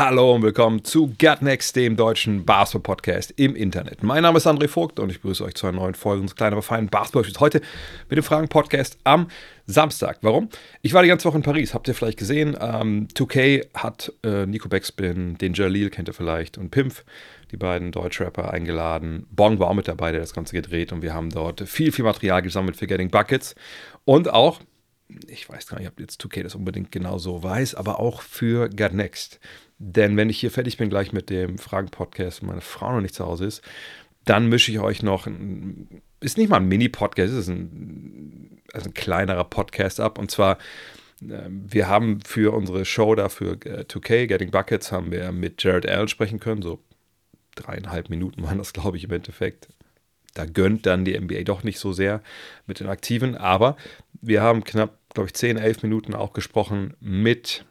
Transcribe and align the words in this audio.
Hallo 0.00 0.34
und 0.34 0.40
willkommen 0.40 0.82
zu 0.82 1.08
Gut 1.08 1.42
Next, 1.42 1.76
dem 1.76 1.94
deutschen 1.94 2.46
Basketball-Podcast 2.46 3.34
im 3.36 3.54
Internet. 3.54 4.02
Mein 4.02 4.22
Name 4.22 4.38
ist 4.38 4.46
André 4.46 4.66
Vogt 4.66 4.98
und 4.98 5.10
ich 5.10 5.20
begrüße 5.20 5.44
euch 5.44 5.54
zu 5.54 5.66
einer 5.66 5.76
neuen 5.76 5.94
Folge 5.94 6.22
unseres 6.22 6.36
kleinen, 6.36 6.54
aber 6.54 6.62
feinen 6.62 6.88
basketball 6.88 7.22
Heute 7.38 7.60
mit 8.08 8.16
dem 8.16 8.22
Fragen-Podcast 8.22 8.96
am 9.04 9.28
Samstag. 9.66 10.20
Warum? 10.22 10.48
Ich 10.80 10.94
war 10.94 11.02
die 11.02 11.10
ganze 11.10 11.28
Woche 11.28 11.36
in 11.36 11.42
Paris, 11.42 11.74
habt 11.74 11.86
ihr 11.86 11.94
vielleicht 11.94 12.16
gesehen. 12.16 12.56
Ähm, 12.58 13.08
2K 13.08 13.66
hat 13.74 14.10
äh, 14.24 14.46
Nico 14.46 14.70
Backspin, 14.70 15.36
den 15.36 15.52
Jalil 15.52 15.90
kennt 15.90 16.08
ihr 16.08 16.14
vielleicht, 16.14 16.56
und 16.56 16.70
Pimpf, 16.70 17.04
die 17.50 17.58
beiden 17.58 17.92
Deutschrapper, 17.92 18.50
eingeladen. 18.54 19.26
Bong 19.30 19.58
war 19.58 19.68
auch 19.68 19.74
mit 19.74 19.86
dabei, 19.86 20.12
der 20.12 20.22
das 20.22 20.32
Ganze 20.32 20.54
gedreht 20.54 20.92
und 20.92 21.02
wir 21.02 21.12
haben 21.12 21.28
dort 21.28 21.60
viel, 21.68 21.92
viel 21.92 22.06
Material 22.06 22.40
gesammelt 22.40 22.78
für 22.78 22.86
Getting 22.86 23.10
Buckets 23.10 23.54
und 24.06 24.32
auch 24.32 24.60
ich 25.28 25.48
weiß 25.48 25.66
gar 25.66 25.78
nicht, 25.78 25.88
ob 25.88 25.98
jetzt 26.00 26.24
2K 26.24 26.44
das 26.44 26.54
unbedingt 26.54 26.92
genau 26.92 27.18
so 27.18 27.42
weiß, 27.42 27.74
aber 27.74 27.98
auch 27.98 28.22
für 28.22 28.68
Get 28.68 28.94
Next. 28.94 29.40
Denn 29.82 30.18
wenn 30.18 30.28
ich 30.28 30.38
hier 30.38 30.50
fertig 30.50 30.76
bin, 30.76 30.90
gleich 30.90 31.14
mit 31.14 31.30
dem 31.30 31.56
Fragen-Podcast 31.56 32.42
und 32.42 32.48
meine 32.48 32.60
Frau 32.60 32.92
noch 32.92 33.00
nicht 33.00 33.14
zu 33.14 33.24
Hause 33.24 33.46
ist, 33.46 33.62
dann 34.26 34.50
mische 34.50 34.70
ich 34.70 34.78
euch 34.78 35.02
noch, 35.02 35.26
ist 36.20 36.36
nicht 36.36 36.50
mal 36.50 36.58
ein 36.58 36.68
Mini-Podcast, 36.68 37.32
ist 37.32 37.48
ein, 37.48 38.60
also 38.74 38.90
ein 38.90 38.94
kleinerer 38.94 39.44
Podcast 39.44 39.98
ab. 39.98 40.18
Und 40.18 40.30
zwar, 40.30 40.58
äh, 41.22 41.48
wir 41.48 41.88
haben 41.88 42.20
für 42.20 42.52
unsere 42.54 42.84
Show 42.84 43.14
da 43.14 43.30
für 43.30 43.52
äh, 43.64 43.84
2K, 43.84 44.26
Getting 44.26 44.50
Buckets, 44.50 44.92
haben 44.92 45.12
wir 45.12 45.32
mit 45.32 45.62
Jared 45.62 45.88
Allen 45.88 46.08
sprechen 46.08 46.40
können. 46.40 46.60
So 46.60 46.78
dreieinhalb 47.54 48.10
Minuten 48.10 48.42
waren 48.42 48.58
das, 48.58 48.74
glaube 48.74 48.98
ich, 48.98 49.04
im 49.04 49.12
Endeffekt. 49.12 49.68
Da 50.34 50.44
gönnt 50.44 50.84
dann 50.84 51.06
die 51.06 51.18
NBA 51.18 51.44
doch 51.44 51.62
nicht 51.62 51.78
so 51.78 51.94
sehr 51.94 52.22
mit 52.66 52.80
den 52.80 52.86
Aktiven. 52.86 53.34
Aber 53.34 53.78
wir 54.20 54.42
haben 54.42 54.62
knapp, 54.62 54.98
glaube 55.14 55.28
ich, 55.28 55.34
10, 55.34 55.56
11 55.56 55.82
Minuten 55.84 56.14
auch 56.14 56.34
gesprochen 56.34 56.94
mit 57.00 57.64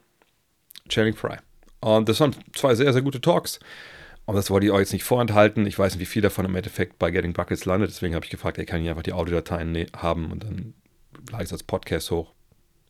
Channing 0.89 1.15
Fry. 1.15 1.37
Und 1.81 2.09
das 2.09 2.19
waren 2.19 2.35
zwei 2.53 2.75
sehr, 2.75 2.91
sehr 2.94 3.02
gute 3.02 3.22
Talks. 3.22 3.59
Und 4.25 4.35
das 4.35 4.52
wollte 4.52 4.67
ich 4.67 4.72
euch 4.72 4.81
jetzt 4.81 4.94
nicht 4.94 5.03
vorenthalten. 5.03 5.66
Ich 5.66 5.80
weiß 5.80 5.94
nicht, 5.94 6.02
wie 6.02 6.05
viel 6.05 6.21
davon 6.21 6.45
im 6.45 6.55
Endeffekt 6.55 6.99
bei 6.99 7.09
Getting 7.09 7.33
Buckets 7.33 7.66
landet. 7.66 7.89
Deswegen 7.89 8.13
habe 8.13 8.25
ich 8.25 8.31
gefragt, 8.31 8.58
ey, 8.58 8.66
kann 8.66 8.81
ich 8.81 8.89
einfach 8.89 9.03
die 9.03 9.13
Audiodateien 9.13 9.71
ne 9.71 9.88
haben 9.95 10.31
und 10.31 10.44
dann 10.44 10.73
lade 11.31 11.44
ich 11.44 11.49
es 11.49 11.53
als 11.53 11.63
Podcast 11.63 12.11
hoch. 12.11 12.33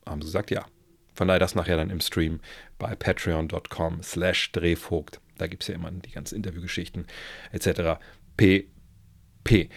Haben 0.05 0.21
sie 0.21 0.27
gesagt, 0.27 0.51
ja. 0.51 0.65
Von 1.13 1.27
daher 1.27 1.39
das 1.39 1.55
nachher 1.55 1.77
dann 1.77 1.89
im 1.89 2.01
Stream 2.01 2.39
bei 2.77 2.95
patreon.com 2.95 4.03
slash 4.03 4.51
drehvogt. 4.51 5.19
Da 5.37 5.47
gibt 5.47 5.63
es 5.63 5.69
ja 5.69 5.75
immer 5.75 5.91
die 5.91 6.11
ganzen 6.11 6.35
Interviewgeschichten 6.35 7.07
etc. 7.51 7.99
pp. 8.35 9.69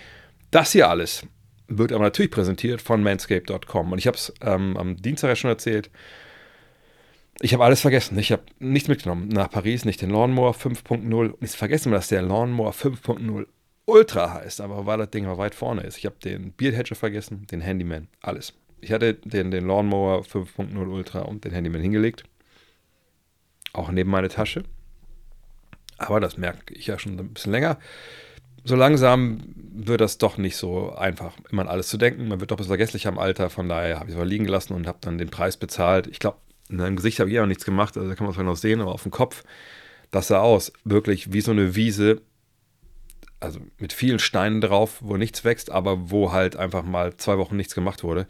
Das 0.51 0.73
hier 0.73 0.89
alles 0.89 1.25
wird 1.79 1.93
aber 1.93 2.05
natürlich 2.05 2.31
präsentiert 2.31 2.83
von 2.83 3.03
manscape.com. 3.03 3.93
Und 3.93 3.99
ich 3.99 4.07
habe 4.07 4.17
es 4.17 4.33
ähm, 4.41 4.77
am 4.77 4.97
Dienstag 4.97 5.29
ja 5.29 5.37
schon 5.37 5.51
erzählt. 5.51 5.91
Ich 7.45 7.53
habe 7.53 7.65
alles 7.65 7.81
vergessen. 7.81 8.17
Ich 8.19 8.31
habe 8.31 8.45
nichts 8.61 8.89
mitgenommen 8.89 9.27
nach 9.27 9.51
Paris, 9.51 9.85
nicht 9.85 10.01
den 10.01 10.11
Lawnmower 10.11 10.53
5.0. 10.53 11.11
Und 11.11 11.37
ich 11.43 11.51
vergessen, 11.51 11.91
dass 11.91 12.07
der 12.07 12.23
Lawnmower 12.23 12.71
5.0 12.71 13.47
Ultra 13.85 14.33
heißt, 14.33 14.61
aber 14.61 14.87
weil 14.87 14.99
das 14.99 15.11
Ding 15.11 15.25
mal 15.25 15.39
weit 15.39 15.57
vorne 15.57 15.83
ist. 15.83 15.99
Ich 15.99 16.07
habe 16.07 16.15
den 16.23 16.53
Beard 16.53 16.77
Hedger 16.77 16.95
vergessen, 16.95 17.49
den 17.51 17.61
Handyman, 17.61 18.07
alles. 18.21 18.55
Ich 18.81 18.93
hatte 18.93 19.15
den, 19.15 19.51
den 19.51 19.67
Lawnmower 19.67 20.21
5.0 20.21 20.77
Ultra 20.87 21.23
und 21.23 21.45
den 21.45 21.51
Handyman 21.51 21.83
hingelegt. 21.83 22.23
Auch 23.73 23.91
neben 23.91 24.11
meine 24.11 24.29
Tasche. 24.29 24.63
Aber 25.99 26.21
das 26.21 26.39
merke 26.39 26.75
ich 26.75 26.87
ja 26.87 26.97
schon 27.01 27.19
ein 27.19 27.35
bisschen 27.35 27.51
länger. 27.51 27.77
So 28.63 28.77
langsam 28.77 29.43
wird 29.57 30.01
das 30.01 30.19
doch 30.19 30.39
nicht 30.39 30.57
so 30.57 30.95
einfach, 30.95 31.37
immer 31.51 31.63
an 31.63 31.69
alles 31.69 31.89
zu 31.89 31.97
denken. 31.97 32.29
Man 32.29 32.39
wird 32.39 32.53
doch 32.53 32.57
ein 32.57 32.59
bisschen 32.59 32.71
vergesslicher 32.71 33.09
im 33.09 33.19
Alter. 33.19 33.51
Von 33.51 33.69
daher 33.69 33.99
habe 33.99 34.11
ich 34.11 34.15
es 34.15 34.19
mal 34.19 34.29
liegen 34.29 34.45
gelassen 34.45 34.75
und 34.75 34.87
habe 34.87 34.99
dann 35.01 35.19
den 35.19 35.31
Preis 35.31 35.57
bezahlt. 35.57 36.07
Ich 36.07 36.21
glaube, 36.21 36.37
in 36.73 36.79
seinem 36.79 36.97
Gesicht 36.97 37.21
habe 37.21 37.31
ich 37.31 37.37
ja 37.37 37.43
noch 37.43 37.49
nichts 37.49 37.65
gemacht, 37.65 37.97
also 37.97 38.09
da 38.09 38.15
kann 38.15 38.25
man 38.25 38.31
es 38.31 38.37
vielleicht 38.37 38.49
noch 38.49 38.57
sehen, 38.57 38.81
aber 38.81 38.93
auf 38.93 39.03
dem 39.03 39.13
Kopf, 39.13 39.45
das 40.11 40.29
sah 40.29 40.41
aus, 40.41 40.73
wirklich 40.85 41.33
wie 41.33 41.41
so 41.41 41.53
eine 41.53 41.77
Wiese, 41.77 42.23
also 43.41 43.61
mit 43.79 43.93
vielen 43.93 44.19
Steinen 44.19 44.61
drauf, 44.61 44.99
wo 45.01 45.17
nichts 45.17 45.45
wächst, 45.45 45.71
aber 45.71 46.11
wo 46.11 46.33
halt 46.33 46.57
einfach 46.57 46.83
mal 46.83 47.17
zwei 47.17 47.39
Wochen 47.39 47.57
nichts 47.57 47.75
gemacht 47.75 48.03
wurde. 48.03 48.27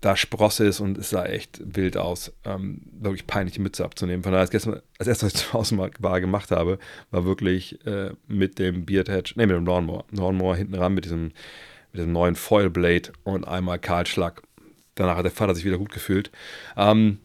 Da 0.00 0.14
Sprosse 0.14 0.66
ist 0.66 0.80
und 0.80 0.98
es 0.98 1.10
sah 1.10 1.24
echt 1.24 1.60
wild 1.64 1.96
aus. 1.96 2.32
Ähm, 2.44 2.82
wirklich 2.92 3.26
peinlich, 3.26 3.54
die 3.54 3.60
Mütze 3.60 3.84
abzunehmen. 3.84 4.22
Von 4.22 4.32
daher, 4.32 4.42
als, 4.42 4.50
gestern, 4.50 4.80
als 4.98 5.08
erstes, 5.08 5.34
was 5.34 5.34
ich 5.34 5.46
zu 5.46 5.52
Hause 5.54 5.90
war, 5.98 6.20
gemacht 6.20 6.50
habe, 6.50 6.78
war 7.10 7.24
wirklich 7.24 7.84
äh, 7.86 8.10
mit 8.28 8.58
dem 8.58 8.84
Beard 8.84 9.08
Hedge, 9.08 9.32
nee, 9.36 9.46
mit 9.46 9.56
dem 9.56 9.66
Lawnmower. 9.66 10.04
Lawnmower 10.12 10.54
hinten 10.54 10.74
ran 10.74 10.94
mit 10.94 11.06
diesem, 11.06 11.24
mit 11.92 11.94
diesem 11.94 12.12
neuen 12.12 12.36
Foil 12.36 12.70
Blade 12.70 13.10
und 13.24 13.48
einmal 13.48 13.78
Kahlschlag. 13.78 14.42
Danach 14.94 15.16
hat 15.16 15.24
der 15.24 15.32
Vater 15.32 15.54
sich 15.54 15.64
wieder 15.64 15.78
gut 15.78 15.92
gefühlt. 15.92 16.30
Ähm, 16.76 17.18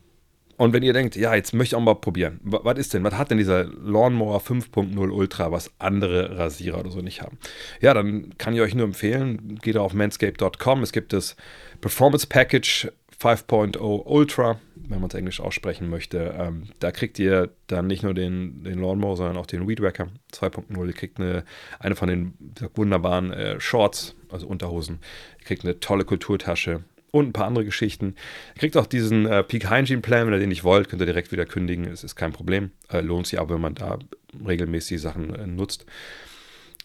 und 0.62 0.74
wenn 0.74 0.84
ihr 0.84 0.94
denkt, 0.94 1.16
ja, 1.16 1.34
jetzt 1.34 1.56
möchte 1.56 1.74
ich 1.74 1.76
auch 1.76 1.84
mal 1.84 1.96
probieren, 1.96 2.40
was 2.44 2.78
ist 2.78 2.94
denn, 2.94 3.04
was 3.04 3.16
hat 3.16 3.32
denn 3.32 3.40
dieser 3.40 3.64
Lawnmower 3.64 4.40
5.0 4.40 5.10
Ultra, 5.10 5.52
was 5.52 5.72
andere 5.80 6.38
Rasierer 6.38 6.82
oder 6.82 6.92
so 6.92 7.02
nicht 7.02 7.24
haben? 7.24 7.40
Ja, 7.82 7.96
dann 7.96 8.38
kann 8.38 8.54
ich 8.54 8.62
euch 8.62 8.76
nur 8.76 8.86
empfehlen, 8.86 9.58
geht 9.60 9.76
auf 9.76 9.96
manscape.com, 9.96 10.84
es 10.84 10.92
gibt 10.92 11.14
das 11.14 11.36
Performance 11.82 12.28
Package 12.28 12.92
5.0 13.20 14.06
Ultra, 14.06 14.60
wenn 14.76 15.00
man 15.00 15.10
es 15.10 15.16
Englisch 15.16 15.40
aussprechen 15.40 15.90
möchte. 15.90 16.36
Ähm, 16.38 16.68
da 16.78 16.92
kriegt 16.92 17.18
ihr 17.18 17.50
dann 17.66 17.88
nicht 17.88 18.04
nur 18.04 18.14
den, 18.14 18.64
den 18.64 18.80
Lawnmower, 18.80 19.18
sondern 19.18 19.38
auch 19.38 19.48
den 19.48 19.68
Weed 19.68 19.82
Wacker 19.82 20.10
2.0. 20.32 20.86
Ihr 20.86 20.94
kriegt 20.94 21.20
eine, 21.20 21.44
eine 21.80 21.96
von 21.96 22.08
den 22.08 22.36
wunderbaren 22.76 23.34
äh, 23.34 23.60
Shorts, 23.60 24.16
also 24.30 24.46
Unterhosen. 24.46 25.00
Ihr 25.40 25.46
kriegt 25.46 25.64
eine 25.64 25.80
tolle 25.80 26.06
Kulturtasche 26.06 26.84
und 27.12 27.30
ein 27.30 27.34
paar 27.34 27.48
andere 27.48 27.66
Geschichten. 27.66 28.16
Ihr 28.56 28.60
kriegt 28.60 28.78
auch 28.78 28.88
diesen 28.88 29.26
äh, 29.26 29.44
Peak 29.44 29.70
Hygiene 29.70 30.02
Plan, 30.02 30.26
wenn 30.26 30.34
ihr 30.34 30.40
den 30.40 30.50
nicht 30.50 30.64
wollt, 30.64 30.90
könnt 30.90 31.02
ihr 31.02 31.06
direkt 31.06 31.32
wieder 31.32 31.46
kündigen. 31.46 31.86
Es 31.86 32.04
ist 32.04 32.16
kein 32.16 32.32
Problem. 32.32 32.72
Äh, 32.90 33.02
lohnt 33.02 33.28
sich 33.28 33.40
aber, 33.40 33.56
wenn 33.56 33.62
man 33.62 33.76
da 33.76 34.00
regelmäßig 34.46 35.02
Sachen 35.02 35.36
äh, 35.36 35.46
nutzt. 35.46 35.86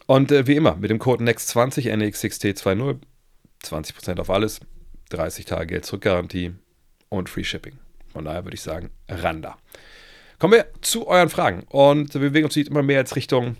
Und 0.07 0.31
äh, 0.33 0.47
wie 0.47 0.57
immer, 0.57 0.77
mit 0.77 0.91
dem 0.91 0.99
Code 0.99 1.25
NEXT20, 1.25 1.93
NEX6T20, 1.93 2.99
20% 3.65 4.21
auf 4.21 4.31
alles, 4.31 4.61
30 5.11 5.45
Tage 5.45 5.67
Geld 5.67 5.87
zurück 5.87 6.03
Garantie 6.03 6.53
und 7.09 7.29
Free 7.29 7.45
Shipping. 7.45 7.79
Von 8.13 8.25
daher 8.25 8.45
würde 8.45 8.55
ich 8.55 8.63
sagen, 8.63 8.91
Randa. 9.09 9.57
Kommen 10.39 10.55
wir 10.55 10.67
zu 10.81 11.07
euren 11.07 11.29
Fragen. 11.29 11.65
Und 11.69 12.15
wir 12.15 12.21
bewegen 12.21 12.47
uns 12.47 12.57
immer 12.57 12.83
mehr 12.83 12.99
jetzt 12.99 13.17
Richtung 13.17 13.57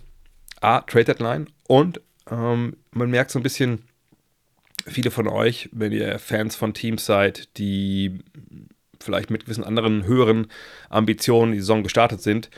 A, 0.61 0.81
Trade 0.81 1.05
Deadline. 1.05 1.47
Und 1.67 2.01
ähm, 2.29 2.75
man 2.91 3.09
merkt 3.09 3.31
so 3.31 3.39
ein 3.39 3.43
bisschen, 3.43 3.83
viele 4.87 5.11
von 5.11 5.27
euch, 5.27 5.69
wenn 5.71 5.91
ihr 5.91 6.19
Fans 6.19 6.55
von 6.55 6.73
Teams 6.73 7.05
seid, 7.05 7.57
die 7.57 8.19
vielleicht 8.99 9.29
mit 9.29 9.45
gewissen 9.45 9.63
anderen 9.63 10.05
höheren 10.05 10.47
Ambitionen 10.89 11.51
die 11.51 11.59
Saison 11.59 11.83
gestartet 11.83 12.21
sind, 12.21 12.49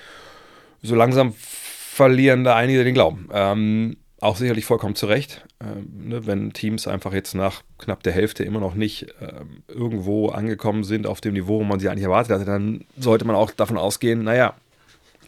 so 0.81 0.95
langsam 0.95 1.33
verlieren 1.35 2.43
da 2.43 2.55
einige 2.55 2.83
den 2.83 2.93
Glauben. 2.93 3.29
Ähm, 3.33 3.97
auch 4.21 4.35
sicherlich 4.35 4.65
vollkommen 4.65 4.95
zu 4.95 5.05
Recht, 5.05 5.45
ähm, 5.61 6.09
ne, 6.09 6.25
wenn 6.25 6.51
Teams 6.51 6.87
einfach 6.87 7.13
jetzt 7.13 7.35
nach 7.35 7.61
knapp 7.77 8.03
der 8.03 8.13
Hälfte 8.13 8.43
immer 8.43 8.59
noch 8.59 8.75
nicht 8.75 9.07
ähm, 9.21 9.63
irgendwo 9.67 10.29
angekommen 10.29 10.83
sind 10.83 11.07
auf 11.07 11.21
dem 11.21 11.33
Niveau, 11.33 11.59
wo 11.59 11.63
man 11.63 11.79
sie 11.79 11.89
eigentlich 11.89 12.03
erwartet 12.03 12.33
hatte, 12.33 12.45
dann 12.45 12.85
sollte 12.97 13.25
man 13.25 13.35
auch 13.35 13.51
davon 13.51 13.77
ausgehen, 13.77 14.23
naja, 14.23 14.55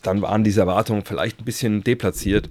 dann 0.03 0.22
waren 0.22 0.44
diese 0.44 0.61
Erwartungen 0.61 1.03
vielleicht 1.06 1.40
ein 1.40 1.45
bisschen 1.45 1.84
deplatziert 1.84 2.49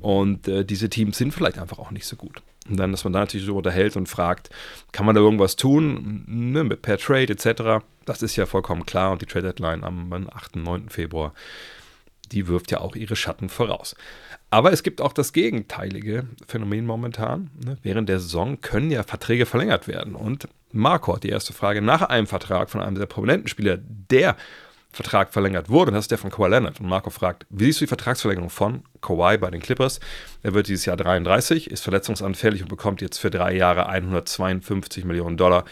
und 0.00 0.46
äh, 0.46 0.64
diese 0.64 0.88
Teams 0.88 1.16
sind 1.16 1.32
vielleicht 1.32 1.58
einfach 1.58 1.78
auch 1.78 1.90
nicht 1.90 2.06
so 2.06 2.16
gut. 2.16 2.42
Und 2.68 2.76
dann, 2.78 2.92
dass 2.92 3.04
man 3.04 3.12
da 3.12 3.20
natürlich 3.20 3.46
so 3.46 3.56
unterhält 3.56 3.96
und 3.96 4.08
fragt, 4.08 4.50
kann 4.92 5.06
man 5.06 5.14
da 5.14 5.20
irgendwas 5.20 5.56
tun, 5.56 6.24
ne, 6.26 6.64
per 6.64 6.98
Trade 6.98 7.32
etc., 7.32 7.84
das 8.04 8.22
ist 8.22 8.36
ja 8.36 8.46
vollkommen 8.46 8.84
klar 8.84 9.12
und 9.12 9.22
die 9.22 9.26
Trade 9.26 9.48
Deadline 9.48 9.84
am 9.84 10.28
8. 10.32 10.56
9. 10.56 10.88
Februar, 10.88 11.34
die 12.32 12.48
wirft 12.48 12.70
ja 12.70 12.80
auch 12.80 12.96
ihre 12.96 13.16
Schatten 13.16 13.48
voraus. 13.48 13.94
Aber 14.50 14.72
es 14.72 14.82
gibt 14.82 15.00
auch 15.00 15.12
das 15.12 15.32
gegenteilige 15.32 16.26
Phänomen 16.46 16.84
momentan. 16.84 17.50
Ne? 17.64 17.78
Während 17.82 18.08
der 18.08 18.18
Saison 18.18 18.60
können 18.60 18.90
ja 18.90 19.02
Verträge 19.02 19.46
verlängert 19.46 19.88
werden. 19.88 20.14
Und 20.14 20.48
Marco 20.72 21.14
hat 21.14 21.24
die 21.24 21.30
erste 21.30 21.52
Frage 21.52 21.80
nach 21.80 22.02
einem 22.02 22.26
Vertrag 22.26 22.70
von 22.70 22.82
einem 22.82 22.96
sehr 22.96 23.06
prominenten 23.06 23.48
Spieler, 23.48 23.78
der 23.78 24.36
Vertrag 24.92 25.32
verlängert 25.32 25.68
wurde. 25.68 25.90
Und 25.90 25.94
das 25.94 26.04
ist 26.04 26.10
der 26.10 26.18
von 26.18 26.30
Kawhi 26.30 26.48
Leonard. 26.48 26.80
Und 26.80 26.86
Marco 26.86 27.10
fragt, 27.10 27.46
wie 27.50 27.64
siehst 27.64 27.80
du 27.80 27.84
die 27.84 27.88
Vertragsverlängerung 27.88 28.50
von 28.50 28.82
Kawhi 29.00 29.38
bei 29.38 29.50
den 29.50 29.60
Clippers? 29.60 30.00
Er 30.42 30.54
wird 30.54 30.68
dieses 30.68 30.84
Jahr 30.84 30.96
33, 30.96 31.70
ist 31.70 31.82
verletzungsanfällig 31.82 32.62
und 32.62 32.68
bekommt 32.68 33.00
jetzt 33.00 33.18
für 33.18 33.30
drei 33.30 33.54
Jahre 33.54 33.86
152 33.86 35.04
Millionen 35.04 35.36
Dollar. 35.36 35.64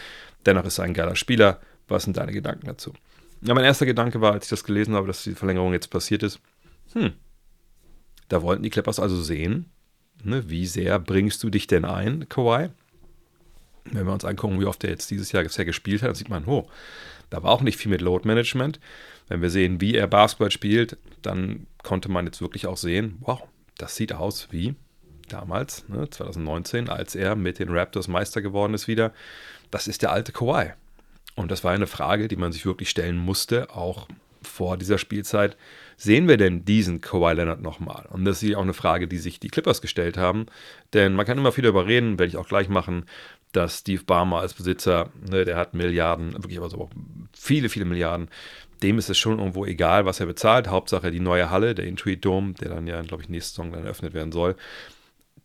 Dennoch 0.45 0.65
ist 0.65 0.79
er 0.79 0.85
ein 0.85 0.93
geiler 0.93 1.15
Spieler. 1.15 1.59
Was 1.87 2.03
sind 2.03 2.17
deine 2.17 2.31
Gedanken 2.31 2.67
dazu? 2.67 2.93
Ja, 3.41 3.53
mein 3.53 3.65
erster 3.65 3.85
Gedanke 3.85 4.21
war, 4.21 4.33
als 4.33 4.45
ich 4.45 4.49
das 4.49 4.63
gelesen 4.63 4.95
habe, 4.95 5.07
dass 5.07 5.23
die 5.23 5.35
Verlängerung 5.35 5.73
jetzt 5.73 5.89
passiert 5.89 6.23
ist, 6.23 6.39
hm, 6.93 7.13
da 8.29 8.41
wollten 8.41 8.63
die 8.63 8.69
Clippers 8.69 8.99
also 8.99 9.21
sehen, 9.21 9.71
Ne, 10.23 10.49
wie 10.49 10.65
sehr 10.65 10.99
bringst 10.99 11.41
du 11.43 11.49
dich 11.49 11.67
denn 11.67 11.85
ein, 11.85 12.29
Kawhi? 12.29 12.69
Wenn 13.85 14.05
wir 14.05 14.13
uns 14.13 14.25
angucken, 14.25 14.59
wie 14.59 14.65
oft 14.65 14.83
er 14.83 14.91
jetzt 14.91 15.09
dieses 15.09 15.31
Jahr 15.31 15.43
bisher 15.43 15.65
gespielt 15.65 16.01
hat, 16.01 16.09
dann 16.09 16.15
sieht 16.15 16.29
man, 16.29 16.45
oh, 16.45 16.69
da 17.31 17.41
war 17.41 17.51
auch 17.51 17.61
nicht 17.61 17.77
viel 17.77 17.89
mit 17.89 18.01
Load 18.01 18.27
Management. 18.27 18.79
Wenn 19.31 19.41
wir 19.41 19.49
sehen, 19.49 19.79
wie 19.79 19.95
er 19.95 20.07
Basketball 20.07 20.51
spielt, 20.51 20.97
dann 21.21 21.65
konnte 21.83 22.11
man 22.11 22.25
jetzt 22.25 22.41
wirklich 22.41 22.67
auch 22.67 22.75
sehen, 22.75 23.15
wow, 23.21 23.41
das 23.77 23.95
sieht 23.95 24.11
aus 24.11 24.49
wie 24.51 24.75
damals, 25.29 25.87
ne, 25.87 26.09
2019, 26.09 26.89
als 26.89 27.15
er 27.15 27.37
mit 27.37 27.57
den 27.57 27.69
Raptors 27.69 28.09
Meister 28.09 28.41
geworden 28.41 28.73
ist 28.73 28.89
wieder. 28.89 29.13
Das 29.71 29.87
ist 29.87 30.01
der 30.01 30.11
alte 30.11 30.33
Kawhi. 30.33 30.73
Und 31.35 31.49
das 31.49 31.63
war 31.63 31.71
eine 31.71 31.87
Frage, 31.87 32.27
die 32.27 32.35
man 32.35 32.51
sich 32.51 32.65
wirklich 32.65 32.89
stellen 32.89 33.15
musste, 33.15 33.73
auch 33.73 34.09
vor 34.41 34.75
dieser 34.75 34.97
Spielzeit. 34.97 35.55
Sehen 35.95 36.27
wir 36.27 36.35
denn 36.35 36.65
diesen 36.65 36.99
Kawhi 36.99 37.31
Leonard 37.31 37.61
nochmal? 37.61 38.07
Und 38.09 38.25
das 38.25 38.43
ist 38.43 38.53
auch 38.55 38.61
eine 38.61 38.73
Frage, 38.73 39.07
die 39.07 39.17
sich 39.17 39.39
die 39.39 39.47
Clippers 39.47 39.81
gestellt 39.81 40.17
haben. 40.17 40.47
Denn 40.91 41.13
man 41.13 41.25
kann 41.25 41.37
immer 41.37 41.53
viel 41.53 41.63
darüber 41.63 41.87
reden, 41.87 42.19
werde 42.19 42.27
ich 42.27 42.35
auch 42.35 42.49
gleich 42.49 42.67
machen, 42.67 43.05
dass 43.53 43.79
Steve 43.79 44.03
Barmer 44.03 44.41
als 44.41 44.53
Besitzer, 44.53 45.09
ne, 45.29 45.45
der 45.45 45.55
hat 45.55 45.73
Milliarden, 45.73 46.33
wirklich 46.33 46.57
aber 46.57 46.69
so 46.69 46.89
viele, 47.33 47.69
viele 47.69 47.85
Milliarden. 47.85 48.27
Dem 48.83 48.97
ist 48.97 49.09
es 49.09 49.17
schon 49.17 49.39
irgendwo 49.39 49.65
egal, 49.65 50.05
was 50.05 50.19
er 50.19 50.25
bezahlt. 50.25 50.67
Hauptsache 50.67 51.11
die 51.11 51.19
neue 51.19 51.49
Halle, 51.49 51.75
der 51.75 51.85
Intuit 51.85 52.25
Dome, 52.25 52.53
der 52.53 52.69
dann 52.69 52.87
ja, 52.87 53.01
glaube 53.01 53.23
ich, 53.23 53.29
nächste 53.29 53.55
Saison 53.55 53.71
dann 53.71 53.83
eröffnet 53.83 54.13
werden 54.13 54.31
soll. 54.31 54.55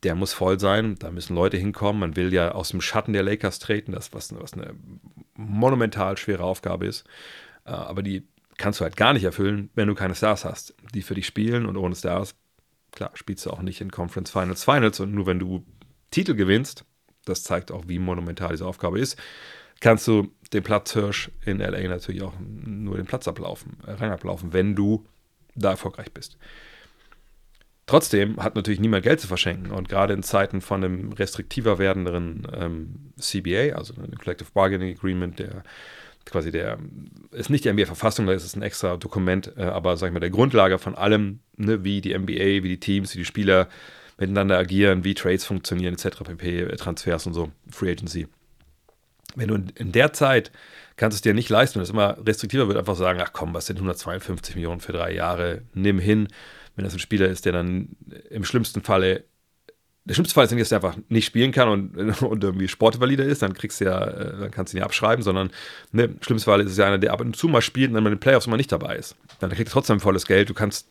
Der 0.02 0.14
muss 0.14 0.32
voll 0.32 0.60
sein, 0.60 0.96
da 0.98 1.10
müssen 1.10 1.34
Leute 1.34 1.56
hinkommen. 1.56 2.00
Man 2.00 2.16
will 2.16 2.32
ja 2.32 2.52
aus 2.52 2.70
dem 2.70 2.80
Schatten 2.80 3.12
der 3.12 3.22
Lakers 3.22 3.58
treten, 3.58 3.92
das 3.92 4.12
was, 4.12 4.34
was 4.38 4.54
eine 4.54 4.74
monumental 5.34 6.16
schwere 6.16 6.44
Aufgabe 6.44 6.86
ist. 6.86 7.04
Äh, 7.64 7.70
aber 7.70 8.02
die 8.02 8.26
kannst 8.56 8.80
du 8.80 8.84
halt 8.84 8.96
gar 8.96 9.12
nicht 9.12 9.24
erfüllen, 9.24 9.70
wenn 9.74 9.88
du 9.88 9.94
keine 9.94 10.14
Stars 10.14 10.44
hast, 10.44 10.74
die 10.94 11.02
für 11.02 11.14
dich 11.14 11.26
spielen. 11.26 11.66
Und 11.66 11.76
ohne 11.76 11.94
Stars, 11.94 12.34
klar, 12.92 13.10
spielst 13.14 13.46
du 13.46 13.50
auch 13.50 13.62
nicht 13.62 13.80
in 13.80 13.90
Conference 13.90 14.30
Finals 14.30 14.64
Finals. 14.64 15.00
Und 15.00 15.12
nur 15.12 15.26
wenn 15.26 15.38
du 15.38 15.64
Titel 16.10 16.34
gewinnst, 16.34 16.84
das 17.24 17.42
zeigt 17.42 17.70
auch, 17.70 17.84
wie 17.86 17.98
monumental 17.98 18.50
diese 18.50 18.66
Aufgabe 18.66 18.98
ist, 18.98 19.18
kannst 19.80 20.06
du 20.08 20.32
den 20.52 20.62
Platzhirsch 20.62 21.30
in 21.44 21.58
LA 21.58 21.88
natürlich 21.88 22.22
auch 22.22 22.34
nur 22.40 22.96
den 22.96 23.06
Platz 23.06 23.26
ablaufen, 23.28 23.78
äh, 23.86 23.92
Rang 23.92 24.10
ablaufen, 24.10 24.52
wenn 24.52 24.74
du 24.74 25.04
da 25.54 25.70
erfolgreich 25.70 26.12
bist. 26.12 26.36
Trotzdem 27.86 28.38
hat 28.38 28.56
natürlich 28.56 28.80
niemand 28.80 29.04
Geld 29.04 29.20
zu 29.20 29.28
verschenken 29.28 29.70
und 29.70 29.88
gerade 29.88 30.12
in 30.12 30.24
Zeiten 30.24 30.60
von 30.60 30.82
einem 30.82 31.12
restriktiver 31.12 31.78
werdenden 31.78 32.46
ähm, 32.52 33.12
CBA, 33.18 33.76
also 33.76 33.94
einem 33.94 34.18
Collective 34.18 34.50
Bargaining 34.52 34.96
Agreement, 34.96 35.38
der 35.38 35.62
quasi 36.24 36.50
der, 36.50 36.78
ist 37.30 37.50
nicht 37.50 37.64
die 37.64 37.72
NBA-Verfassung, 37.72 38.26
da 38.26 38.32
ist 38.32 38.44
es 38.44 38.56
ein 38.56 38.62
extra 38.62 38.96
Dokument, 38.96 39.52
äh, 39.56 39.62
aber 39.62 39.96
sag 39.96 40.08
ich 40.08 40.12
mal, 40.12 40.20
der 40.20 40.30
Grundlage 40.30 40.78
von 40.78 40.96
allem, 40.96 41.38
ne, 41.56 41.84
wie 41.84 42.00
die 42.00 42.18
NBA, 42.18 42.64
wie 42.64 42.68
die 42.68 42.80
Teams, 42.80 43.14
wie 43.14 43.18
die 43.18 43.24
Spieler 43.24 43.68
miteinander 44.18 44.58
agieren, 44.58 45.04
wie 45.04 45.14
Trades 45.14 45.44
funktionieren, 45.44 45.94
etc., 45.94 46.24
pp., 46.24 46.62
äh, 46.62 46.76
Transfers 46.76 47.26
und 47.28 47.34
so, 47.34 47.52
Free 47.70 47.92
Agency. 47.92 48.26
Wenn 49.36 49.48
du 49.48 49.54
in, 49.76 49.92
der 49.92 50.12
Zeit 50.12 50.50
kannst 50.96 51.14
du 51.14 51.18
es 51.18 51.22
dir 51.22 51.34
nicht 51.34 51.48
leisten, 51.48 51.76
wenn 51.76 51.82
es 51.82 51.90
immer 51.90 52.16
restriktiver 52.26 52.66
wird, 52.68 52.78
einfach 52.78 52.96
sagen, 52.96 53.20
ach 53.22 53.32
komm, 53.32 53.54
was 53.54 53.66
sind 53.66 53.76
152 53.76 54.56
Millionen 54.56 54.80
für 54.80 54.92
drei 54.92 55.12
Jahre, 55.12 55.62
nimm 55.74 55.98
hin, 55.98 56.28
wenn 56.74 56.84
das 56.84 56.94
ein 56.94 56.98
Spieler 56.98 57.28
ist, 57.28 57.44
der 57.44 57.52
dann 57.52 57.96
im 58.30 58.44
schlimmsten 58.44 58.82
Falle 58.82 59.24
der 60.06 60.14
schlimmste 60.14 60.34
Fall 60.34 60.44
ist 60.44 60.52
dass 60.52 60.72
er 60.72 60.76
einfach 60.76 60.96
nicht 61.08 61.26
spielen 61.26 61.50
kann 61.50 61.68
und, 61.68 61.96
und 62.22 62.44
irgendwie 62.44 62.68
Sportinvalide 62.68 63.24
ist, 63.24 63.42
dann 63.42 63.54
kriegst 63.54 63.80
du 63.80 63.86
ja, 63.86 64.04
äh, 64.04 64.38
dann 64.38 64.50
kannst 64.52 64.72
du 64.72 64.76
ihn 64.76 64.80
ja 64.80 64.84
abschreiben, 64.84 65.22
sondern 65.22 65.50
ne, 65.92 66.04
im 66.04 66.22
schlimmsten 66.22 66.48
Fall 66.48 66.60
ist 66.60 66.70
es 66.70 66.78
ja 66.78 66.86
einer, 66.86 66.98
der 66.98 67.12
ab 67.12 67.20
und 67.20 67.36
zu 67.36 67.48
mal 67.48 67.60
spielt 67.60 67.88
und 67.88 67.94
dann 67.94 68.04
bei 68.04 68.10
den 68.10 68.20
Playoffs 68.20 68.46
immer 68.46 68.56
nicht 68.56 68.70
dabei 68.70 68.96
ist. 68.96 69.16
Dann 69.40 69.50
kriegt 69.50 69.68
er 69.68 69.72
trotzdem 69.72 69.98
volles 69.98 70.26
Geld, 70.26 70.48
du 70.48 70.54
kannst 70.54 70.88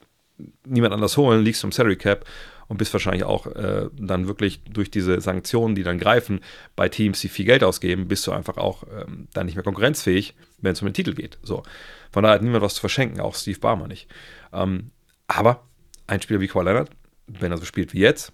niemand 0.66 0.94
anders 0.94 1.16
holen, 1.16 1.44
liegst 1.44 1.62
vom 1.62 1.72
Salary 1.72 1.96
Cap 1.96 2.26
und 2.68 2.78
bist 2.78 2.94
wahrscheinlich 2.94 3.24
auch 3.24 3.48
äh, 3.48 3.90
dann 3.94 4.28
wirklich 4.28 4.64
durch 4.64 4.90
diese 4.90 5.22
Sanktionen, 5.22 5.76
die 5.76 5.84
dann 5.84 6.00
greifen, 6.00 6.40
bei 6.76 6.90
Teams, 6.90 7.20
die 7.20 7.30
viel 7.30 7.46
Geld 7.46 7.64
ausgeben, 7.64 8.08
bist 8.08 8.26
du 8.28 8.32
einfach 8.32 8.58
auch 8.58 8.84
ähm, 8.84 9.28
dann 9.34 9.46
nicht 9.46 9.56
mehr 9.56 9.64
konkurrenzfähig, 9.64 10.36
wenn 10.60 10.74
es 10.74 10.82
um 10.82 10.88
den 10.88 10.94
Titel 10.94 11.14
geht. 11.14 11.38
So. 11.44 11.64
Von 12.12 12.24
daher 12.24 12.36
hat 12.36 12.42
niemand 12.42 12.64
was 12.64 12.76
zu 12.76 12.82
verschenken, 12.82 13.20
auch 13.20 13.36
Steve 13.36 13.60
Barmer 13.60 13.88
nicht. 13.88 14.08
Ähm, 14.54 14.92
aber 15.28 15.64
ein 16.08 16.22
Spieler 16.22 16.40
wie 16.40 16.48
Kawhi 16.48 16.66
Leonard, 16.66 16.90
wenn 17.28 17.52
er 17.52 17.58
so 17.58 17.66
spielt 17.66 17.94
wie 17.94 18.00
jetzt, 18.00 18.32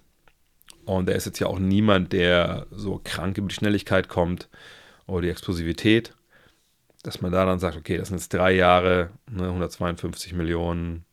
und 0.84 1.08
er 1.08 1.16
ist 1.16 1.26
jetzt 1.26 1.38
ja 1.38 1.46
auch 1.46 1.58
niemand, 1.58 2.12
der 2.12 2.66
so 2.70 3.00
krank 3.02 3.38
über 3.38 3.48
die 3.48 3.54
Schnelligkeit 3.54 4.08
kommt 4.08 4.48
oder 5.06 5.22
die 5.22 5.30
Explosivität, 5.30 6.14
dass 7.02 7.20
man 7.20 7.32
da 7.32 7.44
dann 7.44 7.58
sagt, 7.58 7.76
okay, 7.76 7.98
das 7.98 8.08
sind 8.08 8.18
jetzt 8.18 8.34
drei 8.34 8.52
Jahre, 8.52 9.10
ne, 9.30 9.44
152 9.44 10.32
Millionen. 10.32 11.04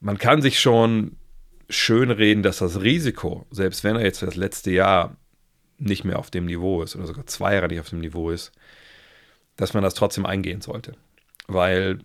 Man 0.00 0.18
kann 0.18 0.42
sich 0.42 0.60
schon 0.60 1.16
schönreden, 1.68 2.42
dass 2.42 2.58
das 2.58 2.80
Risiko, 2.80 3.46
selbst 3.50 3.84
wenn 3.84 3.96
er 3.96 4.02
jetzt 4.02 4.20
für 4.20 4.26
das 4.26 4.36
letzte 4.36 4.70
Jahr 4.70 5.16
nicht 5.78 6.04
mehr 6.04 6.18
auf 6.18 6.30
dem 6.30 6.46
Niveau 6.46 6.82
ist 6.82 6.96
oder 6.96 7.06
sogar 7.06 7.26
zwei 7.26 7.54
Jahre 7.54 7.68
nicht 7.68 7.80
auf 7.80 7.90
dem 7.90 8.00
Niveau 8.00 8.30
ist, 8.30 8.52
dass 9.56 9.74
man 9.74 9.82
das 9.82 9.94
trotzdem 9.94 10.26
eingehen 10.26 10.60
sollte. 10.60 10.92
Weil 11.46 11.98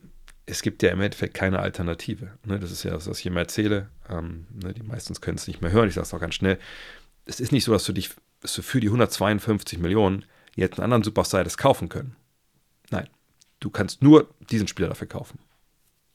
es 0.46 0.62
gibt 0.62 0.84
ja 0.84 0.90
im 0.90 1.02
Endeffekt 1.02 1.34
keine 1.34 1.60
Alternative. 1.60 2.32
Ne? 2.46 2.60
Das 2.60 2.72
ist 2.72 2.84
ja 2.84 2.92
das, 2.92 3.08
was 3.08 3.20
ich 3.20 3.26
immer 3.26 3.40
erzähle. 3.40 3.90
Ähm, 4.10 4.48
ne? 4.62 4.74
Die 4.74 4.84
meistens 4.84 5.22
können 5.22 5.38
es 5.38 5.48
nicht 5.48 5.62
mehr 5.62 5.72
hören. 5.72 5.88
Ich 5.88 5.96
sage 5.96 6.06
es 6.06 6.14
auch 6.14 6.20
ganz 6.20 6.36
schnell. 6.36 6.60
Es 7.26 7.40
ist 7.40 7.52
nicht 7.52 7.64
so, 7.64 7.72
dass 7.72 7.86
du 7.86 7.94
dich 7.94 8.10
dass 8.42 8.56
du 8.56 8.62
für 8.62 8.80
die 8.80 8.88
152 8.88 9.80
Millionen 9.80 10.26
jetzt 10.56 10.80
einen 10.80 10.86
anderen 10.86 11.04
Superstar 11.04 11.42
hättest 11.42 11.58
kaufen 11.58 11.90
können. 11.90 12.16
Nein, 12.90 13.08
du 13.60 13.70
kannst 13.70 14.02
nur 14.02 14.30
diesen 14.50 14.68
Spieler 14.68 14.90
dafür 14.90 15.08
kaufen. 15.08 15.40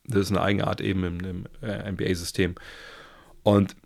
Das 0.04 0.22
ist 0.22 0.30
eine 0.30 0.42
eigene 0.42 0.66
Art 0.66 0.80
eben 0.80 1.04
im, 1.04 1.20
im 1.20 1.46
äh, 1.62 1.90
NBA-System. 1.90 2.56
Und 3.46 3.76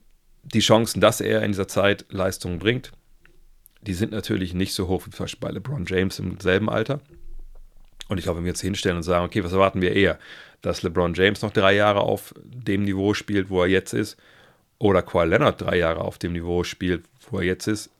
die 0.42 0.60
Chancen, 0.60 1.02
dass 1.02 1.20
er 1.20 1.42
in 1.42 1.52
dieser 1.52 1.68
Zeit 1.68 2.06
Leistungen 2.08 2.58
bringt, 2.58 2.92
die 3.82 3.92
sind 3.92 4.10
natürlich 4.10 4.54
nicht 4.54 4.72
so 4.72 4.88
hoch 4.88 5.04
wie 5.04 5.10
zum 5.10 5.24
Beispiel 5.24 5.48
bei 5.48 5.52
LeBron 5.52 5.84
James 5.86 6.18
im 6.18 6.40
selben 6.40 6.70
Alter. 6.70 7.02
Und 8.08 8.16
ich 8.16 8.24
glaube, 8.24 8.38
wenn 8.38 8.46
wir 8.46 8.52
jetzt 8.52 8.62
hinstellen 8.62 8.96
und 8.96 9.02
sagen, 9.02 9.26
okay, 9.26 9.44
was 9.44 9.52
erwarten 9.52 9.82
wir 9.82 9.94
eher? 9.94 10.18
Dass 10.62 10.82
LeBron 10.82 11.12
James 11.12 11.42
noch 11.42 11.50
drei 11.50 11.74
Jahre 11.74 12.00
auf 12.00 12.32
dem 12.42 12.84
Niveau 12.84 13.12
spielt, 13.12 13.50
wo 13.50 13.60
er 13.60 13.68
jetzt 13.68 13.92
ist, 13.92 14.16
oder 14.78 15.02
Kawhi 15.02 15.26
Leonard 15.26 15.60
drei 15.60 15.76
Jahre 15.76 16.00
auf 16.00 16.16
dem 16.16 16.32
Niveau 16.32 16.64
spielt, 16.64 17.04
wo 17.28 17.36
er 17.36 17.44
jetzt 17.44 17.66
ist. 17.66 17.90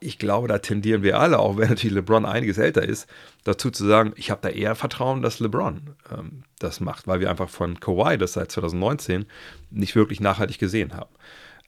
Ich 0.00 0.18
glaube, 0.18 0.46
da 0.46 0.58
tendieren 0.58 1.02
wir 1.02 1.18
alle, 1.18 1.40
auch 1.40 1.56
wenn 1.56 1.68
natürlich 1.70 1.94
LeBron 1.94 2.24
einiges 2.24 2.58
älter 2.58 2.82
ist, 2.82 3.08
dazu 3.42 3.70
zu 3.70 3.84
sagen, 3.86 4.12
ich 4.16 4.30
habe 4.30 4.40
da 4.42 4.48
eher 4.48 4.76
Vertrauen, 4.76 5.22
dass 5.22 5.40
LeBron 5.40 5.96
ähm, 6.16 6.44
das 6.60 6.80
macht, 6.80 7.08
weil 7.08 7.20
wir 7.20 7.30
einfach 7.30 7.48
von 7.48 7.80
Kawhi 7.80 8.16
das 8.16 8.34
seit 8.34 8.52
2019 8.52 9.26
nicht 9.70 9.96
wirklich 9.96 10.20
nachhaltig 10.20 10.58
gesehen 10.58 10.94
haben. 10.94 11.10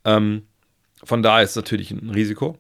Ähm, 0.05 0.43
von 1.03 1.23
daher 1.23 1.43
ist 1.43 1.51
es 1.51 1.57
natürlich 1.57 1.91
ein 1.91 2.11
Risiko. 2.11 2.59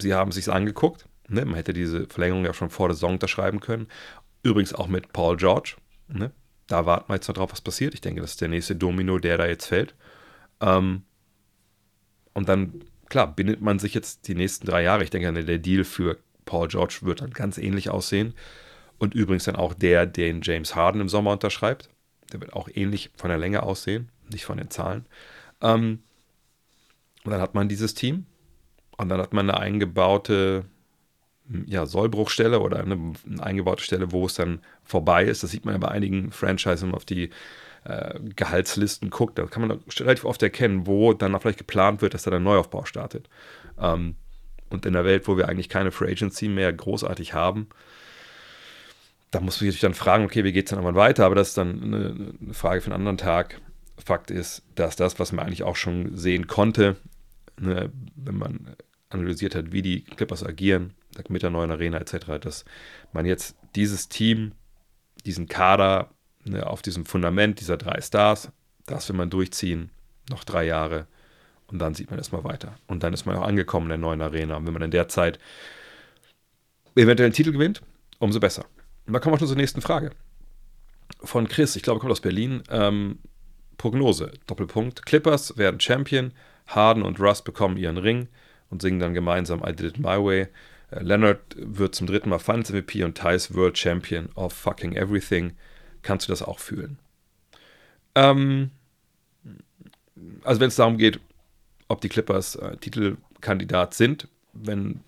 Sie 0.00 0.14
haben 0.14 0.30
es 0.30 0.36
sich 0.36 0.50
angeguckt. 0.50 1.06
Ne? 1.28 1.44
Man 1.44 1.56
hätte 1.56 1.72
diese 1.72 2.06
Verlängerung 2.06 2.44
ja 2.44 2.54
schon 2.54 2.70
vor 2.70 2.88
der 2.88 2.94
Saison 2.94 3.14
unterschreiben 3.14 3.60
können. 3.60 3.88
Übrigens 4.42 4.74
auch 4.74 4.88
mit 4.88 5.12
Paul 5.12 5.36
George. 5.36 5.76
Ne? 6.08 6.32
Da 6.66 6.86
warten 6.86 7.10
wir 7.10 7.16
jetzt 7.16 7.28
noch 7.28 7.34
drauf, 7.34 7.52
was 7.52 7.60
passiert. 7.60 7.94
Ich 7.94 8.00
denke, 8.00 8.20
das 8.20 8.32
ist 8.32 8.40
der 8.40 8.48
nächste 8.48 8.76
Domino, 8.76 9.18
der 9.18 9.38
da 9.38 9.46
jetzt 9.46 9.66
fällt. 9.66 9.94
Ähm, 10.60 11.02
und 12.34 12.48
dann, 12.48 12.84
klar, 13.12 13.26
bindet 13.26 13.60
man 13.60 13.78
sich 13.78 13.92
jetzt 13.92 14.26
die 14.26 14.34
nächsten 14.34 14.66
drei 14.66 14.82
Jahre. 14.82 15.04
Ich 15.04 15.10
denke, 15.10 15.44
der 15.44 15.58
Deal 15.58 15.84
für 15.84 16.16
Paul 16.46 16.66
George 16.68 17.00
wird 17.02 17.20
dann 17.20 17.30
ganz 17.30 17.58
ähnlich 17.58 17.90
aussehen. 17.90 18.32
Und 18.98 19.14
übrigens 19.14 19.44
dann 19.44 19.54
auch 19.54 19.74
der, 19.74 20.06
den 20.06 20.40
James 20.42 20.74
Harden 20.74 21.00
im 21.02 21.10
Sommer 21.10 21.32
unterschreibt. 21.32 21.90
Der 22.32 22.40
wird 22.40 22.54
auch 22.54 22.70
ähnlich 22.72 23.10
von 23.14 23.28
der 23.28 23.36
Länge 23.36 23.62
aussehen, 23.64 24.08
nicht 24.32 24.46
von 24.46 24.56
den 24.56 24.70
Zahlen. 24.70 25.04
Ähm, 25.60 25.98
und 27.22 27.30
dann 27.30 27.40
hat 27.42 27.54
man 27.54 27.68
dieses 27.68 27.92
Team. 27.92 28.24
Und 28.96 29.10
dann 29.10 29.20
hat 29.20 29.34
man 29.34 29.50
eine 29.50 29.60
eingebaute 29.60 30.64
ja, 31.66 31.84
Sollbruchstelle 31.84 32.60
oder 32.60 32.78
eine, 32.78 32.94
eine, 33.26 33.42
eingebaute 33.42 33.82
Stelle, 33.82 34.10
wo 34.12 34.24
es 34.24 34.34
dann 34.34 34.60
vorbei 34.84 35.24
ist. 35.24 35.42
Das 35.42 35.50
sieht 35.50 35.66
man 35.66 35.74
ja 35.74 35.78
bei 35.78 35.88
einigen 35.88 36.32
Franchises, 36.32 36.90
auf 36.94 37.04
die 37.04 37.28
äh, 37.84 38.18
Gehaltslisten 38.36 39.10
guckt. 39.10 39.38
Da 39.38 39.46
kann 39.46 39.66
man 39.66 39.80
relativ 39.98 40.24
oft 40.24 40.42
erkennen, 40.42 40.86
wo 40.86 41.12
dann 41.12 41.38
vielleicht 41.40 41.58
geplant 41.58 42.02
wird, 42.02 42.14
dass 42.14 42.22
da 42.22 42.30
ein 42.30 42.42
Neuaufbau 42.42 42.84
startet. 42.84 43.28
Ähm, 43.78 44.16
und 44.70 44.86
in 44.86 44.94
der 44.94 45.04
Welt, 45.04 45.28
wo 45.28 45.36
wir 45.36 45.48
eigentlich 45.48 45.68
keine 45.68 45.90
Free 45.90 46.10
Agency 46.10 46.48
mehr 46.48 46.72
großartig 46.72 47.34
haben, 47.34 47.68
da 49.30 49.40
muss 49.40 49.60
man 49.60 49.70
sich 49.70 49.80
dann 49.80 49.94
fragen, 49.94 50.24
okay, 50.24 50.44
wie 50.44 50.52
geht 50.52 50.66
es 50.66 50.70
dann 50.70 50.78
irgendwann 50.78 51.02
weiter? 51.02 51.26
Aber 51.26 51.34
das 51.34 51.48
ist 51.48 51.58
dann 51.58 51.82
eine, 51.82 52.34
eine 52.40 52.54
Frage 52.54 52.80
für 52.80 52.86
einen 52.86 53.00
anderen 53.00 53.18
Tag. 53.18 53.60
Fakt 54.02 54.30
ist, 54.30 54.62
dass 54.74 54.96
das, 54.96 55.18
was 55.18 55.32
man 55.32 55.46
eigentlich 55.46 55.62
auch 55.62 55.76
schon 55.76 56.16
sehen 56.16 56.46
konnte, 56.46 56.96
ne, 57.58 57.90
wenn 58.16 58.36
man 58.36 58.76
analysiert 59.10 59.54
hat, 59.54 59.72
wie 59.72 59.82
die 59.82 60.04
Clippers 60.04 60.44
agieren, 60.44 60.94
mit 61.28 61.42
der 61.42 61.50
neuen 61.50 61.70
Arena 61.70 61.98
etc., 61.98 62.38
dass 62.40 62.64
man 63.12 63.26
jetzt 63.26 63.56
dieses 63.74 64.08
Team, 64.08 64.52
diesen 65.24 65.46
Kader 65.48 66.10
ne, 66.44 66.66
auf 66.66 66.82
diesem 66.82 67.06
Fundament 67.06 67.60
dieser 67.60 67.76
drei 67.76 68.00
Stars, 68.00 68.50
das 68.86 69.08
will 69.08 69.16
man 69.16 69.30
durchziehen, 69.30 69.90
noch 70.30 70.44
drei 70.44 70.64
Jahre 70.64 71.06
und 71.72 71.78
dann 71.78 71.94
sieht 71.94 72.10
man 72.10 72.18
erstmal 72.18 72.44
weiter. 72.44 72.74
Und 72.86 73.02
dann 73.02 73.14
ist 73.14 73.24
man 73.24 73.36
auch 73.36 73.46
angekommen 73.46 73.86
in 73.86 73.90
der 73.90 73.98
neuen 73.98 74.20
Arena. 74.20 74.56
Und 74.56 74.66
wenn 74.66 74.74
man 74.74 74.82
in 74.82 74.90
der 74.90 75.08
Zeit 75.08 75.38
eventuell 76.94 77.26
einen 77.26 77.34
Titel 77.34 77.52
gewinnt, 77.52 77.82
umso 78.18 78.38
besser. 78.38 78.66
Und 79.06 79.14
dann 79.14 79.22
kommen 79.22 79.34
wir 79.34 79.38
schon 79.38 79.48
zur 79.48 79.56
nächsten 79.56 79.80
Frage. 79.80 80.10
Von 81.24 81.48
Chris, 81.48 81.74
ich 81.74 81.82
glaube, 81.82 81.98
kommt 81.98 82.12
aus 82.12 82.20
Berlin. 82.20 82.62
Ähm, 82.68 83.18
Prognose, 83.78 84.32
Doppelpunkt. 84.46 85.06
Clippers 85.06 85.56
werden 85.56 85.80
Champion. 85.80 86.32
Harden 86.66 87.02
und 87.02 87.18
Russ 87.18 87.42
bekommen 87.42 87.76
ihren 87.76 87.98
Ring 87.98 88.28
und 88.70 88.82
singen 88.82 89.00
dann 89.00 89.14
gemeinsam 89.14 89.62
I 89.66 89.72
Did 89.74 89.96
It 89.96 89.98
My 89.98 90.22
Way. 90.22 90.48
Äh, 90.90 91.02
Leonard 91.02 91.40
wird 91.56 91.94
zum 91.94 92.06
dritten 92.06 92.28
Mal 92.28 92.38
Finals 92.38 92.70
MVP 92.70 93.02
und 93.02 93.16
Thais 93.16 93.54
World 93.54 93.78
Champion 93.78 94.28
of 94.34 94.52
fucking 94.52 94.94
everything. 94.94 95.52
Kannst 96.02 96.28
du 96.28 96.32
das 96.32 96.42
auch 96.42 96.58
fühlen? 96.58 96.98
Ähm, 98.14 98.70
also 100.44 100.60
wenn 100.60 100.68
es 100.68 100.76
darum 100.76 100.98
geht, 100.98 101.20
ob 101.88 102.00
die 102.00 102.08
Clippers 102.08 102.56
äh, 102.56 102.76
Titelkandidat 102.76 103.94
sind, 103.94 104.28
wenn 104.52 105.00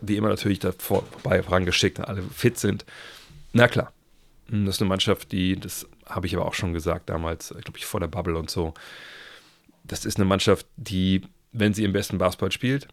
wie 0.00 0.16
immer 0.16 0.28
natürlich 0.28 0.60
davor 0.60 1.04
vorbei 1.04 1.42
vorangeschickt 1.42 2.00
alle 2.00 2.22
fit 2.22 2.58
sind, 2.58 2.84
na 3.52 3.66
klar. 3.68 3.92
Das 4.50 4.76
ist 4.76 4.80
eine 4.80 4.88
Mannschaft, 4.88 5.32
die, 5.32 5.56
das 5.58 5.86
habe 6.06 6.26
ich 6.26 6.34
aber 6.34 6.46
auch 6.46 6.54
schon 6.54 6.72
gesagt 6.72 7.10
damals, 7.10 7.50
glaube 7.50 7.76
ich, 7.76 7.84
vor 7.84 8.00
der 8.00 8.06
Bubble 8.06 8.38
und 8.38 8.48
so. 8.48 8.72
Das 9.84 10.06
ist 10.06 10.16
eine 10.16 10.24
Mannschaft, 10.24 10.66
die, 10.76 11.22
wenn 11.52 11.74
sie 11.74 11.84
im 11.84 11.92
besten 11.92 12.16
Basketball 12.16 12.52
spielt, 12.52 12.88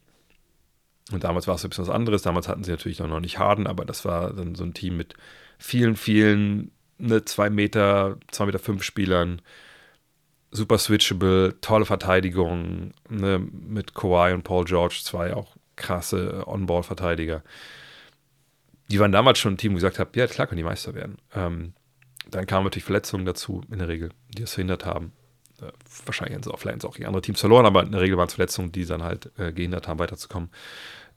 und 1.12 1.24
damals 1.24 1.48
war 1.48 1.56
es 1.56 1.64
ein 1.64 1.70
bisschen 1.70 1.88
was 1.88 1.94
anderes, 1.94 2.24
damals 2.24 2.48
hatten 2.48 2.64
sie 2.64 2.72
natürlich 2.72 3.00
noch 3.00 3.20
nicht 3.20 3.38
Harden, 3.38 3.68
aber 3.68 3.86
das 3.86 4.06
war 4.06 4.34
dann 4.34 4.56
so 4.56 4.64
ein 4.64 4.74
Team 4.74 4.98
mit 4.98 5.14
vielen, 5.60 5.96
vielen, 5.96 6.72
ne, 6.98 7.26
zwei 7.26 7.50
Meter, 7.50 8.18
zwei 8.32 8.46
Meter 8.46 8.60
fünf 8.60 8.84
Spielern, 8.84 9.42
super 10.52 10.78
switchable, 10.78 11.56
tolle 11.62 11.86
Verteidigung, 11.86 12.94
ne, 13.10 13.40
mit 13.40 13.94
Kawhi 13.94 14.34
und 14.34 14.44
Paul 14.44 14.66
George, 14.66 15.02
zwei 15.04 15.34
auch 15.34 15.56
krasse 15.76 16.44
On-Ball-Verteidiger. 16.48 17.44
Die 18.90 19.00
waren 19.00 19.12
damals 19.12 19.40
schon 19.40 19.54
ein 19.54 19.58
Team, 19.58 19.74
wo 19.74 19.78
ich 19.78 19.82
gesagt 19.82 20.00
habe, 20.00 20.12
ja, 20.18 20.28
klar 20.28 20.48
können 20.48 20.58
die 20.58 20.64
Meister 20.64 20.94
werden. 20.94 21.18
Ähm, 21.34 21.74
dann 22.30 22.46
kamen 22.46 22.64
natürlich 22.64 22.86
Verletzungen 22.86 23.26
dazu, 23.26 23.62
in 23.72 23.80
der 23.80 23.88
Regel, 23.88 24.10
die 24.30 24.44
es 24.44 24.54
verhindert 24.54 24.86
haben. 24.86 25.12
Äh, 25.62 25.72
wahrscheinlich 26.06 26.36
haben 26.36 26.44
sie 26.44 26.54
auch 26.54 26.60
vielleicht 26.60 26.86
auch 26.86 26.94
gegen 26.94 27.08
andere 27.08 27.22
Teams 27.22 27.40
verloren, 27.40 27.66
aber 27.66 27.84
in 27.84 27.92
der 27.92 28.02
Regel 28.02 28.18
waren 28.18 28.28
es 28.28 28.36
Verletzungen, 28.36 28.72
die 28.72 28.86
dann 28.86 29.04
halt 29.04 29.32
äh, 29.38 29.52
gehindert 29.52 29.88
haben, 29.88 30.00
weiterzukommen. 30.00 30.50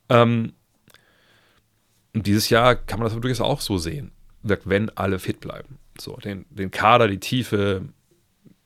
Ähm, 0.09 0.53
und 2.15 2.27
dieses 2.27 2.49
Jahr 2.49 2.75
kann 2.75 2.99
man 2.99 3.09
das 3.09 3.21
durchaus 3.21 3.41
auch 3.41 3.61
so 3.61 3.79
sehen, 3.79 4.13
wenn 4.43 4.91
alle 4.91 5.19
fit 5.19 5.41
bleiben. 5.41 5.79
So, 6.01 6.17
den, 6.17 6.47
den 6.51 6.71
Kader, 6.71 7.09
die 7.09 7.21
Tiefe, 7.21 7.83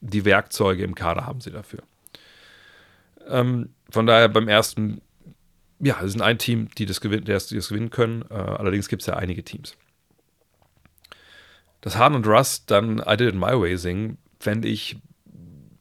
die 0.01 0.25
Werkzeuge 0.25 0.83
im 0.85 0.95
Kader 0.95 1.27
haben 1.27 1.41
sie 1.41 1.51
dafür. 1.51 1.81
Ähm, 3.29 3.71
von 3.91 4.07
daher 4.07 4.29
beim 4.29 4.49
ersten, 4.49 5.01
ja, 5.79 6.01
es 6.03 6.13
sind 6.13 6.23
ein 6.23 6.39
Team, 6.39 6.69
die 6.77 6.87
das, 6.87 7.01
gewin 7.01 7.25
die 7.25 7.33
das 7.33 7.49
gewinnen 7.49 7.91
können. 7.91 8.25
Äh, 8.31 8.35
allerdings 8.35 8.89
gibt 8.89 9.03
es 9.03 9.07
ja 9.07 9.15
einige 9.15 9.45
Teams. 9.45 9.77
Das 11.81 11.97
Harden 11.97 12.17
und 12.17 12.27
Russ 12.27 12.65
dann 12.67 12.99
I 12.99 13.17
Did 13.17 13.31
It 13.31 13.35
My 13.35 13.59
Way 13.61 13.77
singen, 13.77 14.19
fände 14.39 14.69
ich 14.69 14.97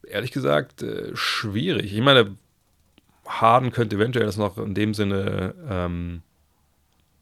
ehrlich 0.06 0.32
gesagt 0.32 0.82
äh, 0.82 1.14
schwierig. 1.14 1.94
Ich 1.94 2.00
meine, 2.00 2.36
Harden 3.26 3.70
könnte 3.70 3.96
eventuell 3.96 4.26
das 4.26 4.36
noch 4.36 4.58
in 4.58 4.74
dem 4.74 4.94
Sinne 4.94 5.54
ähm, 5.68 6.22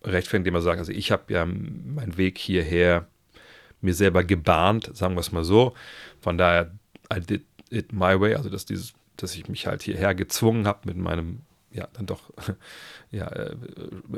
rechtfertigen, 0.03 0.43
indem 0.43 0.55
er 0.57 0.63
sagt, 0.63 0.79
also 0.79 0.93
ich 0.93 1.13
habe 1.13 1.33
ja 1.33 1.45
meinen 1.45 2.17
Weg 2.17 2.39
hierher 2.39 3.07
mir 3.81 3.95
selber 3.95 4.25
gebahnt, 4.25 4.91
sagen 4.95 5.15
wir 5.15 5.21
es 5.21 5.33
mal 5.33 5.45
so. 5.45 5.75
Von 6.21 6.39
daher, 6.39 6.73
I 7.13 7.21
did 7.21 7.45
it 7.71 7.93
my 7.93 8.21
way, 8.21 8.35
also 8.35 8.51
dass 8.51 8.67
dieses, 8.67 8.95
dass 9.17 9.35
ich 9.35 9.49
mich 9.49 9.67
halt 9.67 9.83
hierher 9.83 10.15
gezwungen 10.15 10.67
habe 10.67 10.81
mit 10.85 10.97
meinem, 10.97 11.41
ja, 11.73 11.89
dann 11.95 12.07
doch, 12.07 12.31
ja, 13.11 13.27
äh, 13.29 13.57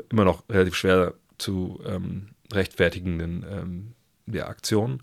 immer 0.09 0.25
noch 0.25 0.43
relativ 0.49 0.75
schwer 0.75 1.13
zu 1.37 1.81
ähm, 1.85 2.29
rechtfertigenden 2.51 3.45
ähm, 3.49 3.93
ja, 4.27 4.47
Aktionen. 4.47 5.01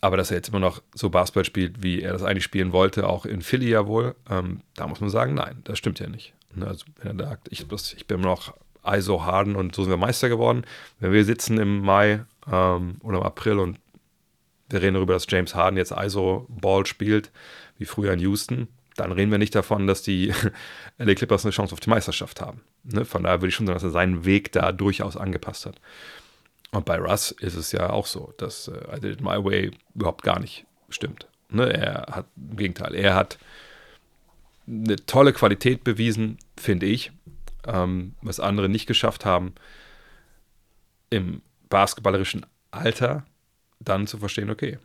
Aber 0.00 0.16
dass 0.16 0.30
er 0.30 0.36
jetzt 0.36 0.48
immer 0.48 0.60
noch 0.60 0.80
so 0.94 1.10
Basketball 1.10 1.44
spielt, 1.44 1.82
wie 1.82 2.02
er 2.02 2.12
das 2.12 2.22
eigentlich 2.22 2.44
spielen 2.44 2.72
wollte, 2.72 3.08
auch 3.08 3.26
in 3.26 3.42
Philly 3.42 3.68
ja 3.68 3.86
wohl, 3.86 4.14
ähm, 4.30 4.60
da 4.74 4.86
muss 4.86 5.00
man 5.00 5.10
sagen, 5.10 5.34
nein, 5.34 5.60
das 5.64 5.78
stimmt 5.78 5.98
ja 5.98 6.08
nicht. 6.08 6.34
Ne, 6.54 6.66
also 6.66 6.84
wenn 7.02 7.18
er 7.18 7.26
sagt, 7.26 7.48
ich, 7.50 7.66
ich 7.96 8.06
bin 8.06 8.18
immer 8.18 8.28
noch 8.28 8.54
ISO 8.96 9.24
Harden 9.24 9.56
und 9.56 9.74
so 9.74 9.82
sind 9.82 9.92
wir 9.92 9.96
Meister 9.96 10.28
geworden. 10.28 10.64
Wenn 11.00 11.12
wir 11.12 11.24
sitzen 11.24 11.58
im 11.58 11.80
Mai 11.80 12.24
ähm, 12.50 12.96
oder 13.02 13.18
im 13.18 13.24
April 13.24 13.58
und 13.58 13.78
wir 14.70 14.82
reden 14.82 14.94
darüber, 14.94 15.14
dass 15.14 15.26
James 15.28 15.54
Harden 15.54 15.76
jetzt 15.76 15.92
ISO 15.92 16.46
Ball 16.48 16.84
spielt, 16.86 17.30
wie 17.78 17.86
früher 17.86 18.12
in 18.12 18.20
Houston, 18.20 18.68
dann 18.96 19.12
reden 19.12 19.30
wir 19.30 19.38
nicht 19.38 19.54
davon, 19.54 19.86
dass 19.86 20.02
die 20.02 20.32
LA 20.98 21.14
Clippers 21.14 21.44
eine 21.44 21.52
Chance 21.52 21.72
auf 21.72 21.80
die 21.80 21.90
Meisterschaft 21.90 22.40
haben. 22.40 22.62
Ne? 22.84 23.04
Von 23.04 23.22
daher 23.22 23.40
würde 23.40 23.48
ich 23.48 23.54
schon 23.54 23.66
sagen, 23.66 23.76
dass 23.76 23.84
er 23.84 23.90
seinen 23.90 24.24
Weg 24.24 24.52
da 24.52 24.72
durchaus 24.72 25.16
angepasst 25.16 25.66
hat. 25.66 25.80
Und 26.70 26.84
bei 26.84 26.98
Russ 26.98 27.30
ist 27.30 27.54
es 27.54 27.72
ja 27.72 27.90
auch 27.90 28.06
so, 28.06 28.34
dass 28.36 28.68
äh, 28.68 28.96
I 28.96 29.00
Did 29.00 29.12
It 29.14 29.20
My 29.20 29.42
Way 29.42 29.70
überhaupt 29.94 30.22
gar 30.22 30.38
nicht 30.38 30.66
stimmt. 30.90 31.28
Ne? 31.50 31.72
Er 31.72 32.06
hat, 32.10 32.26
im 32.36 32.56
Gegenteil, 32.56 32.94
er 32.94 33.14
hat 33.14 33.38
eine 34.66 34.96
tolle 34.96 35.32
Qualität 35.32 35.82
bewiesen, 35.82 36.36
finde 36.58 36.86
ich, 36.86 37.10
ähm, 37.66 38.14
was 38.22 38.40
andere 38.40 38.68
nicht 38.68 38.86
geschafft 38.86 39.24
haben, 39.24 39.54
im 41.10 41.42
basketballerischen 41.68 42.46
Alter 42.70 43.24
dann 43.80 44.06
zu 44.06 44.18
verstehen, 44.18 44.50
okay, 44.50 44.78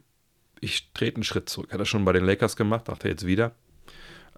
ich 0.60 0.92
trete 0.94 1.18
einen 1.18 1.24
Schritt 1.24 1.50
zurück. 1.50 1.74
Hat 1.74 1.80
er 1.80 1.86
schon 1.86 2.06
bei 2.06 2.13
den 2.13 2.25
Lakers 2.25 2.56
gemacht, 2.56 2.88
macht 2.88 3.03
er 3.03 3.12
jetzt 3.12 3.25
wieder. 3.25 3.53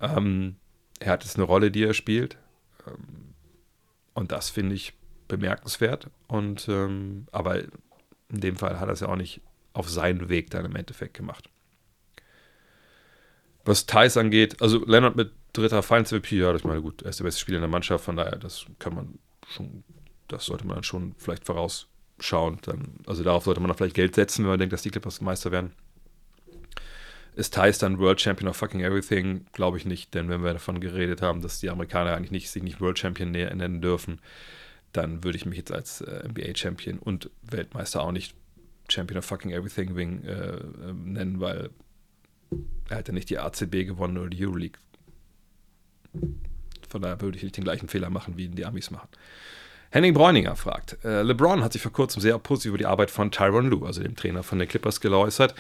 Ähm, 0.02 0.56
er 1.00 1.14
hat 1.14 1.24
jetzt 1.24 1.38
eine 1.38 1.46
Rolle, 1.46 1.72
die 1.72 1.84
er 1.84 1.94
spielt. 1.94 2.38
Ähm, 2.88 3.34
und 4.14 4.32
das 4.32 4.50
finde 4.50 4.76
ich 4.76 4.94
bemerkenswert. 5.28 6.10
Und 6.28 6.68
ähm, 6.68 7.28
aber 7.32 7.60
in 7.60 8.42
dem 8.42 8.58
Fall 8.58 8.80
hat 8.80 8.90
er 8.90 8.94
es 8.94 9.02
ja 9.02 9.08
auch 9.08 9.16
nicht 9.16 9.42
auf 9.74 9.90
seinen 9.90 10.30
Weg 10.30 10.50
dann 10.50 10.66
im 10.66 10.76
Endeffekt 10.76 11.16
gemacht. 11.16 11.50
Was 13.66 13.86
Thais 13.86 14.16
angeht, 14.16 14.62
also 14.62 14.86
Leonard 14.86 15.16
mit 15.16 15.32
dritter 15.54 15.82
Finals 15.82 16.12
MVP, 16.12 16.38
ja, 16.38 16.52
das 16.52 16.62
ist 16.62 16.68
mal 16.68 16.82
gut, 16.82 17.02
er 17.02 17.10
ist 17.10 17.20
der 17.20 17.26
beste 17.26 17.42
Spieler 17.42 17.58
in 17.58 17.64
der 17.64 17.70
Mannschaft, 17.70 18.06
von 18.06 18.16
daher, 18.16 18.38
das 18.38 18.66
kann 18.80 18.94
man 18.94 19.20
schon, 19.50 19.84
das 20.28 20.46
sollte 20.46 20.66
man 20.68 20.76
dann 20.76 20.84
schon 20.84 21.16
vielleicht 21.18 21.46
vorausschauen. 21.46 22.60
Dann, 22.62 23.00
also 23.08 23.24
darauf 23.24 23.44
sollte 23.44 23.60
man 23.60 23.70
dann 23.70 23.78
vielleicht 23.78 23.96
Geld 23.96 24.16
setzen, 24.16 24.44
wenn 24.44 24.52
man 24.52 24.60
denkt, 24.60 24.74
dass 24.74 24.84
die 24.84 24.92
Clippers 24.92 25.22
Meister 25.22 25.52
werden. 25.52 25.74
Ist 27.36 27.54
Thais 27.54 27.78
dann 27.80 28.00
World 28.00 28.22
Champion 28.22 28.50
of 28.50 28.56
fucking 28.56 28.82
everything? 28.82 29.46
Glaube 29.52 29.78
ich 29.78 29.86
nicht, 29.86 30.14
denn 30.14 30.30
wenn 30.30 30.44
wir 30.44 30.54
davon 30.54 30.80
geredet 30.80 31.22
haben, 31.22 31.42
dass 31.42 31.60
die 31.60 31.70
Amerikaner 31.70 32.16
eigentlich 32.16 32.32
nicht, 32.32 32.50
sich 32.50 32.64
nicht 32.64 32.80
World 32.80 32.98
Champion 32.98 33.32
nennen 33.32 33.82
dürfen, 33.82 34.22
dann 34.94 35.24
würde 35.24 35.38
ich 35.38 35.46
mich 35.46 35.58
jetzt 35.58 35.74
als 35.74 36.02
äh, 36.02 36.28
NBA-Champion 36.28 37.00
und 37.00 37.30
Weltmeister 37.42 38.02
auch 38.02 38.14
nicht 38.14 38.36
Champion 38.90 39.18
of 39.18 39.26
fucking 39.26 39.52
everything 39.52 39.96
wing 39.96 40.24
äh, 40.24 40.56
äh, 40.56 40.94
nennen, 40.94 41.40
weil 41.42 41.72
er 42.90 42.98
hat 42.98 43.08
ja 43.08 43.14
nicht 43.14 43.30
die 43.30 43.40
ACB 43.40 43.86
gewonnen 43.86 44.18
oder 44.18 44.30
die 44.30 44.46
Euroleague. 44.46 44.80
Von 46.90 47.02
daher 47.02 47.20
würde 47.22 47.38
ich 47.38 47.44
nicht 47.44 47.58
den 47.58 47.64
gleichen 47.64 47.88
Fehler 47.90 48.10
machen, 48.10 48.38
wie 48.38 48.48
die 48.48 48.66
Amis 48.66 48.92
machen. 48.92 49.10
Henning 49.96 50.14
Bräuninger 50.14 50.56
fragt, 50.56 50.98
äh, 51.06 51.22
LeBron 51.22 51.64
hat 51.64 51.74
sich 51.74 51.82
vor 51.82 51.94
kurzem 51.94 52.22
sehr 52.22 52.38
positiv 52.38 52.70
über 52.70 52.78
die 52.78 52.86
Arbeit 52.86 53.12
von 53.12 53.32
Tyron 53.32 53.70
Lue, 53.70 53.88
also 53.88 54.04
dem 54.04 54.16
Trainer 54.16 54.44
von 54.44 54.60
den 54.60 54.68
Clippers, 54.68 55.00
geäußert. 55.00 55.56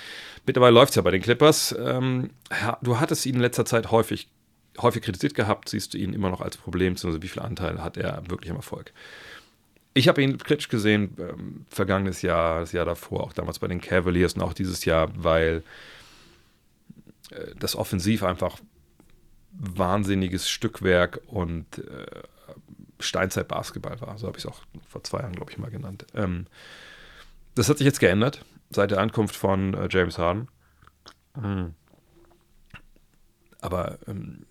Mittlerweile 0.45 0.73
läuft 0.73 0.89
es 0.89 0.95
ja 0.95 1.01
bei 1.01 1.11
den 1.11 1.21
Clippers. 1.21 1.73
Ähm, 1.79 2.31
du 2.81 2.99
hattest 2.99 3.25
ihn 3.25 3.35
in 3.35 3.41
letzter 3.41 3.65
Zeit 3.65 3.91
häufig, 3.91 4.27
häufig 4.81 5.03
kritisiert 5.03 5.35
gehabt. 5.35 5.69
Siehst 5.69 5.93
du 5.93 5.97
ihn 5.97 6.13
immer 6.13 6.29
noch 6.29 6.41
als 6.41 6.57
Problem, 6.57 6.93
beziehungsweise 6.93 7.23
wie 7.23 7.29
viel 7.29 7.43
Anteil 7.43 7.81
hat 7.81 7.95
er 7.95 8.23
wirklich 8.27 8.51
am 8.51 8.57
Erfolg? 8.57 8.91
Ich 9.93 10.09
habe 10.09 10.21
ihn 10.21 10.37
kritisch 10.37 10.67
gesehen, 10.67 11.15
ähm, 11.17 11.65
vergangenes 11.69 12.21
Jahr, 12.21 12.59
das 12.59 12.73
Jahr 12.73 12.83
davor, 12.83 13.23
auch 13.23 13.31
damals 13.31 13.59
bei 13.59 13.69
den 13.69 13.79
Cavaliers 13.79 14.33
und 14.33 14.41
auch 14.41 14.53
dieses 14.53 14.83
Jahr, 14.83 15.09
weil 15.15 15.63
das 17.57 17.75
Offensiv 17.75 18.23
einfach 18.23 18.59
wahnsinniges 19.51 20.49
Stückwerk 20.49 21.21
und 21.27 21.79
äh, 21.79 22.05
Steinzeit-Basketball 22.99 23.99
war. 24.01 24.17
So 24.17 24.27
habe 24.27 24.37
ich 24.37 24.43
es 24.43 24.51
auch 24.51 24.61
vor 24.87 25.03
zwei 25.03 25.19
Jahren, 25.19 25.35
glaube 25.35 25.51
ich, 25.51 25.57
mal 25.57 25.71
genannt. 25.71 26.05
Ähm, 26.13 26.45
das 27.55 27.69
hat 27.69 27.77
sich 27.77 27.85
jetzt 27.85 27.99
geändert 27.99 28.43
seit 28.69 28.91
der 28.91 28.99
Ankunft 28.99 29.35
von 29.35 29.73
äh, 29.73 29.87
James 29.89 30.17
Harden. 30.17 30.49
Mhm. 31.35 31.73
Aber 33.61 33.97
ähm, 34.07 34.45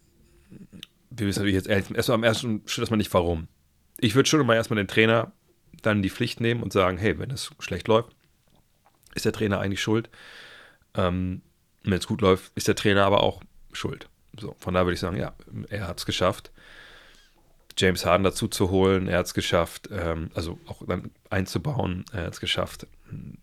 wir 1.11 1.27
wissen 1.27 1.41
natürlich 1.41 1.65
jetzt 1.65 1.69
erstmal 1.69 2.17
am 2.17 2.25
ersten 2.25 2.63
Schritt 2.67 2.83
erstmal 2.83 2.99
nicht, 2.99 3.13
warum 3.13 3.49
ich 3.99 4.15
würde 4.15 4.29
schon 4.29 4.41
immer 4.41 4.55
erstmal 4.55 4.77
den 4.77 4.89
Trainer 4.89 5.33
dann 5.83 6.03
die 6.03 6.11
Pflicht 6.11 6.41
nehmen 6.41 6.63
und 6.63 6.73
sagen, 6.73 6.99
hey, 6.99 7.19
wenn 7.19 7.31
es 7.31 7.51
schlecht 7.59 7.89
läuft, 7.89 8.15
ist 9.15 9.25
der 9.25 9.33
Trainer 9.33 9.61
eigentlich 9.61 9.83
schuld. 9.83 10.11
Ähm, 10.95 11.43
wenn 11.85 11.99
es 11.99 12.07
gut 12.07 12.21
läuft, 12.21 12.53
ist 12.55 12.69
der 12.69 12.77
Trainer 12.77 13.05
aber 13.05 13.23
auch 13.23 13.43
schuld. 13.73 14.09
So, 14.39 14.57
von 14.59 14.75
daher 14.75 14.87
würde 14.87 14.95
ich 14.95 15.01
sagen, 15.01 15.17
ja, 15.17 15.35
er 15.69 15.87
hat 15.87 15.99
es 15.99 16.07
geschafft, 16.07 16.51
James 17.77 18.07
Harden 18.07 18.25
dazu 18.25 18.49
zu 18.49 18.71
holen. 18.71 19.09
Er 19.09 19.19
hat 19.19 19.27
es 19.27 19.35
geschafft, 19.35 19.89
ähm, 19.93 20.31
also 20.35 20.59
auch 20.67 20.83
dann 20.87 21.11
einzubauen. 21.31 22.05
Er 22.13 22.25
hat 22.25 22.35
es 22.35 22.41
geschafft, 22.41 22.87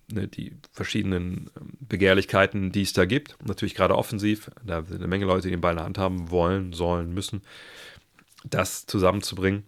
ne, 0.08 0.28
die 0.28 0.56
verschiedenen 0.72 1.50
ähm, 1.60 1.74
Begehrlichkeiten, 1.82 2.72
die 2.72 2.84
es 2.84 2.94
da 2.94 3.06
gibt. 3.06 3.36
Natürlich 3.46 3.76
gerade 3.76 3.96
offensiv, 3.96 4.50
da 4.64 4.84
sind 4.84 4.98
eine 4.98 5.08
Menge 5.08 5.26
Leute, 5.26 5.48
die 5.48 5.52
den 5.52 5.62
Ball 5.62 5.74
in 5.74 5.78
der 5.78 5.86
Hand 5.86 5.98
haben 5.98 6.32
wollen, 6.32 6.74
sollen, 6.74 7.14
müssen, 7.14 7.42
das 8.46 8.86
zusammenzubringen. 8.86 9.64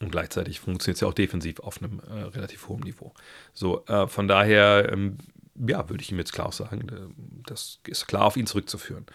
Und 0.00 0.12
gleichzeitig 0.12 0.60
funktioniert 0.60 0.96
es 0.96 1.00
ja 1.00 1.08
auch 1.08 1.14
defensiv 1.14 1.60
auf 1.60 1.82
einem 1.82 2.00
äh, 2.00 2.24
relativ 2.24 2.68
hohen 2.68 2.82
Niveau. 2.82 3.14
So, 3.54 3.86
äh, 3.86 4.06
von 4.06 4.28
daher, 4.28 4.92
ähm, 4.92 5.16
ja, 5.66 5.88
würde 5.88 6.02
ich 6.02 6.10
ihm 6.12 6.18
jetzt 6.18 6.32
klar 6.32 6.48
auch 6.48 6.52
sagen, 6.52 6.88
äh, 6.88 7.08
das 7.46 7.80
ist 7.86 8.06
klar 8.06 8.24
auf 8.24 8.36
ihn 8.36 8.46
zurückzuführen. 8.46 9.06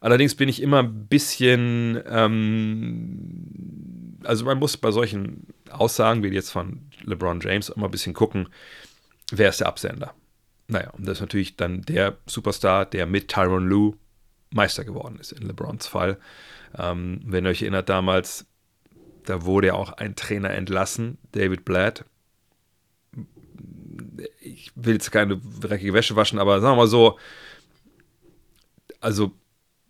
Allerdings 0.00 0.34
bin 0.34 0.48
ich 0.48 0.60
immer 0.60 0.80
ein 0.82 1.06
bisschen, 1.06 2.02
ähm, 2.06 3.38
also 4.24 4.44
man 4.44 4.58
muss 4.58 4.76
bei 4.76 4.90
solchen 4.90 5.46
Aussagen 5.70 6.22
wie 6.22 6.28
jetzt 6.28 6.50
von 6.50 6.90
LeBron 7.04 7.40
James 7.40 7.70
immer 7.70 7.86
ein 7.86 7.90
bisschen 7.90 8.12
gucken, 8.12 8.48
wer 9.30 9.48
ist 9.48 9.60
der 9.60 9.68
Absender. 9.68 10.14
Naja, 10.68 10.90
und 10.90 11.06
das 11.06 11.18
ist 11.18 11.22
natürlich 11.22 11.56
dann 11.56 11.82
der 11.82 12.18
Superstar, 12.26 12.84
der 12.86 13.06
mit 13.06 13.28
Tyron 13.28 13.66
Lue 13.66 13.96
Meister 14.50 14.84
geworden 14.84 15.18
ist, 15.20 15.32
in 15.32 15.46
LeBrons 15.46 15.86
Fall. 15.86 16.18
Ähm, 16.76 17.20
wenn 17.24 17.44
ihr 17.44 17.50
euch 17.50 17.62
erinnert, 17.62 17.88
damals, 17.88 18.46
da 19.24 19.44
wurde 19.44 19.68
ja 19.68 19.74
auch 19.74 19.92
ein 19.92 20.16
Trainer 20.16 20.50
entlassen, 20.50 21.18
David 21.32 21.64
Blatt. 21.64 22.04
Ich 24.40 24.72
will 24.74 24.94
jetzt 24.94 25.10
keine 25.10 25.40
dreckige 25.60 25.92
Wäsche 25.92 26.16
waschen, 26.16 26.38
aber 26.38 26.60
sagen 26.60 26.74
wir 26.74 26.82
mal 26.82 26.88
so, 26.88 27.18
also 29.00 29.32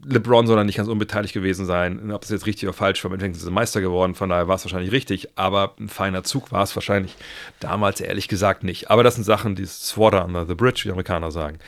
LeBron 0.07 0.47
soll 0.47 0.57
dann 0.57 0.67
nicht 0.67 0.77
ganz 0.77 0.89
unbeteiligt 0.89 1.35
gewesen 1.35 1.67
sein. 1.67 2.11
Ob 2.13 2.23
das 2.23 2.31
jetzt 2.31 2.47
richtig 2.47 2.69
oder 2.69 2.73
falsch 2.73 3.03
war, 3.03 3.11
im 3.11 3.15
Endeffekt 3.15 3.37
ist 3.37 3.45
er 3.45 3.51
Meister 3.51 3.81
geworden, 3.81 4.15
von 4.15 4.29
daher 4.29 4.49
war 4.49 4.57
es 4.57 4.65
wahrscheinlich 4.65 4.93
richtig, 4.93 5.39
aber 5.39 5.75
ein 5.79 5.89
feiner 5.89 6.25
Zug 6.25 6.53
war 6.53 6.63
es 6.63 6.77
wahrscheinlich 6.77 7.15
damals 7.61 8.01
ehrlich 8.01 8.29
gesagt 8.29 8.65
nicht. 8.65 8.91
Aber 8.91 9.03
das 9.03 9.15
sind 9.15 9.25
Sachen, 9.25 9.55
die 9.55 9.67
Swatter 9.67 10.25
under 10.25 10.47
the 10.47 10.55
bridge, 10.55 10.83
wie 10.85 10.91
Amerikaner 10.91 11.31
sagen. 11.31 11.59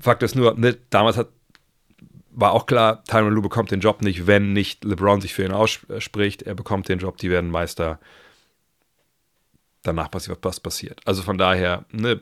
Fakt 0.00 0.22
ist 0.22 0.36
nur, 0.36 0.54
ne, 0.54 0.76
damals 0.90 1.16
hat, 1.16 1.28
war 2.30 2.52
auch 2.52 2.66
klar, 2.66 3.02
Tyron 3.04 3.32
Lue 3.32 3.42
bekommt 3.42 3.70
den 3.70 3.80
Job 3.80 4.00
nicht, 4.00 4.26
wenn 4.26 4.52
nicht 4.52 4.84
LeBron 4.84 5.20
sich 5.20 5.34
für 5.34 5.44
ihn 5.44 5.52
ausspricht. 5.52 6.42
Er 6.42 6.54
bekommt 6.54 6.88
den 6.88 7.00
Job, 7.00 7.16
die 7.16 7.30
werden 7.30 7.50
Meister. 7.50 7.98
Danach 9.88 10.10
passiert, 10.10 10.38
was 10.42 10.60
passiert. 10.60 11.00
Also 11.04 11.22
von 11.22 11.38
daher, 11.38 11.84
ne, 11.90 12.20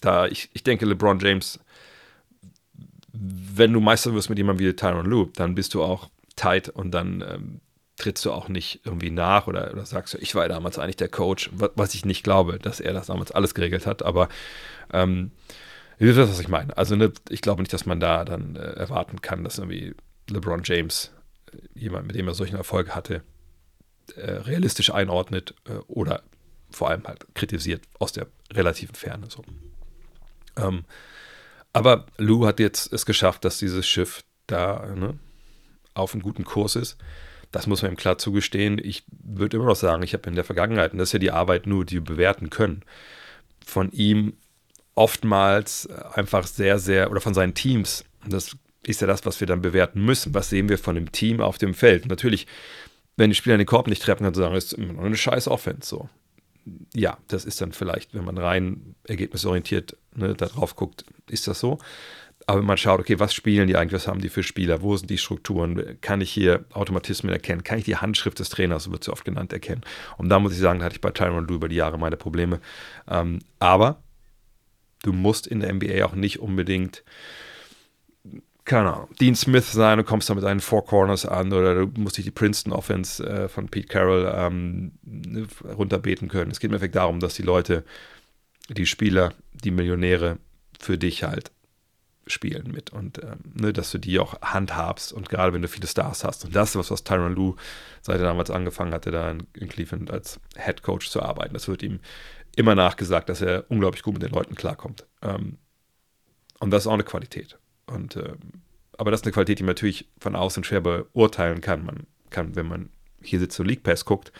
da 0.00 0.26
ich, 0.26 0.50
ich 0.52 0.64
denke, 0.64 0.86
LeBron 0.86 1.20
James 1.20 1.60
wenn 3.12 3.72
du 3.72 3.80
Meister 3.80 4.14
wirst 4.14 4.30
mit 4.30 4.38
jemandem 4.38 4.66
wie 4.66 4.74
Tyron 4.74 5.06
Lue, 5.06 5.30
dann 5.36 5.54
bist 5.54 5.74
du 5.74 5.82
auch 5.82 6.08
tight 6.36 6.68
und 6.68 6.92
dann 6.92 7.20
ähm, 7.20 7.60
trittst 7.96 8.24
du 8.24 8.32
auch 8.32 8.48
nicht 8.48 8.80
irgendwie 8.84 9.10
nach 9.10 9.46
oder, 9.46 9.70
oder 9.72 9.84
sagst 9.84 10.14
du, 10.14 10.18
ich 10.18 10.34
war 10.34 10.48
damals 10.48 10.78
eigentlich 10.78 10.96
der 10.96 11.08
Coach, 11.08 11.50
was 11.52 11.94
ich 11.94 12.04
nicht 12.04 12.24
glaube, 12.24 12.58
dass 12.58 12.80
er 12.80 12.94
das 12.94 13.06
damals 13.06 13.30
alles 13.30 13.54
geregelt 13.54 13.86
hat, 13.86 14.02
aber 14.02 14.28
ähm, 14.92 15.30
ihr 15.98 16.08
wisst, 16.08 16.18
was 16.18 16.40
ich 16.40 16.48
meine. 16.48 16.76
Also 16.76 16.96
ne, 16.96 17.12
ich 17.28 17.42
glaube 17.42 17.60
nicht, 17.60 17.72
dass 17.72 17.86
man 17.86 18.00
da 18.00 18.24
dann 18.24 18.56
äh, 18.56 18.60
erwarten 18.60 19.20
kann, 19.20 19.44
dass 19.44 19.58
irgendwie 19.58 19.94
LeBron 20.30 20.62
James, 20.64 21.12
äh, 21.52 21.58
jemand, 21.78 22.06
mit 22.06 22.16
dem 22.16 22.26
er 22.26 22.34
solchen 22.34 22.56
Erfolg 22.56 22.94
hatte, 22.94 23.22
äh, 24.16 24.30
realistisch 24.32 24.92
einordnet 24.92 25.54
äh, 25.68 25.74
oder 25.86 26.22
vor 26.72 26.90
allem 26.90 27.04
halt 27.04 27.26
kritisiert 27.34 27.82
aus 27.98 28.12
der 28.12 28.26
relativen 28.52 28.94
Ferne. 28.94 29.26
So. 29.28 29.44
Ähm, 30.56 30.84
aber 31.72 32.06
Lou 32.18 32.46
hat 32.46 32.60
jetzt 32.60 32.92
es 32.92 33.06
geschafft, 33.06 33.44
dass 33.44 33.58
dieses 33.58 33.86
Schiff 33.86 34.24
da 34.46 34.86
ne, 34.94 35.18
auf 35.94 36.12
einem 36.12 36.22
guten 36.22 36.44
Kurs 36.44 36.76
ist. 36.76 36.98
Das 37.50 37.66
muss 37.66 37.82
man 37.82 37.92
ihm 37.92 37.96
klar 37.96 38.18
zugestehen. 38.18 38.80
Ich 38.82 39.04
würde 39.08 39.56
immer 39.56 39.66
noch 39.66 39.76
sagen, 39.76 40.02
ich 40.02 40.14
habe 40.14 40.28
in 40.28 40.34
der 40.34 40.44
Vergangenheit, 40.44 40.92
und 40.92 40.98
das 40.98 41.10
ist 41.10 41.12
ja 41.12 41.18
die 41.18 41.30
Arbeit 41.30 41.66
nur, 41.66 41.84
die 41.84 41.96
wir 41.96 42.04
bewerten 42.04 42.50
können, 42.50 42.82
von 43.64 43.90
ihm 43.92 44.34
oftmals 44.94 45.88
einfach 45.90 46.46
sehr, 46.46 46.78
sehr, 46.78 47.10
oder 47.10 47.20
von 47.20 47.34
seinen 47.34 47.54
Teams, 47.54 48.04
das 48.26 48.56
ist 48.86 49.00
ja 49.00 49.06
das, 49.06 49.24
was 49.24 49.40
wir 49.40 49.46
dann 49.46 49.62
bewerten 49.62 50.04
müssen. 50.04 50.34
Was 50.34 50.50
sehen 50.50 50.68
wir 50.68 50.78
von 50.78 50.94
dem 50.94 51.12
Team 51.12 51.40
auf 51.40 51.58
dem 51.58 51.74
Feld? 51.74 52.06
Natürlich, 52.06 52.46
wenn 53.16 53.30
die 53.30 53.36
Spieler 53.36 53.56
den 53.56 53.66
Korb 53.66 53.86
nicht 53.86 54.02
treffen, 54.02 54.24
kann 54.24 54.34
sagen, 54.34 54.54
ist 54.54 54.72
immer 54.72 54.94
noch 54.94 55.04
eine 55.04 55.16
scheiß 55.16 55.48
Offense 55.48 55.88
so 55.88 56.08
ja, 56.94 57.18
das 57.28 57.44
ist 57.44 57.60
dann 57.60 57.72
vielleicht, 57.72 58.14
wenn 58.14 58.24
man 58.24 58.38
rein 58.38 58.94
ergebnisorientiert 59.04 59.96
ne, 60.14 60.34
da 60.34 60.46
drauf 60.46 60.76
guckt, 60.76 61.04
ist 61.28 61.48
das 61.48 61.60
so. 61.60 61.78
Aber 62.46 62.58
wenn 62.58 62.66
man 62.66 62.76
schaut, 62.76 63.00
okay, 63.00 63.20
was 63.20 63.34
spielen 63.34 63.68
die 63.68 63.76
eigentlich, 63.76 64.00
was 64.00 64.08
haben 64.08 64.20
die 64.20 64.28
für 64.28 64.42
Spieler, 64.42 64.82
wo 64.82 64.96
sind 64.96 65.08
die 65.10 65.18
Strukturen, 65.18 65.98
kann 66.00 66.20
ich 66.20 66.30
hier 66.30 66.64
Automatismen 66.72 67.32
erkennen, 67.32 67.62
kann 67.62 67.78
ich 67.78 67.84
die 67.84 67.96
Handschrift 67.96 68.38
des 68.38 68.48
Trainers, 68.48 68.84
so 68.84 68.92
wird 68.92 69.04
sie 69.04 69.12
oft 69.12 69.24
genannt, 69.24 69.52
erkennen. 69.52 69.82
Und 70.18 70.28
da 70.28 70.38
muss 70.38 70.52
ich 70.52 70.58
sagen, 70.58 70.80
da 70.80 70.86
hatte 70.86 70.96
ich 70.96 71.00
bei 71.00 71.10
Tyron 71.10 71.46
Lue 71.46 71.56
über 71.56 71.68
die 71.68 71.76
Jahre 71.76 71.98
meine 71.98 72.16
Probleme. 72.16 72.60
Ähm, 73.08 73.40
aber 73.58 74.02
du 75.02 75.12
musst 75.12 75.46
in 75.46 75.60
der 75.60 75.72
NBA 75.72 76.04
auch 76.04 76.14
nicht 76.14 76.40
unbedingt 76.40 77.04
keine 78.64 78.92
Ahnung, 78.92 79.08
Dean 79.20 79.34
Smith 79.34 79.72
sein 79.72 79.98
und 79.98 80.04
kommst 80.04 80.30
da 80.30 80.34
mit 80.34 80.44
deinen 80.44 80.60
Four 80.60 80.84
Corners 80.84 81.26
an 81.26 81.52
oder 81.52 81.74
du 81.74 82.00
musst 82.00 82.16
dich 82.16 82.24
die 82.24 82.30
Princeton 82.30 82.72
Offense 82.72 83.24
äh, 83.24 83.48
von 83.48 83.68
Pete 83.68 83.88
Carroll 83.88 84.32
ähm, 84.34 84.92
runterbeten 85.64 86.28
können. 86.28 86.50
Es 86.50 86.60
geht 86.60 86.68
im 86.68 86.74
Endeffekt 86.74 86.94
darum, 86.94 87.18
dass 87.18 87.34
die 87.34 87.42
Leute, 87.42 87.84
die 88.68 88.86
Spieler, 88.86 89.34
die 89.52 89.72
Millionäre 89.72 90.38
für 90.78 90.96
dich 90.96 91.24
halt 91.24 91.50
spielen 92.28 92.70
mit 92.70 92.90
und 92.90 93.18
ähm, 93.18 93.40
ne, 93.54 93.72
dass 93.72 93.90
du 93.90 93.98
die 93.98 94.20
auch 94.20 94.40
handhabst 94.42 95.12
und 95.12 95.28
gerade 95.28 95.52
wenn 95.52 95.62
du 95.62 95.66
viele 95.66 95.88
Stars 95.88 96.22
hast 96.22 96.44
und 96.44 96.54
das 96.54 96.70
ist 96.70 96.76
was, 96.76 96.90
was 96.92 97.02
Tyron 97.02 97.34
Lue 97.34 97.56
seit 98.00 98.18
er 98.18 98.24
damals 98.24 98.48
angefangen 98.48 98.94
hatte, 98.94 99.10
da 99.10 99.28
in, 99.28 99.48
in 99.54 99.68
Cleveland 99.68 100.08
als 100.08 100.38
Head 100.56 100.84
Coach 100.84 101.10
zu 101.10 101.20
arbeiten, 101.20 101.54
das 101.54 101.66
wird 101.66 101.82
ihm 101.82 101.98
immer 102.54 102.76
nachgesagt, 102.76 103.28
dass 103.28 103.40
er 103.40 103.64
unglaublich 103.70 104.02
gut 104.02 104.14
mit 104.14 104.22
den 104.22 104.30
Leuten 104.30 104.54
klarkommt. 104.54 105.06
Ähm, 105.20 105.58
und 106.60 106.70
das 106.70 106.84
ist 106.84 106.86
auch 106.86 106.92
eine 106.92 107.02
Qualität. 107.02 107.58
Und, 107.86 108.16
äh, 108.16 108.34
aber 108.98 109.10
das 109.10 109.20
ist 109.20 109.26
eine 109.26 109.32
Qualität, 109.32 109.58
die 109.58 109.64
man 109.64 109.70
natürlich 109.70 110.08
von 110.18 110.36
außen 110.36 110.64
schwer 110.64 110.80
beurteilen 110.80 111.60
kann. 111.60 111.84
Man 111.84 112.06
kann, 112.30 112.56
wenn 112.56 112.66
man 112.66 112.90
hier 113.20 113.38
sitzt 113.38 113.58
und 113.60 113.66
League 113.66 113.82
Pass 113.82 114.04
guckt, 114.04 114.32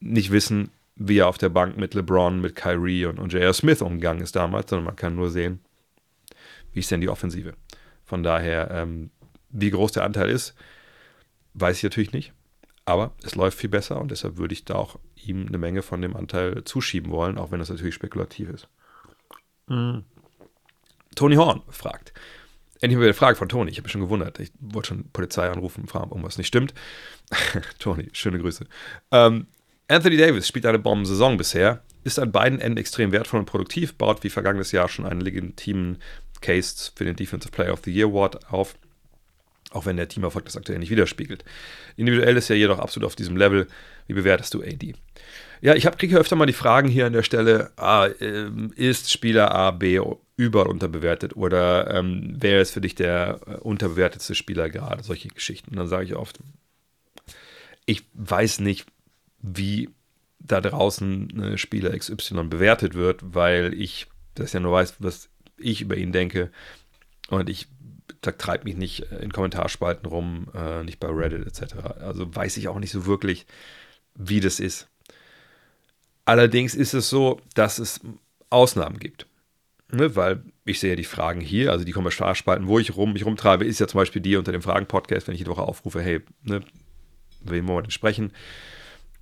nicht 0.00 0.30
wissen, 0.30 0.70
wie 0.96 1.18
er 1.18 1.28
auf 1.28 1.38
der 1.38 1.48
Bank 1.50 1.76
mit 1.76 1.94
LeBron, 1.94 2.40
mit 2.40 2.56
Kyrie 2.56 3.06
und, 3.06 3.18
und 3.18 3.32
J.R. 3.32 3.52
Smith 3.52 3.82
umgegangen 3.82 4.22
ist 4.22 4.36
damals, 4.36 4.70
sondern 4.70 4.86
man 4.86 4.96
kann 4.96 5.14
nur 5.14 5.30
sehen, 5.30 5.60
wie 6.72 6.80
ist 6.80 6.90
denn 6.90 7.00
die 7.00 7.08
Offensive. 7.08 7.54
Von 8.04 8.22
daher, 8.22 8.70
ähm, 8.70 9.10
wie 9.50 9.70
groß 9.70 9.92
der 9.92 10.04
Anteil 10.04 10.30
ist, 10.30 10.54
weiß 11.54 11.78
ich 11.78 11.82
natürlich 11.82 12.12
nicht. 12.12 12.32
Aber 12.84 13.12
es 13.22 13.34
läuft 13.34 13.58
viel 13.58 13.68
besser 13.70 14.00
und 14.00 14.10
deshalb 14.10 14.36
würde 14.36 14.54
ich 14.54 14.64
da 14.64 14.76
auch 14.76 14.98
ihm 15.16 15.46
eine 15.48 15.58
Menge 15.58 15.82
von 15.82 16.00
dem 16.00 16.14
Anteil 16.14 16.62
zuschieben 16.64 17.10
wollen, 17.10 17.36
auch 17.36 17.50
wenn 17.50 17.58
das 17.58 17.68
natürlich 17.68 17.94
spekulativ 17.94 18.48
ist. 18.48 18.68
Mhm. 19.66 20.04
Tony 21.14 21.34
Horn 21.34 21.62
fragt, 21.68 22.12
Endlich 22.80 22.96
mal 22.96 23.02
wieder 23.02 23.08
eine 23.08 23.14
Frage 23.14 23.36
von 23.36 23.48
Toni. 23.48 23.70
Ich 23.70 23.78
habe 23.78 23.84
mich 23.84 23.92
schon 23.92 24.02
gewundert. 24.02 24.38
Ich 24.38 24.50
wollte 24.60 24.88
schon 24.88 25.10
Polizei 25.12 25.48
anrufen 25.48 25.82
und 25.82 25.86
fragen, 25.88 26.06
ob 26.06 26.12
irgendwas 26.12 26.38
nicht 26.38 26.48
stimmt. 26.48 26.74
Toni, 27.78 28.08
schöne 28.12 28.38
Grüße. 28.38 28.66
Ähm, 29.12 29.46
Anthony 29.88 30.16
Davis 30.16 30.48
spielt 30.48 30.66
eine 30.66 30.78
Bombensaison 30.78 31.36
bisher, 31.36 31.82
ist 32.04 32.18
an 32.18 32.32
beiden 32.32 32.60
Enden 32.60 32.78
extrem 32.78 33.12
wertvoll 33.12 33.40
und 33.40 33.46
produktiv, 33.46 33.94
baut 33.94 34.24
wie 34.24 34.30
vergangenes 34.30 34.72
Jahr 34.72 34.88
schon 34.88 35.06
einen 35.06 35.20
legitimen 35.20 35.98
Case 36.40 36.90
für 36.94 37.04
den 37.04 37.16
Defensive 37.16 37.52
Player 37.52 37.72
of 37.72 37.82
the 37.84 37.92
Year 37.92 38.08
Award 38.08 38.52
auf, 38.52 38.74
auch 39.70 39.86
wenn 39.86 39.96
der 39.96 40.08
Teamerfolg 40.08 40.44
das 40.44 40.56
aktuell 40.56 40.78
nicht 40.78 40.90
widerspiegelt. 40.90 41.44
Individuell 41.96 42.36
ist 42.36 42.50
er 42.50 42.56
jedoch 42.56 42.78
absolut 42.78 43.06
auf 43.06 43.16
diesem 43.16 43.36
Level. 43.36 43.68
Wie 44.06 44.14
bewertest 44.14 44.54
du 44.54 44.62
AD? 44.62 44.94
Ja, 45.60 45.74
ich 45.74 45.84
kriege 45.84 46.18
öfter 46.18 46.36
mal 46.36 46.46
die 46.46 46.52
Fragen 46.52 46.88
hier 46.88 47.06
an 47.06 47.12
der 47.12 47.22
Stelle, 47.22 47.70
ah, 47.76 48.08
ähm, 48.20 48.72
ist 48.76 49.10
Spieler 49.10 49.54
A, 49.54 49.70
B 49.70 50.00
über- 50.36 50.66
unterbewertet 50.68 51.34
oder 51.36 51.92
ähm, 51.94 52.34
wer 52.38 52.60
ist 52.60 52.72
für 52.72 52.80
dich 52.80 52.94
der 52.94 53.40
äh, 53.46 53.54
unterbewertetste 53.56 54.34
Spieler 54.34 54.68
gerade? 54.68 55.02
Solche 55.02 55.28
Geschichten. 55.28 55.70
Und 55.70 55.76
dann 55.76 55.88
sage 55.88 56.04
ich 56.04 56.14
oft, 56.14 56.38
ich 57.86 58.04
weiß 58.14 58.60
nicht, 58.60 58.86
wie 59.40 59.88
da 60.38 60.60
draußen 60.60 61.56
Spieler 61.56 61.96
XY 61.96 62.44
bewertet 62.44 62.94
wird, 62.94 63.20
weil 63.34 63.72
ich 63.74 64.06
das 64.34 64.52
ja 64.52 64.60
nur 64.60 64.72
weiß, 64.72 64.96
was 64.98 65.28
ich 65.56 65.80
über 65.80 65.96
ihn 65.96 66.12
denke. 66.12 66.50
Und 67.30 67.48
ich 67.48 67.66
treibe 68.20 68.64
mich 68.64 68.76
nicht 68.76 69.00
in 69.20 69.32
Kommentarspalten 69.32 70.06
rum, 70.06 70.48
äh, 70.54 70.82
nicht 70.84 71.00
bei 71.00 71.08
Reddit 71.08 71.46
etc. 71.46 71.76
Also 72.00 72.34
weiß 72.34 72.56
ich 72.58 72.68
auch 72.68 72.78
nicht 72.78 72.90
so 72.90 73.06
wirklich, 73.06 73.46
wie 74.14 74.40
das 74.40 74.60
ist. 74.60 74.88
Allerdings 76.26 76.74
ist 76.74 76.92
es 76.92 77.08
so, 77.08 77.40
dass 77.54 77.78
es 77.78 78.00
Ausnahmen 78.50 78.98
gibt. 78.98 79.26
Ne, 79.92 80.16
weil 80.16 80.42
ich 80.64 80.80
sehe 80.80 80.96
die 80.96 81.04
Fragen 81.04 81.40
hier, 81.40 81.70
also 81.70 81.84
die 81.84 81.92
Kommentarspalten, 81.92 82.66
wo 82.66 82.80
ich 82.80 82.96
rum, 82.96 83.12
mich 83.12 83.24
rumtreibe, 83.24 83.64
ist 83.64 83.78
ja 83.78 83.86
zum 83.86 83.98
Beispiel 83.98 84.20
die 84.20 84.34
unter 84.34 84.50
dem 84.50 84.62
Fragen-Podcast, 84.62 85.28
wenn 85.28 85.34
ich 85.34 85.38
jede 85.38 85.52
Woche 85.52 85.62
aufrufe, 85.62 86.02
hey, 86.02 86.22
ne, 86.42 86.60
wen 87.42 87.68
wollen 87.68 87.78
wir 87.78 87.82
denn 87.82 87.92
sprechen? 87.92 88.32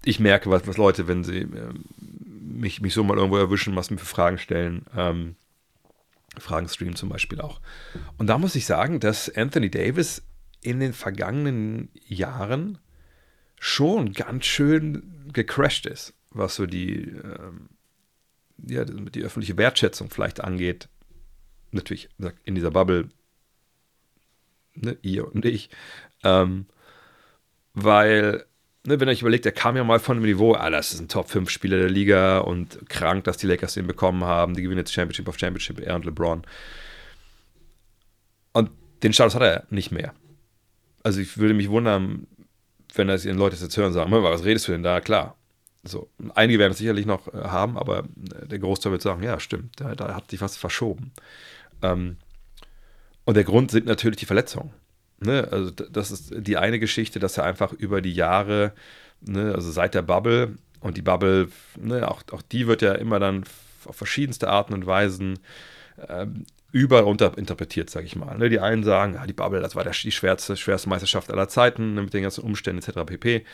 Ich 0.06 0.20
merke, 0.20 0.50
was, 0.50 0.66
was 0.66 0.78
Leute, 0.78 1.06
wenn 1.06 1.22
sie 1.22 1.40
äh, 1.40 1.74
mich, 2.40 2.80
mich 2.80 2.94
so 2.94 3.04
mal 3.04 3.18
irgendwo 3.18 3.36
erwischen, 3.36 3.76
was 3.76 3.90
mir 3.90 3.98
für 3.98 4.06
Fragen 4.06 4.38
stellen, 4.38 4.86
ähm, 4.96 5.36
Fragen-Stream 6.38 6.96
zum 6.96 7.10
Beispiel 7.10 7.42
auch. 7.42 7.60
Und 8.16 8.28
da 8.28 8.38
muss 8.38 8.54
ich 8.54 8.64
sagen, 8.64 9.00
dass 9.00 9.28
Anthony 9.28 9.70
Davis 9.70 10.22
in 10.62 10.80
den 10.80 10.94
vergangenen 10.94 11.90
Jahren 12.06 12.78
schon 13.60 14.14
ganz 14.14 14.46
schön 14.46 15.30
gecrashed 15.32 15.84
ist, 15.84 16.14
was 16.34 16.56
so 16.56 16.66
die 16.66 17.08
ähm, 17.08 17.68
ja, 18.58 18.84
die 18.84 19.22
öffentliche 19.22 19.56
Wertschätzung 19.56 20.10
vielleicht 20.10 20.40
angeht, 20.40 20.88
natürlich 21.72 22.08
in 22.44 22.54
dieser 22.54 22.70
Bubble, 22.70 23.08
ne, 24.74 24.96
ihr 25.02 25.32
und 25.32 25.44
ich, 25.44 25.70
ähm, 26.22 26.66
weil, 27.74 28.44
ne, 28.86 29.00
wenn 29.00 29.08
ihr 29.08 29.12
euch 29.12 29.22
überlegt, 29.22 29.44
der 29.44 29.52
kam 29.52 29.76
ja 29.76 29.84
mal 29.84 29.98
von 29.98 30.18
dem 30.18 30.24
Niveau, 30.24 30.54
ah, 30.54 30.70
das 30.70 30.92
ist 30.92 31.00
ein 31.00 31.08
Top-5-Spieler 31.08 31.78
der 31.78 31.90
Liga 31.90 32.38
und 32.38 32.88
krank, 32.88 33.24
dass 33.24 33.36
die 33.36 33.46
Lakers 33.46 33.74
den 33.74 33.86
bekommen 33.86 34.24
haben, 34.24 34.54
die 34.54 34.62
gewinnen 34.62 34.78
jetzt 34.78 34.92
Championship 34.92 35.28
auf 35.28 35.38
Championship, 35.38 35.80
er 35.80 35.96
und 35.96 36.04
LeBron. 36.04 36.42
Und 38.52 38.70
Den 39.02 39.12
Status 39.12 39.34
hat 39.34 39.42
er 39.42 39.66
nicht 39.70 39.90
mehr. 39.90 40.14
Also 41.02 41.20
ich 41.20 41.36
würde 41.36 41.54
mich 41.54 41.68
wundern, 41.68 42.26
wenn 42.94 43.08
das 43.08 43.24
ihren 43.24 43.36
Leute 43.36 43.56
jetzt 43.56 43.76
hören 43.76 43.92
sagen, 43.92 44.10
was 44.12 44.44
redest 44.44 44.68
du 44.68 44.72
denn 44.72 44.84
da? 44.84 45.00
Klar. 45.00 45.36
So, 45.84 46.08
einige 46.34 46.58
werden 46.58 46.72
es 46.72 46.78
sicherlich 46.78 47.06
noch 47.06 47.28
äh, 47.28 47.38
haben, 47.38 47.76
aber 47.76 48.00
äh, 48.00 48.46
der 48.46 48.58
Großteil 48.58 48.92
wird 48.92 49.02
sagen, 49.02 49.22
ja, 49.22 49.38
stimmt, 49.38 49.80
da, 49.80 49.94
da 49.94 50.14
hat 50.14 50.30
sich 50.30 50.40
was 50.40 50.56
verschoben. 50.56 51.12
Ähm, 51.82 52.16
und 53.24 53.36
der 53.36 53.44
Grund 53.44 53.70
sind 53.70 53.86
natürlich 53.86 54.18
die 54.18 54.26
Verletzungen. 54.26 54.72
Ne? 55.20 55.48
Also 55.50 55.70
das 55.70 56.10
ist 56.10 56.32
die 56.36 56.56
eine 56.56 56.78
Geschichte, 56.78 57.18
dass 57.18 57.38
er 57.38 57.44
einfach 57.44 57.72
über 57.72 58.00
die 58.00 58.12
Jahre, 58.12 58.72
ne, 59.20 59.54
also 59.54 59.70
seit 59.70 59.94
der 59.94 60.02
Bubble, 60.02 60.56
und 60.80 60.96
die 60.96 61.02
Bubble, 61.02 61.48
ne, 61.76 62.08
auch, 62.08 62.22
auch 62.32 62.42
die 62.42 62.66
wird 62.66 62.82
ja 62.82 62.92
immer 62.92 63.18
dann 63.18 63.44
auf 63.86 63.96
verschiedenste 63.96 64.48
Arten 64.48 64.74
und 64.74 64.86
Weisen 64.86 65.38
ähm, 66.08 66.44
über- 66.72 67.06
und 67.06 67.22
interpretiert, 67.22 67.88
sage 67.88 68.06
ich 68.06 68.16
mal. 68.16 68.36
Ne? 68.36 68.48
Die 68.48 68.60
einen 68.60 68.84
sagen, 68.84 69.14
ja, 69.14 69.26
die 69.26 69.32
Bubble, 69.32 69.60
das 69.60 69.76
war 69.76 69.84
die 69.84 70.12
schwerste, 70.12 70.56
schwerste 70.56 70.88
Meisterschaft 70.88 71.30
aller 71.30 71.48
Zeiten, 71.48 71.94
ne, 71.94 72.02
mit 72.02 72.12
den 72.12 72.22
ganzen 72.22 72.44
Umständen 72.44 72.82
etc. 72.82 73.06
pp. 73.06 73.44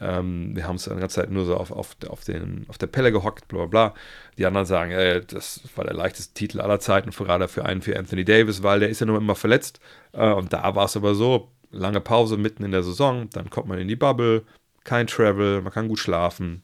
Ähm, 0.00 0.54
wir 0.54 0.66
haben 0.66 0.76
es 0.76 0.88
eine 0.88 1.00
ganze 1.00 1.16
Zeit 1.16 1.30
nur 1.30 1.44
so 1.44 1.56
auf, 1.56 1.70
auf, 1.70 1.96
auf, 2.08 2.24
den, 2.24 2.66
auf 2.68 2.78
der 2.78 2.86
Pelle 2.86 3.12
gehockt, 3.12 3.48
bla 3.48 3.66
bla 3.66 3.66
bla. 3.66 3.94
Die 4.36 4.46
anderen 4.46 4.66
sagen, 4.66 4.92
äh, 4.92 5.24
das 5.24 5.62
war 5.76 5.84
der 5.84 5.94
leichteste 5.94 6.34
Titel 6.34 6.60
aller 6.60 6.80
Zeiten, 6.80 7.10
gerade 7.10 7.48
für 7.48 7.64
einen 7.64 7.82
für 7.82 7.98
Anthony 7.98 8.24
Davis, 8.24 8.62
weil 8.62 8.80
der 8.80 8.88
ist 8.88 9.00
ja 9.00 9.06
nur 9.06 9.18
immer 9.18 9.34
verletzt. 9.34 9.80
Äh, 10.12 10.32
und 10.32 10.52
da 10.52 10.74
war 10.74 10.84
es 10.84 10.96
aber 10.96 11.14
so, 11.14 11.50
lange 11.70 12.00
Pause 12.00 12.36
mitten 12.36 12.64
in 12.64 12.72
der 12.72 12.82
Saison, 12.82 13.28
dann 13.30 13.50
kommt 13.50 13.68
man 13.68 13.78
in 13.78 13.88
die 13.88 13.96
Bubble, 13.96 14.44
kein 14.84 15.06
Travel, 15.06 15.60
man 15.62 15.72
kann 15.72 15.88
gut 15.88 15.98
schlafen. 15.98 16.62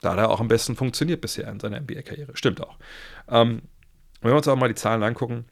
Da 0.00 0.12
hat 0.12 0.18
er 0.18 0.30
auch 0.30 0.40
am 0.40 0.48
besten 0.48 0.76
funktioniert 0.76 1.20
bisher 1.20 1.48
in 1.48 1.60
seiner 1.60 1.80
NBA-Karriere. 1.80 2.36
Stimmt 2.36 2.60
auch. 2.60 2.78
Ähm, 3.28 3.62
wenn 4.20 4.32
wir 4.32 4.36
uns 4.36 4.48
auch 4.48 4.56
mal 4.56 4.68
die 4.68 4.74
Zahlen 4.74 5.02
angucken, 5.02 5.46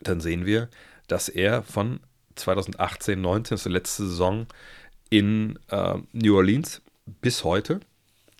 dann 0.00 0.20
sehen 0.20 0.46
wir, 0.46 0.68
dass 1.06 1.28
er 1.28 1.62
von 1.62 2.00
2018, 2.36 3.20
19, 3.20 3.54
das 3.54 3.60
ist 3.60 3.66
die 3.66 3.72
letzte 3.72 4.06
Saison, 4.06 4.46
in 5.10 5.58
äh, 5.70 5.94
New 6.12 6.36
Orleans 6.36 6.82
bis 7.20 7.44
heute 7.44 7.80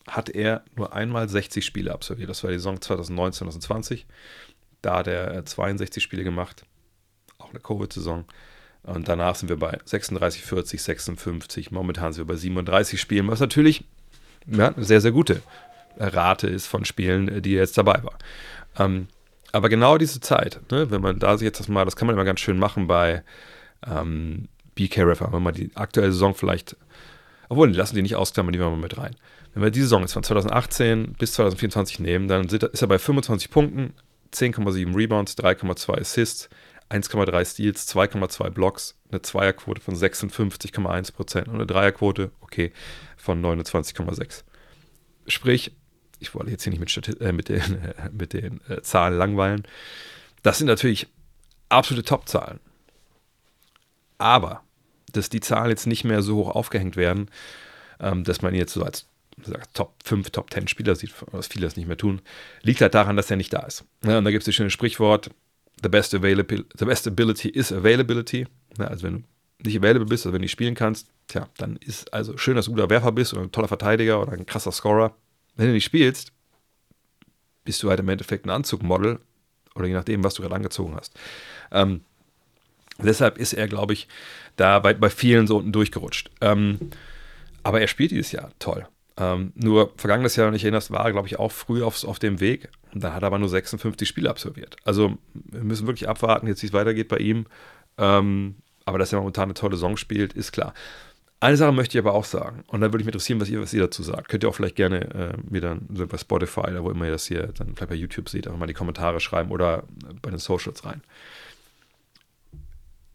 hat 0.06 0.30
er 0.30 0.62
nur 0.74 0.92
einmal 0.92 1.28
60 1.28 1.64
Spiele 1.64 1.92
absolviert. 1.92 2.30
Das 2.30 2.42
war 2.42 2.50
die 2.50 2.56
Saison 2.56 2.80
2019, 2.80 3.50
2020. 3.50 4.06
Da 4.82 4.98
hat 4.98 5.06
er 5.06 5.44
62 5.44 6.02
Spiele 6.02 6.24
gemacht. 6.24 6.64
Auch 7.38 7.50
eine 7.50 7.60
Covid-Saison. 7.60 8.24
Und 8.84 9.08
danach 9.08 9.34
sind 9.34 9.48
wir 9.48 9.58
bei 9.58 9.78
36, 9.84 10.42
40, 10.42 10.82
56. 10.82 11.70
Momentan 11.70 12.12
sind 12.12 12.26
wir 12.26 12.34
bei 12.34 12.38
37 12.38 13.00
Spielen, 13.00 13.28
was 13.28 13.40
natürlich 13.40 13.84
ja, 14.46 14.68
eine 14.68 14.84
sehr, 14.84 15.00
sehr 15.00 15.12
gute 15.12 15.42
Rate 15.98 16.46
ist 16.46 16.66
von 16.66 16.84
Spielen, 16.84 17.42
die 17.42 17.54
er 17.54 17.62
jetzt 17.62 17.76
dabei 17.76 18.02
war. 18.02 18.16
Ähm, 18.78 19.08
aber 19.52 19.68
genau 19.68 19.98
diese 19.98 20.20
Zeit, 20.20 20.60
ne, 20.70 20.90
wenn 20.90 21.00
man 21.00 21.18
da 21.18 21.36
sich 21.36 21.44
jetzt 21.44 21.60
das 21.60 21.68
mal, 21.68 21.84
das 21.84 21.96
kann 21.96 22.06
man 22.06 22.14
immer 22.14 22.24
ganz 22.24 22.40
schön 22.40 22.58
machen 22.58 22.86
bei 22.86 23.22
ähm, 23.86 24.48
BK 24.78 25.02
Refer, 25.02 25.32
wenn 25.32 25.42
man 25.42 25.54
die 25.54 25.74
aktuelle 25.74 26.12
Saison 26.12 26.34
vielleicht, 26.34 26.76
obwohl, 27.48 27.74
lassen 27.74 27.96
die 27.96 28.02
nicht 28.02 28.14
ausklammern, 28.14 28.52
die 28.52 28.60
wir 28.60 28.70
mal 28.70 28.76
mit 28.76 28.96
rein. 28.96 29.16
Wenn 29.52 29.62
wir 29.64 29.70
die 29.70 29.80
Saison 29.80 30.02
jetzt 30.02 30.12
von 30.12 30.22
2018 30.22 31.14
bis 31.18 31.32
2024 31.32 31.98
nehmen, 31.98 32.28
dann 32.28 32.46
ist 32.46 32.82
er 32.82 32.88
bei 32.88 32.98
25 32.98 33.50
Punkten, 33.50 33.94
10,7 34.32 34.94
Rebounds, 34.94 35.36
3,2 35.36 36.00
Assists, 36.00 36.48
1,3 36.90 37.44
Steals, 37.44 37.88
2,2 37.88 38.50
Blocks, 38.50 38.94
eine 39.10 39.20
Zweierquote 39.20 39.80
von 39.80 39.94
56,1% 39.94 41.48
und 41.48 41.54
eine 41.54 41.66
Dreierquote, 41.66 42.30
okay, 42.40 42.72
von 43.16 43.42
29,6. 43.44 44.44
Sprich, 45.26 45.72
ich 46.20 46.34
wollte 46.34 46.50
jetzt 46.50 46.62
hier 46.62 46.72
nicht 46.72 46.80
mit, 46.80 47.20
äh, 47.20 47.32
mit 47.32 47.48
den, 47.48 47.82
äh, 47.82 48.10
mit 48.12 48.32
den 48.32 48.60
äh, 48.68 48.80
Zahlen 48.82 49.18
langweilen. 49.18 49.66
Das 50.42 50.58
sind 50.58 50.68
natürlich 50.68 51.08
absolute 51.68 52.06
Top-Zahlen. 52.06 52.60
Aber 54.18 54.62
dass 55.12 55.28
die 55.28 55.40
Zahlen 55.40 55.70
jetzt 55.70 55.86
nicht 55.86 56.04
mehr 56.04 56.22
so 56.22 56.36
hoch 56.36 56.54
aufgehängt 56.54 56.96
werden, 56.96 57.30
ähm, 58.00 58.24
dass 58.24 58.42
man 58.42 58.54
jetzt 58.54 58.72
so 58.72 58.82
als 58.82 59.06
sagt, 59.44 59.74
Top 59.74 59.94
5, 60.04 60.30
Top 60.30 60.52
10 60.52 60.68
Spieler 60.68 60.96
sieht, 60.96 61.12
was 61.32 61.46
viele 61.46 61.66
das 61.66 61.76
nicht 61.76 61.86
mehr 61.86 61.96
tun, 61.96 62.20
liegt 62.62 62.80
halt 62.80 62.94
daran, 62.94 63.16
dass 63.16 63.30
er 63.30 63.36
nicht 63.36 63.52
da 63.52 63.60
ist. 63.60 63.84
Ja, 64.04 64.18
und 64.18 64.24
da 64.24 64.30
gibt 64.30 64.42
es 64.42 64.46
das 64.46 64.54
schöne 64.54 64.70
Sprichwort, 64.70 65.30
the 65.82 65.88
best, 65.88 66.10
the 66.10 66.84
best 66.84 67.06
ability 67.06 67.48
is 67.48 67.72
availability. 67.72 68.46
Ja, 68.78 68.86
also 68.86 69.04
wenn 69.04 69.14
du 69.14 69.24
nicht 69.64 69.78
available 69.78 70.06
bist, 70.06 70.26
also 70.26 70.32
wenn 70.32 70.40
du 70.40 70.44
nicht 70.44 70.52
spielen 70.52 70.74
kannst, 70.74 71.08
tja, 71.28 71.48
dann 71.58 71.76
ist 71.76 72.12
also 72.12 72.36
schön, 72.36 72.56
dass 72.56 72.66
du 72.66 72.72
ein 72.72 72.74
guter 72.74 72.90
Werfer 72.90 73.12
bist 73.12 73.32
oder 73.32 73.42
ein 73.42 73.52
toller 73.52 73.68
Verteidiger 73.68 74.20
oder 74.20 74.32
ein 74.32 74.46
krasser 74.46 74.72
Scorer. 74.72 75.14
Wenn 75.56 75.66
du 75.66 75.72
nicht 75.72 75.84
spielst, 75.84 76.32
bist 77.64 77.82
du 77.82 77.90
halt 77.90 78.00
im 78.00 78.08
Endeffekt 78.08 78.46
ein 78.46 78.50
Anzugmodel 78.50 79.18
oder 79.74 79.86
je 79.86 79.94
nachdem, 79.94 80.24
was 80.24 80.34
du 80.34 80.42
gerade 80.42 80.54
angezogen 80.54 80.96
hast. 80.96 81.14
Ähm, 81.70 82.02
deshalb 82.98 83.38
ist 83.38 83.52
er, 83.52 83.68
glaube 83.68 83.92
ich, 83.92 84.08
da 84.56 84.78
bei, 84.78 84.94
bei 84.94 85.10
vielen 85.10 85.46
so 85.46 85.58
unten 85.58 85.72
durchgerutscht. 85.72 86.30
Ähm, 86.40 86.78
aber 87.62 87.80
er 87.80 87.88
spielt 87.88 88.10
dieses 88.10 88.32
Jahr 88.32 88.50
toll. 88.58 88.86
Ähm, 89.16 89.52
nur 89.56 89.92
vergangenes 89.96 90.36
Jahr, 90.36 90.46
wenn 90.46 90.54
ich 90.54 90.64
erinnere, 90.64 90.82
war 90.90 91.04
er, 91.04 91.12
glaube 91.12 91.26
ich, 91.26 91.38
auch 91.38 91.52
früh 91.52 91.82
aufs, 91.82 92.04
auf 92.04 92.18
dem 92.18 92.40
Weg. 92.40 92.68
Dann 92.94 93.14
hat 93.14 93.22
er 93.22 93.26
aber 93.26 93.38
nur 93.38 93.48
56 93.48 94.08
Spiele 94.08 94.30
absolviert. 94.30 94.76
Also 94.84 95.18
wir 95.34 95.64
müssen 95.64 95.86
wirklich 95.86 96.08
abwarten, 96.08 96.46
jetzt 96.46 96.62
wie 96.62 96.66
es 96.66 96.72
weitergeht 96.72 97.08
bei 97.08 97.18
ihm. 97.18 97.46
Ähm, 97.98 98.56
aber 98.84 98.98
dass 98.98 99.12
er 99.12 99.18
momentan 99.18 99.44
eine 99.44 99.54
tolle 99.54 99.76
Saison 99.76 99.96
spielt, 99.96 100.32
ist 100.32 100.52
klar. 100.52 100.72
Eine 101.40 101.56
Sache 101.56 101.72
möchte 101.72 101.96
ich 101.96 102.04
aber 102.04 102.14
auch 102.14 102.24
sagen, 102.24 102.64
und 102.66 102.80
dann 102.80 102.92
würde 102.92 103.04
mich 103.04 103.06
interessieren, 103.06 103.40
was 103.40 103.48
ihr, 103.48 103.60
was 103.60 103.72
ihr 103.72 103.82
dazu 103.82 104.02
sagt. 104.02 104.28
Könnt 104.28 104.42
ihr 104.42 104.48
auch 104.48 104.54
vielleicht 104.54 104.76
gerne 104.76 105.02
äh, 105.14 105.32
mir 105.48 105.60
dann 105.60 105.88
so 105.94 106.06
bei 106.06 106.16
Spotify 106.16 106.60
oder 106.60 106.82
wo 106.82 106.90
immer 106.90 107.04
ihr 107.04 107.12
das 107.12 107.26
hier 107.26 107.48
dann 107.58 107.74
vielleicht 107.76 107.90
bei 107.90 107.94
YouTube 107.94 108.28
seht, 108.28 108.46
einfach 108.46 108.58
mal 108.58 108.66
die 108.66 108.74
Kommentare 108.74 109.20
schreiben 109.20 109.50
oder 109.50 109.84
bei 110.20 110.30
den 110.30 110.38
Socials 110.38 110.84
rein. 110.84 111.02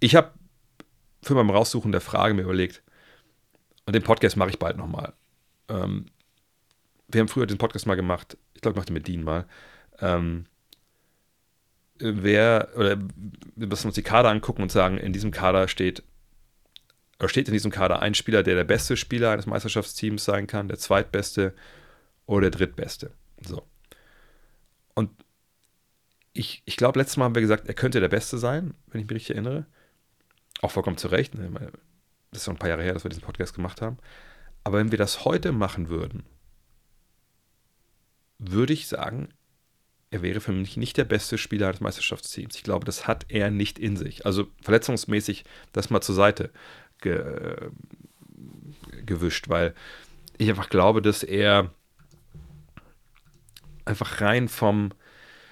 Ich 0.04 0.16
habe 0.16 0.34
für 1.22 1.34
beim 1.34 1.50
Raussuchen 1.50 1.94
der 1.94 2.02
Frage 2.02 2.34
mir 2.34 2.42
überlegt, 2.42 2.84
und 3.86 3.96
den 3.96 4.04
Podcast 4.04 4.36
mache 4.36 4.50
ich 4.50 4.60
bald 4.60 4.76
nochmal. 4.76 5.14
Ähm, 5.70 6.08
wir 7.08 7.22
haben 7.22 7.30
früher 7.30 7.48
den 7.48 7.58
Podcast 7.58 7.88
mal 7.88 7.96
gemacht, 7.96 8.38
ich 8.54 8.60
glaube, 8.60 8.74
ich 8.74 8.80
mache 8.80 8.88
den 8.88 8.96
mit 8.96 9.08
Dean 9.08 9.24
mal. 9.24 9.46
Ähm, 10.00 10.48
wer, 12.00 12.68
oder 12.76 12.98
wir 13.56 13.68
müssen 13.68 13.88
uns 13.88 13.96
die 13.96 14.04
Kader 14.04 14.28
angucken 14.28 14.62
und 14.62 14.74
sagen, 14.74 14.98
in 14.98 15.14
diesem 15.14 15.32
Kader 15.32 15.70
steht 15.70 16.04
oder 17.20 17.30
steht 17.30 17.48
in 17.48 17.54
diesem 17.54 17.72
Kader 17.72 18.02
ein 18.02 18.14
Spieler, 18.14 18.44
der 18.44 18.56
der 18.56 18.66
beste 18.66 18.98
Spieler 18.98 19.32
eines 19.32 19.46
Meisterschaftsteams 19.46 20.26
sein 20.26 20.48
kann, 20.48 20.68
der 20.68 20.80
zweitbeste 20.80 21.56
oder 22.26 22.50
der 22.50 22.60
drittbeste. 22.60 23.14
So. 23.40 23.66
Und 24.96 25.12
ich, 26.34 26.62
ich 26.66 26.76
glaube, 26.76 27.00
letztes 27.00 27.16
Mal 27.16 27.24
haben 27.24 27.36
wir 27.36 27.42
gesagt, 27.42 27.70
er 27.70 27.74
könnte 27.74 28.02
der 28.02 28.10
Beste 28.10 28.38
sein, 28.38 28.74
wenn 28.88 29.00
ich 29.00 29.08
mich 29.08 29.16
richtig 29.16 29.38
erinnere. 29.38 29.66
Auch 30.62 30.72
vollkommen 30.72 30.98
zu 30.98 31.08
Recht. 31.08 31.36
Ne? 31.36 31.50
Das 32.32 32.42
ist 32.42 32.46
schon 32.46 32.56
ein 32.56 32.60
paar 32.60 32.70
Jahre 32.70 32.84
her, 32.84 32.94
dass 32.94 33.04
wir 33.04 33.10
diesen 33.10 33.24
Podcast 33.24 33.54
gemacht 33.54 33.82
haben. 33.82 33.98
Aber 34.64 34.78
wenn 34.78 34.92
wir 34.92 34.98
das 34.98 35.26
heute 35.26 35.52
machen 35.52 35.90
würden, 35.90 36.24
würde 38.40 38.74
ich 38.74 38.88
sagen, 38.88 39.30
er 40.10 40.22
wäre 40.22 40.42
für 40.42 40.52
mich 40.52 40.78
nicht 40.78 40.98
der 40.98 41.06
beste 41.06 41.38
Spieler 41.38 41.72
des 41.72 41.82
Meisterschaftsteams. 41.82 42.56
Ich 42.56 42.64
glaube, 42.64 42.86
das 42.86 43.08
hat 43.08 43.26
er 43.30 43.50
nicht 43.50 43.80
in 43.80 43.98
sich. 43.98 44.26
Also 44.26 44.48
verletzungsmäßig 44.62 45.44
das 45.72 45.90
mal 45.90 46.02
zur 46.02 46.16
Seite 46.16 46.52
ge, 47.02 47.16
äh, 47.16 47.72
gewischt, 49.06 49.50
weil 49.50 49.74
ich 50.38 50.50
einfach 50.50 50.70
glaube, 50.70 51.02
dass 51.02 51.24
er 51.24 51.74
einfach 53.86 54.22
rein 54.22 54.50
vom, 54.50 54.92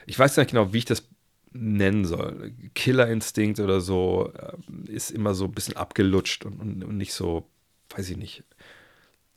ich 0.05 0.17
weiß 0.17 0.37
nicht 0.37 0.51
genau, 0.51 0.73
wie 0.73 0.79
ich 0.79 0.85
das 0.85 1.09
nennen 1.53 2.05
soll, 2.05 2.53
Killerinstinkt 2.73 3.59
oder 3.59 3.81
so, 3.81 4.31
äh, 4.37 4.91
ist 4.91 5.11
immer 5.11 5.33
so 5.33 5.45
ein 5.45 5.51
bisschen 5.51 5.75
abgelutscht 5.75 6.45
und, 6.45 6.59
und, 6.59 6.83
und 6.83 6.97
nicht 6.97 7.13
so, 7.13 7.47
weiß 7.95 8.09
ich 8.09 8.17
nicht, 8.17 8.43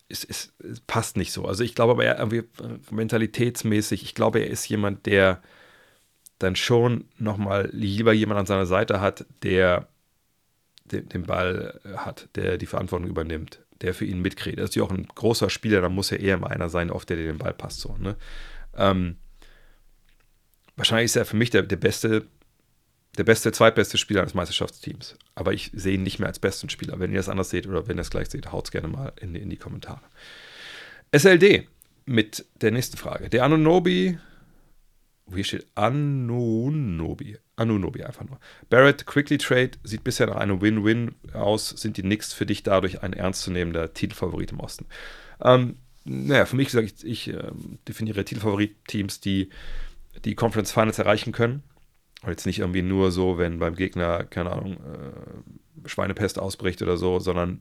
es, 0.09 0.24
es, 0.24 0.53
es, 0.59 0.81
passt 0.81 1.16
nicht 1.16 1.33
so. 1.33 1.46
Also 1.46 1.64
ich 1.64 1.74
glaube 1.74 1.92
aber 1.92 2.05
er 2.05 2.20
äh, 2.33 2.44
mentalitätsmäßig, 2.90 4.03
ich 4.03 4.14
glaube, 4.14 4.40
er 4.40 4.50
ist 4.50 4.68
jemand, 4.68 5.07
der 5.07 5.42
dann 6.38 6.57
schon 6.57 7.07
nochmal 7.18 7.68
lieber 7.72 8.12
jemand 8.12 8.40
an 8.40 8.46
seiner 8.46 8.66
Seite 8.66 9.00
hat, 9.00 9.27
der 9.42 9.88
den, 10.85 11.09
den 11.09 11.24
Ball 11.24 11.81
äh, 11.85 11.96
hat, 11.96 12.29
der 12.37 12.59
die 12.59 12.66
Verantwortung 12.66 13.09
übernimmt, 13.09 13.61
der 13.81 13.94
für 13.94 14.05
ihn 14.05 14.20
mitkriegt. 14.20 14.59
Er 14.59 14.64
ist 14.64 14.77
ja 14.77 14.85
auch 14.85 14.90
ein 14.90 15.07
großer 15.07 15.50
Spieler, 15.50 15.81
da 15.81 15.88
muss 15.88 16.11
ja 16.11 16.18
eher 16.18 16.35
immer 16.37 16.50
einer 16.50 16.68
sein, 16.68 16.90
auf 16.90 17.05
der 17.05 17.16
den 17.16 17.38
Ball 17.38 17.55
passt. 17.55 17.81
So, 17.81 17.96
ne? 17.98 18.16
ähm, 18.77 19.16
wahrscheinlich 20.76 21.06
ist 21.06 21.16
er 21.16 21.24
für 21.24 21.37
mich 21.37 21.50
der, 21.50 21.62
der 21.62 21.76
beste, 21.76 22.26
der 23.16 23.24
beste, 23.24 23.52
zweitbeste 23.52 23.98
Spieler 23.98 24.20
eines 24.20 24.34
Meisterschaftsteams. 24.34 25.16
Aber 25.34 25.52
ich 25.52 25.70
sehe 25.74 25.94
ihn 25.94 26.02
nicht 26.02 26.18
mehr 26.18 26.28
als 26.28 26.38
besten 26.38 26.68
Spieler. 26.68 26.98
Wenn 26.98 27.10
ihr 27.10 27.18
das 27.18 27.28
anders 27.28 27.50
seht 27.50 27.66
oder 27.66 27.87
wenn 27.88 27.98
ihr 27.98 28.02
es 28.02 28.10
gleich 28.10 28.28
seht, 28.28 28.52
haut 28.52 28.66
es 28.66 28.70
gerne 28.70 28.88
mal 28.88 29.12
in, 29.20 29.34
in 29.34 29.50
die 29.50 29.56
Kommentare. 29.56 30.02
SLD 31.12 31.68
mit 32.06 32.44
der 32.60 32.70
nächsten 32.70 32.96
Frage. 32.96 33.28
Der 33.28 33.44
Anunobi 33.44 34.18
hier 35.32 35.44
steht 35.44 35.66
Anunobi. 35.74 37.38
Anunobi 37.56 38.04
einfach 38.04 38.24
nur. 38.24 38.38
Barrett 38.68 39.06
Quickly 39.06 39.38
Trade 39.38 39.72
sieht 39.82 40.04
bisher 40.04 40.26
nach 40.26 40.37
einem 40.37 40.60
Win-Win 40.60 41.14
aus. 41.32 41.70
Sind 41.70 41.96
die 41.96 42.02
Knicks 42.02 42.32
für 42.32 42.46
dich 42.46 42.62
dadurch 42.62 43.02
ein 43.02 43.12
ernstzunehmender 43.12 43.94
Titelfavorit 43.94 44.52
im 44.52 44.60
Osten? 44.60 44.87
Ähm, 45.40 45.76
naja, 46.04 46.44
für 46.44 46.56
mich 46.56 46.70
sage 46.70 46.87
ich, 46.87 47.04
ich 47.04 47.28
äh, 47.28 47.52
definiere 47.88 48.24
Titelfavorit-Teams, 48.24 49.20
die 49.20 49.48
die 50.24 50.34
Conference 50.34 50.72
Finals 50.72 50.98
erreichen 50.98 51.32
können. 51.32 51.62
Und 52.22 52.30
jetzt 52.30 52.46
nicht 52.46 52.60
irgendwie 52.60 52.82
nur 52.82 53.12
so, 53.12 53.37
wenn 53.37 53.58
beim 53.58 53.74
Gegner, 53.74 54.24
keine 54.24 54.50
Ahnung, 54.50 54.74
äh, 54.74 55.88
Schweinepest 55.88 56.38
ausbricht 56.38 56.80
oder 56.80 56.96
so, 56.96 57.18
sondern 57.18 57.60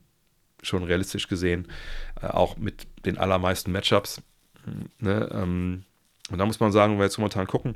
schon 0.61 0.83
realistisch 0.83 1.27
gesehen 1.27 1.67
äh, 2.21 2.27
auch 2.27 2.57
mit 2.57 2.87
den 3.05 3.17
allermeisten 3.17 3.71
Matchups. 3.71 4.21
Ne? 4.99 5.29
Ähm, 5.33 5.83
und 6.31 6.37
da 6.37 6.45
muss 6.45 6.59
man 6.59 6.71
sagen, 6.71 6.93
wenn 6.93 6.99
wir 6.99 7.05
jetzt 7.05 7.17
momentan 7.17 7.47
gucken, 7.47 7.75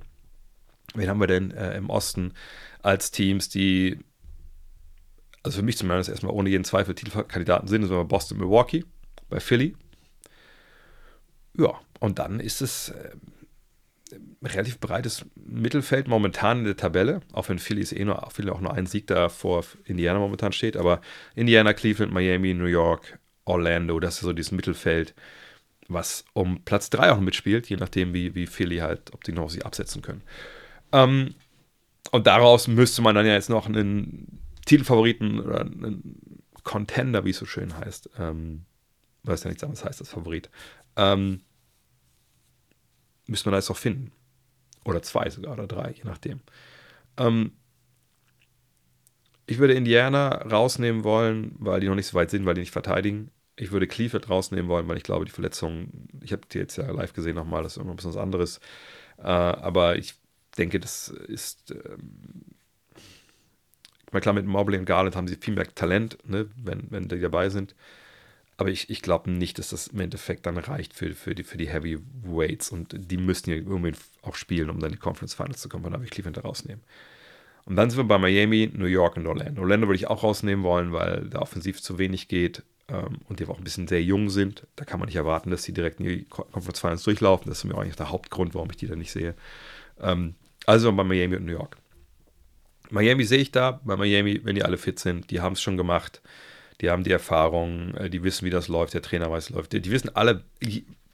wen 0.96 1.10
haben 1.10 1.20
wir 1.20 1.28
denn 1.28 1.52
äh, 1.52 1.76
im 1.76 1.90
Osten 1.90 2.34
als 2.82 3.12
Teams, 3.12 3.50
die, 3.50 4.00
also 5.44 5.60
für 5.60 5.66
mich 5.66 5.78
zumindest 5.78 6.10
erstmal 6.10 6.34
ohne 6.34 6.50
jeden 6.50 6.64
Zweifel 6.64 6.96
Titelkandidaten 6.96 7.68
sind, 7.68 7.84
sind 7.84 7.92
wir 7.92 8.06
Boston, 8.06 8.38
Milwaukee, 8.38 8.86
bei 9.30 9.42
Philly. 9.42 9.76
Ja, 11.58 11.74
und 12.00 12.20
dann 12.20 12.40
ist 12.40 12.62
es 12.62 12.90
äh, 12.90 13.12
relativ 14.44 14.80
breites 14.80 15.26
Mittelfeld 15.36 16.08
momentan 16.08 16.60
in 16.60 16.66
der 16.66 16.78
Tabelle, 16.78 17.22
auch 17.34 17.50
wenn 17.50 17.60
Philly 17.60 17.82
ist 17.82 17.94
eh 17.94 18.06
nur, 18.06 18.30
Philly 18.32 18.50
auch 18.50 18.62
nur 18.62 18.74
ein 18.74 18.86
Sieg 18.86 19.08
da 19.08 19.30
vor 19.30 19.64
Indiana 19.86 20.20
momentan 20.20 20.52
steht, 20.52 20.78
aber 20.78 21.02
Indiana, 21.36 21.74
Cleveland, 21.74 22.14
Miami, 22.14 22.54
New 22.54 22.66
York, 22.66 23.20
Orlando, 23.46 24.00
das 24.00 24.16
ist 24.16 24.22
so 24.22 24.34
dieses 24.34 24.52
Mittelfeld, 24.52 25.14
was 25.88 26.26
um 26.34 26.64
Platz 26.64 26.90
3 26.90 27.12
auch 27.12 27.20
mitspielt, 27.20 27.70
je 27.70 27.78
nachdem, 27.78 28.14
wie, 28.14 28.36
wie 28.36 28.48
Philly 28.48 28.78
halt, 28.78 29.14
ob 29.14 29.24
die 29.24 29.32
noch 29.32 29.50
sie 29.50 29.64
absetzen 29.64 30.02
können. 30.02 30.22
Ähm, 30.92 31.36
und 32.12 32.28
daraus 32.28 32.68
müsste 32.68 33.02
man 33.02 33.16
dann 33.16 33.26
ja 33.26 33.34
jetzt 33.34 33.50
noch 33.50 33.68
einen 33.68 34.42
Titelfavoriten 34.66 35.40
oder 35.40 35.62
einen 35.62 36.42
Contender, 36.64 37.24
wie 37.26 37.30
es 37.30 37.38
so 37.38 37.46
schön 37.46 37.78
heißt, 37.78 38.10
ähm, 38.20 38.66
weiß 39.24 39.44
ja 39.44 39.50
nichts 39.50 39.64
anderes 39.64 39.86
heißt 39.86 40.02
das 40.02 40.10
Favorit, 40.10 40.50
ähm, 40.98 41.42
müsste 43.28 43.50
man 43.50 43.54
da 43.54 43.58
jetzt 43.60 43.70
noch 43.70 43.78
finden. 43.78 44.12
Oder 44.86 45.02
zwei 45.02 45.30
sogar, 45.30 45.54
oder 45.54 45.68
drei, 45.68 45.92
je 45.92 46.04
nachdem. 46.06 46.42
Ähm, 47.18 47.52
ich 49.46 49.60
würde 49.60 49.74
Indiana 49.74 50.30
rausnehmen 50.50 51.04
wollen, 51.04 51.56
weil 51.60 51.80
die 51.80 51.88
noch 51.88 51.96
nicht 51.96 52.08
so 52.08 52.16
weit 52.16 52.30
sind, 52.30 52.46
weil 52.46 52.54
die 52.54 52.62
nicht 52.62 52.72
verteidigen. 52.72 53.32
Ich 53.56 53.72
würde 53.72 53.88
Cleveland 53.88 54.30
rausnehmen 54.30 54.70
wollen, 54.70 54.88
weil 54.88 54.98
ich 54.98 55.04
glaube, 55.04 55.26
die 55.26 55.32
Verletzung, 55.32 55.90
ich 56.22 56.32
habe 56.32 56.44
die 56.52 56.60
jetzt 56.60 56.76
ja 56.78 56.90
live 56.92 57.14
gesehen 57.14 57.36
nochmal, 57.36 57.64
das 57.64 57.78
ist 57.78 57.82
immer 57.82 57.92
ein 57.92 57.96
bisschen 57.96 58.12
was 58.12 58.18
anderes. 58.18 58.60
Äh, 59.18 59.24
aber 59.24 59.98
ich 59.98 60.16
denke, 60.58 60.80
das 60.80 61.10
ist. 61.10 61.72
Ähm, 61.72 62.44
klar, 64.20 64.34
mit 64.34 64.46
Mobley 64.46 64.80
und 64.80 64.86
Garland 64.86 65.16
haben 65.16 65.28
sie 65.28 65.36
viel 65.36 65.54
mehr 65.54 65.74
Talent, 65.74 66.18
ne, 66.28 66.50
wenn, 66.56 66.88
wenn 66.92 67.08
die 67.08 67.20
dabei 67.20 67.50
sind. 67.50 67.76
Aber 68.58 68.70
ich, 68.70 68.90
ich 68.90 69.04
glaube 69.04 69.30
nicht, 69.30 69.60
dass 69.60 69.70
das 69.70 69.88
im 69.88 70.00
Endeffekt 70.00 70.48
dann 70.48 70.58
reicht 70.58 70.94
für, 70.94 71.14
für, 71.14 71.36
die, 71.36 71.44
für 71.44 71.58
die 71.58 71.70
Heavyweights 71.70 72.70
und 72.72 72.96
die 73.12 73.18
müssten 73.18 73.52
ja 73.52 73.56
irgendwie 73.56 73.94
auch 74.24 74.36
spielen, 74.36 74.72
um 74.72 74.80
dann 74.80 74.90
in 74.90 74.96
die 74.96 75.00
Conference 75.00 75.36
Finals 75.36 75.62
zu 75.62 75.70
kommen. 75.70 75.84
Von 75.84 75.94
da 75.94 76.00
würde 76.00 76.06
ich 76.06 76.12
Cleveland 76.12 76.44
rausnehmen. 76.44 76.84
Und 77.66 77.76
dann 77.76 77.90
sind 77.90 78.00
wir 78.00 78.06
bei 78.06 78.18
Miami, 78.18 78.72
New 78.74 78.86
York 78.86 79.18
und 79.18 79.28
Orlando. 79.28 79.62
Orlando 79.62 79.88
würde 79.88 79.98
ich 79.98 80.08
auch 80.08 80.24
rausnehmen 80.24 80.66
wollen, 80.66 80.92
weil 80.92 81.28
da 81.30 81.40
offensiv 81.40 81.82
zu 81.84 82.00
wenig 82.00 82.30
geht 82.30 82.64
ähm, 82.88 83.20
und 83.28 83.40
die 83.40 83.46
auch 83.46 83.60
ein 83.60 83.64
bisschen 83.64 83.88
sehr 83.88 84.02
jung 84.02 84.32
sind. 84.32 84.66
Da 84.76 84.86
kann 84.86 85.00
man 85.00 85.08
nicht 85.08 85.18
erwarten, 85.18 85.52
dass 85.52 85.64
sie 85.64 85.74
direkt 85.74 86.00
in 86.00 86.08
die 86.08 86.24
Conference 86.26 86.80
Finals 86.80 87.04
durchlaufen. 87.04 87.50
Das 87.50 87.60
ist 87.60 87.64
mir 87.66 87.78
eigentlich 87.78 87.96
der 87.96 88.10
Hauptgrund, 88.10 88.56
warum 88.56 88.72
ich 88.72 88.78
die 88.78 88.88
da 88.88 88.96
nicht 88.96 89.12
sehe. 89.12 89.36
Ähm, 90.02 90.34
also 90.66 90.92
bei 90.94 91.04
Miami 91.04 91.36
und 91.36 91.46
New 91.46 91.52
York. 91.52 91.78
Miami 92.90 93.24
sehe 93.24 93.40
ich 93.40 93.52
da. 93.52 93.82
Bei 93.84 93.98
Miami, 93.98 94.42
wenn 94.46 94.56
die 94.56 94.64
alle 94.64 94.78
fit 94.78 94.98
sind, 94.98 95.30
die 95.30 95.42
haben 95.42 95.54
es 95.54 95.62
schon 95.62 95.78
gemacht 95.78 96.22
die 96.82 96.90
haben 96.90 97.04
die 97.04 97.12
Erfahrung, 97.12 97.94
äh, 97.96 98.10
die 98.10 98.24
wissen, 98.24 98.46
wie 98.46 98.50
das 98.50 98.68
läuft, 98.68 98.94
der 98.94 99.02
Trainer 99.02 99.32
weiß, 99.32 99.50
wie 99.50 99.54
es 99.54 99.56
läuft. 99.56 99.74
Die, 99.74 99.82
die 99.82 99.92
wissen 99.92 100.16
alle, 100.16 100.44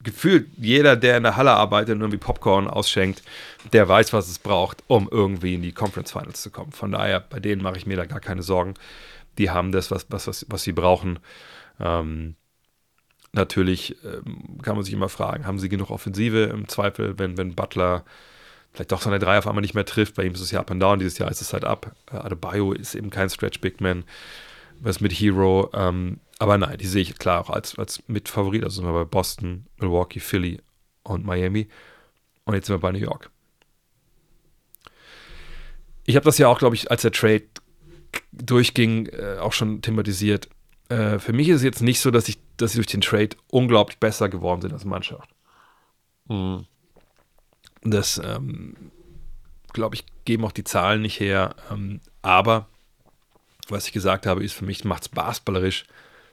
gefühlt 0.03 0.49
jeder, 0.57 0.95
der 0.95 1.17
in 1.17 1.23
der 1.23 1.37
Halle 1.37 1.51
arbeitet 1.51 1.95
und 1.95 2.01
irgendwie 2.01 2.17
Popcorn 2.17 2.67
ausschenkt, 2.67 3.23
der 3.71 3.87
weiß, 3.87 4.13
was 4.13 4.29
es 4.29 4.39
braucht, 4.39 4.83
um 4.87 5.07
irgendwie 5.09 5.55
in 5.55 5.61
die 5.61 5.71
Conference 5.71 6.11
Finals 6.11 6.41
zu 6.41 6.51
kommen. 6.51 6.71
Von 6.71 6.91
daher, 6.91 7.21
bei 7.21 7.39
denen 7.39 7.61
mache 7.61 7.77
ich 7.77 7.85
mir 7.85 7.97
da 7.97 8.05
gar 8.05 8.19
keine 8.19 8.43
Sorgen. 8.43 8.73
Die 9.37 9.49
haben 9.49 9.71
das, 9.71 9.89
was, 9.89 10.05
was, 10.09 10.27
was, 10.27 10.45
was 10.49 10.63
sie 10.63 10.73
brauchen. 10.73 11.19
Ähm, 11.79 12.35
natürlich 13.31 13.95
ähm, 14.03 14.59
kann 14.61 14.75
man 14.75 14.83
sich 14.83 14.93
immer 14.93 15.09
fragen, 15.09 15.47
haben 15.47 15.59
sie 15.59 15.69
genug 15.69 15.89
Offensive 15.89 16.43
im 16.43 16.67
Zweifel, 16.67 17.17
wenn, 17.17 17.37
wenn 17.37 17.55
Butler 17.55 18.03
vielleicht 18.73 18.91
doch 18.91 19.01
seine 19.01 19.19
Drei 19.19 19.37
auf 19.37 19.47
einmal 19.47 19.61
nicht 19.61 19.73
mehr 19.73 19.85
trifft. 19.85 20.15
Bei 20.15 20.23
ihm 20.23 20.33
ist 20.33 20.41
es 20.41 20.51
ja 20.51 20.59
up 20.59 20.69
and 20.69 20.81
down, 20.81 20.99
dieses 20.99 21.17
Jahr 21.17 21.31
ist 21.31 21.41
es 21.41 21.53
halt 21.53 21.63
ab. 21.63 21.95
Adebayo 22.07 22.73
ist 22.73 22.95
eben 22.95 23.09
kein 23.09 23.29
Stretch 23.29 23.61
Big 23.61 23.79
Man 23.81 24.03
was 24.83 24.99
mit 24.99 25.11
Hero. 25.11 25.69
Ähm, 25.73 26.19
aber 26.39 26.57
nein, 26.57 26.77
die 26.77 26.87
sehe 26.87 27.01
ich 27.01 27.17
klar 27.17 27.41
auch 27.41 27.49
als, 27.49 27.77
als 27.77 28.03
Mitfavorit. 28.07 28.63
Also 28.63 28.81
sind 28.81 28.85
wir 28.85 28.93
bei 28.93 29.05
Boston, 29.05 29.65
Milwaukee, 29.77 30.19
Philly 30.19 30.61
und 31.03 31.25
Miami. 31.25 31.67
Und 32.45 32.55
jetzt 32.55 32.67
sind 32.67 32.75
wir 32.75 32.79
bei 32.79 32.91
New 32.91 32.99
York. 32.99 33.29
Ich 36.05 36.15
habe 36.15 36.25
das 36.25 36.37
ja 36.37 36.47
auch, 36.47 36.59
glaube 36.59 36.75
ich, 36.75 36.91
als 36.91 37.03
der 37.03 37.11
Trade 37.11 37.45
durchging, 38.33 39.07
äh, 39.07 39.37
auch 39.39 39.53
schon 39.53 39.81
thematisiert. 39.81 40.49
Äh, 40.89 41.19
für 41.19 41.33
mich 41.33 41.47
ist 41.49 41.57
es 41.57 41.63
jetzt 41.63 41.81
nicht 41.81 41.99
so, 41.99 42.11
dass 42.11 42.27
ich, 42.27 42.37
dass 42.57 42.73
sie 42.73 42.77
durch 42.77 42.87
den 42.87 43.01
Trade 43.01 43.37
unglaublich 43.47 43.99
besser 43.99 44.27
geworden 44.27 44.61
sind 44.61 44.73
als 44.73 44.85
Mannschaft. 44.85 45.29
Mhm. 46.27 46.65
Das, 47.83 48.21
ähm, 48.23 48.75
glaube 49.71 49.95
ich, 49.95 50.05
geben 50.25 50.45
auch 50.45 50.51
die 50.51 50.63
Zahlen 50.63 51.01
nicht 51.01 51.19
her. 51.19 51.55
Ähm, 51.71 52.01
aber 52.21 52.67
was 53.69 53.87
ich 53.87 53.93
gesagt 53.93 54.25
habe, 54.25 54.43
ist 54.43 54.53
für 54.53 54.65
mich 54.65 54.83
macht 54.83 55.03
es 55.03 55.09
basketballerisch 55.09 55.85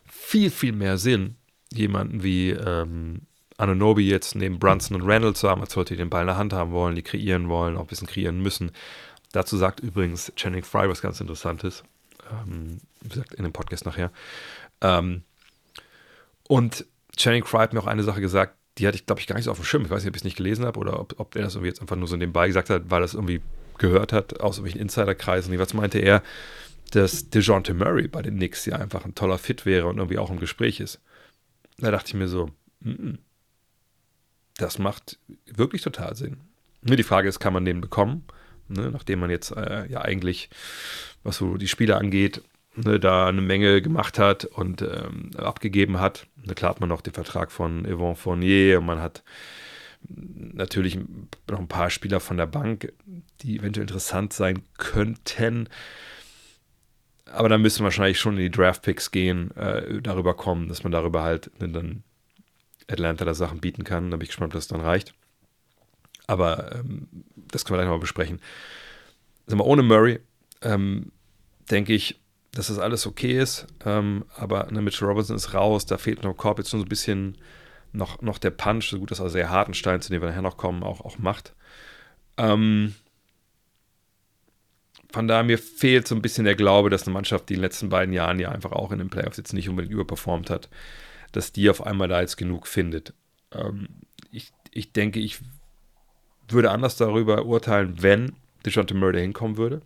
viel, 0.05 0.51
viel 0.51 0.73
mehr 0.73 0.99
Sinn, 0.99 1.37
jemanden 1.73 2.23
wie 2.23 2.51
ähm, 2.51 3.23
Ananobi 3.57 4.09
jetzt 4.09 4.35
neben 4.35 4.59
Brunson 4.59 5.01
und 5.01 5.09
Randall 5.09 5.35
zu 5.35 5.49
haben, 5.49 5.61
als 5.61 5.75
Leute, 5.77 5.95
die 5.95 5.99
den 5.99 6.11
Ball 6.11 6.23
in 6.23 6.29
der 6.29 6.37
Hand 6.37 6.53
haben 6.53 6.73
wollen, 6.73 6.97
die 6.97 7.03
kreieren 7.03 7.49
wollen, 7.49 7.77
auch 7.77 7.83
ein 7.83 7.87
bisschen 7.87 8.09
kreieren 8.09 8.41
müssen. 8.41 8.73
Dazu 9.33 9.57
sagt 9.57 9.81
übrigens 9.81 10.33
Channing 10.35 10.65
Fry 10.65 10.89
was 10.89 11.03
ganz 11.03 11.21
Interessantes. 11.21 11.85
Ähm, 12.31 12.79
wie 13.03 13.11
gesagt, 13.11 13.35
in 13.35 13.45
dem 13.45 13.53
Podcast 13.53 13.87
nachher. 13.87 14.11
Ähm, 14.81 15.23
und 16.49 16.85
Channing 17.17 17.45
Fry 17.45 17.59
hat 17.59 17.73
mir 17.73 17.81
auch 17.81 17.87
eine 17.87 18.03
Sache 18.03 18.21
gesagt, 18.21 18.57
die 18.79 18.87
hatte 18.87 18.97
ich, 18.97 19.07
glaube 19.07 19.21
ich, 19.21 19.27
gar 19.27 19.37
nicht 19.37 19.45
so 19.45 19.51
auf 19.51 19.59
dem 19.59 19.65
Schirm. 19.65 19.85
Ich 19.85 19.91
weiß 19.91 20.03
nicht, 20.03 20.11
ob 20.11 20.17
ich 20.17 20.23
es 20.23 20.25
nicht 20.25 20.37
gelesen 20.37 20.65
habe 20.65 20.81
oder 20.81 20.99
ob, 20.99 21.19
ob 21.19 21.37
er 21.37 21.43
das 21.43 21.55
irgendwie 21.55 21.69
jetzt 21.69 21.81
einfach 21.81 21.97
nur 21.97 22.09
so 22.09 22.17
nebenbei 22.17 22.47
gesagt 22.47 22.71
hat, 22.71 22.85
weil 22.89 23.01
er 23.01 23.03
das 23.03 23.15
irgendwie 23.15 23.43
gehört 23.79 24.13
hat 24.13 24.41
aus 24.41 24.57
irgendwelchen 24.57 24.81
Insiderkreisen. 24.81 25.59
Was 25.59 25.75
meinte 25.75 25.99
er? 25.99 26.23
Dass 26.91 27.31
DeJounte 27.31 27.75
Murray 27.75 28.09
bei 28.09 28.23
den 28.23 28.37
Knicks 28.37 28.67
ja 28.67 28.77
einfach 28.77 29.05
ein 29.05 29.15
toller 29.15 29.39
Fit 29.39 29.67
wäre 29.67 29.87
und 29.87 29.99
irgendwie 29.99 30.19
auch 30.19 30.31
im 30.31 30.41
Gespräch 30.41 30.81
ist. 30.81 31.01
Da 31.79 31.91
dachte 31.91 32.09
ich 32.09 32.15
mir 32.15 32.29
so, 32.29 32.51
mm 32.81 32.91
-mm, 32.91 33.19
das 34.57 34.79
macht 34.79 35.19
wirklich 35.47 35.83
total 35.83 36.15
Sinn. 36.17 36.41
Nur 36.83 36.97
die 36.97 37.03
Frage 37.03 37.29
ist, 37.29 37.41
kann 37.41 37.53
man 37.53 37.65
den 37.65 37.81
bekommen? 37.81 38.25
Ne, 38.69 38.91
nachdem 38.91 39.19
man 39.19 39.31
jetzt 39.31 39.51
äh, 39.57 39.87
ja 39.89 40.03
eigentlich, 40.03 40.49
was 41.25 41.39
so 41.39 41.57
die 41.57 41.67
Spiele 41.67 41.97
angeht, 41.97 42.43
ne, 42.77 43.01
da 43.01 43.27
eine 43.27 43.41
Menge 43.41 43.83
gemacht 43.83 44.19
hat 44.19 44.45
und 44.45 44.83
ähm, 44.83 45.31
abgegeben 45.37 45.99
hat. 45.99 46.27
Da 46.45 46.55
klar 46.55 46.71
hat 46.71 46.81
man 46.81 46.89
noch 46.89 47.01
den 47.01 47.13
Vertrag 47.13 47.51
von 47.51 47.85
Yvonne 47.85 48.15
Fournier 48.15 48.79
und 48.79 48.87
man 48.87 49.01
hat 49.01 49.25
natürlich 50.09 50.99
noch 51.49 51.59
ein 51.59 51.69
paar 51.69 51.91
Spieler 51.91 52.21
von 52.21 52.37
der 52.37 52.47
Bank, 52.47 52.93
die 53.43 53.59
eventuell 53.59 53.83
interessant 53.83 54.33
sein 54.33 54.63
könnten 54.79 55.69
aber 57.33 57.49
dann 57.49 57.63
müssen 57.63 57.85
wahrscheinlich 57.85 58.19
schon 58.19 58.37
in 58.37 58.43
die 58.43 58.51
Draft-Picks 58.51 59.11
gehen, 59.11 59.57
äh, 59.57 60.01
darüber 60.03 60.35
kommen, 60.35 60.69
dass 60.69 60.83
man 60.83 60.93
darüber 60.93 61.23
halt 61.23 61.51
dann 61.59 62.03
Atlanta 62.89 63.25
da 63.25 63.35
Sachen 63.35 63.61
bieten 63.61 63.85
kann. 63.85 64.11
Da 64.11 64.17
bin 64.17 64.25
ich 64.25 64.31
gespannt, 64.31 64.53
ob 64.53 64.55
das 64.55 64.69
dann 64.69 64.81
reicht. 64.81 65.15
Aber 66.27 66.75
ähm, 66.77 67.09
das 67.35 67.65
können 67.65 67.79
wir 67.79 67.83
gleich 67.83 67.93
mal 67.93 67.99
besprechen. 67.99 68.41
Sag 69.47 69.59
mal, 69.59 69.65
ohne 69.65 69.83
Murray 69.83 70.21
ähm, 70.63 71.13
denke 71.71 71.93
ich, 71.93 72.21
dass 72.53 72.69
das 72.69 72.79
alles 72.79 73.07
okay 73.07 73.39
ist. 73.39 73.67
Ähm, 73.85 74.25
aber 74.37 74.69
ne, 74.71 74.83
Mitchell 74.83 75.09
Robinson 75.09 75.37
ist 75.37 75.55
raus, 75.55 75.87
da 75.87 75.99
fehlt 75.99 76.23
noch 76.23 76.37
Korb 76.37 76.59
jetzt 76.59 76.71
so 76.71 76.77
ein 76.77 76.85
bisschen 76.85 77.39
noch, 77.93 78.23
noch 78.23 78.39
der 78.39 78.51
Punch, 78.51 78.91
so 78.91 78.99
gut 78.99 79.11
dass 79.11 79.21
also 79.21 79.33
sehr 79.33 79.51
Hartenstein, 79.51 80.01
zu 80.01 80.11
dem 80.11 80.23
wir 80.23 80.29
nachher 80.29 80.43
noch 80.43 80.57
kommen, 80.57 80.83
auch, 80.83 81.01
auch 81.01 81.19
macht. 81.19 81.55
Ähm, 82.37 82.95
von 85.13 85.27
daher 85.27 85.43
mir 85.43 85.59
fehlt 85.59 86.07
so 86.07 86.15
ein 86.15 86.23
bisschen 86.23 86.45
der 86.45 86.55
Glaube, 86.55 86.91
dass 86.91 87.05
eine 87.05 87.15
Mannschaft, 87.15 87.49
die 87.49 87.55
in 87.55 87.59
den 87.59 87.65
letzten 87.65 87.89
beiden 87.89 88.15
Jahren 88.15 88.39
ja 88.39 88.51
einfach 88.51 88.73
auch 88.73 88.93
in 88.93 88.99
den 88.99 89.11
Playoffs 89.11 89.37
jetzt 89.37 89.53
nicht 89.53 89.69
unbedingt 89.69 89.93
überperformt 89.93 90.51
hat, 90.51 90.69
dass 91.33 91.53
die 91.53 91.69
auf 91.71 91.85
einmal 91.85 92.09
da 92.09 92.21
jetzt 92.21 92.37
genug 92.37 92.67
findet. 92.67 93.15
Ähm, 93.53 93.89
ich, 94.31 94.53
ich 94.71 94.93
denke, 94.93 95.21
ich 95.21 95.41
würde 96.49 96.71
anders 96.71 96.97
darüber 96.97 97.45
urteilen, 97.45 98.03
wenn 98.03 98.33
DeJounte 98.65 98.95
Murray 98.95 99.21
hinkommen 99.21 99.57
würde. 99.57 99.83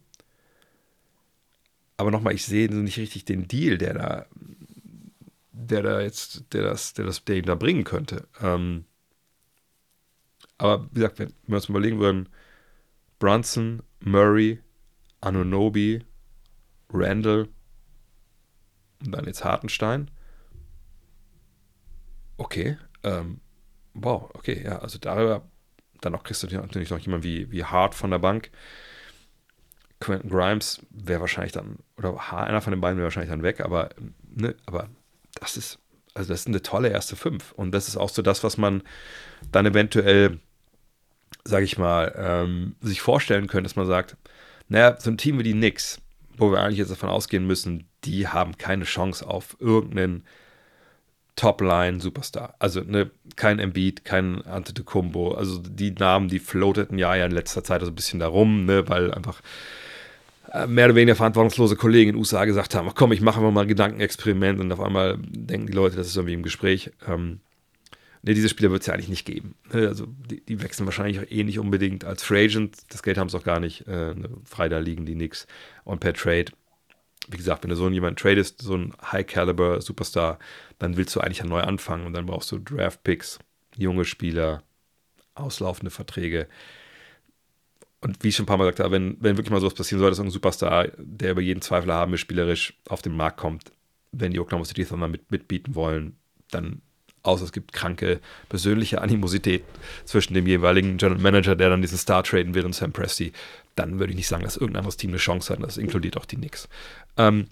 Aber 1.96 2.10
nochmal, 2.10 2.34
ich 2.34 2.44
sehe 2.44 2.72
nicht 2.74 2.98
richtig 2.98 3.24
den 3.24 3.46
Deal, 3.46 3.78
der 3.78 3.94
da, 3.94 4.26
der 5.52 5.82
da 5.82 6.00
jetzt, 6.00 6.44
der 6.52 6.62
das, 6.62 6.94
der 6.94 7.04
das, 7.04 7.24
der 7.24 7.36
ihn 7.36 7.44
da 7.44 7.54
bringen 7.54 7.84
könnte. 7.84 8.26
Ähm, 8.42 8.84
aber 10.58 10.88
wie 10.90 10.96
gesagt, 10.96 11.18
wenn 11.18 11.32
wir 11.46 11.56
uns 11.56 11.68
überlegen 11.68 12.00
würden, 12.00 12.28
Brunson, 13.18 13.82
Murray, 14.00 14.60
Anunobi, 15.24 16.04
Randall 16.92 17.48
und 19.04 19.12
dann 19.12 19.26
jetzt 19.26 19.44
Hartenstein. 19.44 20.10
Okay, 22.36 22.76
ähm, 23.02 23.40
wow, 23.94 24.30
okay, 24.34 24.62
ja, 24.64 24.78
also 24.78 24.98
darüber, 24.98 25.42
dann 26.00 26.12
noch 26.12 26.24
kriegst 26.24 26.42
du 26.42 26.46
natürlich 26.48 26.90
noch 26.90 26.98
jemanden 26.98 27.24
wie, 27.24 27.50
wie 27.50 27.64
Hart 27.64 27.94
von 27.94 28.10
der 28.10 28.18
Bank. 28.18 28.50
Quentin 30.00 30.30
Grimes 30.30 30.80
wäre 30.90 31.20
wahrscheinlich 31.20 31.52
dann, 31.52 31.78
oder 31.96 32.20
einer 32.32 32.60
von 32.60 32.72
den 32.72 32.80
beiden 32.80 32.98
wäre 32.98 33.06
wahrscheinlich 33.06 33.30
dann 33.30 33.42
weg, 33.42 33.60
aber, 33.60 33.90
ne, 34.22 34.54
aber 34.66 34.88
das 35.40 35.56
ist, 35.56 35.78
also 36.14 36.28
das 36.28 36.40
ist 36.40 36.46
eine 36.48 36.62
tolle 36.62 36.88
erste 36.88 37.16
Fünf. 37.16 37.52
Und 37.52 37.72
das 37.72 37.88
ist 37.88 37.96
auch 37.96 38.10
so 38.10 38.22
das, 38.22 38.44
was 38.44 38.56
man 38.56 38.82
dann 39.50 39.66
eventuell, 39.66 40.40
sage 41.44 41.64
ich 41.64 41.78
mal, 41.78 42.14
ähm, 42.16 42.76
sich 42.80 43.00
vorstellen 43.00 43.46
könnte, 43.46 43.68
dass 43.68 43.76
man 43.76 43.86
sagt, 43.86 44.16
naja, 44.68 44.96
so 44.98 45.10
ein 45.10 45.18
Team 45.18 45.38
wie 45.38 45.42
die 45.42 45.52
Knicks, 45.52 46.00
wo 46.36 46.50
wir 46.50 46.60
eigentlich 46.60 46.78
jetzt 46.78 46.90
davon 46.90 47.08
ausgehen 47.08 47.46
müssen, 47.46 47.88
die 48.04 48.28
haben 48.28 48.58
keine 48.58 48.84
Chance 48.84 49.26
auf 49.26 49.56
irgendeinen 49.60 50.24
Top-Line-Superstar. 51.36 52.54
Also 52.58 52.80
ne, 52.80 53.10
kein 53.36 53.58
Embiid, 53.58 54.04
kein 54.04 54.42
Antetokounmpo. 54.42 55.32
Also 55.32 55.58
die 55.58 55.90
Namen, 55.90 56.28
die 56.28 56.38
floateten 56.38 56.98
ja, 56.98 57.14
ja 57.14 57.26
in 57.26 57.32
letzter 57.32 57.64
Zeit 57.64 57.82
so 57.82 57.88
ein 57.88 57.94
bisschen 57.94 58.20
darum, 58.20 58.64
ne, 58.66 58.88
weil 58.88 59.12
einfach 59.12 59.40
äh, 60.52 60.66
mehr 60.66 60.86
oder 60.86 60.94
weniger 60.94 61.16
verantwortungslose 61.16 61.76
Kollegen 61.76 62.10
in 62.10 62.14
den 62.14 62.20
USA 62.20 62.44
gesagt 62.44 62.74
haben, 62.74 62.88
ach 62.88 62.94
komm, 62.94 63.12
ich 63.12 63.20
mache 63.20 63.40
mal 63.40 63.62
ein 63.62 63.68
Gedankenexperiment 63.68 64.60
und 64.60 64.70
auf 64.70 64.80
einmal 64.80 65.18
denken 65.18 65.66
die 65.66 65.72
Leute, 65.72 65.96
das 65.96 66.06
ist 66.06 66.16
irgendwie 66.16 66.34
im 66.34 66.42
Gespräch. 66.42 66.92
Ähm, 67.08 67.40
ne, 68.24 68.34
diese 68.34 68.48
Spieler 68.48 68.70
wird 68.70 68.82
es 68.82 68.86
ja 68.86 68.94
eigentlich 68.94 69.08
nicht 69.08 69.26
geben. 69.26 69.54
Ne, 69.72 69.88
also 69.88 70.06
die, 70.06 70.44
die, 70.44 70.62
wechseln 70.62 70.86
wahrscheinlich 70.86 71.20
auch 71.20 71.30
eh 71.30 71.44
nicht 71.44 71.58
unbedingt 71.58 72.04
als 72.04 72.22
Free 72.22 72.44
Agent. 72.44 72.76
Das 72.90 73.02
Geld 73.02 73.18
haben 73.18 73.28
sie 73.28 73.36
auch 73.36 73.44
gar 73.44 73.60
nicht. 73.60 73.86
Äh, 73.86 74.14
ne, 74.14 74.30
frei 74.44 74.68
da 74.68 74.78
liegen 74.78 75.06
die 75.06 75.14
nix. 75.14 75.46
Und 75.84 76.00
per 76.00 76.14
Trade 76.14 76.52
wie 77.28 77.36
gesagt, 77.36 77.62
wenn 77.62 77.70
du 77.70 77.76
so 77.76 77.88
jemanden 77.88 78.16
tradest, 78.16 78.60
so 78.60 78.76
ein 78.76 78.94
High-Caliber-Superstar, 79.10 80.38
dann 80.78 80.96
willst 80.96 81.14
du 81.16 81.20
eigentlich 81.20 81.42
neu 81.44 81.60
anfangen 81.60 82.06
und 82.06 82.12
dann 82.12 82.26
brauchst 82.26 82.52
du 82.52 82.58
Draft-Picks, 82.58 83.38
junge 83.76 84.04
Spieler, 84.04 84.62
auslaufende 85.34 85.90
Verträge. 85.90 86.48
Und 88.00 88.22
wie 88.22 88.28
ich 88.28 88.36
schon 88.36 88.44
ein 88.44 88.46
paar 88.46 88.58
Mal 88.58 88.64
gesagt 88.64 88.80
habe, 88.80 88.92
wenn, 88.92 89.16
wenn 89.20 89.36
wirklich 89.36 89.50
mal 89.50 89.60
sowas 89.60 89.74
passieren 89.74 90.00
soll, 90.00 90.10
dass 90.10 90.20
ein 90.20 90.30
Superstar, 90.30 90.88
der 90.98 91.30
über 91.30 91.40
jeden 91.40 91.62
Zweifel 91.62 91.92
haben 91.92 92.12
ist, 92.12 92.20
spielerisch 92.20 92.78
auf 92.88 93.00
den 93.00 93.16
Markt 93.16 93.38
kommt, 93.38 93.72
wenn 94.12 94.32
die 94.32 94.40
Oklahoma 94.40 94.66
City 94.66 94.84
Thunder 94.84 95.08
mit, 95.08 95.30
mitbieten 95.30 95.74
wollen, 95.74 96.16
dann 96.50 96.82
außer 97.24 97.44
es 97.44 97.52
gibt 97.52 97.72
kranke 97.72 98.20
persönliche 98.48 99.00
Animosität 99.00 99.64
zwischen 100.04 100.34
dem 100.34 100.46
jeweiligen 100.46 100.98
General 100.98 101.20
Manager, 101.20 101.56
der 101.56 101.70
dann 101.70 101.82
diesen 101.82 101.98
Star 101.98 102.22
traden 102.22 102.54
will 102.54 102.64
und 102.64 102.74
Sam 102.74 102.92
Presti, 102.92 103.32
dann 103.74 103.98
würde 103.98 104.12
ich 104.12 104.16
nicht 104.16 104.28
sagen, 104.28 104.44
dass 104.44 104.56
irgendein 104.56 104.80
anderes 104.80 104.96
Team 104.96 105.10
eine 105.10 105.18
Chance 105.18 105.52
hat. 105.52 105.62
Das 105.62 105.78
inkludiert 105.78 106.16
auch 106.16 106.26
die 106.26 106.36
Knicks. 106.36 106.68
Ähm, 107.16 107.46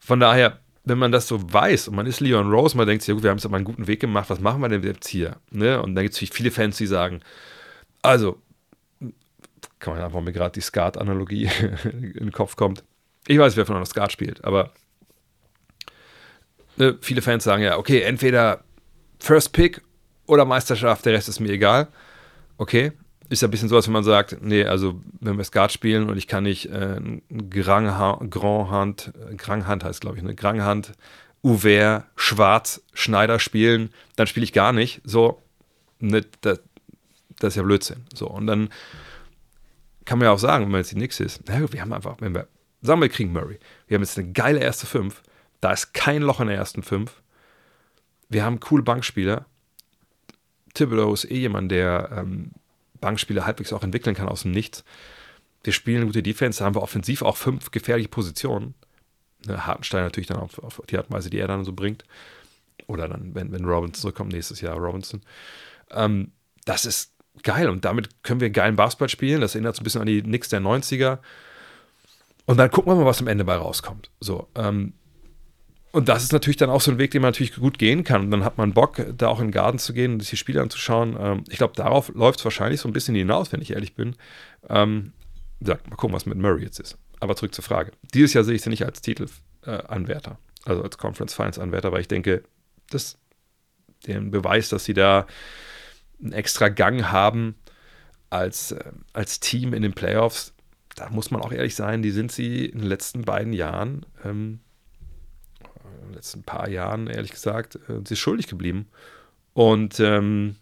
von 0.00 0.18
daher, 0.18 0.58
wenn 0.84 0.98
man 0.98 1.12
das 1.12 1.28
so 1.28 1.52
weiß 1.52 1.88
und 1.88 1.94
man 1.94 2.06
ist 2.06 2.20
Leon 2.20 2.50
Rose, 2.50 2.76
man 2.76 2.86
denkt 2.86 3.02
sich, 3.02 3.08
ja 3.08 3.14
gut, 3.14 3.22
wir 3.22 3.30
haben 3.30 3.38
jetzt 3.38 3.46
aber 3.46 3.56
einen 3.56 3.64
guten 3.64 3.86
Weg 3.86 4.00
gemacht, 4.00 4.30
was 4.30 4.40
machen 4.40 4.60
wir 4.60 4.68
denn 4.68 4.82
jetzt 4.82 5.06
hier? 5.06 5.36
Ne? 5.50 5.80
Und 5.80 5.94
dann 5.94 6.04
gibt 6.04 6.20
es 6.20 6.30
viele 6.30 6.50
Fans, 6.50 6.76
die 6.76 6.86
sagen, 6.86 7.20
also, 8.00 8.40
kann 9.78 9.94
man 9.94 10.02
einfach 10.02 10.20
mir 10.20 10.32
gerade 10.32 10.52
die 10.52 10.60
Skat-Analogie 10.60 11.48
in 11.84 12.12
den 12.14 12.32
Kopf 12.32 12.56
kommt. 12.56 12.82
Ich 13.28 13.38
weiß, 13.38 13.56
wer 13.56 13.66
von 13.66 13.76
euch 13.76 13.88
Skat 13.88 14.10
spielt, 14.10 14.42
aber 14.44 14.72
ne, 16.76 16.96
viele 17.00 17.22
Fans 17.22 17.44
sagen 17.44 17.62
ja, 17.62 17.78
okay, 17.78 18.00
entweder 18.02 18.64
First 19.18 19.52
Pick 19.52 19.82
oder 20.26 20.44
Meisterschaft, 20.44 21.06
der 21.06 21.12
Rest 21.12 21.28
ist 21.28 21.40
mir 21.40 21.50
egal. 21.50 21.88
Okay, 22.58 22.92
ist 23.28 23.42
ja 23.42 23.48
ein 23.48 23.50
bisschen 23.50 23.68
so, 23.68 23.76
als 23.76 23.86
wenn 23.86 23.92
man 23.92 24.04
sagt, 24.04 24.38
nee, 24.42 24.64
also 24.64 25.00
wenn 25.20 25.36
wir 25.36 25.44
Skat 25.44 25.72
spielen 25.72 26.10
und 26.10 26.16
ich 26.16 26.26
kann 26.26 26.44
nicht 26.44 26.66
äh, 26.66 27.00
Grand, 27.48 27.92
Hand, 27.96 29.12
Grand 29.36 29.66
Hand 29.66 29.84
heißt 29.84 30.00
glaube 30.00 30.16
ich, 30.16 30.22
eine 30.22 30.34
Grand 30.34 30.60
Hand, 30.60 30.92
Uver, 31.42 32.04
Schwarz, 32.14 32.82
Schneider 32.92 33.38
spielen, 33.38 33.90
dann 34.16 34.26
spiele 34.26 34.44
ich 34.44 34.52
gar 34.52 34.72
nicht. 34.72 35.00
So, 35.04 35.42
ne, 35.98 36.24
das, 36.42 36.60
das 37.38 37.54
ist 37.54 37.56
ja 37.56 37.62
Blödsinn. 37.62 38.04
So, 38.14 38.28
und 38.28 38.46
dann 38.46 38.68
kann 40.04 40.18
man 40.18 40.26
ja 40.26 40.32
auch 40.32 40.38
sagen, 40.38 40.64
wenn 40.64 40.72
man 40.72 40.80
jetzt 40.80 40.92
die 40.92 40.96
Nix 40.96 41.18
ist, 41.20 41.42
na 41.46 41.72
wir 41.72 41.80
haben 41.80 41.92
einfach, 41.92 42.16
wenn 42.20 42.34
wir, 42.34 42.48
sagen 42.82 43.00
wir, 43.00 43.06
wir 43.06 43.12
kriegen 43.12 43.32
Murray, 43.32 43.58
wir 43.86 43.96
haben 43.96 44.02
jetzt 44.02 44.18
eine 44.18 44.30
geile 44.32 44.60
erste 44.60 44.86
Fünf, 44.86 45.22
da 45.62 45.72
ist 45.72 45.94
kein 45.94 46.20
Loch 46.20 46.40
in 46.40 46.48
der 46.48 46.56
ersten 46.56 46.82
Fünf, 46.82 47.22
wir 48.28 48.44
haben 48.44 48.60
coole 48.60 48.82
Bankspieler, 48.82 49.46
Thibodeau 50.74 51.12
ist 51.14 51.24
eh 51.30 51.38
jemand, 51.38 51.70
der 51.70 52.10
ähm, 52.14 52.52
Bankspieler 53.00 53.46
halbwegs 53.46 53.72
auch 53.72 53.82
entwickeln 53.82 54.14
kann 54.14 54.28
aus 54.28 54.42
dem 54.42 54.52
Nichts. 54.52 54.84
Wir 55.64 55.72
spielen 55.72 56.06
gute 56.06 56.22
Defense, 56.22 56.58
da 56.58 56.64
haben 56.64 56.74
wir 56.74 56.82
offensiv 56.82 57.22
auch 57.22 57.36
fünf 57.36 57.70
gefährliche 57.70 58.08
Positionen. 58.08 58.74
Ne, 59.46 59.66
Hartenstein 59.66 60.04
natürlich 60.04 60.28
dann 60.28 60.38
auf, 60.38 60.58
auf, 60.58 60.82
die 60.88 60.96
Art 60.96 61.08
und 61.08 61.16
Weise, 61.16 61.30
die 61.30 61.38
er 61.38 61.48
dann 61.48 61.64
so 61.64 61.72
bringt. 61.72 62.04
Oder 62.86 63.08
dann, 63.08 63.34
wenn, 63.34 63.52
wenn 63.52 63.64
Robinson 63.64 64.00
zurückkommt, 64.00 64.32
nächstes 64.32 64.60
Jahr 64.60 64.76
Robinson. 64.76 65.22
Ähm, 65.90 66.32
das 66.64 66.84
ist 66.84 67.12
geil 67.42 67.68
und 67.68 67.84
damit 67.84 68.22
können 68.22 68.40
wir 68.40 68.50
geilen 68.50 68.76
Basketball 68.76 69.08
spielen. 69.08 69.40
Das 69.40 69.54
erinnert 69.54 69.76
so 69.76 69.82
ein 69.82 69.84
bisschen 69.84 70.00
an 70.00 70.06
die 70.06 70.22
Knicks 70.22 70.48
der 70.48 70.60
90er. 70.60 71.18
Und 72.46 72.56
dann 72.56 72.70
gucken 72.70 72.92
wir 72.92 72.96
mal, 72.96 73.06
was 73.06 73.20
am 73.20 73.28
Ende 73.28 73.44
bei 73.44 73.54
rauskommt. 73.54 74.10
So, 74.20 74.48
ähm, 74.54 74.94
und 75.92 76.08
das 76.08 76.22
ist 76.22 76.32
natürlich 76.32 76.56
dann 76.56 76.70
auch 76.70 76.80
so 76.80 76.90
ein 76.90 76.98
Weg, 76.98 77.10
den 77.10 77.20
man 77.20 77.28
natürlich 77.28 77.54
gut 77.54 77.78
gehen 77.78 78.02
kann. 78.02 78.22
Und 78.22 78.30
dann 78.30 78.44
hat 78.44 78.56
man 78.56 78.72
Bock, 78.72 79.04
da 79.16 79.28
auch 79.28 79.40
in 79.40 79.48
den 79.48 79.52
Garten 79.52 79.78
zu 79.78 79.92
gehen 79.92 80.14
und 80.14 80.20
sich 80.20 80.30
die 80.30 80.36
Spiele 80.38 80.62
anzuschauen. 80.62 81.16
Ähm, 81.20 81.44
ich 81.50 81.58
glaube, 81.58 81.74
darauf 81.76 82.08
läuft 82.14 82.38
es 82.38 82.44
wahrscheinlich 82.44 82.80
so 82.80 82.88
ein 82.88 82.94
bisschen 82.94 83.14
hinaus, 83.14 83.52
wenn 83.52 83.60
ich 83.60 83.72
ehrlich 83.72 83.94
bin. 83.94 84.16
Ähm, 84.70 85.12
mal 85.60 85.76
gucken, 85.96 86.14
was 86.14 86.24
mit 86.24 86.38
Murray 86.38 86.64
jetzt 86.64 86.80
ist. 86.80 86.96
Aber 87.20 87.36
zurück 87.36 87.54
zur 87.54 87.62
Frage. 87.62 87.92
Dieses 88.14 88.32
Jahr 88.32 88.42
sehe 88.42 88.54
ich 88.54 88.62
sie 88.62 88.70
nicht 88.70 88.86
als 88.86 89.02
Titelanwärter, 89.02 90.32
äh, 90.32 90.68
also 90.68 90.82
als 90.82 90.96
Conference 90.96 91.34
Finals 91.34 91.58
Anwärter, 91.58 91.92
weil 91.92 92.00
ich 92.00 92.08
denke, 92.08 92.42
dass 92.90 93.18
den 94.06 94.30
Beweis, 94.30 94.70
dass 94.70 94.86
sie 94.86 94.94
da 94.94 95.26
einen 96.20 96.32
extra 96.32 96.68
Gang 96.68 97.04
haben 97.12 97.54
als, 98.30 98.72
äh, 98.72 98.92
als 99.12 99.40
Team 99.40 99.74
in 99.74 99.82
den 99.82 99.92
Playoffs, 99.92 100.54
da 100.96 101.10
muss 101.10 101.30
man 101.30 101.42
auch 101.42 101.52
ehrlich 101.52 101.74
sein, 101.74 102.02
die 102.02 102.10
sind 102.10 102.32
sie 102.32 102.64
in 102.64 102.78
den 102.78 102.88
letzten 102.88 103.22
beiden 103.22 103.52
Jahren 103.52 104.06
ähm, 104.24 104.60
in 106.02 106.08
den 106.08 106.14
letzten 106.14 106.42
paar 106.42 106.68
Jahren, 106.68 107.06
ehrlich 107.06 107.30
gesagt, 107.30 107.76
äh, 107.88 108.00
sie 108.06 108.14
ist 108.14 108.20
schuldig 108.20 108.46
geblieben. 108.46 108.88
Und 109.54 110.00
ähm, 110.00 110.56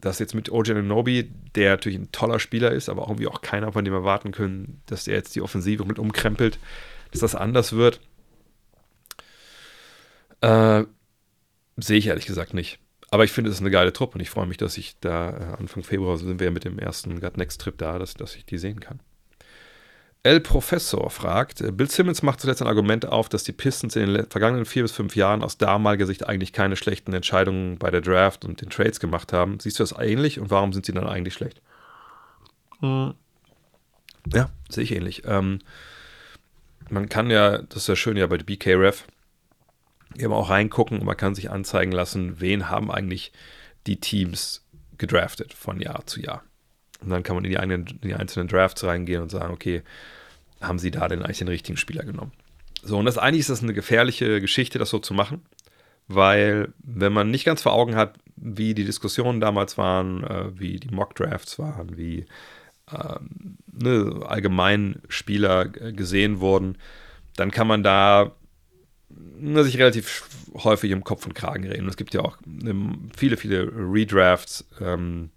das 0.00 0.18
jetzt 0.18 0.34
mit 0.34 0.50
OJ 0.50 0.74
Nobi, 0.82 1.30
der 1.54 1.70
natürlich 1.70 1.98
ein 1.98 2.12
toller 2.12 2.38
Spieler 2.38 2.70
ist, 2.70 2.88
aber 2.88 3.02
irgendwie 3.02 3.26
auch 3.26 3.40
keiner 3.40 3.72
von 3.72 3.84
dem 3.84 3.94
erwarten 3.94 4.32
können, 4.32 4.82
dass 4.86 5.08
er 5.08 5.16
jetzt 5.16 5.34
die 5.34 5.42
Offensive 5.42 5.84
mit 5.84 5.98
umkrempelt, 5.98 6.58
dass 7.12 7.20
das 7.20 7.34
anders 7.34 7.72
wird. 7.72 8.00
Äh, 10.42 10.84
sehe 11.76 11.98
ich 11.98 12.06
ehrlich 12.06 12.26
gesagt 12.26 12.54
nicht. 12.54 12.78
Aber 13.10 13.24
ich 13.24 13.32
finde, 13.32 13.50
es 13.50 13.56
ist 13.56 13.62
eine 13.62 13.70
geile 13.70 13.92
Truppe 13.92 14.14
und 14.14 14.20
ich 14.20 14.30
freue 14.30 14.46
mich, 14.46 14.56
dass 14.56 14.76
ich 14.76 14.98
da 15.00 15.30
äh, 15.30 15.56
Anfang 15.58 15.82
Februar 15.82 16.18
sind 16.18 16.40
wir 16.40 16.50
mit 16.50 16.64
dem 16.64 16.78
ersten 16.78 17.20
Gut 17.20 17.36
Next 17.36 17.60
Trip 17.60 17.76
da, 17.78 17.98
dass, 17.98 18.14
dass 18.14 18.36
ich 18.36 18.44
die 18.44 18.58
sehen 18.58 18.80
kann. 18.80 19.00
El 20.22 20.40
Professor 20.40 21.08
fragt, 21.10 21.60
äh, 21.60 21.70
Bill 21.70 21.88
Simmons 21.88 22.22
macht 22.22 22.40
zuletzt 22.40 22.60
ein 22.60 22.68
Argument 22.68 23.06
auf, 23.06 23.28
dass 23.28 23.44
die 23.44 23.52
Pistons 23.52 23.94
in 23.96 24.12
den 24.12 24.26
vergangenen 24.28 24.64
vier 24.64 24.82
bis 24.82 24.92
fünf 24.92 25.14
Jahren 25.14 25.42
aus 25.42 25.58
damaliger 25.58 26.06
Sicht 26.06 26.26
eigentlich 26.26 26.52
keine 26.52 26.76
schlechten 26.76 27.12
Entscheidungen 27.12 27.78
bei 27.78 27.90
der 27.90 28.00
Draft 28.00 28.44
und 28.44 28.60
den 28.60 28.70
Trades 28.70 28.98
gemacht 28.98 29.32
haben. 29.32 29.60
Siehst 29.60 29.78
du 29.78 29.82
das 29.82 29.94
ähnlich 29.98 30.40
und 30.40 30.50
warum 30.50 30.72
sind 30.72 30.84
sie 30.86 30.92
dann 30.92 31.06
eigentlich 31.06 31.34
schlecht? 31.34 31.62
Hm. 32.80 33.14
Ja, 34.32 34.50
sehe 34.68 34.84
ich 34.84 34.92
ähnlich. 34.92 35.22
Ähm, 35.26 35.60
man 36.90 37.08
kann 37.08 37.30
ja, 37.30 37.58
das 37.58 37.82
ist 37.82 37.88
ja 37.88 37.96
schön 37.96 38.16
ja 38.16 38.26
bei 38.26 38.36
der 38.36 38.44
BKRF, 38.44 39.04
eben 40.16 40.32
auch 40.32 40.50
reingucken 40.50 40.98
und 40.98 41.06
man 41.06 41.16
kann 41.16 41.34
sich 41.34 41.50
anzeigen 41.50 41.92
lassen, 41.92 42.40
wen 42.40 42.68
haben 42.68 42.90
eigentlich 42.90 43.32
die 43.86 44.00
Teams 44.00 44.64
gedraftet 44.98 45.52
von 45.52 45.80
Jahr 45.80 46.06
zu 46.06 46.20
Jahr. 46.20 46.42
Und 47.02 47.10
dann 47.10 47.22
kann 47.22 47.36
man 47.36 47.44
in 47.44 47.50
die, 47.50 47.58
eigenen, 47.58 47.86
in 47.86 48.08
die 48.08 48.14
einzelnen 48.14 48.48
Drafts 48.48 48.84
reingehen 48.84 49.22
und 49.22 49.30
sagen, 49.30 49.52
okay, 49.52 49.82
haben 50.60 50.78
sie 50.78 50.90
da 50.90 51.08
denn 51.08 51.22
eigentlich 51.22 51.38
den 51.38 51.48
richtigen 51.48 51.76
Spieler 51.76 52.04
genommen? 52.04 52.32
So, 52.82 52.98
und 52.98 53.04
das 53.04 53.18
eigentlich 53.18 53.40
ist 53.40 53.50
das 53.50 53.62
eine 53.62 53.74
gefährliche 53.74 54.40
Geschichte, 54.40 54.78
das 54.78 54.90
so 54.90 54.98
zu 54.98 55.12
machen, 55.12 55.42
weil 56.08 56.72
wenn 56.78 57.12
man 57.12 57.30
nicht 57.30 57.44
ganz 57.44 57.62
vor 57.62 57.72
Augen 57.72 57.96
hat, 57.96 58.14
wie 58.36 58.74
die 58.74 58.84
Diskussionen 58.84 59.40
damals 59.40 59.76
waren, 59.76 60.24
äh, 60.24 60.58
wie 60.58 60.78
die 60.78 60.94
Mock-Drafts 60.94 61.58
waren, 61.58 61.96
wie 61.96 62.26
ähm, 62.92 63.58
ne, 63.72 64.22
allgemein 64.26 65.02
Spieler 65.08 65.66
gesehen 65.66 66.40
wurden, 66.40 66.78
dann 67.36 67.50
kann 67.50 67.66
man 67.66 67.82
da 67.82 68.32
ne, 69.08 69.64
sich 69.64 69.78
relativ 69.78 70.28
häufig 70.54 70.90
im 70.90 71.04
Kopf 71.04 71.26
und 71.26 71.34
Kragen 71.34 71.66
reden. 71.66 71.88
Es 71.88 71.96
gibt 71.96 72.14
ja 72.14 72.20
auch 72.20 72.38
ne, 72.46 72.74
viele, 73.16 73.36
viele 73.36 73.70
Redrafts, 73.74 74.64
ähm, 74.80 75.30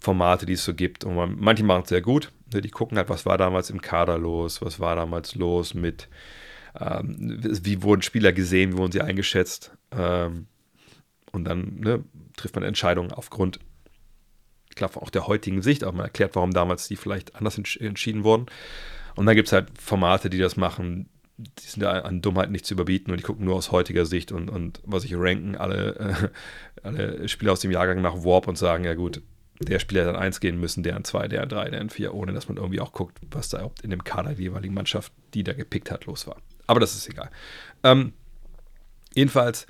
Formate, 0.00 0.46
die 0.46 0.54
es 0.54 0.64
so 0.64 0.74
gibt. 0.74 1.04
Und 1.04 1.16
man, 1.16 1.36
manche 1.38 1.64
machen 1.64 1.82
es 1.82 1.88
sehr 1.88 2.00
gut. 2.00 2.30
Ne? 2.52 2.60
Die 2.60 2.70
gucken 2.70 2.96
halt, 2.98 3.08
was 3.08 3.26
war 3.26 3.38
damals 3.38 3.70
im 3.70 3.80
Kader 3.80 4.18
los, 4.18 4.62
was 4.62 4.80
war 4.80 4.96
damals 4.96 5.34
los 5.34 5.74
mit, 5.74 6.08
ähm, 6.78 7.38
wie 7.42 7.82
wurden 7.82 8.02
Spieler 8.02 8.32
gesehen, 8.32 8.72
wie 8.72 8.78
wurden 8.78 8.92
sie 8.92 9.02
eingeschätzt. 9.02 9.72
Ähm, 9.90 10.46
und 11.32 11.44
dann 11.44 11.80
ne, 11.80 12.04
trifft 12.36 12.54
man 12.54 12.64
Entscheidungen 12.64 13.12
aufgrund, 13.12 13.58
ich 14.70 14.76
glaube, 14.76 15.00
auch 15.02 15.10
der 15.10 15.26
heutigen 15.26 15.62
Sicht, 15.62 15.82
aber 15.82 15.96
man 15.96 16.06
erklärt, 16.06 16.36
warum 16.36 16.52
damals 16.52 16.88
die 16.88 16.96
vielleicht 16.96 17.34
anders 17.36 17.58
entsch 17.58 17.76
entschieden 17.78 18.24
wurden. 18.24 18.46
Und 19.16 19.26
dann 19.26 19.34
gibt 19.34 19.48
es 19.48 19.52
halt 19.52 19.68
Formate, 19.80 20.30
die 20.30 20.38
das 20.38 20.56
machen, 20.56 21.08
die 21.38 21.66
sind 21.66 21.82
ja 21.82 21.90
an 21.90 22.20
Dummheit 22.20 22.50
nicht 22.50 22.66
zu 22.66 22.74
überbieten 22.74 23.10
und 23.10 23.18
die 23.18 23.24
gucken 23.24 23.44
nur 23.44 23.54
aus 23.54 23.70
heutiger 23.70 24.06
Sicht 24.06 24.32
und, 24.32 24.48
und 24.50 24.80
was 24.84 25.04
ich 25.04 25.14
ranken, 25.14 25.56
alle, 25.56 25.96
äh, 25.96 26.82
alle 26.82 27.28
Spieler 27.28 27.52
aus 27.52 27.60
dem 27.60 27.70
Jahrgang 27.70 28.00
nach 28.00 28.24
Warp 28.24 28.48
und 28.48 28.58
sagen, 28.58 28.84
ja 28.84 28.94
gut, 28.94 29.22
der 29.60 29.78
Spieler 29.78 30.08
an 30.08 30.16
1 30.16 30.40
gehen 30.40 30.60
müssen, 30.60 30.82
der 30.82 30.96
an 30.96 31.04
2, 31.04 31.28
der 31.28 31.42
an 31.42 31.48
3, 31.48 31.70
der 31.70 31.80
an 31.80 31.90
4, 31.90 32.14
ohne 32.14 32.32
dass 32.32 32.48
man 32.48 32.56
irgendwie 32.56 32.80
auch 32.80 32.92
guckt, 32.92 33.18
was 33.30 33.48
da 33.48 33.70
in 33.82 33.90
dem 33.90 34.04
Kader 34.04 34.30
der 34.30 34.40
jeweiligen 34.40 34.74
Mannschaft, 34.74 35.12
die 35.34 35.42
da 35.42 35.52
gepickt 35.52 35.90
hat, 35.90 36.06
los 36.06 36.26
war. 36.26 36.36
Aber 36.66 36.80
das 36.80 36.94
ist 36.94 37.08
egal. 37.08 37.30
Ähm, 37.82 38.12
jedenfalls, 39.14 39.66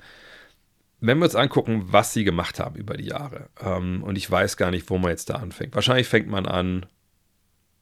wenn 0.99 1.17
wir 1.17 1.25
uns 1.25 1.35
angucken, 1.35 1.83
was 1.87 2.13
sie 2.13 2.23
gemacht 2.23 2.59
haben 2.59 2.75
über 2.75 2.97
die 2.97 3.05
Jahre, 3.05 3.49
ähm, 3.61 4.03
und 4.03 4.17
ich 4.17 4.29
weiß 4.29 4.57
gar 4.57 4.69
nicht, 4.69 4.89
wo 4.89 4.97
man 4.97 5.11
jetzt 5.11 5.29
da 5.29 5.35
anfängt. 5.35 5.73
Wahrscheinlich 5.73 6.07
fängt 6.07 6.27
man 6.27 6.45
an 6.45 6.85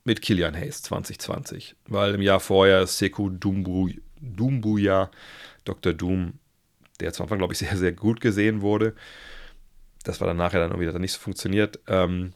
mit 0.04 0.22
Kilian 0.22 0.56
Hayes 0.56 0.84
2020, 0.84 1.76
weil 1.88 2.16
im 2.16 2.22
Jahr 2.22 2.40
vorher 2.40 2.86
Dumbu, 2.88 3.90
Dumbuya, 4.22 5.12
Dr. 5.66 5.94
Doom, 5.94 6.40
der 7.00 7.12
zum 7.12 7.24
Anfang, 7.24 7.40
glaube 7.40 7.54
ich, 7.54 7.60
sehr, 7.60 7.76
sehr 7.76 7.92
gut 7.92 8.22
gesehen 8.22 8.62
wurde, 8.62 8.96
das 10.08 10.22
war 10.22 10.28
dann 10.28 10.38
nachher 10.38 10.60
dann 10.60 10.72
irgendwie 10.72 10.92
dann 10.92 11.02
nicht 11.02 11.14
so 11.14 11.20
funktioniert. 11.20 11.80
Ähm, 11.88 12.34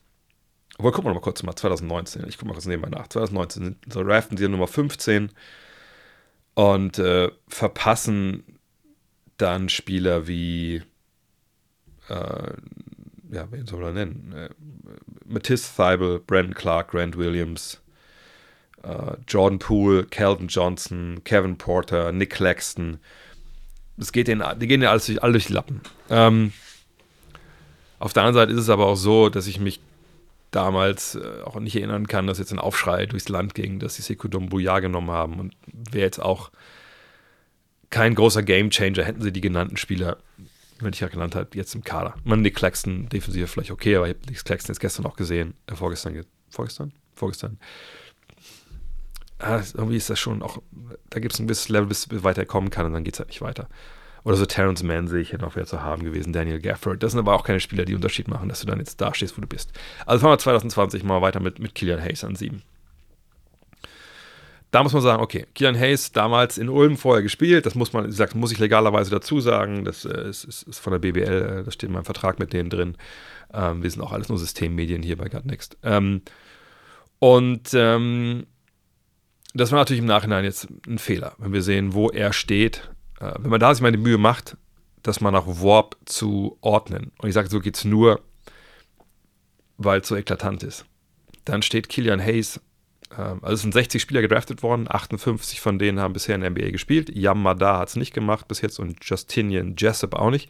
aber 0.77 0.91
gucken 0.91 1.05
wir 1.05 1.09
noch 1.09 1.21
mal 1.21 1.23
kurz 1.23 1.43
mal 1.43 1.55
2019. 1.55 2.27
Ich 2.27 2.37
gucke 2.37 2.47
mal 2.47 2.53
kurz 2.53 2.65
nebenbei 2.65 2.89
nach. 2.89 3.07
2019 3.07 3.63
sind 3.63 3.93
so 3.93 4.03
draften 4.03 4.37
sie 4.37 4.47
Nummer 4.47 4.67
15 4.67 5.31
und 6.53 6.99
äh, 6.99 7.29
verpassen 7.47 8.43
dann 9.37 9.69
Spieler 9.69 10.27
wie 10.27 10.83
äh, 12.09 12.53
ja, 13.31 13.47
wen 13.51 13.65
soll 13.65 13.81
man 13.81 13.93
nennen? 13.93 14.33
Äh, 14.35 14.49
Matisse 15.25 15.73
Thibel, 15.75 16.19
Brandon 16.19 16.53
Clark, 16.53 16.91
Grant 16.91 17.17
Williams, 17.17 17.81
äh, 18.83 19.13
Jordan 19.27 19.59
Poole, 19.59 20.05
Calvin 20.05 20.47
Johnson, 20.47 21.21
Kevin 21.23 21.57
Porter, 21.57 22.11
Nick 22.11 22.31
Claxton. 22.31 22.99
Das 23.97 24.11
geht 24.11 24.27
denen, 24.27 24.43
die 24.59 24.67
gehen 24.67 24.81
ja 24.81 24.91
alles 24.91 25.05
durch, 25.05 25.23
alle 25.23 25.33
durch 25.33 25.47
die 25.47 25.53
Lappen. 25.53 25.81
Ähm, 26.09 26.51
auf 28.01 28.13
der 28.13 28.23
anderen 28.23 28.47
Seite 28.47 28.53
ist 28.53 28.63
es 28.63 28.69
aber 28.69 28.87
auch 28.87 28.95
so, 28.95 29.29
dass 29.29 29.45
ich 29.45 29.59
mich 29.59 29.79
damals 30.49 31.15
äh, 31.15 31.43
auch 31.45 31.59
nicht 31.59 31.75
erinnern 31.75 32.07
kann, 32.07 32.27
dass 32.27 32.39
jetzt 32.39 32.51
ein 32.51 32.59
Aufschrei 32.59 33.05
durchs 33.05 33.29
Land 33.29 33.53
ging, 33.53 33.79
dass 33.79 33.95
sie 33.95 34.01
Sekou 34.01 34.27
Doumbouya 34.27 34.79
genommen 34.79 35.11
haben 35.11 35.39
und 35.39 35.55
wäre 35.91 36.05
jetzt 36.05 36.19
auch 36.19 36.51
kein 37.91 38.15
großer 38.15 38.41
Gamechanger, 38.41 39.03
hätten 39.03 39.21
sie 39.21 39.31
die 39.31 39.41
genannten 39.41 39.77
Spieler, 39.77 40.17
wenn 40.79 40.93
ich 40.93 40.99
ja 40.99 41.09
genannt 41.09 41.35
habe, 41.35 41.49
jetzt 41.53 41.75
im 41.75 41.83
Kader. 41.83 42.15
Man, 42.23 42.41
Nick 42.41 42.55
Claxton 42.55 43.07
defensiv 43.09 43.51
vielleicht 43.51 43.71
okay, 43.71 43.95
aber 43.95 44.07
ich 44.07 44.15
habe 44.15 44.27
Nick 44.27 44.43
Claxton 44.43 44.73
jetzt 44.73 44.79
gestern 44.79 45.05
auch 45.05 45.15
gesehen, 45.15 45.53
äh, 45.67 45.75
vorgestern, 45.75 46.25
vorgestern, 46.49 46.93
vorgestern. 47.13 47.59
Ah, 49.37 49.61
irgendwie 49.73 49.97
ist 49.97 50.09
das 50.09 50.19
schon 50.19 50.41
auch, 50.41 50.59
da 51.09 51.19
gibt 51.19 51.33
es 51.33 51.39
ein 51.39 51.45
gewisses 51.45 51.69
Level, 51.69 51.87
bis, 51.87 52.07
bis 52.07 52.23
weiter 52.23 52.45
kommen 52.45 52.71
kann 52.71 52.87
und 52.87 52.93
dann 52.93 53.03
geht 53.03 53.13
es 53.13 53.19
halt 53.19 53.29
nicht 53.29 53.41
weiter. 53.41 53.69
Oder 54.23 54.35
so 54.35 54.45
Terrence 54.45 54.83
Mann 54.83 55.07
sehe 55.07 55.21
ich 55.21 55.31
hier 55.31 55.39
noch 55.39 55.55
wer 55.55 55.65
zu 55.65 55.81
haben 55.81 56.03
gewesen, 56.03 56.31
Daniel 56.33 56.59
Gafford. 56.59 57.01
Das 57.01 57.11
sind 57.11 57.19
aber 57.19 57.33
auch 57.33 57.43
keine 57.43 57.59
Spieler, 57.59 57.85
die 57.85 57.95
Unterschied 57.95 58.27
machen, 58.27 58.49
dass 58.49 58.61
du 58.61 58.67
dann 58.67 58.79
jetzt 58.79 59.01
da 59.01 59.13
stehst, 59.13 59.37
wo 59.37 59.41
du 59.41 59.47
bist. 59.47 59.71
Also 60.05 60.21
fahren 60.21 60.33
wir 60.33 60.37
2020 60.37 61.03
mal 61.03 61.21
weiter 61.21 61.39
mit, 61.39 61.59
mit 61.59 61.73
Killian 61.73 62.01
Hayes 62.01 62.23
an 62.23 62.35
sieben. 62.35 62.61
Da 64.69 64.83
muss 64.83 64.93
man 64.93 65.01
sagen, 65.01 65.21
okay, 65.21 65.47
Killian 65.53 65.77
Hayes 65.77 66.13
damals 66.13 66.57
in 66.57 66.69
Ulm 66.69 66.95
vorher 66.95 67.21
gespielt, 67.21 67.65
das 67.65 67.75
muss 67.75 67.91
man, 67.91 68.05
wie 68.05 68.09
gesagt, 68.09 68.35
muss 68.35 68.53
ich 68.53 68.59
legalerweise 68.59 69.11
dazu 69.11 69.41
sagen, 69.41 69.83
das 69.83 70.05
äh, 70.05 70.29
ist, 70.29 70.45
ist, 70.45 70.63
ist, 70.63 70.79
von 70.79 70.93
der 70.93 70.99
BBL, 70.99 71.59
äh, 71.59 71.63
das 71.63 71.73
steht 71.73 71.89
in 71.89 71.93
meinem 71.93 72.05
Vertrag 72.05 72.39
mit 72.39 72.53
denen 72.53 72.69
drin. 72.69 72.95
Ähm, 73.53 73.83
wir 73.83 73.91
sind 73.91 74.01
auch 74.01 74.13
alles 74.13 74.29
nur 74.29 74.37
Systemmedien 74.37 75.03
hier 75.03 75.17
bei 75.17 75.27
Gutnext. 75.27 75.77
Ähm, 75.83 76.21
und 77.19 77.69
ähm, 77.73 78.45
das 79.53 79.71
war 79.71 79.79
natürlich 79.79 79.99
im 79.99 80.07
Nachhinein 80.07 80.45
jetzt 80.45 80.67
ein 80.87 80.99
Fehler, 80.99 81.33
wenn 81.37 81.51
wir 81.51 81.61
sehen, 81.61 81.93
wo 81.93 82.09
er 82.09 82.31
steht 82.31 82.89
äh, 83.21 83.33
wenn 83.39 83.51
man 83.51 83.59
da 83.59 83.73
sich 83.73 83.81
mal 83.81 83.91
die 83.91 83.97
Mühe 83.97 84.17
macht, 84.17 84.57
das 85.03 85.21
mal 85.21 85.31
nach 85.31 85.47
Warp 85.47 85.97
zu 86.05 86.57
ordnen, 86.61 87.11
und 87.19 87.29
ich 87.29 87.33
sage, 87.33 87.49
so 87.49 87.59
geht 87.59 87.75
es 87.75 87.85
nur, 87.85 88.21
weil 89.77 90.01
es 90.01 90.07
so 90.07 90.15
eklatant 90.15 90.63
ist, 90.63 90.85
dann 91.45 91.61
steht 91.61 91.89
Killian 91.89 92.21
Hayes, 92.21 92.61
äh, 93.11 93.21
also 93.21 93.53
es 93.53 93.61
sind 93.61 93.73
60 93.73 94.01
Spieler 94.01 94.21
gedraftet 94.21 94.63
worden, 94.63 94.87
58 94.89 95.61
von 95.61 95.79
denen 95.79 95.99
haben 95.99 96.13
bisher 96.13 96.35
in 96.35 96.41
der 96.41 96.51
NBA 96.51 96.71
gespielt, 96.71 97.09
Yamada 97.15 97.79
hat 97.79 97.89
es 97.89 97.95
nicht 97.95 98.13
gemacht 98.13 98.47
bis 98.47 98.61
jetzt 98.61 98.79
und 98.79 98.97
Justinian 99.03 99.75
Jessup 99.77 100.15
auch 100.15 100.31
nicht. 100.31 100.49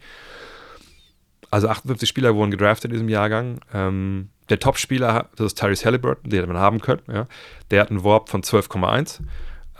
Also 1.50 1.68
58 1.68 2.08
Spieler 2.08 2.34
wurden 2.34 2.50
gedraftet 2.50 2.86
in 2.86 2.92
diesem 2.92 3.10
Jahrgang. 3.10 3.60
Ähm, 3.74 4.30
der 4.48 4.58
Top-Spieler, 4.58 5.28
das 5.36 5.48
ist 5.48 5.58
Tyrese 5.58 5.84
Halliburton, 5.84 6.30
den 6.30 6.38
hätte 6.38 6.50
man 6.50 6.60
haben 6.60 6.80
können. 6.80 7.02
Ja. 7.12 7.26
Der 7.70 7.82
hat 7.82 7.90
einen 7.90 8.04
Warp 8.04 8.30
von 8.30 8.42
12,1. 8.42 9.20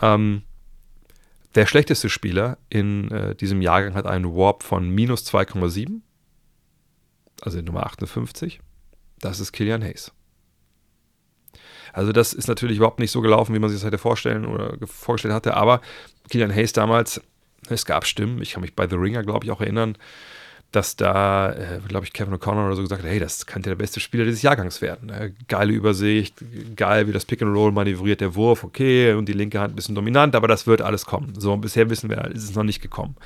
Ähm, 0.03 0.43
der 1.55 1.67
schlechteste 1.67 2.09
Spieler 2.09 2.59
in 2.69 3.11
äh, 3.11 3.35
diesem 3.35 3.61
Jahrgang 3.61 3.95
hat 3.95 4.07
einen 4.07 4.35
Warp 4.35 4.63
von 4.63 4.89
minus 4.89 5.27
2,7, 5.33 6.01
also 7.43 7.61
Nummer 7.61 7.87
58. 7.87 8.61
Das 9.21 9.41
ist 9.41 9.53
Killian 9.53 9.83
Hayes. 9.83 10.13
Also 11.93 12.13
das 12.13 12.33
ist 12.33 12.49
natürlich 12.49 12.79
überhaupt 12.79 13.01
nicht 13.01 13.11
so 13.11 13.21
gelaufen, 13.21 13.55
wie 13.55 13.59
man 13.59 13.69
sich 13.69 13.79
das 13.79 13.87
hätte 13.87 13.99
vorstellen 13.99 14.47
oder 14.47 14.77
vorgestellt 14.87 15.35
hatte, 15.35 15.55
aber 15.55 15.81
Killian 16.31 16.55
Hayes 16.55 16.73
damals, 16.73 17.21
es 17.69 17.85
gab 17.85 18.07
Stimmen, 18.07 18.41
ich 18.41 18.53
kann 18.53 18.63
mich 18.63 18.75
bei 18.75 18.89
The 18.89 18.97
Ringer, 18.97 19.23
glaube 19.23 19.45
ich, 19.45 19.51
auch 19.51 19.61
erinnern, 19.61 19.97
dass 20.73 20.97
da, 20.97 21.53
äh, 21.53 21.81
glaube 21.87 22.07
ich, 22.07 22.15
Kevin 22.15 22.35
O'Connor 22.35 22.67
oder 22.67 22.77
so 22.77 22.83
gesagt 22.83 23.03
hat, 23.03 23.11
hey, 23.11 23.21
das 23.21 23.45
könnte 23.45 23.69
der 23.69 23.77
beste 23.77 24.01
Spieler 24.01 24.25
dieses 24.25 24.41
Jahrgangs 24.41 24.81
werden. 24.81 25.11
Äh, 25.11 25.33
geile 25.47 25.73
Übersicht, 25.73 26.43
geil, 26.77 27.07
wie 27.07 27.13
das 27.13 27.27
Pick 27.27 27.43
and 27.43 27.55
Roll 27.55 27.73
manövriert, 27.73 28.23
der 28.23 28.35
Wurf, 28.35 28.65
okay, 28.65 29.13
und 29.13 29.29
die 29.29 29.35
linke 29.35 29.61
Hand 29.61 29.75
ein 29.75 29.77
bisschen 29.77 29.95
dominant, 29.95 30.35
aber 30.35 30.49
das 30.49 30.67
wird 30.67 30.81
alles 30.81 31.05
kommen. 31.05 31.35
So, 31.39 31.55
bisher 31.59 31.91
wissen 31.91 32.09
wir, 32.09 32.25
ist 32.33 32.45
es 32.45 32.55
noch 32.55 32.63
nicht 32.63 32.81
gekommen. 32.81 33.17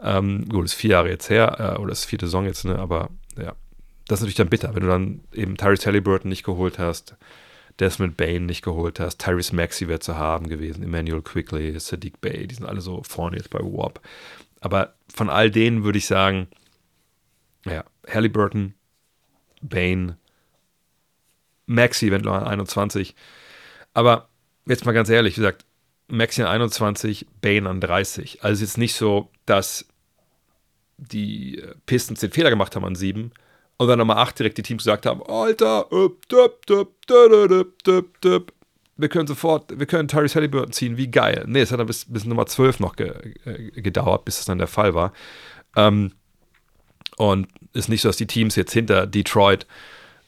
Ähm, 0.00 0.46
gut, 0.48 0.66
ist 0.66 0.74
vier 0.74 0.90
Jahre 0.90 1.08
jetzt 1.08 1.30
her, 1.30 1.74
äh, 1.76 1.80
oder 1.80 1.92
ist 1.92 2.04
vierte 2.04 2.26
Saison 2.26 2.44
jetzt, 2.44 2.66
ne, 2.66 2.78
aber 2.78 3.08
ja, 3.36 3.54
das 4.06 4.18
ist 4.18 4.22
natürlich 4.22 4.34
dann 4.36 4.50
bitter, 4.50 4.74
wenn 4.74 4.82
du 4.82 4.88
dann 4.88 5.20
eben 5.32 5.56
Tyrese 5.56 5.86
Halliburton 5.86 6.28
nicht 6.28 6.44
geholt 6.44 6.78
hast, 6.78 7.16
Desmond 7.80 8.16
Bain 8.16 8.46
nicht 8.46 8.62
geholt 8.62 9.00
hast, 9.00 9.18
Tyrese 9.18 9.56
Maxey 9.56 9.88
wäre 9.88 10.00
zu 10.00 10.16
haben 10.16 10.48
gewesen, 10.48 10.82
Emmanuel 10.82 11.22
Quickly, 11.22 11.78
Sadiq 11.80 12.20
Bay, 12.20 12.46
die 12.46 12.54
sind 12.54 12.66
alle 12.66 12.82
so 12.82 13.02
vorne 13.04 13.36
jetzt 13.38 13.50
bei 13.50 13.60
Warp. 13.60 14.00
Aber 14.60 14.94
von 15.14 15.30
all 15.30 15.50
denen 15.50 15.84
würde 15.84 15.98
ich 15.98 16.06
sagen, 16.06 16.48
ja, 17.64 17.84
Halliburton, 18.06 18.74
Bane, 19.60 20.16
Maxi 21.66 22.12
an 22.12 22.26
21. 22.26 23.14
Aber 23.94 24.28
jetzt 24.66 24.86
mal 24.86 24.92
ganz 24.92 25.08
ehrlich, 25.08 25.34
wie 25.36 25.40
gesagt, 25.40 25.64
Maxi 26.08 26.42
an 26.42 26.48
21, 26.48 27.26
Bane 27.40 27.68
an 27.68 27.80
30. 27.80 28.42
Also 28.42 28.62
jetzt 28.62 28.78
nicht 28.78 28.94
so, 28.94 29.30
dass 29.46 29.86
die 30.96 31.62
Pistons 31.86 32.20
den 32.20 32.32
Fehler 32.32 32.50
gemacht 32.50 32.74
haben 32.74 32.84
an 32.84 32.94
7 32.94 33.32
und 33.76 33.88
dann 33.88 33.98
nochmal 33.98 34.18
8 34.18 34.38
direkt 34.38 34.58
die 34.58 34.62
Teams 34.62 34.82
gesagt 34.82 35.06
haben, 35.06 35.22
Alter, 35.22 35.90
wir 38.98 39.08
können 39.08 39.26
sofort, 39.28 39.78
wir 39.78 39.86
können 39.86 40.08
Tyrese 40.08 40.34
Halliburton 40.34 40.72
ziehen, 40.72 40.96
wie 40.96 41.08
geil. 41.08 41.44
Nee, 41.46 41.60
es 41.60 41.70
hat 41.70 41.78
dann 41.78 41.86
bis, 41.86 42.04
bis 42.06 42.24
Nummer 42.24 42.46
12 42.46 42.80
noch 42.80 42.96
ge, 42.96 43.12
äh, 43.44 43.80
gedauert, 43.80 44.24
bis 44.24 44.38
das 44.38 44.46
dann 44.46 44.58
der 44.58 44.66
Fall 44.66 44.94
war. 44.94 45.12
Ähm, 45.76 46.12
und 47.18 47.48
ist 47.72 47.88
nicht 47.88 48.00
so, 48.00 48.08
dass 48.08 48.16
die 48.16 48.26
Teams 48.26 48.56
jetzt 48.56 48.72
hinter 48.72 49.06
Detroit 49.06 49.66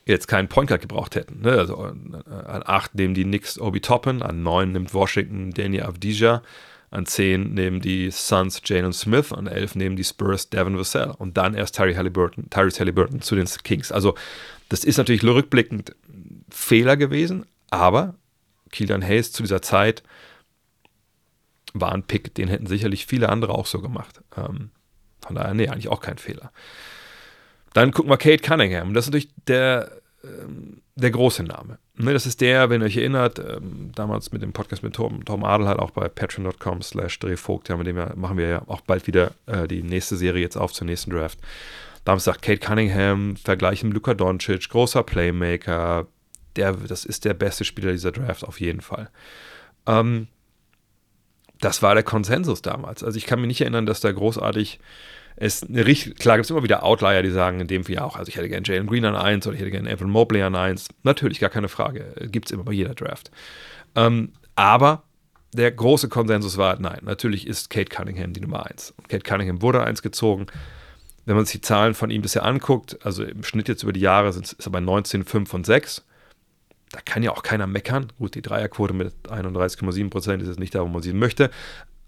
jetzt 0.07 0.26
keinen 0.26 0.49
Point 0.49 0.68
Guard 0.68 0.82
gebraucht 0.82 1.14
hätten. 1.14 1.43
Ne? 1.43 1.53
Also 1.53 1.76
an 1.76 2.62
8 2.66 2.97
nehmen 2.97 3.14
die 3.14 3.22
Knicks 3.22 3.61
Obi 3.61 3.80
Toppin, 3.80 4.22
an 4.22 4.43
9 4.43 4.72
nimmt 4.72 4.93
Washington 4.93 5.53
Danny 5.53 5.80
Avdija, 5.80 6.43
an 6.91 7.07
10 7.07 7.55
nehmen 7.55 7.80
die 7.80 8.11
Suns 8.11 8.61
Jalen 8.64 8.93
Smith, 8.93 9.32
an 9.32 9.47
11 9.47 9.76
nehmen 9.76 9.97
die 9.97 10.03
Spurs 10.03 10.51
Devin 10.51 10.76
Vassell 10.76 11.12
und 11.16 11.36
dann 11.36 11.55
erst 11.55 11.76
Tyrese 11.76 11.99
Halliburton, 11.99 12.51
Tyrese 12.51 12.80
Halliburton 12.80 13.22
zu 13.22 13.36
den 13.36 13.47
Kings. 13.62 13.93
Also 13.93 14.16
das 14.68 14.82
ist 14.82 14.97
natürlich 14.97 15.22
rückblickend 15.22 15.95
Fehler 16.51 16.97
gewesen, 16.97 17.47
aber 17.70 18.14
Kilian 18.72 19.03
Hayes 19.03 19.30
zu 19.30 19.45
dieser 19.45 19.62
Zeit 19.62 20.03
war 21.72 21.93
ein 21.93 22.03
Pick, 22.03 22.34
den 22.34 22.49
hätten 22.49 22.66
sicherlich 22.66 23.07
viele 23.07 23.28
andere 23.28 23.55
auch 23.55 23.66
so 23.66 23.80
gemacht. 23.80 24.22
Ähm, 24.36 24.70
von 25.25 25.37
daher, 25.37 25.55
nee, 25.55 25.68
eigentlich 25.68 25.89
auch 25.89 26.01
kein 26.01 26.18
Fehler. 26.18 26.53
Dann 27.73 27.93
gucken 27.93 28.11
wir 28.11 28.16
Kate 28.16 28.43
Cunningham. 28.43 28.95
Das 28.95 29.05
ist 29.05 29.12
natürlich 29.12 29.33
der, 29.47 29.91
ähm, 30.25 30.83
der 30.97 31.11
große 31.11 31.43
Name. 31.45 31.79
Ne, 31.97 32.12
das 32.12 32.27
ist 32.27 32.41
der, 32.41 32.71
wenn 32.71 32.81
ihr 32.81 32.87
euch 32.87 32.97
erinnert, 32.97 33.39
ähm, 33.39 33.93
damals 33.95 34.33
mit 34.33 34.43
dem 34.43 34.53
Podcast 34.53 34.83
mit 34.83 34.95
Tom, 34.95 35.25
Tom 35.25 35.45
Adel 35.45 35.68
halt 35.68 35.79
auch 35.79 35.91
bei 35.91 36.09
patreon.com 36.09 36.83
slash 36.83 37.18
drehvogt, 37.18 37.68
ja, 37.68 37.77
mit 37.77 37.87
dem 37.87 37.97
machen 37.97 38.39
wir 38.39 38.49
ja 38.49 38.62
auch 38.66 38.81
bald 38.81 39.07
wieder 39.07 39.33
äh, 39.47 39.68
die 39.68 39.83
nächste 39.83 40.16
Serie 40.16 40.43
jetzt 40.43 40.57
auf 40.57 40.73
zur 40.73 40.87
nächsten 40.87 41.11
Draft. 41.11 41.39
Damals 42.05 42.25
sagt 42.25 42.43
Kate 42.43 42.59
Cunningham, 42.59 43.37
vergleichen 43.37 43.91
mit 43.91 43.95
Luka 43.97 44.14
Doncic, 44.14 44.71
großer 44.71 45.03
Playmaker, 45.03 46.07
der, 46.57 46.73
das 46.73 47.05
ist 47.05 47.25
der 47.25 47.35
beste 47.35 47.64
Spieler 47.64 47.93
dieser 47.93 48.12
Draft 48.12 48.45
auf 48.45 48.61
jeden 48.61 48.81
Fall. 48.81 49.11
Ähm, 49.87 50.29
das 51.61 51.82
war 51.82 51.94
der 51.94 52.04
Konsensus 52.04 52.62
damals. 52.62 53.04
Also 53.04 53.16
ich 53.18 53.26
kann 53.26 53.40
mich 53.40 53.48
nicht 53.48 53.61
erinnern, 53.61 53.86
dass 53.86 54.00
da 54.00 54.12
großartig 54.12 54.80
es 55.36 55.62
eine 55.62 55.86
richtig, 55.86 56.16
klar 56.16 56.36
gibt 56.36 56.44
es 56.44 56.50
immer 56.50 56.62
wieder 56.62 56.82
Outlier, 56.82 57.22
die 57.22 57.30
sagen 57.30 57.61
in 57.61 57.66
dem 57.66 57.84
Fall 57.84 57.98
auch, 57.98 58.16
also 58.16 58.28
ich 58.28 58.36
hätte 58.36 58.48
gerne 58.48 58.66
Jalen 58.66 58.86
Green 58.86 59.04
an 59.04 59.16
1 59.16 59.46
oder 59.46 59.54
ich 59.54 59.61
hätte 59.61 59.70
gerne 59.70 59.90
Evan 59.90 60.11
Mobley 60.11 60.42
an 60.42 60.54
1. 60.54 60.88
Natürlich, 61.02 61.40
gar 61.40 61.50
keine 61.50 61.68
Frage. 61.68 62.14
Gibt 62.30 62.46
es 62.46 62.52
immer 62.52 62.64
bei 62.64 62.72
jeder 62.72 62.94
Draft. 62.94 63.30
Ähm, 63.94 64.32
aber 64.54 65.04
der 65.52 65.70
große 65.72 66.08
Konsensus 66.08 66.58
war, 66.58 66.78
nein, 66.78 67.00
natürlich 67.02 67.46
ist 67.46 67.70
Kate 67.70 67.88
Cunningham 67.88 68.32
die 68.32 68.40
Nummer 68.40 68.66
1. 68.66 68.92
Und 68.96 69.08
Kate 69.08 69.22
Cunningham 69.22 69.62
wurde 69.62 69.82
1 69.82 70.02
gezogen. 70.02 70.46
wenn 71.26 71.36
man 71.36 71.44
sich 71.44 71.61
die 71.61 71.66
Zahlen 71.66 71.94
von 71.94 72.11
ihm 72.11 72.22
bisher 72.22 72.44
anguckt, 72.44 72.98
also 73.04 73.22
im 73.22 73.44
Schnitt 73.44 73.68
jetzt 73.68 73.82
über 73.82 73.92
die 73.92 74.00
Jahre 74.00 74.32
sind, 74.32 74.52
ist 74.52 74.66
er 74.66 74.72
bei 74.72 74.80
19, 74.80 75.24
5 75.24 75.54
und 75.54 75.66
6. 75.66 76.04
Da 76.93 77.01
kann 77.05 77.22
ja 77.22 77.30
auch 77.30 77.43
keiner 77.43 77.66
meckern. 77.66 78.12
Gut, 78.18 78.34
die 78.34 78.43
Dreierquote 78.43 78.95
mit 78.95 79.14
31,7 79.28 80.11
Prozent 80.11 80.43
ist 80.43 80.49
jetzt 80.49 80.59
nicht 80.59 80.74
da, 80.74 80.82
wo 80.82 80.88
man 80.88 81.03
sie 81.03 81.12
möchte. 81.12 81.51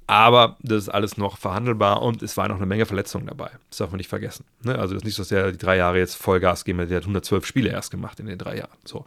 Aber 0.07 0.57
das 0.61 0.85
ist 0.85 0.89
alles 0.89 1.16
noch 1.16 1.39
verhandelbar 1.39 2.03
und 2.03 2.22
es 2.22 2.37
war 2.37 2.49
noch 2.49 2.57
eine 2.57 2.66
Menge 2.66 2.87
Verletzungen 2.87 3.26
dabei. 3.26 3.51
Das 3.70 3.78
darf 3.78 3.91
man 3.91 3.99
nicht 3.99 4.09
vergessen. 4.09 4.45
Ne? 4.62 4.76
Also 4.78 4.95
das 4.95 5.03
ist 5.03 5.07
nicht 5.07 5.14
so, 5.14 5.22
dass 5.22 5.28
der 5.28 5.53
die 5.53 5.59
drei 5.59 5.76
Jahre 5.76 5.99
jetzt 5.99 6.16
Vollgas 6.16 6.64
geben, 6.64 6.87
der 6.87 6.97
hat 6.97 7.05
112 7.05 7.47
Spiele 7.47 7.70
erst 7.70 7.91
gemacht 7.93 8.18
in 8.18 8.26
den 8.26 8.39
drei 8.39 8.59
Jahren. 8.59 8.76
So. 8.85 9.07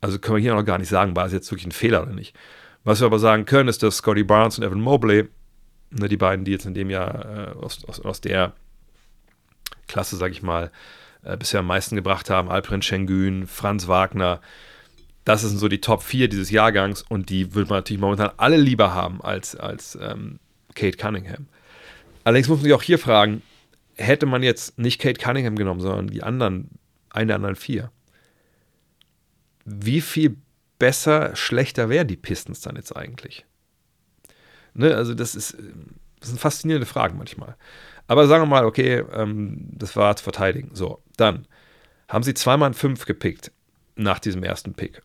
Also 0.00 0.18
können 0.18 0.36
wir 0.36 0.42
hier 0.42 0.54
noch 0.54 0.64
gar 0.64 0.78
nicht 0.78 0.88
sagen, 0.88 1.16
war 1.16 1.26
es 1.26 1.32
jetzt 1.32 1.50
wirklich 1.50 1.66
ein 1.66 1.72
Fehler 1.72 2.02
oder 2.02 2.12
nicht. 2.12 2.34
Was 2.84 3.00
wir 3.00 3.06
aber 3.06 3.18
sagen 3.18 3.44
können, 3.44 3.68
ist, 3.68 3.82
dass 3.82 3.98
Scotty 3.98 4.22
Barnes 4.22 4.58
und 4.58 4.64
Evan 4.64 4.80
Mobley, 4.80 5.28
ne, 5.90 6.08
die 6.08 6.16
beiden, 6.16 6.44
die 6.44 6.52
jetzt 6.52 6.64
in 6.64 6.74
dem 6.74 6.88
Jahr 6.88 7.24
äh, 7.24 7.50
aus, 7.58 7.84
aus, 7.84 8.00
aus 8.00 8.20
der 8.20 8.54
Klasse, 9.86 10.16
sag 10.16 10.30
ich 10.30 10.42
mal, 10.42 10.70
äh, 11.22 11.36
bisher 11.36 11.60
am 11.60 11.66
meisten 11.66 11.96
gebracht 11.96 12.30
haben. 12.30 12.50
Alperen 12.50 12.82
Schengen, 12.82 13.46
Franz 13.46 13.88
Wagner. 13.88 14.40
Das 15.24 15.42
sind 15.42 15.58
so 15.58 15.68
die 15.68 15.80
Top 15.80 16.02
4 16.02 16.28
dieses 16.28 16.50
Jahrgangs 16.50 17.02
und 17.02 17.28
die 17.30 17.54
würde 17.54 17.68
man 17.68 17.78
natürlich 17.78 18.00
momentan 18.00 18.30
alle 18.36 18.56
lieber 18.56 18.94
haben 18.94 19.20
als, 19.22 19.54
als 19.54 19.98
ähm, 20.00 20.40
Kate 20.74 20.96
Cunningham. 20.96 21.46
Allerdings 22.24 22.48
muss 22.48 22.58
man 22.58 22.64
sich 22.64 22.72
auch 22.72 22.82
hier 22.82 22.98
fragen, 22.98 23.42
hätte 23.96 24.26
man 24.26 24.42
jetzt 24.42 24.78
nicht 24.78 25.00
Kate 25.00 25.20
Cunningham 25.20 25.56
genommen, 25.56 25.80
sondern 25.80 26.08
die 26.08 26.22
anderen, 26.22 26.70
eine 27.10 27.28
der 27.28 27.36
anderen 27.36 27.56
vier, 27.56 27.90
wie 29.64 30.00
viel 30.00 30.36
besser, 30.78 31.36
schlechter 31.36 31.88
wären 31.88 32.08
die 32.08 32.16
Pistons 32.16 32.60
dann 32.60 32.76
jetzt 32.76 32.96
eigentlich? 32.96 33.44
Ne, 34.74 34.94
also 34.94 35.14
das 35.14 35.34
ist, 35.34 35.56
das 36.18 36.28
sind 36.30 36.40
faszinierende 36.40 36.86
Fragen 36.86 37.18
manchmal. 37.18 37.56
Aber 38.10 38.26
sagen 38.26 38.42
wir 38.42 38.48
mal, 38.48 38.64
okay, 38.64 39.04
ähm, 39.12 39.68
das 39.70 39.94
war 39.94 40.16
zu 40.16 40.24
verteidigen. 40.24 40.70
So, 40.74 41.00
dann 41.16 41.46
haben 42.08 42.24
sie 42.24 42.34
zweimal 42.34 42.70
ein 42.70 42.74
5 42.74 43.06
gepickt 43.06 43.52
nach 43.94 44.18
diesem 44.18 44.42
ersten 44.42 44.74
Pick. 44.74 45.00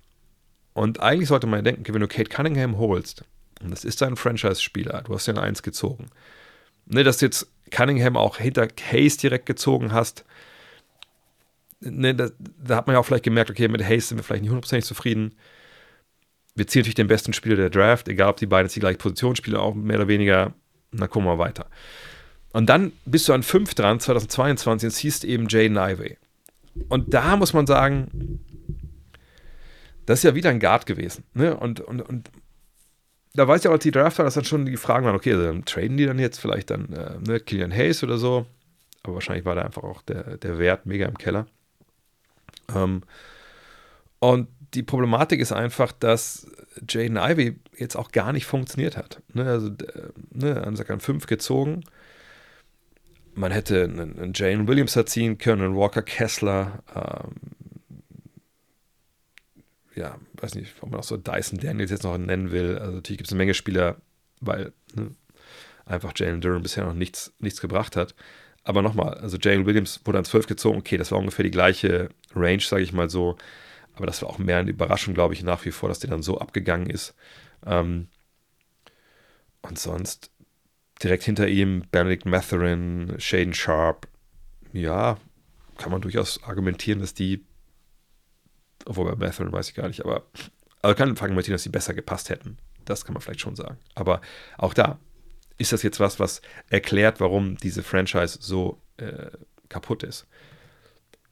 Und 0.73 1.01
eigentlich 1.01 1.27
sollte 1.27 1.45
man 1.45 1.63
denken, 1.63 1.81
okay, 1.81 1.93
wenn 1.93 2.01
du 2.01 2.07
Kate 2.07 2.31
Cunningham 2.31 2.79
holst, 2.79 3.23
und 3.61 3.69
das 3.69 3.85
ist 3.85 4.01
dein 4.01 4.15
Franchise-Spieler, 4.15 5.03
du 5.03 5.13
hast 5.13 5.27
ja 5.27 5.35
eine 5.35 5.43
1 5.43 5.61
gezogen, 5.61 6.07
ne, 6.87 7.03
dass 7.03 7.17
du 7.17 7.27
jetzt 7.27 7.47
Cunningham 7.69 8.17
auch 8.17 8.37
hinter 8.37 8.67
Hayes 8.91 9.17
direkt 9.17 9.45
gezogen 9.45 9.91
hast, 9.91 10.25
ne, 11.81 12.15
da, 12.15 12.31
da, 12.39 12.75
hat 12.75 12.87
man 12.87 12.95
ja 12.95 12.99
auch 12.99 13.05
vielleicht 13.05 13.23
gemerkt, 13.23 13.51
okay, 13.51 13.67
mit 13.67 13.83
Hayes 13.83 14.09
sind 14.09 14.17
wir 14.17 14.23
vielleicht 14.23 14.41
nicht 14.41 14.49
hundertprozentig 14.49 14.87
zufrieden. 14.87 15.35
Wir 16.55 16.65
ziehen 16.65 16.79
natürlich 16.79 16.95
den 16.95 17.07
besten 17.07 17.33
Spieler 17.33 17.55
der 17.55 17.69
Draft, 17.69 18.07
egal 18.07 18.29
ob 18.29 18.37
die 18.37 18.47
beiden 18.47 18.65
jetzt 18.65 18.75
die 18.75 18.79
gleiche 18.79 18.97
Position 18.97 19.35
spielen, 19.35 19.57
auch 19.57 19.75
mehr 19.75 19.97
oder 19.97 20.07
weniger. 20.07 20.55
dann 20.91 21.07
gucken 21.07 21.29
wir 21.29 21.37
weiter. 21.37 21.67
Und 22.55 22.67
dann 22.67 22.93
bist 23.03 23.27
du 23.27 23.33
an 23.33 23.43
5 23.43 23.73
dran, 23.73 23.99
2022, 23.99 24.87
und 24.87 24.89
siehst 24.91 25.25
eben 25.25 25.49
Jay 25.49 25.65
Ivey. 25.65 26.15
Und 26.87 27.13
da 27.13 27.35
muss 27.35 27.51
man 27.51 27.67
sagen, 27.67 28.39
das 30.05 30.19
ist 30.19 30.23
ja 30.23 30.35
wieder 30.35 30.51
ein 30.51 30.61
Guard 30.61 30.85
gewesen. 30.85 31.25
Ne? 31.33 31.57
Und, 31.57 31.81
und, 31.81 31.99
und 31.99 32.31
da 33.33 33.45
weiß 33.45 33.65
ja 33.65 33.71
auch 33.71 33.77
die 33.77 33.91
Drafter, 33.91 34.23
dass 34.23 34.35
dann 34.35 34.45
schon 34.45 34.65
die 34.65 34.77
Fragen 34.77 35.05
waren, 35.05 35.17
okay, 35.17 35.33
also 35.33 35.47
dann 35.47 35.65
traden 35.65 35.97
die 35.97 36.05
dann 36.05 36.17
jetzt 36.17 36.39
vielleicht 36.39 36.69
dann 36.69 36.93
äh, 36.93 37.17
ne, 37.27 37.41
Killian 37.41 37.73
Hayes 37.73 38.03
oder 38.03 38.17
so. 38.17 38.45
Aber 39.03 39.15
wahrscheinlich 39.15 39.43
war 39.43 39.55
da 39.55 39.63
einfach 39.63 39.83
auch 39.83 40.01
der, 40.03 40.37
der 40.37 40.57
Wert 40.57 40.85
mega 40.85 41.07
im 41.07 41.17
Keller. 41.17 41.47
Ähm, 42.73 43.01
und 44.19 44.47
die 44.73 44.83
Problematik 44.83 45.41
ist 45.41 45.51
einfach, 45.51 45.91
dass 45.91 46.47
Jaden 46.87 47.17
Ivey 47.17 47.59
jetzt 47.75 47.97
auch 47.97 48.13
gar 48.13 48.31
nicht 48.31 48.45
funktioniert 48.45 48.95
hat. 48.95 49.21
Ne, 49.33 49.43
also, 49.43 49.71
ne, 50.31 50.63
an 50.63 50.99
5 51.01 51.27
gezogen. 51.27 51.83
Man 53.35 53.51
hätte 53.51 53.83
einen, 53.83 54.17
einen 54.17 54.33
Jane 54.33 54.67
Williams 54.67 54.95
erziehen 54.95 55.37
können, 55.37 55.61
einen 55.61 55.75
Walker 55.75 56.01
Kessler. 56.01 56.83
Ähm, 56.95 57.35
ja, 59.95 60.17
weiß 60.33 60.55
nicht, 60.55 60.73
ob 60.81 60.91
man 60.91 60.99
auch 60.99 61.05
so 61.05 61.17
Dyson 61.17 61.59
Daniels 61.59 61.91
jetzt 61.91 62.03
noch 62.03 62.17
nennen 62.17 62.51
will. 62.51 62.77
Also 62.77 62.95
natürlich 62.95 63.17
gibt 63.17 63.27
es 63.27 63.33
eine 63.33 63.39
Menge 63.39 63.53
Spieler, 63.53 63.97
weil 64.41 64.73
ne, 64.93 65.11
einfach 65.85 66.13
Jalen 66.15 66.41
Durham 66.41 66.63
bisher 66.63 66.85
noch 66.85 66.93
nichts, 66.93 67.33
nichts 67.39 67.61
gebracht 67.61 67.95
hat. 67.95 68.15
Aber 68.63 68.81
nochmal, 68.81 69.15
also 69.15 69.37
Jalen 69.37 69.65
Williams 69.65 70.01
wurde 70.05 70.17
an 70.17 70.25
12 70.25 70.47
gezogen. 70.47 70.79
Okay, 70.79 70.97
das 70.97 71.11
war 71.11 71.19
ungefähr 71.19 71.43
die 71.43 71.51
gleiche 71.51 72.09
Range, 72.33 72.61
sage 72.61 72.83
ich 72.83 72.93
mal 72.93 73.09
so. 73.09 73.37
Aber 73.93 74.05
das 74.05 74.21
war 74.21 74.29
auch 74.29 74.39
mehr 74.39 74.57
eine 74.57 74.71
Überraschung, 74.71 75.13
glaube 75.13 75.33
ich, 75.33 75.43
nach 75.43 75.63
wie 75.65 75.71
vor, 75.71 75.89
dass 75.89 75.99
der 75.99 76.09
dann 76.09 76.23
so 76.23 76.39
abgegangen 76.39 76.89
ist. 76.89 77.15
Ähm, 77.65 78.07
und 79.61 79.79
sonst 79.79 80.31
direkt 81.01 81.23
hinter 81.23 81.47
ihm 81.47 81.83
Benedict 81.91 82.25
Matherin, 82.25 83.15
Shaden 83.17 83.53
Sharp. 83.53 84.07
Ja, 84.73 85.17
kann 85.77 85.91
man 85.91 86.01
durchaus 86.01 86.43
argumentieren, 86.43 86.99
dass 86.99 87.13
die, 87.13 87.45
obwohl 88.85 89.05
bei 89.15 89.27
Matherin 89.27 89.51
weiß 89.51 89.69
ich 89.69 89.75
gar 89.75 89.87
nicht, 89.87 90.03
aber 90.03 90.25
also 90.81 90.95
kann 90.95 91.09
man 91.09 91.17
argumentieren, 91.17 91.55
dass 91.55 91.63
die 91.63 91.69
besser 91.69 91.93
gepasst 91.93 92.29
hätten. 92.29 92.57
Das 92.85 93.05
kann 93.05 93.13
man 93.13 93.21
vielleicht 93.21 93.41
schon 93.41 93.55
sagen. 93.55 93.77
Aber 93.95 94.21
auch 94.57 94.73
da, 94.73 94.99
ist 95.57 95.73
das 95.73 95.83
jetzt 95.83 95.99
was, 95.99 96.19
was 96.19 96.41
erklärt, 96.69 97.19
warum 97.19 97.57
diese 97.57 97.83
Franchise 97.83 98.37
so 98.41 98.81
äh, 98.97 99.31
kaputt 99.69 100.03
ist. 100.03 100.27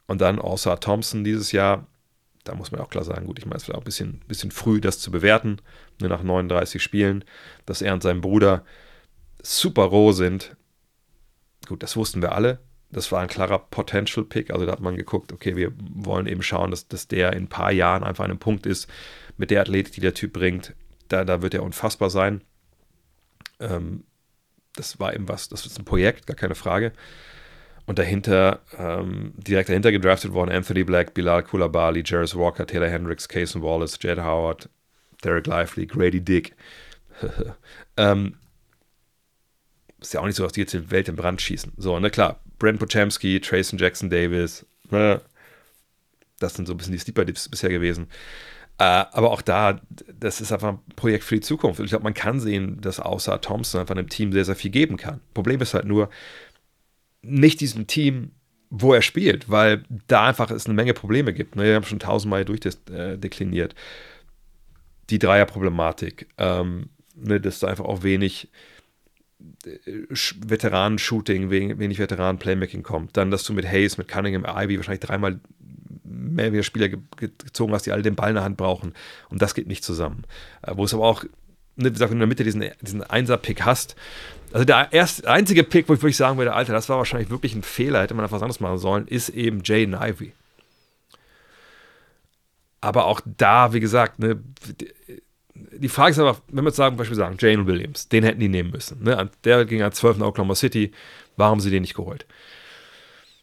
Und 0.08 0.22
dann 0.22 0.40
außer 0.40 0.80
Thompson 0.80 1.24
dieses 1.24 1.52
Jahr, 1.52 1.88
da 2.44 2.56
muss 2.56 2.72
man 2.72 2.82
auch 2.82 2.90
klar 2.90 3.04
sagen, 3.04 3.26
gut, 3.26 3.40
ich 3.40 3.46
meine, 3.46 3.58
es 3.58 3.68
war 3.68 3.76
auch 3.76 3.82
ein 3.82 3.86
bisschen, 3.86 4.20
bisschen 4.28 4.52
früh, 4.52 4.82
das 4.82 5.00
zu 5.00 5.12
bewerten, 5.12 5.58
nur 6.00 6.10
nach 6.10 6.24
39 6.24 6.82
Spielen, 6.82 7.24
dass 7.66 7.82
er 7.82 7.94
und 7.94 8.04
sein 8.04 8.22
Bruder 8.22 8.66
super 9.44 9.84
roh 9.84 10.12
sind. 10.12 10.56
Gut, 11.68 11.84
das 11.84 11.96
wussten 11.96 12.22
wir 12.22 12.32
alle. 12.34 12.60
Das 12.90 13.12
war 13.12 13.22
ein 13.22 13.28
klarer 13.28 13.60
Potential 13.60 14.26
Pick. 14.26 14.52
Also 14.52 14.66
da 14.66 14.72
hat 14.72 14.80
man 14.80 14.96
geguckt, 14.96 15.32
okay, 15.32 15.56
wir 15.56 15.72
wollen 15.78 16.28
eben 16.28 16.44
schauen, 16.44 16.72
dass, 16.72 16.88
dass 16.88 17.08
der 17.08 17.34
in 17.34 17.44
ein 17.44 17.50
paar 17.50 17.72
Jahren 17.72 18.04
einfach 18.04 18.24
an 18.24 18.32
einem 18.32 18.40
Punkt 18.40 18.66
ist, 18.66 18.88
mit 19.38 19.52
der 19.52 19.62
Athletik, 19.62 19.94
die 19.94 20.02
der 20.02 20.14
Typ 20.14 20.34
bringt. 20.34 20.74
Da, 21.08 21.26
da 21.26 21.42
wird 21.42 21.54
er 21.54 21.64
unfassbar 21.64 22.10
sein. 22.10 22.42
Ähm, 23.60 24.04
das 24.76 25.00
war 25.00 25.14
eben 25.14 25.28
was, 25.28 25.50
das 25.50 25.66
ist 25.66 25.78
ein 25.80 25.86
Projekt, 25.86 26.28
gar 26.28 26.36
keine 26.36 26.56
Frage. 26.56 26.94
Und 27.86 28.00
dahinter, 28.00 28.62
ähm, 28.78 29.34
direkt 29.36 29.70
dahinter 29.70 29.92
gedraftet 29.92 30.32
worden, 30.32 30.52
Anthony 30.52 30.84
Black, 30.84 31.14
Bilal 31.14 31.44
Kulabali, 31.44 32.04
Jarvis 32.06 32.36
Walker, 32.36 32.66
Taylor 32.66 32.90
Hendricks, 32.90 33.28
Cason 33.28 33.62
Wallace, 33.62 33.98
Jed 34.02 34.20
Howard, 34.20 34.70
Derek 35.24 35.48
Lively, 35.48 35.86
Grady 35.86 36.22
Dick. 36.22 36.56
ähm, 37.98 38.38
ist 40.08 40.14
ja 40.14 40.22
auch 40.22 40.26
nicht 40.26 40.36
so, 40.36 40.44
dass 40.44 40.54
die 40.54 40.62
jetzt 40.62 40.74
die 40.74 40.92
Welt 40.92 41.08
in 41.10 41.16
Brand 41.16 41.42
schießen. 41.42 41.74
So, 41.78 42.00
ne, 42.00 42.10
klar, 42.10 42.40
Brent 42.60 42.80
Pochemski, 42.80 43.40
Trayson 43.40 43.80
Jackson 43.80 44.10
Davis, 44.10 44.66
ne, 44.90 45.22
das 46.40 46.56
sind 46.56 46.68
so 46.68 46.74
ein 46.74 46.78
bisschen 46.78 46.94
die 46.94 47.00
Sleeper-Dips 47.00 47.50
bisher 47.50 47.70
gewesen. 47.70 48.08
Äh, 48.80 48.84
aber 48.84 49.32
auch 49.32 49.42
da, 49.42 49.80
das 50.20 50.42
ist 50.42 50.52
einfach 50.52 50.70
ein 50.70 50.80
Projekt 50.96 51.24
für 51.24 51.36
die 51.36 51.42
Zukunft. 51.42 51.80
Und 51.80 51.86
ich 51.86 51.92
glaube, 51.92 52.04
man 52.04 52.14
kann 52.14 52.40
sehen, 52.40 52.82
dass 52.82 53.00
außer 53.00 53.40
Thompson 53.40 53.82
einfach 53.82 53.96
einem 53.96 54.10
Team 54.10 54.34
sehr, 54.34 54.46
sehr 54.46 54.56
viel 54.56 54.72
geben 54.72 54.98
kann. 54.98 55.22
Problem 55.34 55.62
ist 55.62 55.74
halt 55.74 55.86
nur, 55.86 56.10
nicht 57.22 57.62
diesem 57.62 57.88
Team, 57.88 58.32
wo 58.70 58.94
er 58.94 59.02
spielt, 59.02 59.50
weil 59.50 59.84
da 60.08 60.28
einfach 60.28 60.50
es 60.52 60.66
eine 60.66 60.74
Menge 60.74 60.94
Probleme 60.94 61.34
gibt. 61.34 61.56
Ne? 61.56 61.64
Wir 61.64 61.76
haben 61.76 61.86
schon 61.86 62.00
tausendmal 62.00 62.44
durchdekliniert. 62.44 63.74
Äh, 63.74 63.76
die 65.10 65.20
Dreierproblematik, 65.20 66.28
ähm, 66.38 66.90
ne, 67.16 67.40
dass 67.40 67.60
da 67.60 67.68
einfach 67.68 67.86
auch 67.86 68.04
wenig 68.04 68.50
Veteranen-Shooting, 69.66 71.50
wenig 71.50 72.00
Veteranen-Playmaking 72.00 72.84
kommt. 72.84 73.18
Dann, 73.18 73.32
dass 73.32 73.44
du 73.44 73.54
mit 73.54 73.66
Hayes, 73.66 73.98
mit 73.98 74.08
Cunningham, 74.08 74.46
Ivy 74.46 74.78
wahrscheinlich 74.78 75.02
dreimal 75.02 75.40
mehr 76.04 76.64
Spieler 76.64 76.90
gezogen 76.90 77.74
hast, 77.74 77.86
die 77.86 77.92
alle 77.92 78.02
den 78.02 78.16
Ball 78.16 78.30
in 78.30 78.36
der 78.36 78.44
Hand 78.44 78.58
brauchen. 78.58 78.94
Und 79.30 79.42
das 79.42 79.54
geht 79.54 79.68
nicht 79.68 79.84
zusammen. 79.84 80.24
Äh, 80.62 80.74
wo 80.76 80.86
es 80.86 80.94
aber 80.94 81.06
auch, 81.06 81.24
ne, 81.76 81.90
wie 81.90 81.92
gesagt, 81.92 82.12
wenn 82.12 82.20
du 82.20 82.24
in 82.24 82.28
der 82.28 82.28
Mitte 82.28 82.44
diesen, 82.44 82.64
diesen 82.82 83.04
Einser-Pick 83.04 83.64
hast, 83.64 83.96
also 84.52 84.66
der 84.66 84.90
erste, 84.92 85.28
einzige 85.30 85.64
Pick, 85.64 85.90
wo 85.90 85.94
ich 85.94 86.02
wirklich 86.02 86.18
sagen 86.18 86.38
würde, 86.38 86.54
Alter, 86.54 86.74
das 86.74 86.88
war 86.90 86.98
wahrscheinlich 86.98 87.30
wirklich 87.30 87.56
ein 87.56 87.64
Fehler, 87.64 88.02
hätte 88.02 88.14
man 88.14 88.24
einfach 88.24 88.36
was 88.36 88.44
anderes 88.44 88.60
machen 88.60 88.78
sollen, 88.78 89.08
ist 89.08 89.30
eben 89.30 89.62
Jaden 89.64 89.96
Ivy. 90.00 90.34
Aber 92.82 93.06
auch 93.06 93.22
da, 93.26 93.74
wie 93.74 93.80
gesagt, 93.80 94.20
ne, 94.20 94.44
die 95.72 95.90
Frage 95.90 96.12
ist 96.12 96.20
aber, 96.20 96.38
wenn 96.50 96.64
wir 96.64 96.70
jetzt 96.70 96.78
sagen, 96.78 96.94
zum 96.94 96.98
Beispiel 96.98 97.18
sagen, 97.18 97.38
Jane 97.40 97.66
Williams, 97.68 98.10
den 98.10 98.24
hätten 98.24 98.40
die 98.40 98.50
nehmen 98.50 98.72
müssen. 98.72 99.04
Ne? 99.04 99.30
Der 99.44 99.66
ging 99.66 99.82
an 99.82 99.92
12 99.92 100.18
in 100.18 100.24
Oklahoma 100.24 100.56
City, 100.56 100.92
warum 101.38 101.60
sie 101.60 101.70
den 101.70 101.82
nicht 101.82 101.96
geholt? 101.96 102.26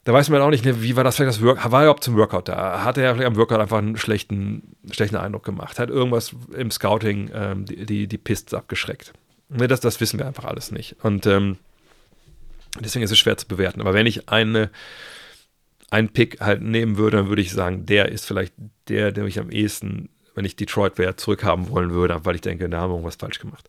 Da 0.05 0.15
weiß 0.15 0.31
man 0.31 0.41
auch 0.41 0.51
nicht, 0.51 0.65
ne, 0.65 0.83
wie 0.83 0.97
war 0.97 1.05
das 1.05 1.17
vielleicht 1.17 1.37
das 1.37 1.43
Workout, 1.43 1.73
war 1.73 1.81
er 1.81 1.85
überhaupt 1.85 2.05
zum 2.05 2.17
Workout 2.17 2.49
da? 2.49 2.85
Hat 2.85 2.97
er 2.97 3.15
vielleicht 3.15 3.27
am 3.27 3.37
Workout 3.37 3.61
einfach 3.61 3.79
einen 3.79 3.99
schlechten, 3.99 4.77
schlechten 4.91 5.17
Eindruck 5.17 5.45
gemacht? 5.45 5.79
Hat 5.79 5.91
irgendwas 5.91 6.35
im 6.57 6.71
Scouting 6.71 7.31
ähm, 7.35 7.67
die, 7.67 7.85
die, 7.85 8.07
die 8.07 8.19
Pists 8.19 8.55
abgeschreckt? 8.55 9.13
Ne, 9.51 9.69
das, 9.69 9.81
das 9.81 10.01
wissen 10.01 10.19
wir 10.19 10.27
einfach 10.27 10.45
alles 10.45 10.71
nicht. 10.71 10.97
Und 11.03 11.27
ähm, 11.27 11.59
deswegen 12.79 13.05
ist 13.05 13.11
es 13.11 13.19
schwer 13.19 13.37
zu 13.37 13.47
bewerten. 13.47 13.81
Aber 13.83 13.93
wenn 13.93 14.07
ich 14.07 14.29
eine, 14.31 14.71
einen 15.91 16.09
Pick 16.09 16.41
halt 16.41 16.63
nehmen 16.63 16.97
würde, 16.97 17.19
dann 17.19 17.29
würde 17.29 17.43
ich 17.43 17.53
sagen, 17.53 17.85
der 17.85 18.11
ist 18.11 18.27
vielleicht 18.27 18.55
der, 18.89 19.13
der 19.13 19.25
mich 19.25 19.39
am 19.39 19.51
ehesten, 19.51 20.09
wenn 20.35 20.45
ich 20.45 20.57
Detroit 20.57 20.99
wäre, 20.99 21.17
zurückhaben 21.17 21.71
wollen 21.71 21.91
würde, 21.91 22.25
weil 22.25 22.35
ich 22.35 22.41
denke, 22.41 22.69
da 22.69 22.81
haben 22.81 22.91
wir 22.91 22.95
irgendwas 22.95 23.17
falsch 23.17 23.39
gemacht. 23.39 23.69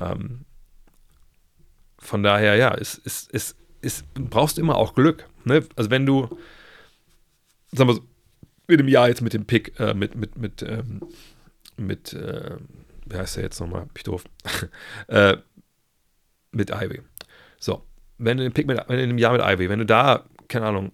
Ähm, 0.00 0.44
von 1.98 2.22
daher, 2.22 2.56
ja, 2.56 2.74
ist, 2.74 2.98
ist, 2.98 3.30
ist 3.32 3.56
ist, 3.84 4.12
brauchst 4.14 4.58
immer 4.58 4.76
auch 4.76 4.94
Glück. 4.94 5.26
Ne? 5.44 5.64
Also 5.76 5.90
wenn 5.90 6.06
du, 6.06 6.28
sagen 7.72 7.90
wir 7.90 7.94
so, 7.94 8.04
mit 8.66 8.80
dem 8.80 8.88
Jahr 8.88 9.08
jetzt 9.08 9.20
mit 9.20 9.34
dem 9.34 9.44
Pick, 9.44 9.78
äh, 9.78 9.94
mit, 9.94 10.14
mit, 10.14 10.38
mit, 10.38 10.62
ähm, 10.62 11.02
mit, 11.76 12.14
äh, 12.14 12.56
wie 13.04 13.16
heißt 13.16 13.36
der 13.36 13.44
jetzt 13.44 13.60
nochmal? 13.60 13.82
Bin 13.82 13.92
ich 13.96 14.02
doof. 14.04 14.24
äh, 15.08 15.36
mit 16.50 16.70
Ivy. 16.70 17.02
So, 17.58 17.84
wenn 18.16 18.38
du 18.38 18.44
den 18.44 18.52
Pick 18.52 18.66
mit, 18.66 18.80
wenn 18.88 18.98
in 18.98 19.10
dem 19.10 19.18
Jahr 19.18 19.32
mit 19.32 19.42
Ivy, 19.42 19.68
wenn 19.68 19.80
du 19.80 19.86
da, 19.86 20.24
keine 20.48 20.66
Ahnung, 20.66 20.92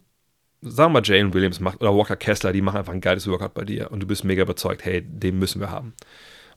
sagen 0.63 0.93
wir 0.93 1.01
mal 1.01 1.07
Jalen 1.07 1.33
Williams 1.33 1.61
macht 1.61 1.81
oder 1.81 1.95
Walker 1.95 2.17
Kessler, 2.17 2.53
die 2.53 2.63
machen 2.63 2.79
einfach 2.79 2.93
ein 2.93 3.01
geiles 3.01 3.27
Workout 3.27 3.55
bei 3.55 3.65
dir 3.65 3.91
und 3.91 4.01
du 4.01 4.07
bist 4.07 4.25
mega 4.25 4.43
überzeugt, 4.43 4.85
hey, 4.85 5.03
den 5.03 5.39
müssen 5.39 5.61
wir 5.61 5.71
haben. 5.71 5.95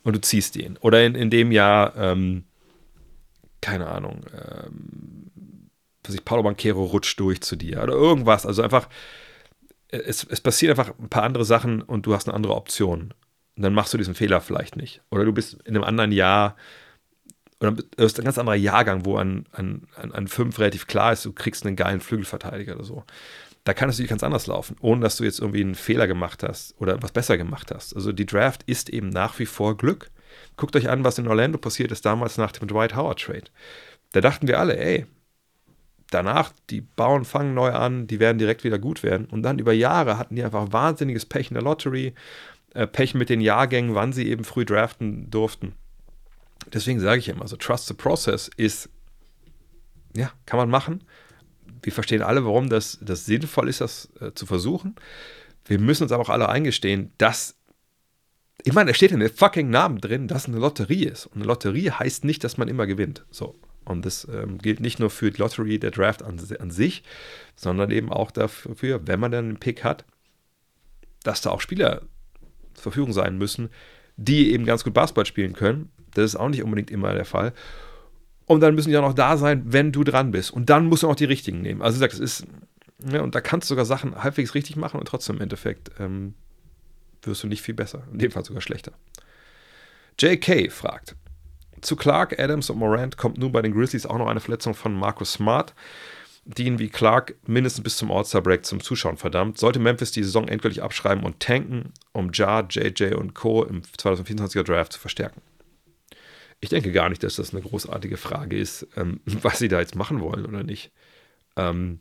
Und 0.04 0.16
du 0.16 0.22
ziehst 0.22 0.56
den. 0.56 0.78
Oder 0.78 1.06
in, 1.06 1.16
in 1.16 1.30
dem 1.30 1.52
Jahr, 1.52 1.96
ähm, 1.96 2.44
keine 3.62 3.88
Ahnung, 3.88 4.26
ähm, 4.34 5.32
was 6.04 6.16
ich, 6.16 6.26
Paulo 6.26 6.44
Banquero 6.44 6.84
rutscht 6.84 7.20
durch 7.20 7.42
zu 7.42 7.56
dir 7.56 7.82
oder 7.82 7.94
irgendwas. 7.94 8.46
Also 8.46 8.62
einfach, 8.62 8.90
es, 9.88 10.26
es 10.30 10.42
passieren 10.42 10.78
einfach 10.78 10.94
ein 11.00 11.10
paar 11.10 11.24
andere 11.24 11.46
Sachen 11.46 11.82
und 11.82 12.06
du 12.06 12.14
hast 12.14 12.28
eine 12.28 12.36
andere 12.36 12.56
Option. 12.56 13.14
Und 13.56 13.64
dann 13.64 13.74
machst 13.74 13.94
du 13.94 13.98
diesen 13.98 14.16
Fehler 14.16 14.42
vielleicht 14.42 14.76
nicht. 14.76 15.02
Oder 15.12 15.24
du 15.24 15.32
bist 15.32 15.54
in 15.66 15.76
einem 15.76 15.86
anderen 15.86 16.12
Jahr, 16.12 16.58
oder 17.62 17.72
du 17.72 17.84
hast 17.98 18.20
ein 18.20 18.26
ganz 18.26 18.38
anderer 18.38 18.56
Jahrgang, 18.56 19.06
wo 19.06 19.16
an, 19.16 19.46
an, 19.52 19.88
an 19.96 20.28
fünf 20.28 20.60
relativ 20.60 20.88
klar 20.88 21.14
ist, 21.14 21.24
du 21.24 21.32
kriegst 21.32 21.66
einen 21.66 21.78
geilen 21.78 22.02
Flügelverteidiger 22.02 22.76
oder 22.76 22.84
so. 22.84 23.04
Da 23.64 23.74
kann 23.74 23.90
es 23.90 23.96
natürlich 23.96 24.10
ganz 24.10 24.24
anders 24.24 24.48
laufen, 24.48 24.76
ohne 24.82 25.02
dass 25.02 25.16
du 25.18 25.24
jetzt 25.24 25.40
irgendwie 25.40 25.62
einen 25.62 25.76
Fehler 25.76 26.08
gemacht 26.08 26.44
hast 26.44 26.76
oder 26.80 27.02
was 27.02 27.14
besser 27.14 27.38
gemacht 27.38 27.72
hast. 27.74 27.96
Also 27.96 28.12
die 28.12 28.26
Draft 28.26 28.64
ist 28.64 28.90
eben 28.90 29.10
nach 29.10 29.40
wie 29.40 29.46
vor 29.46 29.78
Glück. 29.78 30.12
Guckt 30.58 30.76
euch 30.76 30.90
an, 30.90 31.04
was 31.04 31.18
in 31.18 31.28
Orlando 31.28 31.58
passiert 31.58 31.92
ist 31.92 32.06
damals 32.06 32.38
nach 32.38 32.52
dem 32.52 32.68
Dwight 32.68 32.96
Howard 32.96 33.22
Trade. 33.22 33.46
Da 34.12 34.22
dachten 34.22 34.48
wir 34.48 34.60
alle, 34.60 34.78
ey, 34.78 35.06
danach, 36.10 36.52
die 36.70 36.82
bauen, 36.82 37.26
fangen 37.26 37.54
neu 37.54 37.72
an, 37.72 38.08
die 38.08 38.20
werden 38.20 38.38
direkt 38.38 38.64
wieder 38.64 38.80
gut 38.80 39.02
werden. 39.02 39.26
Und 39.26 39.44
dann 39.44 39.60
über 39.60 39.74
Jahre 39.74 40.18
hatten 40.18 40.36
die 40.36 40.44
einfach 40.44 40.72
wahnsinniges 40.72 41.26
Pech 41.26 41.50
in 41.50 41.56
der 41.56 41.64
Lottery, 41.64 42.14
äh, 42.74 42.86
Pech 42.86 43.14
mit 43.14 43.30
den 43.30 43.42
Jahrgängen, 43.42 43.96
wann 43.96 44.14
sie 44.14 44.28
eben 44.28 44.44
früh 44.44 44.66
draften 44.66 45.30
durften. 45.30 45.74
Deswegen 46.72 47.00
sage 47.00 47.20
ich 47.20 47.30
immer, 47.30 47.48
so 47.48 47.56
Trust 47.56 47.88
the 47.88 47.94
Process 47.94 48.50
ist, 48.58 48.90
ja, 50.16 50.32
kann 50.46 50.58
man 50.58 50.70
machen. 50.70 51.04
Wir 51.84 51.94
verstehen 51.94 52.22
alle, 52.22 52.46
warum 52.46 52.70
das, 52.70 52.98
das 53.02 53.26
sinnvoll 53.26 53.70
ist, 53.70 53.82
das 53.82 54.10
äh, 54.20 54.32
zu 54.34 54.46
versuchen. 54.46 54.96
Wir 55.66 55.80
müssen 55.80 56.04
uns 56.04 56.12
aber 56.12 56.24
auch 56.24 56.30
alle 56.30 56.50
eingestehen, 56.50 57.14
dass, 57.18 57.58
ich 58.64 58.74
meine, 58.74 58.92
da 58.92 58.96
steht 58.96 59.12
in 59.12 59.20
den 59.20 59.30
fucking 59.30 59.70
Namen 59.70 60.00
drin, 60.00 60.28
dass 60.28 60.48
eine 60.48 60.58
Lotterie 60.58 61.06
ist. 61.06 61.28
Und 61.28 61.36
eine 61.36 61.46
Lotterie 61.46 61.92
heißt 61.92 62.26
nicht, 62.26 62.44
dass 62.44 62.58
man 62.58 62.68
immer 62.68 62.88
gewinnt. 62.88 63.26
So. 63.30 63.56
Und 63.86 64.06
das 64.06 64.28
ähm, 64.32 64.58
gilt 64.58 64.80
nicht 64.80 65.00
nur 65.00 65.10
für 65.10 65.32
die 65.32 65.40
Lottery, 65.40 65.78
der 65.78 65.92
Draft 65.92 66.24
an, 66.24 66.40
an, 66.60 66.72
sich, 66.72 67.04
sondern 67.56 67.92
eben 67.92 68.12
auch 68.12 68.32
dafür, 68.32 69.06
wenn 69.06 69.20
man 69.20 69.32
dann 69.32 69.46
einen 69.46 69.60
Pick 69.60 69.84
hat, 69.84 70.06
dass 71.24 71.42
da 71.42 71.52
auch 71.52 71.62
Spieler 71.62 72.04
zur 72.74 72.84
Verfügung 72.84 73.14
sein 73.14 73.38
müssen, 73.38 73.70
die 74.16 74.54
eben 74.54 74.66
ganz 74.66 74.84
gut 74.84 74.94
Basketball 74.94 75.26
spielen 75.26 75.54
können. 75.54 75.92
Das 76.14 76.26
ist 76.26 76.36
auch 76.36 76.50
nicht 76.50 76.64
unbedingt 76.64 76.92
immer 76.92 77.14
der 77.14 77.26
Fall. 77.26 77.54
Und 78.46 78.60
dann 78.60 78.76
müssen 78.76 78.90
die 78.90 78.98
auch 78.98 79.02
noch 79.02 79.14
da 79.14 79.38
sein, 79.38 79.64
wenn 79.66 79.92
du 79.92 80.04
dran 80.04 80.32
bist. 80.32 80.52
Und 80.52 80.70
dann 80.70 80.88
musst 80.88 81.04
du 81.04 81.10
auch 81.10 81.16
die 81.16 81.26
richtigen 81.26 81.62
nehmen. 81.62 81.82
Also, 81.82 81.96
wie 81.96 82.06
gesagt, 82.06 82.14
es 82.14 82.42
ist, 82.42 82.48
ja, 83.12 83.22
und 83.22 83.36
da 83.36 83.42
kannst 83.42 83.70
du 83.70 83.74
sogar 83.74 83.86
Sachen 83.86 84.22
halbwegs 84.22 84.54
richtig 84.54 84.76
machen 84.76 85.00
und 85.00 85.08
trotzdem 85.08 85.38
im 85.38 85.44
Endeffekt 85.44 85.92
ähm, 86.00 86.34
wirst 87.22 87.44
du 87.44 87.48
nicht 87.48 87.62
viel 87.62 87.74
besser. 87.74 88.04
In 88.12 88.20
dem 88.20 88.32
Fall 88.32 88.44
sogar 88.44 88.62
schlechter. 88.62 88.92
JK 90.20 90.72
fragt: 90.72 91.16
Zu 91.82 91.96
Clark, 91.96 92.40
Adams 92.40 92.70
und 92.70 92.78
Morant 92.78 93.18
kommt 93.18 93.38
nun 93.38 93.52
bei 93.52 93.62
den 93.62 93.74
Grizzlies 93.74 94.06
auch 94.06 94.18
noch 94.18 94.28
eine 94.28 94.40
Verletzung 94.40 94.74
von 94.74 94.94
Marcus 94.94 95.34
Smart, 95.34 95.74
die 96.46 96.66
ihn 96.66 96.80
wie 96.80 96.90
Clark 96.90 97.36
mindestens 97.48 97.84
bis 97.84 97.98
zum 97.98 98.12
All-Star-Break 98.12 98.66
zum 98.66 98.82
Zuschauen 98.82 99.18
verdammt. 99.18 99.58
Sollte 99.58 99.80
Memphis 99.80 100.12
die 100.12 100.24
Saison 100.24 100.48
endgültig 100.48 100.84
abschreiben 100.84 101.24
und 101.24 101.40
tanken, 101.40 101.94
um 102.12 102.32
Ja, 102.34 102.62
JJ 102.62 103.16
und 103.16 103.34
Co. 103.34 103.64
im 103.64 103.82
2024er 103.82 104.64
Draft 104.64 104.94
zu 104.94 105.00
verstärken? 105.00 105.42
Ich 106.64 106.70
denke 106.70 106.94
gar 106.94 107.10
nicht, 107.10 107.22
dass 107.24 107.36
das 107.36 107.54
eine 107.54 107.62
großartige 107.62 108.16
Frage 108.16 108.58
ist, 108.58 108.88
ähm, 108.96 109.20
was 109.26 109.60
sie 109.60 109.68
da 109.68 109.82
jetzt 109.82 109.96
machen 109.96 110.22
wollen 110.22 110.46
oder 110.46 110.64
nicht. 110.64 110.94
Ähm, 111.58 112.00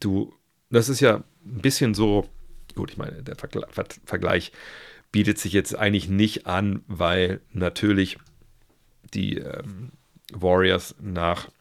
du, 0.00 0.34
das 0.70 0.88
ist 0.88 0.98
ja 0.98 1.22
ein 1.46 1.62
bisschen 1.62 1.94
so, 1.94 2.28
gut, 2.74 2.90
ich 2.90 2.96
meine, 2.96 3.22
der 3.22 3.36
Vergleich, 3.36 4.50
bietet 5.12 5.38
sich 5.38 5.52
jetzt 5.52 5.78
eigentlich 5.78 6.08
nicht 6.08 6.48
an, 6.48 6.82
weil 6.88 7.40
natürlich 7.52 8.18
die 9.14 9.38
ähm, 9.38 9.92
Warriors 10.32 10.96
nach 11.00 11.52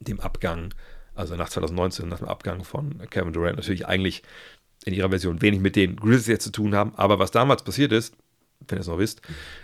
dem 0.00 0.18
Abgang, 0.18 0.74
also 1.14 1.36
nach 1.36 1.48
2019, 1.48 2.08
nach 2.08 2.18
dem 2.18 2.26
Abgang 2.26 2.64
von 2.64 3.08
Kevin 3.10 3.32
Durant, 3.32 3.58
natürlich 3.58 3.86
eigentlich 3.86 4.24
in 4.84 4.94
ihrer 4.94 5.10
Version 5.10 5.42
wenig 5.42 5.60
mit 5.60 5.76
den 5.76 5.94
Grizzlies 5.94 6.26
jetzt 6.26 6.44
zu 6.44 6.50
tun 6.50 6.74
haben. 6.74 6.92
Aber 6.96 7.20
was 7.20 7.30
damals 7.30 7.62
passiert 7.62 7.92
ist, 7.92 8.16
wenn 8.66 8.78
ihr 8.78 8.80
es 8.80 8.86
noch 8.86 8.98
wisst, 8.98 9.22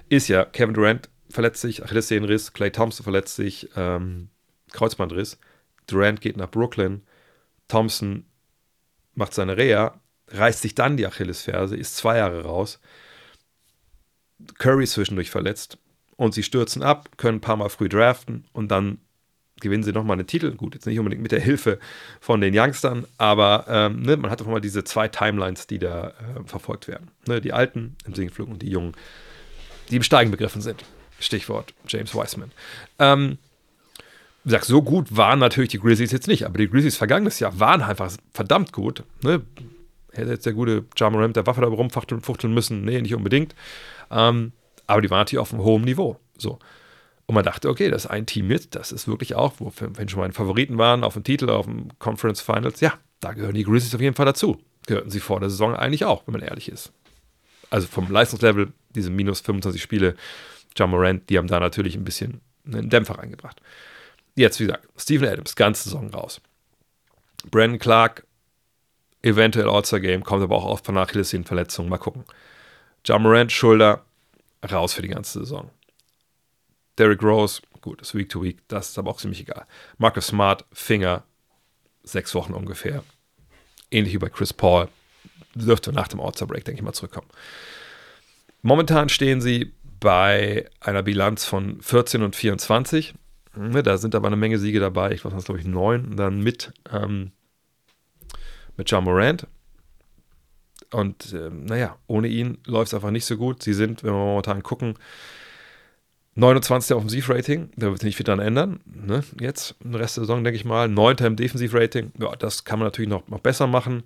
ist 0.08 0.28
ja, 0.28 0.44
Kevin 0.44 0.74
Durant 0.74 1.08
verletzt 1.28 1.60
sich, 1.60 1.82
Achillessehnenriss, 1.82 2.52
Clay 2.52 2.70
Thompson 2.70 3.04
verletzt 3.04 3.36
sich, 3.36 3.68
ähm, 3.76 4.28
Kreuzbandriss, 4.72 5.38
Durant 5.86 6.20
geht 6.20 6.36
nach 6.36 6.50
Brooklyn, 6.50 7.02
Thompson 7.68 8.24
macht 9.14 9.34
seine 9.34 9.56
Reha, 9.56 10.00
reißt 10.28 10.62
sich 10.62 10.74
dann 10.74 10.96
die 10.96 11.06
Achillesferse, 11.06 11.76
ist 11.76 11.96
zwei 11.96 12.18
Jahre 12.18 12.44
raus, 12.44 12.80
Curry 14.58 14.86
zwischendurch 14.86 15.30
verletzt 15.30 15.78
und 16.16 16.34
sie 16.34 16.42
stürzen 16.42 16.82
ab, 16.82 17.16
können 17.16 17.38
ein 17.38 17.42
paar 17.42 17.56
Mal 17.56 17.68
früh 17.68 17.88
draften 17.88 18.46
und 18.52 18.68
dann 18.70 18.98
gewinnen 19.64 19.82
sie 19.82 19.92
nochmal 19.92 20.16
einen 20.16 20.28
Titel. 20.28 20.52
Gut, 20.52 20.74
jetzt 20.74 20.86
nicht 20.86 20.98
unbedingt 20.98 21.22
mit 21.22 21.32
der 21.32 21.40
Hilfe 21.40 21.80
von 22.20 22.40
den 22.40 22.56
Youngstern, 22.56 23.06
aber 23.18 23.64
ähm, 23.68 24.02
ne, 24.02 24.16
man 24.16 24.30
hat 24.30 24.40
einfach 24.40 24.52
mal 24.52 24.60
diese 24.60 24.84
zwei 24.84 25.08
Timelines, 25.08 25.66
die 25.66 25.80
da 25.80 26.08
äh, 26.08 26.12
verfolgt 26.46 26.86
werden. 26.86 27.10
Ne, 27.26 27.40
die 27.40 27.52
Alten 27.52 27.96
im 28.06 28.14
Sinkflug 28.14 28.48
und 28.48 28.62
die 28.62 28.70
Jungen, 28.70 28.92
die 29.90 29.96
im 29.96 30.02
Steigen 30.02 30.30
begriffen 30.30 30.62
sind. 30.62 30.84
Stichwort 31.18 31.74
James 31.88 32.14
Wiseman. 32.14 32.52
Ähm, 32.98 33.38
wie 34.44 34.50
gesagt, 34.50 34.66
so 34.66 34.82
gut 34.82 35.16
waren 35.16 35.38
natürlich 35.38 35.70
die 35.70 35.80
Grizzlies 35.80 36.12
jetzt 36.12 36.28
nicht, 36.28 36.44
aber 36.44 36.58
die 36.58 36.68
Grizzlies 36.68 36.96
vergangenes 36.96 37.40
Jahr 37.40 37.58
waren 37.58 37.80
einfach 37.80 38.12
verdammt 38.32 38.72
gut. 38.72 39.02
Ne? 39.22 39.42
Hätte 40.12 40.30
jetzt 40.30 40.46
der 40.46 40.52
gute 40.52 40.84
Jamal 40.96 41.26
mit 41.26 41.36
der 41.36 41.46
Waffe 41.46 41.62
da 41.62 41.66
rumfuchteln 41.66 42.54
müssen? 42.54 42.84
Nee, 42.84 43.00
nicht 43.00 43.14
unbedingt. 43.14 43.54
Ähm, 44.10 44.52
aber 44.86 45.00
die 45.00 45.10
waren 45.10 45.20
natürlich 45.20 45.40
auf 45.40 45.52
einem 45.52 45.64
hohen 45.64 45.82
Niveau. 45.82 46.18
So. 46.36 46.58
Und 47.26 47.34
man 47.34 47.44
dachte, 47.44 47.68
okay, 47.68 47.90
das 47.90 48.04
ist 48.04 48.10
ein 48.10 48.26
Team 48.26 48.48
mit, 48.48 48.74
das 48.74 48.92
ist 48.92 49.08
wirklich 49.08 49.34
auch, 49.34 49.54
wo, 49.58 49.72
wenn 49.78 50.08
schon 50.08 50.20
meine 50.20 50.34
Favoriten 50.34 50.76
waren 50.76 51.04
auf 51.04 51.14
dem 51.14 51.24
Titel, 51.24 51.48
auf 51.48 51.64
dem 51.64 51.88
Conference 51.98 52.40
Finals, 52.40 52.80
ja, 52.80 52.94
da 53.20 53.32
gehören 53.32 53.54
die 53.54 53.64
Grizzlies 53.64 53.94
auf 53.94 54.00
jeden 54.00 54.14
Fall 54.14 54.26
dazu. 54.26 54.60
Gehörten 54.86 55.10
sie 55.10 55.20
vor 55.20 55.40
der 55.40 55.48
Saison 55.48 55.74
eigentlich 55.74 56.04
auch, 56.04 56.26
wenn 56.26 56.32
man 56.32 56.42
ehrlich 56.42 56.68
ist. 56.70 56.92
Also 57.70 57.86
vom 57.86 58.10
Leistungslevel, 58.10 58.72
diese 58.90 59.08
minus 59.08 59.40
25 59.40 59.82
Spiele, 59.82 60.16
John 60.76 60.90
Morant, 60.90 61.30
die 61.30 61.38
haben 61.38 61.46
da 61.46 61.60
natürlich 61.60 61.96
ein 61.96 62.04
bisschen 62.04 62.42
einen 62.66 62.90
Dämpfer 62.90 63.18
reingebracht. 63.18 63.60
Jetzt, 64.34 64.60
wie 64.60 64.66
gesagt, 64.66 64.86
Steven 64.98 65.28
Adams, 65.28 65.56
ganze 65.56 65.84
Saison 65.84 66.10
raus. 66.10 66.40
Brandon 67.50 67.78
Clark, 67.78 68.26
eventuell 69.22 69.68
All-Star-Game, 69.68 70.24
kommt 70.24 70.42
aber 70.42 70.56
auch 70.56 70.64
oft 70.64 70.84
von 70.84 70.98
Achillessehnenverletzungen. 70.98 71.88
Mal 71.88 71.98
gucken. 71.98 72.24
John 73.04 73.22
Morant, 73.22 73.52
Schulter, 73.52 74.04
raus 74.70 74.94
für 74.94 75.02
die 75.02 75.08
ganze 75.08 75.40
Saison. 75.40 75.70
Derrick 76.98 77.22
Rose, 77.22 77.62
gut, 77.80 78.00
ist 78.00 78.14
Week 78.14 78.28
to 78.28 78.42
Week, 78.42 78.58
das 78.68 78.90
ist 78.90 78.98
aber 78.98 79.10
auch 79.10 79.18
ziemlich 79.18 79.40
egal. 79.40 79.66
Marcus 79.98 80.28
Smart, 80.28 80.64
Finger, 80.72 81.24
sechs 82.02 82.34
Wochen 82.34 82.52
ungefähr. 82.52 83.02
Ähnlich 83.90 84.14
wie 84.14 84.18
bei 84.18 84.28
Chris 84.28 84.52
Paul. 84.52 84.88
Dürfte 85.54 85.92
nach 85.92 86.08
dem 86.08 86.20
All-Star 86.20 86.48
Break, 86.48 86.64
denke 86.64 86.80
ich 86.80 86.84
mal, 86.84 86.92
zurückkommen. 86.92 87.28
Momentan 88.62 89.08
stehen 89.08 89.40
sie 89.40 89.72
bei 90.00 90.68
einer 90.80 91.02
Bilanz 91.02 91.44
von 91.44 91.80
14 91.80 92.22
und 92.22 92.34
24. 92.34 93.14
Ne, 93.56 93.82
da 93.82 93.98
sind 93.98 94.14
aber 94.14 94.26
eine 94.26 94.36
Menge 94.36 94.58
Siege 94.58 94.80
dabei. 94.80 95.12
Ich 95.12 95.24
weiß, 95.24 95.44
glaube 95.44 95.60
ich, 95.60 95.66
neun. 95.66 96.16
Dann 96.16 96.40
mit, 96.40 96.72
ähm, 96.90 97.32
mit 98.76 98.90
John 98.90 99.04
Morant. 99.04 99.46
Und 100.90 101.32
äh, 101.32 101.50
naja, 101.50 101.96
ohne 102.06 102.28
ihn 102.28 102.58
läuft 102.66 102.88
es 102.88 102.94
einfach 102.94 103.10
nicht 103.10 103.24
so 103.24 103.36
gut. 103.36 103.62
Sie 103.62 103.74
sind, 103.74 104.02
wenn 104.02 104.12
wir 104.12 104.18
momentan 104.18 104.62
gucken, 104.62 104.94
29. 106.36 106.96
Offensivrating, 106.96 107.70
da 107.76 107.86
wird 107.88 108.00
sich 108.00 108.06
nicht 108.06 108.16
viel 108.16 108.24
dran 108.24 108.40
ändern. 108.40 108.80
Ne? 108.84 109.22
Jetzt, 109.40 109.76
im 109.84 109.94
Rest 109.94 110.16
der 110.16 110.24
Saison, 110.24 110.42
denke 110.42 110.56
ich 110.56 110.64
mal. 110.64 110.88
9. 110.88 111.16
im 111.18 111.36
Defensivrating, 111.36 112.12
ja, 112.18 112.34
das 112.36 112.64
kann 112.64 112.78
man 112.78 112.86
natürlich 112.86 113.08
noch, 113.08 113.28
noch 113.28 113.40
besser 113.40 113.66
machen. 113.66 114.02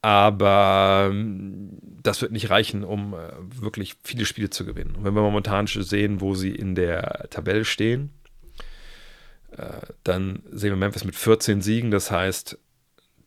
Aber 0.00 1.08
ähm, 1.10 1.78
das 2.02 2.20
wird 2.20 2.32
nicht 2.32 2.50
reichen, 2.50 2.84
um 2.84 3.14
äh, 3.14 3.18
wirklich 3.62 3.96
viele 4.02 4.26
Spiele 4.26 4.50
zu 4.50 4.66
gewinnen. 4.66 4.96
Und 4.96 5.04
wenn 5.04 5.14
wir 5.14 5.22
momentan 5.22 5.66
sehen, 5.66 6.20
wo 6.20 6.34
sie 6.34 6.54
in 6.54 6.74
der 6.74 7.26
Tabelle 7.30 7.64
stehen, 7.64 8.10
äh, 9.56 9.80
dann 10.02 10.42
sehen 10.50 10.70
wir 10.70 10.76
Memphis 10.76 11.04
mit 11.04 11.16
14 11.16 11.62
Siegen. 11.62 11.90
Das 11.90 12.10
heißt, 12.10 12.58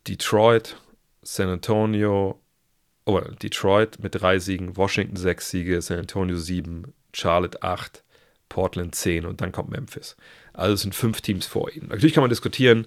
Detroit, 0.06 0.76
San 1.22 1.48
Antonio, 1.48 2.40
oh, 3.06 3.20
Detroit 3.42 3.98
mit 4.00 4.14
drei 4.14 4.38
Siegen, 4.38 4.76
Washington 4.76 5.16
sechs 5.16 5.50
Siege, 5.50 5.82
San 5.82 5.98
Antonio 5.98 6.36
sieben, 6.36 6.94
Charlotte 7.12 7.62
acht, 7.62 8.04
Portland 8.48 8.94
10 8.94 9.26
und 9.26 9.40
dann 9.40 9.52
kommt 9.52 9.70
Memphis. 9.70 10.16
Also 10.52 10.74
es 10.74 10.82
sind 10.82 10.94
fünf 10.94 11.20
Teams 11.20 11.46
vor 11.46 11.70
ihnen. 11.72 11.88
Natürlich 11.88 12.14
kann 12.14 12.22
man 12.22 12.30
diskutieren, 12.30 12.86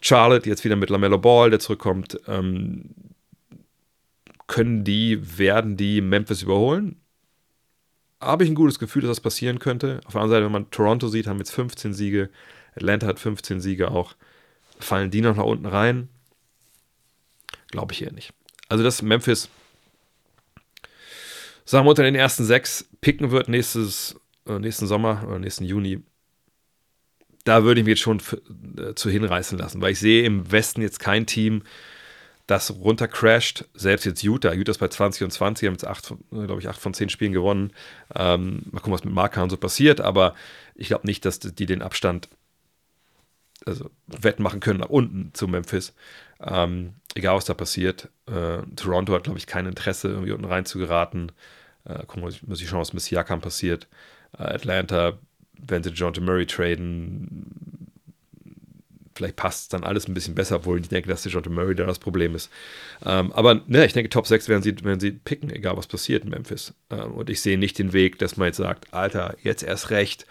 Charlotte 0.00 0.48
jetzt 0.48 0.64
wieder 0.64 0.76
mit 0.76 0.90
LaMelo 0.90 1.18
Ball, 1.18 1.50
der 1.50 1.60
zurückkommt, 1.60 2.18
ähm, 2.26 2.90
können 4.46 4.84
die, 4.84 5.38
werden 5.38 5.76
die 5.76 6.00
Memphis 6.00 6.42
überholen? 6.42 7.00
Habe 8.20 8.44
ich 8.44 8.50
ein 8.50 8.54
gutes 8.54 8.78
Gefühl, 8.78 9.02
dass 9.02 9.10
das 9.10 9.20
passieren 9.20 9.58
könnte. 9.58 10.00
Auf 10.04 10.12
der 10.12 10.20
anderen 10.20 10.30
Seite, 10.30 10.44
wenn 10.44 10.52
man 10.52 10.70
Toronto 10.70 11.08
sieht, 11.08 11.26
haben 11.26 11.38
jetzt 11.38 11.52
15 11.52 11.94
Siege, 11.94 12.28
Atlanta 12.76 13.06
hat 13.06 13.18
15 13.18 13.60
Siege 13.60 13.90
auch. 13.90 14.14
Fallen 14.78 15.10
die 15.10 15.20
noch 15.20 15.36
nach 15.36 15.44
unten 15.44 15.66
rein? 15.66 16.08
Glaube 17.68 17.92
ich 17.92 18.02
eher 18.02 18.12
nicht. 18.12 18.32
Also, 18.68 18.84
dass 18.84 19.02
Memphis, 19.02 19.48
sagen 21.64 21.86
wir, 21.86 21.90
unter 21.90 22.02
den 22.02 22.14
ersten 22.14 22.44
sechs 22.44 22.84
picken 23.00 23.30
wird 23.30 23.48
nächstes, 23.48 24.16
nächsten 24.46 24.86
Sommer 24.86 25.24
oder 25.26 25.38
nächsten 25.38 25.64
Juni, 25.64 26.02
da 27.44 27.64
würde 27.64 27.80
ich 27.80 27.86
mich 27.86 27.92
jetzt 27.92 28.02
schon 28.02 28.20
äh, 28.78 28.94
zu 28.94 29.10
hinreißen 29.10 29.58
lassen, 29.58 29.80
weil 29.80 29.92
ich 29.92 29.98
sehe 29.98 30.24
im 30.24 30.50
Westen 30.50 30.82
jetzt 30.82 31.00
kein 31.00 31.26
Team, 31.26 31.62
das 32.46 32.70
runtercrasht. 32.70 33.64
Selbst 33.74 34.04
jetzt 34.04 34.22
Utah. 34.22 34.52
Utah 34.52 34.72
ist 34.72 34.78
bei 34.78 34.88
20 34.88 35.24
und 35.24 35.30
20, 35.30 35.66
haben 35.66 35.74
jetzt 35.74 35.86
acht, 35.86 36.10
äh, 36.10 36.46
glaube 36.46 36.60
ich, 36.60 36.68
8 36.68 36.80
von 36.80 36.94
10 36.94 37.08
Spielen 37.08 37.32
gewonnen. 37.32 37.72
Ähm, 38.14 38.62
mal 38.70 38.80
gucken, 38.80 38.92
was 38.92 39.04
mit 39.04 39.14
Marker 39.14 39.42
und 39.42 39.50
so 39.50 39.56
passiert, 39.56 40.00
aber 40.00 40.34
ich 40.74 40.88
glaube 40.88 41.06
nicht, 41.06 41.24
dass 41.24 41.38
die 41.38 41.66
den 41.66 41.82
Abstand 41.82 42.28
also 43.64 43.90
wettmachen 44.06 44.60
können 44.60 44.80
nach 44.80 44.88
unten 44.88 45.32
zu 45.34 45.46
Memphis. 45.46 45.94
Ähm, 46.40 46.94
egal, 47.14 47.36
was 47.36 47.44
da 47.44 47.54
passiert. 47.54 48.08
Äh, 48.26 48.62
Toronto 48.76 49.14
hat, 49.14 49.24
glaube 49.24 49.38
ich, 49.38 49.46
kein 49.46 49.66
Interesse, 49.66 50.08
irgendwie 50.08 50.32
unten 50.32 50.46
rein 50.46 50.64
zu 50.64 50.78
geraten. 50.78 51.30
Äh, 51.84 52.04
gucken 52.06 52.24
wir, 52.24 52.34
muss 52.46 52.60
ich 52.60 52.68
schauen, 52.68 52.80
was 52.80 52.92
mit 52.92 53.02
Siakam 53.02 53.40
passiert. 53.40 53.86
Äh, 54.38 54.42
Atlanta, 54.42 55.18
wenn 55.58 55.82
sie 55.82 55.90
John 55.90 56.12
Murray 56.20 56.46
traden, 56.46 57.88
vielleicht 59.14 59.36
passt 59.36 59.72
dann 59.72 59.84
alles 59.84 60.08
ein 60.08 60.14
bisschen 60.14 60.34
besser, 60.34 60.56
obwohl 60.56 60.80
ich 60.80 60.88
denke, 60.88 61.08
dass 61.08 61.24
John 61.24 61.42
Murray 61.48 61.74
da 61.74 61.84
das 61.84 61.98
Problem 61.98 62.34
ist. 62.34 62.50
Ähm, 63.04 63.32
aber 63.32 63.62
ne, 63.66 63.84
ich 63.84 63.92
denke, 63.92 64.10
Top 64.10 64.26
6 64.26 64.48
werden 64.48 64.62
sie, 64.62 64.74
werden 64.84 65.00
sie 65.00 65.12
picken, 65.12 65.50
egal 65.50 65.76
was 65.76 65.86
passiert 65.86 66.24
in 66.24 66.30
Memphis. 66.30 66.74
Ähm, 66.90 67.12
und 67.12 67.30
ich 67.30 67.40
sehe 67.40 67.58
nicht 67.58 67.78
den 67.78 67.92
Weg, 67.92 68.18
dass 68.18 68.36
man 68.36 68.46
jetzt 68.46 68.56
sagt, 68.56 68.92
Alter, 68.92 69.36
jetzt 69.42 69.62
erst 69.62 69.90
recht, 69.90 70.26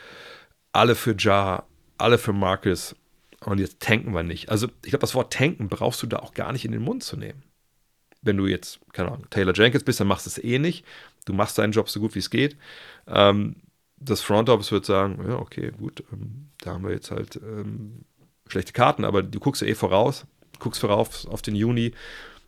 alle 0.73 0.95
für 0.95 1.15
Ja, 1.17 1.63
alle 1.97 2.17
für 2.17 2.33
Marcus, 2.33 2.95
und 3.45 3.59
jetzt 3.59 3.79
tanken 3.79 4.13
wir 4.13 4.23
nicht. 4.23 4.49
Also 4.49 4.67
ich 4.83 4.91
glaube, 4.91 5.01
das 5.01 5.15
Wort 5.15 5.33
tanken 5.33 5.67
brauchst 5.67 6.01
du 6.03 6.07
da 6.07 6.17
auch 6.17 6.33
gar 6.33 6.51
nicht 6.51 6.65
in 6.65 6.71
den 6.71 6.81
Mund 6.81 7.03
zu 7.03 7.17
nehmen. 7.17 7.43
Wenn 8.21 8.37
du 8.37 8.45
jetzt, 8.45 8.79
keine 8.93 9.11
Ahnung, 9.11 9.27
Taylor 9.31 9.53
Jenkins 9.53 9.83
bist, 9.83 9.99
dann 9.99 10.07
machst 10.07 10.27
du 10.27 10.29
es 10.29 10.43
eh 10.43 10.59
nicht. 10.59 10.85
Du 11.25 11.33
machst 11.33 11.57
deinen 11.57 11.71
Job 11.71 11.89
so 11.89 11.99
gut 11.99 12.13
wie 12.13 12.19
es 12.19 12.29
geht. 12.29 12.55
Ähm, 13.07 13.55
das 14.01 14.21
Front 14.21 14.49
Office 14.49 14.71
wird 14.71 14.85
sagen, 14.85 15.23
ja, 15.27 15.37
okay, 15.37 15.71
gut, 15.77 16.03
ähm, 16.11 16.49
da 16.59 16.71
haben 16.73 16.83
wir 16.83 16.91
jetzt 16.91 17.11
halt 17.11 17.37
ähm, 17.37 18.05
schlechte 18.47 18.73
Karten, 18.73 19.05
aber 19.05 19.23
du 19.23 19.39
guckst 19.39 19.61
ja 19.61 19.67
eh 19.67 19.75
voraus, 19.75 20.25
guckst 20.59 20.81
voraus 20.81 21.25
auf 21.25 21.41
den 21.41 21.55
Juni, 21.55 21.93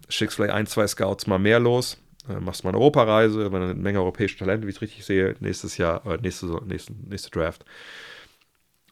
schickst 0.09 0.35
vielleicht 0.35 0.53
ein, 0.53 0.67
zwei 0.67 0.87
Scouts 0.87 1.27
mal 1.27 1.39
mehr 1.39 1.59
los, 1.59 1.97
äh, 2.27 2.39
machst 2.39 2.63
mal 2.63 2.71
eine 2.71 2.79
Europareise, 2.79 3.45
eine 3.45 3.73
Menge 3.75 3.99
europäische 3.99 4.37
Talente, 4.37 4.65
wie 4.65 4.71
ich 4.71 4.77
es 4.77 4.81
richtig 4.81 5.05
sehe, 5.05 5.35
nächstes 5.39 5.77
Jahr, 5.77 6.05
äh, 6.05 6.17
nächste, 6.17 6.45
nächste, 6.65 6.93
nächste 6.93 7.29
Draft. 7.29 7.65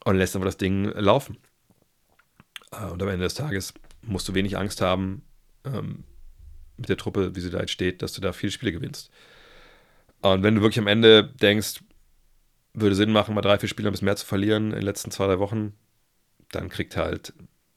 Und 0.04 0.18
lässt 0.18 0.36
aber 0.36 0.46
das 0.46 0.58
Ding 0.58 0.86
laufen. 0.96 1.38
Äh, 2.72 2.86
und 2.86 3.02
am 3.02 3.10
Ende 3.10 3.24
des 3.24 3.36
Tages 3.36 3.74
musst 4.02 4.28
du 4.28 4.34
wenig 4.34 4.58
Angst 4.58 4.82
haben 4.82 5.24
ähm, 5.66 6.04
mit 6.78 6.90
der 6.90 6.98
Truppe, 6.98 7.36
wie 7.36 7.40
sie 7.40 7.52
da 7.52 7.60
jetzt 7.60 7.72
steht, 7.72 8.02
dass 8.02 8.14
du 8.14 8.22
da 8.22 8.34
viele 8.34 8.52
Spiele 8.52 8.72
gewinnst. 8.72 9.12
Und 10.22 10.44
wenn 10.44 10.56
du 10.56 10.62
wirklich 10.62 10.80
am 10.80 10.88
Ende 10.88 11.24
denkst, 11.24 11.82
würde 12.74 12.96
Sinn 12.96 13.12
machen, 13.12 13.36
mal 13.36 13.42
drei, 13.42 13.58
vier 13.58 13.70
Spiele 13.70 13.90
ein 13.90 13.92
bisschen 13.92 14.06
mehr 14.06 14.16
zu 14.16 14.26
verlieren 14.26 14.66
in 14.72 14.78
den 14.78 14.84
letzten 14.84 15.12
zwei, 15.12 15.28
drei 15.28 15.40
Wochen, 15.40 15.74
dann 16.52 16.70
kriegt 16.70 16.98
halt 16.98 17.34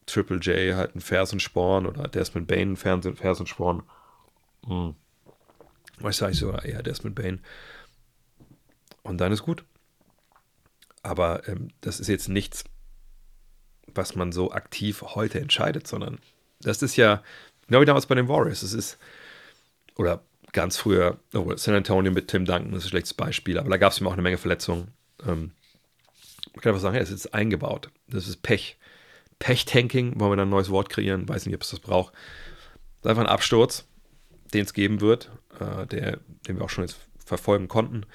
Triple 0.07 0.39
J 0.39 0.77
halt 0.77 0.93
einen 0.93 1.01
Fersensporn 1.01 1.87
oder 1.87 2.09
Desmond 2.09 2.47
Bain 2.47 2.77
einen 2.77 3.17
Fersensporn. 3.17 3.83
Hm. 4.67 4.95
Was 5.99 6.19
sage 6.19 6.33
ich 6.33 6.39
sogar 6.39 6.65
eher 6.65 6.83
Desmond 6.83 7.15
Bain. 7.15 7.41
Und 9.03 9.19
dann 9.19 9.33
ist 9.33 9.43
gut. 9.43 9.65
Aber 11.03 11.47
ähm, 11.49 11.69
das 11.81 12.01
ist 12.01 12.09
jetzt 12.09 12.29
nichts, 12.29 12.65
was 13.95 14.15
man 14.15 14.33
so 14.33 14.53
aktiv 14.53 15.03
heute 15.03 15.41
entscheidet, 15.41 15.87
sondern 15.87 16.19
das 16.61 16.83
ist 16.83 16.97
ja 16.97 17.23
genau 17.67 17.81
wie 17.81 17.85
damals 17.85 18.07
bei 18.07 18.15
den 18.15 18.29
Warriors. 18.29 18.63
Es 18.63 18.73
ist, 18.73 18.99
oder 19.97 20.25
ganz 20.55 20.79
früher, 20.79 21.19
oh, 21.35 21.55
San 21.57 21.75
Antonio 21.75 22.11
mit 22.11 22.29
Tim 22.29 22.47
Duncan 22.47 22.73
das 22.73 22.81
ist 22.81 22.87
ein 22.87 22.91
schlechtes 22.91 23.15
Beispiel, 23.15 23.59
aber 23.59 23.69
da 23.69 23.77
gab 23.77 23.93
es 23.93 24.01
immer 24.01 24.09
auch 24.09 24.15
eine 24.15 24.23
Menge 24.23 24.39
Verletzungen. 24.39 24.89
Ähm, 25.27 25.53
man 26.55 26.63
kann 26.63 26.71
einfach 26.71 26.81
sagen, 26.81 26.97
es 26.97 27.11
ist 27.11 27.35
eingebaut. 27.35 27.91
Das 28.09 28.29
ist 28.29 28.43
Pech. 28.43 28.79
Pech-Tanking, 29.41 30.19
wollen 30.19 30.33
wir 30.33 30.37
dann 30.37 30.49
ein 30.49 30.51
neues 30.51 30.71
Wort 30.71 30.89
kreieren, 30.89 31.29
weiß 31.29 31.45
nicht, 31.45 31.57
ob 31.57 31.63
es 31.63 31.71
das 31.71 31.81
braucht. 31.81 32.15
Das 32.15 33.03
ist 33.03 33.11
einfach 33.11 33.25
ein 33.25 33.29
Absturz, 33.29 33.87
den 34.55 34.65
es 34.65 34.73
geben 34.73 35.01
wird, 35.01 35.31
äh, 35.59 35.87
der, 35.87 36.21
den 36.47 36.57
wir 36.57 36.65
auch 36.65 36.71
schon 36.71 36.85
jetzt 36.85 36.99
verfolgen 37.19 37.69
konnten. 37.69 38.07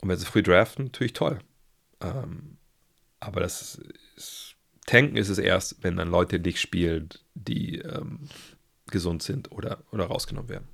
Und 0.00 0.08
wenn 0.08 0.18
sie 0.18 0.26
früh 0.26 0.42
draften, 0.42 0.86
natürlich 0.86 1.14
toll. 1.14 1.38
Ähm, 2.02 2.58
aber 3.18 3.40
das 3.40 3.80
ist, 4.16 4.56
Tanken 4.84 5.16
ist 5.16 5.30
es 5.30 5.38
erst, 5.38 5.82
wenn 5.82 5.96
dann 5.96 6.10
Leute 6.10 6.38
nicht 6.38 6.60
spielen, 6.60 7.08
die 7.34 7.78
ähm, 7.78 8.28
gesund 8.88 9.22
sind 9.22 9.50
oder, 9.50 9.82
oder 9.90 10.04
rausgenommen 10.04 10.50
werden. 10.50 10.68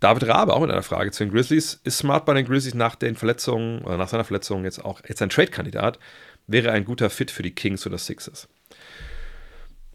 David 0.00 0.28
Rabe 0.28 0.52
auch 0.52 0.60
mit 0.60 0.70
einer 0.70 0.82
Frage 0.82 1.10
zu 1.10 1.24
den 1.24 1.32
Grizzlies. 1.32 1.80
Ist 1.84 1.98
Smart 1.98 2.26
bei 2.26 2.34
den 2.34 2.46
Grizzlies 2.46 2.74
nach 2.74 2.96
den 2.96 3.16
Verletzungen 3.16 3.82
oder 3.82 3.96
nach 3.96 4.08
seiner 4.08 4.24
Verletzung 4.24 4.64
jetzt 4.64 4.84
auch 4.84 5.00
jetzt 5.08 5.22
ein 5.22 5.30
Trade-Kandidat? 5.30 5.98
Wäre 6.46 6.70
ein 6.72 6.84
guter 6.84 7.10
Fit 7.10 7.30
für 7.30 7.42
die 7.42 7.52
Kings 7.52 7.86
oder 7.86 7.98
Sixers? 7.98 8.48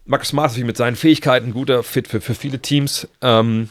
Marcus 0.04 0.28
Smart 0.28 0.50
ist 0.56 0.64
mit 0.64 0.76
seinen 0.76 0.96
Fähigkeiten 0.96 1.48
ein 1.48 1.52
guter 1.52 1.82
Fit 1.82 2.08
für, 2.08 2.20
für 2.20 2.34
viele 2.34 2.58
Teams. 2.58 3.06
Ähm, 3.20 3.70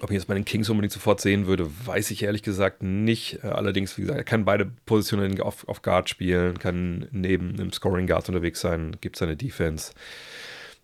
ob 0.00 0.10
ich 0.10 0.14
jetzt 0.14 0.26
bei 0.26 0.34
den 0.34 0.44
Kings 0.44 0.68
unbedingt 0.68 0.92
sofort 0.92 1.20
sehen 1.20 1.46
würde, 1.46 1.70
weiß 1.84 2.10
ich 2.10 2.22
ehrlich 2.22 2.42
gesagt 2.42 2.82
nicht. 2.82 3.44
Äh, 3.44 3.48
allerdings, 3.48 3.96
wie 3.96 4.02
gesagt, 4.02 4.18
er 4.18 4.24
kann 4.24 4.44
beide 4.44 4.66
Positionen 4.86 5.40
auf, 5.40 5.68
auf 5.68 5.82
Guard 5.82 6.08
spielen, 6.08 6.58
kann 6.58 7.06
neben 7.12 7.50
einem 7.50 7.72
Scoring 7.72 8.06
Guard 8.06 8.28
unterwegs 8.28 8.60
sein, 8.60 8.96
gibt 9.00 9.16
seine 9.16 9.36
Defense 9.36 9.92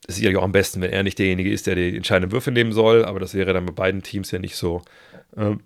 ist 0.07 0.17
sicherlich 0.17 0.39
auch 0.39 0.45
am 0.45 0.53
besten, 0.53 0.81
wenn 0.81 0.93
er 0.93 1.03
nicht 1.03 1.19
derjenige 1.19 1.51
ist, 1.51 1.67
der 1.67 1.75
die 1.75 1.97
entscheidenden 1.97 2.33
Würfe 2.33 2.51
nehmen 2.51 2.73
soll, 2.73 3.05
aber 3.05 3.21
das 3.21 3.35
wäre 3.35 3.53
dann 3.53 3.67
bei 3.67 3.73
beiden 3.73 4.03
Teams 4.03 4.31
ja 4.31 4.39
nicht 4.39 4.57
so. 4.57 4.83
Ähm, 5.37 5.61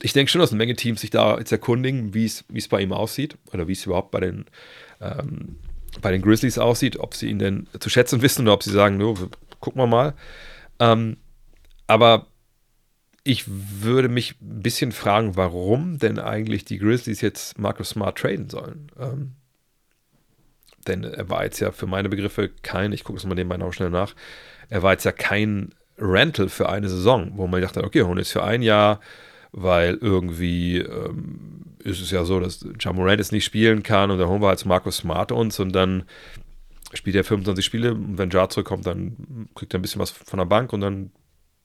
ich 0.00 0.12
denke 0.12 0.30
schon, 0.30 0.40
dass 0.40 0.50
eine 0.50 0.58
Menge 0.58 0.74
Teams 0.74 1.00
sich 1.00 1.10
da 1.10 1.38
jetzt 1.38 1.52
erkundigen, 1.52 2.12
wie 2.14 2.24
es 2.24 2.68
bei 2.68 2.80
ihm 2.80 2.92
aussieht 2.92 3.36
oder 3.52 3.68
wie 3.68 3.72
es 3.72 3.86
überhaupt 3.86 4.10
bei 4.10 4.20
den, 4.20 4.46
ähm, 5.00 5.56
bei 6.00 6.10
den 6.10 6.22
Grizzlies 6.22 6.58
aussieht, 6.58 6.98
ob 6.98 7.14
sie 7.14 7.28
ihn 7.28 7.38
denn 7.38 7.68
zu 7.78 7.88
schätzen 7.88 8.20
wissen 8.22 8.42
oder 8.42 8.54
ob 8.54 8.62
sie 8.62 8.70
sagen, 8.72 8.96
no, 8.96 9.14
gucken 9.60 9.80
wir 9.80 9.86
mal. 9.86 10.14
Ähm, 10.80 11.18
aber 11.86 12.26
ich 13.24 13.44
würde 13.46 14.08
mich 14.08 14.34
ein 14.40 14.62
bisschen 14.62 14.92
fragen, 14.92 15.36
warum 15.36 15.98
denn 15.98 16.18
eigentlich 16.18 16.64
die 16.64 16.78
Grizzlies 16.78 17.20
jetzt 17.20 17.58
Marcus 17.58 17.90
Smart 17.90 18.18
traden 18.18 18.50
sollen. 18.50 18.90
Ähm, 18.98 19.32
denn 20.86 21.04
er 21.04 21.28
war 21.28 21.44
jetzt 21.44 21.60
ja 21.60 21.70
für 21.70 21.86
meine 21.86 22.08
Begriffe 22.08 22.50
kein, 22.62 22.92
ich 22.92 23.04
gucke 23.04 23.18
es 23.18 23.26
mal 23.26 23.34
nebenbei 23.34 23.56
noch 23.56 23.72
schnell 23.72 23.90
nach, 23.90 24.14
er 24.68 24.82
war 24.82 24.92
jetzt 24.92 25.04
ja 25.04 25.12
kein 25.12 25.74
Rental 25.98 26.48
für 26.48 26.68
eine 26.68 26.88
Saison, 26.88 27.32
wo 27.36 27.46
man 27.46 27.60
dachte, 27.60 27.84
okay, 27.84 28.02
holen 28.02 28.18
jetzt 28.18 28.32
für 28.32 28.42
ein 28.42 28.62
Jahr, 28.62 29.00
weil 29.52 29.98
irgendwie 30.00 30.78
ähm, 30.78 31.76
ist 31.84 32.00
es 32.00 32.10
ja 32.10 32.24
so, 32.24 32.40
dass 32.40 32.66
Jamorant 32.80 33.20
es 33.20 33.32
nicht 33.32 33.44
spielen 33.44 33.82
kann 33.82 34.10
und 34.10 34.18
dann 34.18 34.28
holen 34.28 34.40
wir 34.40 34.48
halt 34.48 34.64
Markus 34.64 34.98
Smart 34.98 35.32
uns 35.32 35.60
und 35.60 35.72
dann 35.72 36.04
spielt 36.94 37.16
er 37.16 37.24
25 37.24 37.64
Spiele 37.64 37.92
und 37.92 38.18
wenn 38.18 38.30
Jar 38.30 38.48
zurückkommt, 38.48 38.86
dann 38.86 39.48
kriegt 39.54 39.74
er 39.74 39.78
ein 39.78 39.82
bisschen 39.82 40.00
was 40.00 40.10
von 40.10 40.38
der 40.38 40.46
Bank 40.46 40.72
und 40.72 40.80
dann 40.80 41.12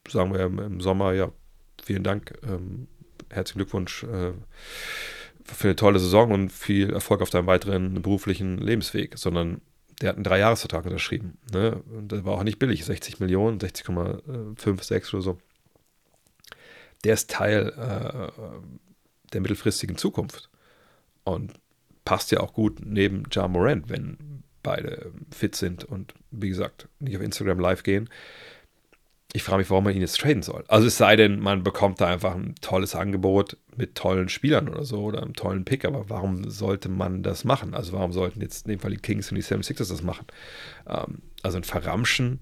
sagen 0.07 0.34
wir 0.34 0.41
im 0.41 0.82
Sommer, 0.82 1.13
ja, 1.13 1.32
vielen 1.84 2.03
Dank, 2.03 2.34
ähm, 2.43 2.88
herzlichen 3.30 3.59
Glückwunsch. 3.59 4.03
Äh, 4.03 4.32
für 5.48 5.70
eine 5.70 5.76
tolle 5.76 6.00
Saison 6.00 6.32
und 6.32 6.52
viel 6.52 6.91
Erfolg 6.91 7.22
auf 7.22 7.30
deinem 7.30 7.48
weiteren 7.48 8.02
beruflichen 8.02 8.58
Lebensweg, 8.58 9.18
sondern 9.18 9.62
der 10.02 10.10
hat 10.10 10.16
einen 10.16 10.24
Dreijahresvertrag 10.24 10.86
unterschrieben. 10.86 11.38
Ne? 11.52 11.82
Und 11.89 12.12
das 12.12 12.24
war 12.24 12.34
auch 12.34 12.43
nicht 12.43 12.60
billig, 12.60 12.86
60 12.86 13.20
Millionen, 13.20 13.60
60,56 13.60 15.14
oder 15.14 15.22
so. 15.22 15.38
Der 17.04 17.14
ist 17.14 17.30
Teil 17.30 17.74
äh, 17.78 18.32
der 19.34 19.41
mittelfristigen 19.41 19.98
Zukunft 19.98 20.50
und 21.24 21.54
passt 22.06 22.32
ja 22.32 22.39
auch 22.39 22.54
gut 22.54 22.80
neben 22.84 23.24
Ja 23.32 23.48
Morant, 23.48 23.89
wenn 23.89 24.43
beide 24.64 25.12
fit 25.32 25.56
sind 25.56 25.84
und 25.84 26.14
wie 26.32 26.50
gesagt 26.50 26.88
nicht 27.00 27.16
auf 27.16 27.24
Instagram 27.24 27.60
live 27.60 27.84
gehen 27.84 28.10
ich 29.34 29.43
frage 29.43 29.59
mich, 29.59 29.69
warum 29.69 29.84
man 29.84 29.93
ihn 29.93 30.01
jetzt 30.01 30.19
traden 30.19 30.41
soll. 30.41 30.63
Also 30.67 30.88
es 30.88 30.97
sei 30.97 31.15
denn, 31.15 31.39
man 31.39 31.61
bekommt 31.61 31.99
da 31.99 32.07
einfach 32.07 32.34
ein 32.34 32.55
tolles 32.61 32.95
Angebot 32.95 33.57
mit 33.75 33.95
tollen 33.95 34.30
Spielern 34.30 34.69
oder 34.69 34.86
so 34.86 35.03
oder 35.03 35.21
einem 35.21 35.34
tollen 35.34 35.65
Pick, 35.65 35.84
aber 35.84 36.09
warum 36.09 36.49
sollte 36.49 36.88
man 36.88 37.23
das 37.23 37.43
machen? 37.43 37.73
Also 37.73 37.91
warum 37.91 38.13
sollten 38.13 38.41
jetzt 38.41 38.65
in 38.65 38.71
dem 38.71 38.80
Fall 38.80 38.91
die 38.91 38.97
Kings 38.97 39.30
und 39.30 39.36
die 39.36 39.43
76ers 39.43 39.89
das 39.89 40.01
machen? 40.01 40.28
Ähm, 40.88 41.21
also 41.43 41.57
ein 41.57 41.65
Verramschen, 41.65 42.39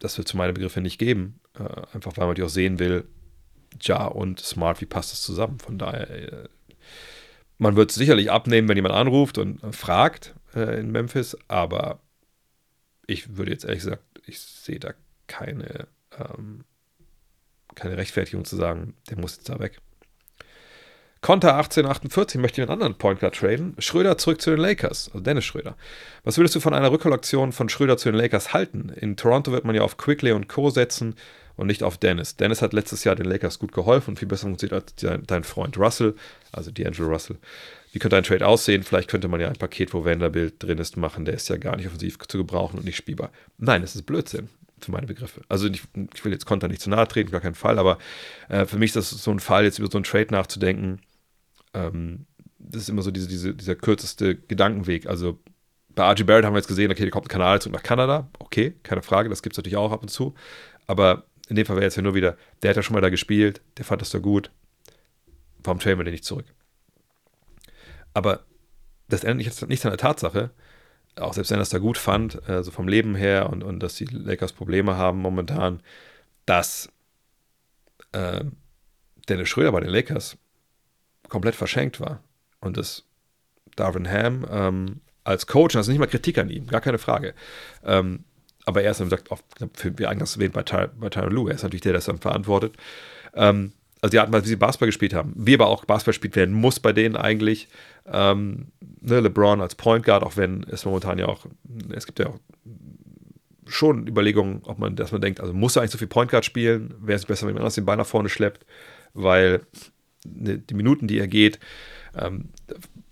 das 0.00 0.18
wird 0.18 0.26
zu 0.26 0.36
meinen 0.36 0.54
Begriffen 0.54 0.82
nicht 0.82 0.98
geben, 0.98 1.40
äh, 1.56 1.94
einfach 1.94 2.16
weil 2.16 2.26
man 2.26 2.34
die 2.34 2.42
auch 2.42 2.48
sehen 2.48 2.80
will, 2.80 3.06
Ja 3.80 4.06
und 4.06 4.40
Smart, 4.40 4.80
wie 4.80 4.86
passt 4.86 5.12
das 5.12 5.22
zusammen? 5.22 5.60
Von 5.60 5.78
daher, 5.78 6.10
äh, 6.10 6.48
man 7.58 7.76
wird 7.76 7.90
es 7.90 7.96
sicherlich 7.96 8.32
abnehmen, 8.32 8.68
wenn 8.68 8.76
jemand 8.76 8.96
anruft 8.96 9.38
und 9.38 9.62
äh, 9.62 9.72
fragt 9.72 10.34
in 10.52 10.90
Memphis, 10.90 11.36
aber 11.46 12.00
ich 13.06 13.36
würde 13.36 13.52
jetzt 13.52 13.64
ehrlich 13.64 13.84
gesagt, 13.84 14.02
ich 14.26 14.40
sehe 14.40 14.80
da 14.80 14.94
keine, 15.30 15.86
ähm, 16.18 16.64
keine 17.74 17.96
Rechtfertigung 17.96 18.44
zu 18.44 18.56
sagen, 18.56 18.94
der 19.08 19.18
muss 19.18 19.36
jetzt 19.36 19.48
da 19.48 19.58
weg. 19.60 19.78
Konter 21.22 21.54
1848 21.56 22.40
möchte 22.40 22.62
einen 22.62 22.70
anderen 22.70 22.96
Point 22.96 23.20
Guard 23.20 23.36
traden. 23.36 23.76
Schröder 23.78 24.16
zurück 24.16 24.40
zu 24.40 24.50
den 24.50 24.58
Lakers, 24.58 25.08
also 25.08 25.20
Dennis 25.20 25.44
Schröder. 25.44 25.76
Was 26.24 26.38
würdest 26.38 26.54
du 26.56 26.60
von 26.60 26.74
einer 26.74 26.90
Rückkollektion 26.90 27.52
von 27.52 27.68
Schröder 27.68 27.98
zu 27.98 28.10
den 28.10 28.18
Lakers 28.18 28.54
halten? 28.54 28.88
In 28.88 29.16
Toronto 29.16 29.52
wird 29.52 29.64
man 29.64 29.74
ja 29.74 29.82
auf 29.82 29.98
Quickly 29.98 30.32
und 30.32 30.48
Co. 30.48 30.70
setzen 30.70 31.14
und 31.56 31.66
nicht 31.66 31.82
auf 31.82 31.98
Dennis. 31.98 32.36
Dennis 32.36 32.62
hat 32.62 32.72
letztes 32.72 33.04
Jahr 33.04 33.16
den 33.16 33.26
Lakers 33.26 33.58
gut 33.58 33.72
geholfen 33.72 34.12
und 34.12 34.18
viel 34.18 34.28
besser 34.28 34.46
funktioniert 34.46 34.82
als 34.82 35.26
dein 35.26 35.44
Freund 35.44 35.76
Russell, 35.76 36.14
also 36.52 36.70
D'Angelo 36.70 37.06
Russell. 37.06 37.36
Wie 37.92 37.98
könnte 37.98 38.16
ein 38.16 38.24
Trade 38.24 38.46
aussehen? 38.46 38.82
Vielleicht 38.82 39.10
könnte 39.10 39.28
man 39.28 39.40
ja 39.40 39.48
ein 39.48 39.56
Paket, 39.56 39.92
wo 39.92 40.04
Vanderbilt 40.04 40.62
drin 40.62 40.78
ist, 40.78 40.96
machen. 40.96 41.26
Der 41.26 41.34
ist 41.34 41.50
ja 41.50 41.58
gar 41.58 41.76
nicht 41.76 41.86
offensiv 41.86 42.18
zu 42.18 42.38
gebrauchen 42.38 42.78
und 42.78 42.86
nicht 42.86 42.96
spielbar. 42.96 43.30
Nein, 43.58 43.82
das 43.82 43.94
ist 43.94 44.06
Blödsinn 44.06 44.48
für 44.84 44.92
meine 44.92 45.06
Begriffe. 45.06 45.42
Also 45.48 45.68
ich, 45.68 45.82
ich 46.14 46.24
will 46.24 46.32
jetzt 46.32 46.46
Konter 46.46 46.68
nicht 46.68 46.80
zu 46.80 46.90
nahe 46.90 47.06
treten, 47.08 47.30
gar 47.30 47.40
keinen 47.40 47.54
Fall, 47.54 47.78
aber 47.78 47.98
äh, 48.48 48.66
für 48.66 48.78
mich 48.78 48.94
ist 48.94 48.96
das 48.96 49.10
so 49.10 49.30
ein 49.30 49.40
Fall, 49.40 49.64
jetzt 49.64 49.78
über 49.78 49.90
so 49.90 49.98
einen 49.98 50.04
Trade 50.04 50.28
nachzudenken, 50.30 51.00
ähm, 51.74 52.26
das 52.58 52.82
ist 52.82 52.88
immer 52.88 53.02
so 53.02 53.10
diese, 53.10 53.28
diese, 53.28 53.54
dieser 53.54 53.74
kürzeste 53.74 54.36
Gedankenweg. 54.36 55.06
Also 55.06 55.38
bei 55.94 56.04
RG 56.10 56.24
Barrett 56.24 56.44
haben 56.44 56.54
wir 56.54 56.58
jetzt 56.58 56.68
gesehen, 56.68 56.90
okay, 56.90 57.02
der 57.02 57.10
kommt 57.10 57.26
ein 57.26 57.30
Kanal 57.30 57.60
zurück 57.60 57.74
nach 57.74 57.82
Kanada. 57.82 58.28
Okay, 58.38 58.74
keine 58.82 59.02
Frage, 59.02 59.28
das 59.28 59.42
gibt 59.42 59.54
es 59.54 59.58
natürlich 59.58 59.76
auch 59.76 59.92
ab 59.92 60.02
und 60.02 60.08
zu. 60.08 60.34
Aber 60.86 61.24
in 61.48 61.56
dem 61.56 61.66
Fall 61.66 61.76
wäre 61.76 61.86
jetzt 61.86 61.96
ja 61.96 62.02
nur 62.02 62.14
wieder, 62.14 62.36
der 62.62 62.70
hat 62.70 62.76
ja 62.76 62.82
schon 62.82 62.94
mal 62.94 63.00
da 63.00 63.10
gespielt, 63.10 63.60
der 63.78 63.84
fand 63.84 64.02
das 64.02 64.10
da 64.10 64.18
gut. 64.18 64.50
Warum 65.62 65.80
trainen 65.80 65.98
wir 65.98 66.04
den 66.04 66.12
nicht 66.12 66.24
zurück? 66.24 66.46
Aber 68.14 68.44
das 69.08 69.24
ändert 69.24 69.46
jetzt 69.46 69.66
nichts 69.68 69.84
an 69.84 69.90
der 69.90 69.98
Tatsache, 69.98 70.50
auch 71.16 71.34
selbst 71.34 71.50
wenn 71.50 71.58
er 71.58 71.62
es 71.62 71.70
da 71.70 71.78
gut 71.78 71.98
fand, 71.98 72.48
äh, 72.48 72.62
so 72.62 72.70
vom 72.70 72.88
Leben 72.88 73.14
her 73.14 73.50
und, 73.50 73.62
und 73.62 73.80
dass 73.80 73.94
die 73.94 74.04
Lakers 74.04 74.52
Probleme 74.52 74.96
haben 74.96 75.18
momentan, 75.18 75.80
dass 76.46 76.90
äh, 78.12 78.44
Dennis 79.28 79.48
Schröder 79.48 79.72
bei 79.72 79.80
den 79.80 79.90
Lakers 79.90 80.36
komplett 81.28 81.54
verschenkt 81.54 82.00
war. 82.00 82.22
Und 82.60 82.76
dass 82.76 83.04
Darvin 83.76 84.10
Ham 84.10 84.46
ähm, 84.50 85.00
als 85.24 85.46
Coach, 85.46 85.74
ist 85.74 85.88
nicht 85.88 85.98
mal 85.98 86.06
Kritik 86.06 86.38
an 86.38 86.50
ihm, 86.50 86.66
gar 86.66 86.80
keine 86.80 86.98
Frage. 86.98 87.34
Ähm, 87.84 88.24
aber 88.66 88.82
er 88.82 88.90
ist, 88.90 89.00
wie 89.00 89.04
gesagt, 89.04 89.30
oft, 89.30 89.44
wie 89.82 90.06
eingangs 90.06 90.36
erwähnt, 90.36 90.52
bei, 90.52 90.62
Ty 90.62 90.88
bei 90.98 91.08
Lue, 91.26 91.50
er 91.50 91.56
ist 91.56 91.62
natürlich 91.62 91.82
der, 91.82 91.92
der 91.92 91.98
das 91.98 92.06
dann 92.06 92.18
verantwortet. 92.18 92.76
Ähm, 93.34 93.72
also 94.02 94.10
die 94.10 94.18
Art 94.18 94.28
und 94.28 94.34
Weise, 94.34 94.44
wie 94.44 94.50
sie 94.50 94.56
Basketball 94.56 94.88
gespielt 94.88 95.14
haben. 95.14 95.32
Wie 95.36 95.54
aber 95.54 95.68
auch 95.68 95.84
Basketball 95.84 96.12
gespielt 96.12 96.36
werden 96.36 96.54
muss 96.54 96.80
bei 96.80 96.92
denen 96.92 97.16
eigentlich. 97.16 97.68
Ähm, 98.06 98.68
ne, 99.00 99.20
LeBron 99.20 99.60
als 99.60 99.74
Point 99.74 100.04
Guard, 100.04 100.22
auch 100.22 100.36
wenn 100.36 100.64
es 100.70 100.84
momentan 100.84 101.18
ja 101.18 101.26
auch, 101.26 101.46
es 101.94 102.06
gibt 102.06 102.18
ja 102.18 102.28
auch 102.28 102.38
schon 103.66 104.08
Überlegungen, 104.08 104.62
ob 104.64 104.78
man, 104.78 104.96
dass 104.96 105.12
man 105.12 105.20
denkt, 105.20 105.40
also 105.40 105.52
muss 105.52 105.76
er 105.76 105.82
eigentlich 105.82 105.92
so 105.92 105.98
viel 105.98 106.08
Point 106.08 106.30
Guard 106.30 106.44
spielen? 106.44 106.94
Wäre 107.00 107.16
es 107.16 107.26
besser, 107.26 107.46
wenn 107.46 107.54
man 107.54 107.62
anders 107.62 107.74
den 107.76 107.84
Ball 107.84 107.96
nach 107.96 108.06
vorne 108.06 108.28
schleppt? 108.28 108.66
Weil 109.14 109.62
Ne, 110.26 110.58
die 110.58 110.74
Minuten, 110.74 111.06
die 111.06 111.18
er 111.18 111.28
geht, 111.28 111.58
ähm, 112.16 112.50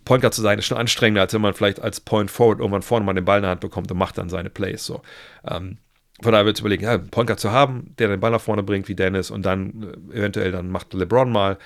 Point 0.05 0.23
Guard 0.23 0.35
zu 0.35 0.43
sein, 0.43 0.59
ist 0.59 0.67
schon 0.67 0.79
anstrengender, 0.79 1.23
als 1.23 1.33
wenn 1.35 1.41
man 1.41 1.55
vielleicht 1.55 1.81
als 1.81 2.01
Point 2.01 2.31
Forward 2.31 2.59
irgendwann 2.59 2.83
vorne 2.83 3.05
mal 3.05 3.15
den 3.15 3.25
Ball 3.25 3.39
in 3.39 3.43
der 3.43 3.51
Hand 3.51 3.61
bekommt 3.61 3.91
und 3.91 3.99
macht 3.99 4.19
dann 4.19 4.29
seine 4.29 4.51
Plays. 4.51 4.85
So. 4.85 5.03
Ähm, 5.47 5.79
von 6.21 6.33
daher 6.33 6.47
wird 6.47 6.57
es 6.57 6.61
überlegen, 6.61 6.85
ja, 6.85 6.97
Guard 6.97 7.39
zu 7.39 7.53
haben, 7.53 7.95
der 7.99 8.09
den 8.09 8.21
Ball 8.21 8.31
nach 8.31 8.41
vorne 8.41 8.63
bringt 8.63 8.89
wie 8.89 8.95
Dennis 8.95 9.31
und 9.31 9.43
dann 9.43 9.95
äh, 10.13 10.19
eventuell 10.19 10.51
dann 10.51 10.71
macht 10.71 10.93
LeBron 10.95 11.31
mal. 11.31 11.59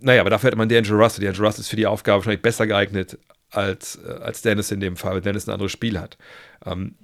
Naja, 0.00 0.20
aber 0.20 0.30
dafür 0.30 0.48
hätte 0.48 0.58
man 0.58 0.68
D'Angelo 0.68 1.02
Russell. 1.02 1.26
D'Angelo 1.26 1.46
Russell 1.46 1.60
ist 1.60 1.68
für 1.68 1.76
die 1.76 1.86
Aufgabe 1.86 2.18
wahrscheinlich 2.18 2.42
besser 2.42 2.66
geeignet 2.66 3.18
als, 3.50 3.96
äh, 4.04 4.10
als 4.10 4.42
Dennis 4.42 4.70
in 4.70 4.80
dem 4.80 4.96
Fall, 4.96 5.14
weil 5.14 5.20
Dennis 5.20 5.46
ein 5.46 5.52
anderes 5.52 5.72
Spiel 5.72 5.98
hat. 5.98 6.18
Ähm, 6.64 6.96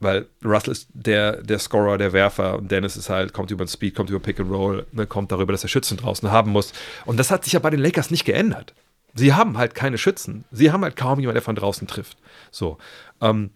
weil 0.00 0.26
Russell 0.44 0.72
ist 0.72 0.88
der, 0.92 1.42
der 1.42 1.58
Scorer, 1.58 1.98
der 1.98 2.12
Werfer 2.12 2.56
und 2.56 2.70
Dennis 2.70 2.96
ist 2.96 3.10
halt, 3.10 3.32
kommt 3.32 3.50
über 3.50 3.64
den 3.64 3.68
Speed, 3.68 3.94
kommt 3.94 4.10
über 4.10 4.20
Pick 4.20 4.38
and 4.40 4.50
Roll, 4.50 4.86
ne, 4.92 5.06
kommt 5.06 5.32
darüber, 5.32 5.52
dass 5.52 5.64
er 5.64 5.68
Schützen 5.68 5.96
draußen 5.96 6.30
haben 6.30 6.52
muss. 6.52 6.72
Und 7.04 7.18
das 7.18 7.30
hat 7.30 7.44
sich 7.44 7.54
ja 7.54 7.58
bei 7.58 7.70
den 7.70 7.80
Lakers 7.80 8.10
nicht 8.10 8.24
geändert. 8.24 8.74
Sie 9.14 9.34
haben 9.34 9.58
halt 9.58 9.74
keine 9.74 9.98
Schützen. 9.98 10.44
Sie 10.52 10.70
haben 10.70 10.84
halt 10.84 10.96
kaum 10.96 11.18
jemanden, 11.18 11.34
der 11.34 11.42
von 11.42 11.56
draußen 11.56 11.88
trifft. 11.88 12.16
So. 12.50 12.78
Ähm, 13.20 13.50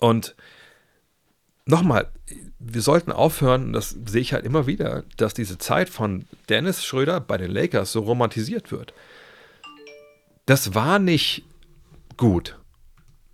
und 0.00 0.34
nochmal, 1.66 2.10
wir 2.58 2.82
sollten 2.82 3.12
aufhören, 3.12 3.72
das 3.72 3.96
sehe 4.06 4.20
ich 4.20 4.32
halt 4.32 4.44
immer 4.44 4.66
wieder, 4.66 5.04
dass 5.16 5.34
diese 5.34 5.58
Zeit 5.58 5.88
von 5.88 6.24
Dennis 6.48 6.84
Schröder 6.84 7.20
bei 7.20 7.36
den 7.36 7.50
Lakers 7.50 7.92
so 7.92 8.00
romantisiert 8.00 8.72
wird. 8.72 8.94
Das 10.46 10.74
war 10.74 10.98
nicht 10.98 11.44
gut. 12.16 12.58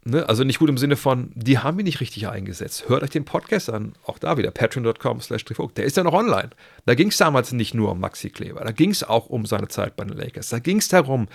Ne? 0.05 0.29
Also 0.29 0.45
nicht 0.45 0.59
gut 0.59 0.69
im 0.69 0.79
Sinne 0.79 0.97
von, 0.97 1.33
die 1.35 1.59
haben 1.59 1.79
ihn 1.79 1.85
nicht 1.85 2.01
richtig 2.01 2.29
eingesetzt. 2.29 2.89
Hört 2.89 3.03
euch 3.03 3.11
den 3.11 3.25
Podcast 3.25 3.69
an, 3.69 3.95
auch 4.05 4.19
da 4.19 4.37
wieder, 4.37 4.51
patreon.com 4.51 5.21
slash 5.21 5.45
Der 5.45 5.85
ist 5.85 5.97
ja 5.97 6.05
noch 6.05 6.15
online. 6.15 6.51
Da 6.87 6.95
ging 6.95 7.09
es 7.09 7.17
damals 7.17 7.53
nicht 7.53 7.75
nur 7.75 7.91
um 7.91 8.01
Maxi 8.01 8.31
Kleber, 8.31 8.65
da 8.65 8.73
ging 8.73 8.91
es 8.91 9.05
auch 9.05 9.27
um 9.27 9.45
seine 9.45 9.69
Zeit 9.69 9.97
bei 9.97 10.05
den 10.05 10.17
Lakers. 10.17 10.49
Da 10.49 10.59
ging 10.59 10.79
es 10.79 10.89
darum, 10.89 11.29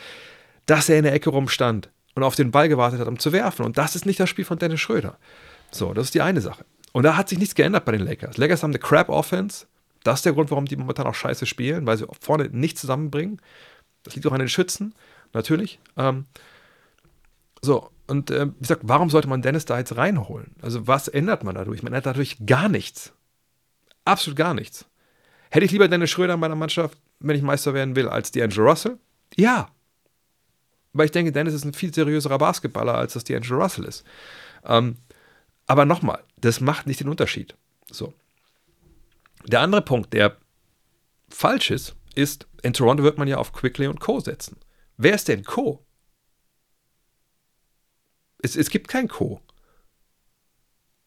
dass 0.65 0.89
er 0.89 0.97
in 0.97 1.03
der 1.03 1.13
Ecke 1.13 1.29
rumstand 1.29 1.89
und 2.15 2.23
auf 2.23 2.35
den 2.35 2.51
Ball 2.51 2.69
gewartet 2.69 2.99
hat, 2.99 3.07
um 3.07 3.19
zu 3.19 3.31
werfen. 3.31 3.65
Und 3.65 3.77
das 3.77 3.95
ist 3.95 4.05
nicht 4.05 4.19
das 4.19 4.29
Spiel 4.29 4.45
von 4.45 4.57
Dennis 4.57 4.79
Schröder. 4.79 5.17
So, 5.71 5.93
das 5.93 6.05
ist 6.05 6.15
die 6.15 6.21
eine 6.21 6.41
Sache. 6.41 6.65
Und 6.95 7.03
da 7.03 7.17
hat 7.17 7.27
sich 7.27 7.37
nichts 7.37 7.55
geändert 7.55 7.83
bei 7.83 7.91
den 7.91 8.05
Lakers. 8.05 8.37
Lakers 8.37 8.63
haben 8.63 8.71
eine 8.71 8.79
Crap-Offense. 8.79 9.65
Das 10.05 10.19
ist 10.19 10.25
der 10.25 10.31
Grund, 10.31 10.49
warum 10.49 10.63
die 10.63 10.77
momentan 10.77 11.05
auch 11.05 11.13
scheiße 11.13 11.45
spielen, 11.45 11.85
weil 11.85 11.97
sie 11.97 12.07
vorne 12.21 12.47
nicht 12.53 12.79
zusammenbringen. 12.79 13.41
Das 14.03 14.15
liegt 14.15 14.25
auch 14.25 14.31
an 14.31 14.39
den 14.39 14.47
Schützen, 14.47 14.95
natürlich. 15.33 15.81
Ähm, 15.97 16.23
so, 17.61 17.89
und 18.07 18.31
äh, 18.31 18.47
wie 18.47 18.61
gesagt, 18.61 18.83
warum 18.85 19.09
sollte 19.09 19.27
man 19.27 19.41
Dennis 19.41 19.65
da 19.65 19.77
jetzt 19.77 19.97
reinholen? 19.97 20.55
Also, 20.61 20.87
was 20.87 21.09
ändert 21.09 21.43
man 21.43 21.55
dadurch? 21.55 21.83
Man 21.83 21.91
ändert 21.91 22.05
dadurch 22.05 22.37
gar 22.45 22.69
nichts. 22.69 23.11
Absolut 24.05 24.37
gar 24.37 24.53
nichts. 24.53 24.85
Hätte 25.49 25.65
ich 25.65 25.73
lieber 25.73 25.89
Dennis 25.89 26.11
Schröder 26.11 26.35
in 26.35 26.39
meiner 26.39 26.55
Mannschaft, 26.55 26.97
wenn 27.19 27.35
ich 27.35 27.41
Meister 27.41 27.73
werden 27.73 27.97
will, 27.97 28.07
als 28.07 28.33
D'Angelo 28.33 28.69
Russell? 28.69 28.97
Ja. 29.35 29.67
Weil 30.93 31.07
ich 31.07 31.11
denke, 31.11 31.33
Dennis 31.33 31.55
ist 31.55 31.65
ein 31.65 31.73
viel 31.73 31.93
seriöserer 31.93 32.37
Basketballer, 32.37 32.95
als 32.95 33.11
das 33.11 33.25
D'Angelo 33.25 33.61
Russell 33.61 33.83
ist. 33.83 34.05
Ähm, 34.63 34.95
aber 35.67 35.85
nochmal, 35.85 36.23
das 36.45 36.61
macht 36.61 36.87
nicht 36.87 36.99
den 36.99 37.09
Unterschied. 37.09 37.55
So. 37.89 38.13
Der 39.45 39.61
andere 39.61 39.81
Punkt, 39.81 40.13
der 40.13 40.37
falsch 41.29 41.71
ist, 41.71 41.95
ist, 42.13 42.47
in 42.61 42.73
Toronto 42.73 43.03
wird 43.03 43.17
man 43.17 43.27
ja 43.27 43.37
auf 43.37 43.51
Quickly 43.51 43.87
und 43.87 43.99
Co. 43.99 44.19
setzen. 44.19 44.57
Wer 44.97 45.15
ist 45.15 45.27
denn 45.27 45.43
Co? 45.43 45.85
Es, 48.41 48.55
es 48.55 48.69
gibt 48.69 48.87
kein 48.87 49.07
Co. 49.07 49.41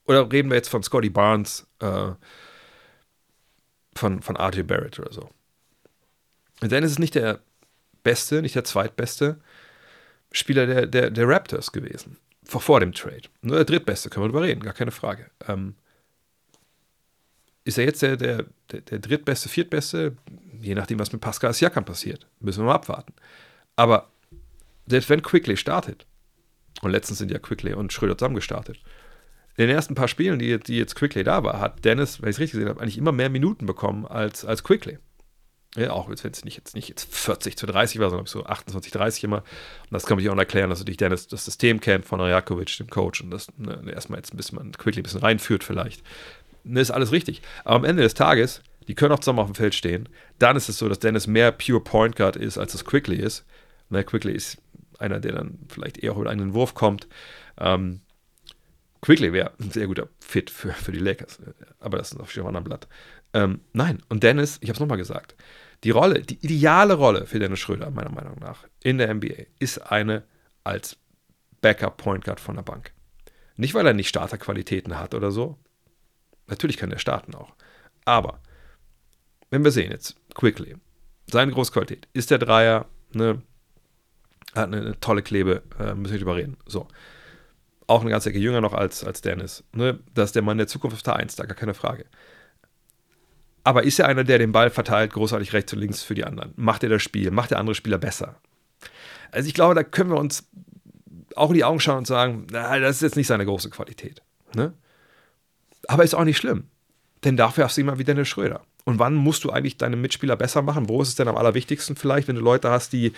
Oder 0.05 0.30
reden 0.30 0.51
wir 0.51 0.57
jetzt 0.57 0.68
von 0.68 0.82
Scotty 0.82 1.11
Barnes, 1.11 1.66
äh, 1.80 2.12
von, 3.95 4.22
von 4.22 4.36
RJ 4.36 4.62
Barrett 4.62 4.99
oder 4.99 5.12
so. 5.12 5.28
Denn 6.62 6.82
es 6.82 6.93
ist 6.93 6.99
nicht 6.99 7.14
der 7.14 7.41
beste, 8.03 8.43
nicht 8.43 8.55
der 8.55 8.64
zweitbeste 8.64 9.41
Spieler 10.32 10.66
der, 10.66 10.86
der, 10.86 11.11
der 11.11 11.28
Raptors 11.28 11.72
gewesen. 11.72 12.18
Vor, 12.49 12.62
vor 12.62 12.80
dem 12.80 12.94
Trade. 12.94 13.28
Nur 13.42 13.57
der 13.57 13.66
drittbeste, 13.66 14.09
können 14.09 14.24
wir 14.24 14.28
drüber 14.28 14.42
reden, 14.42 14.62
gar 14.62 14.72
keine 14.72 14.90
Frage. 14.90 15.30
Ähm, 15.46 15.74
ist 17.64 17.76
er 17.76 17.84
jetzt 17.84 18.01
der, 18.01 18.16
der, 18.16 18.46
der, 18.72 18.99
drittbeste, 18.99 19.51
viertbeste? 19.51 20.16
Je 20.59 20.74
nachdem, 20.74 20.99
was 20.99 21.12
mit 21.12 21.20
Pascal 21.20 21.53
Siakam 21.53 21.84
passiert. 21.84 22.26
Müssen 22.40 22.61
wir 22.61 22.68
mal 22.68 22.76
abwarten. 22.76 23.12
Aber 23.76 24.09
selbst 24.86 25.11
wenn 25.11 25.20
Quickly 25.20 25.59
startet, 25.59 26.07
und 26.80 26.90
letztens 26.90 27.18
sind 27.18 27.30
ja 27.30 27.38
Quickly 27.38 27.74
und 27.74 27.92
Schröder 27.92 28.16
zusammen 28.16 28.36
gestartet. 28.36 28.78
In 29.57 29.66
den 29.66 29.76
ersten 29.76 29.94
paar 29.94 30.09
Spielen, 30.09 30.38
die, 30.38 30.59
die 30.59 30.78
jetzt 30.78 30.94
Quickly 30.94 31.24
da 31.24 31.44
war, 31.44 31.61
hat 31.61 31.84
Dennis, 31.84 32.22
wenn 32.22 32.30
ich 32.30 32.36
es 32.36 32.40
richtig 32.40 32.53
gesehen 32.53 32.68
habe, 32.70 32.80
eigentlich 32.80 32.96
immer 32.96 33.12
mehr 33.12 33.28
Minuten 33.28 33.66
bekommen 33.66 34.07
als, 34.07 34.46
als 34.46 34.64
Quickly. 34.64 34.99
Ja, 35.77 35.93
auch 35.93 36.09
wenn 36.09 36.14
es 36.14 36.45
nicht 36.45 36.57
jetzt, 36.57 36.75
nicht 36.75 36.89
jetzt 36.89 37.14
40 37.14 37.57
zu 37.57 37.66
30 37.66 38.01
war, 38.01 38.09
sondern 38.09 38.27
so 38.27 38.45
28, 38.45 38.91
30 38.91 39.25
immer. 39.25 39.39
Und 39.39 39.93
das 39.93 40.07
kann 40.07 40.16
man 40.16 40.23
sich 40.23 40.31
auch 40.31 40.37
erklären, 40.37 40.71
dass 40.71 40.79
natürlich 40.79 40.97
Dennis 40.97 41.29
das 41.29 41.45
System 41.45 41.81
kennt 41.81 42.07
von 42.07 42.21
Rajakovic, 42.21 42.75
dem 42.79 42.89
Coach, 42.89 43.21
und 43.21 43.31
das 43.31 43.49
ne, 43.59 43.79
erstmal 43.93 44.19
jetzt 44.19 44.33
ein 44.33 44.39
bisschen 44.39 44.57
man 44.57 44.73
Quickly 44.73 45.01
ein 45.01 45.05
bisschen 45.05 45.21
reinführt 45.21 45.64
vielleicht. 45.64 46.03
Ne, 46.64 46.81
ist 46.81 46.91
alles 46.91 47.12
richtig. 47.12 47.43
Aber 47.64 47.77
am 47.77 47.85
Ende 47.85 48.03
des 48.03 48.14
Tages, 48.14 48.62
die 48.89 48.95
können 48.95 49.12
auch 49.12 49.21
zusammen 49.21 49.41
auf 49.41 49.47
dem 49.47 49.55
Feld 49.55 49.75
stehen. 49.75 50.09
Dann 50.39 50.57
ist 50.57 50.71
es 50.71 50.79
so, 50.79 50.89
dass 50.89 51.01
Dennis 51.01 51.27
mehr 51.27 51.53
Pure 51.53 51.81
Point 51.81 52.16
Guard 52.16 52.37
ist, 52.37 52.57
als 52.57 52.75
es 52.75 52.85
Quickly 52.85 53.16
ist. 53.16 53.45
Ne, 53.91 54.05
Quickly 54.05 54.33
ist 54.33 54.59
einer, 54.99 55.21
der 55.21 55.33
dann 55.33 55.59
vielleicht 55.69 55.99
eher 55.99 56.12
auch 56.12 56.19
mit 56.19 56.29
einem 56.29 56.55
Wurf 56.55 56.75
kommt. 56.75 57.09
Ähm, 57.59 58.01
Quickly 59.01 59.33
wäre 59.33 59.53
ein 59.61 59.71
sehr 59.71 59.87
guter 59.87 60.09
Fit 60.19 60.51
für, 60.51 60.73
für 60.73 60.93
die 60.93 60.99
Lakers, 60.99 61.39
aber 61.79 61.99
das 61.99 62.12
ist 62.12 62.21
auf 62.21 62.37
einem 62.37 62.49
anderen 62.49 62.64
Blatt. 62.64 62.89
Ähm, 63.39 63.61
nein, 63.72 64.03
und 64.09 64.24
Dennis, 64.24 64.59
ich 64.61 64.68
habe 64.68 64.74
es 64.74 64.80
nochmal 64.80 64.99
gesagt, 64.99 65.36
die 65.84 65.91
Rolle, 65.91 66.22
die 66.22 66.45
ideale 66.45 66.95
Rolle 66.95 67.24
für 67.24 67.39
Dennis 67.39 67.61
Schröder, 67.61 67.89
meiner 67.93 68.11
Meinung 68.11 68.36
nach, 68.41 68.66
in 68.82 68.99
der 68.99 69.14
NBA, 69.14 69.45
ist 69.61 69.78
eine 69.78 70.24
als 70.64 70.97
Backup 71.61 71.99
Point 71.99 72.24
Guard 72.24 72.41
von 72.41 72.57
der 72.57 72.62
Bank. 72.62 72.93
Nicht, 73.55 73.74
weil 73.74 73.86
er 73.86 73.95
nicht 73.95 74.09
Starterqualitäten 74.09 74.99
hat 74.99 75.14
oder 75.14 75.30
so. 75.30 75.57
Natürlich 76.49 76.78
kann 76.78 76.91
er 76.91 76.99
starten 76.99 77.36
auch. 77.36 77.55
Aber 78.05 78.41
wenn 79.51 79.62
wir 79.62 79.70
sehen 79.70 79.93
jetzt, 79.93 80.16
quickly, 80.34 80.74
seine 81.30 81.53
große 81.53 81.70
Qualität, 81.70 82.09
ist 82.14 82.32
der 82.32 82.39
Dreier, 82.39 82.86
ne, 83.12 83.43
hat 84.53 84.66
eine, 84.66 84.78
eine 84.78 85.01
tolle 85.01 85.22
Klebe, 85.22 85.62
äh, 85.78 85.95
müssen 85.95 86.05
wir 86.05 86.12
nicht 86.12 86.20
drüber 86.22 86.36
reden. 86.36 86.57
So. 86.66 86.89
Auch 87.86 88.01
eine 88.01 88.11
ganze 88.11 88.30
Ecke 88.30 88.41
jünger 88.41 88.61
noch 88.61 88.74
als, 88.74 89.05
als 89.05 89.20
Dennis. 89.20 89.62
Ne? 89.72 90.01
Das 90.12 90.30
ist 90.30 90.34
der 90.34 90.43
Mann 90.43 90.59
der 90.59 90.66
Zukunft 90.66 90.97
auf 90.97 91.03
der 91.05 91.16
1, 91.16 91.36
da 91.36 91.45
gar 91.45 91.55
keine 91.55 91.74
Frage. 91.74 92.05
Aber 93.69 93.83
ist 93.83 93.99
er 93.99 94.09
einer, 94.09 94.25
der 94.25 94.39
den 94.39 94.51
Ball 94.51 94.71
verteilt, 94.71 95.12
großartig 95.12 95.53
rechts 95.53 95.75
und 95.75 95.81
links 95.81 96.03
für 96.03 96.14
die 96.14 96.25
anderen? 96.25 96.55
Macht 96.57 96.85
er 96.85 96.89
das 96.89 97.03
Spiel? 97.03 97.31
Macht 97.31 97.51
der 97.51 97.59
andere 97.59 97.75
Spieler 97.75 97.99
besser? 97.99 98.37
Also 99.31 99.47
ich 99.47 99.53
glaube, 99.53 99.75
da 99.75 99.83
können 99.83 100.09
wir 100.09 100.16
uns 100.16 100.49
auch 101.37 101.51
in 101.51 101.57
die 101.57 101.64
Augen 101.64 101.79
schauen 101.79 101.99
und 101.99 102.07
sagen, 102.07 102.47
na, 102.51 102.79
das 102.79 102.97
ist 102.97 103.03
jetzt 103.03 103.16
nicht 103.16 103.27
seine 103.27 103.45
große 103.45 103.69
Qualität. 103.69 104.23
Ne? 104.55 104.73
Aber 105.87 106.03
ist 106.03 106.14
auch 106.14 106.25
nicht 106.25 106.39
schlimm. 106.39 106.64
Denn 107.25 107.37
dafür 107.37 107.64
hast 107.64 107.77
du 107.77 107.83
immer 107.83 107.99
wieder 107.99 108.14
eine 108.14 108.25
Schröder. 108.25 108.62
Und 108.87 108.99
wann 109.01 109.14
musst 109.14 109.45
du 109.45 109.51
eigentlich 109.51 109.77
deine 109.77 109.97
Mitspieler 109.97 110.37
besser 110.37 110.62
machen? 110.62 110.89
Wo 110.89 111.03
ist 111.03 111.09
es 111.09 111.16
denn 111.16 111.29
am 111.29 111.37
allerwichtigsten 111.37 111.95
vielleicht, 111.95 112.27
wenn 112.27 112.37
du 112.37 112.41
Leute 112.43 112.71
hast, 112.71 112.95
die 112.95 113.12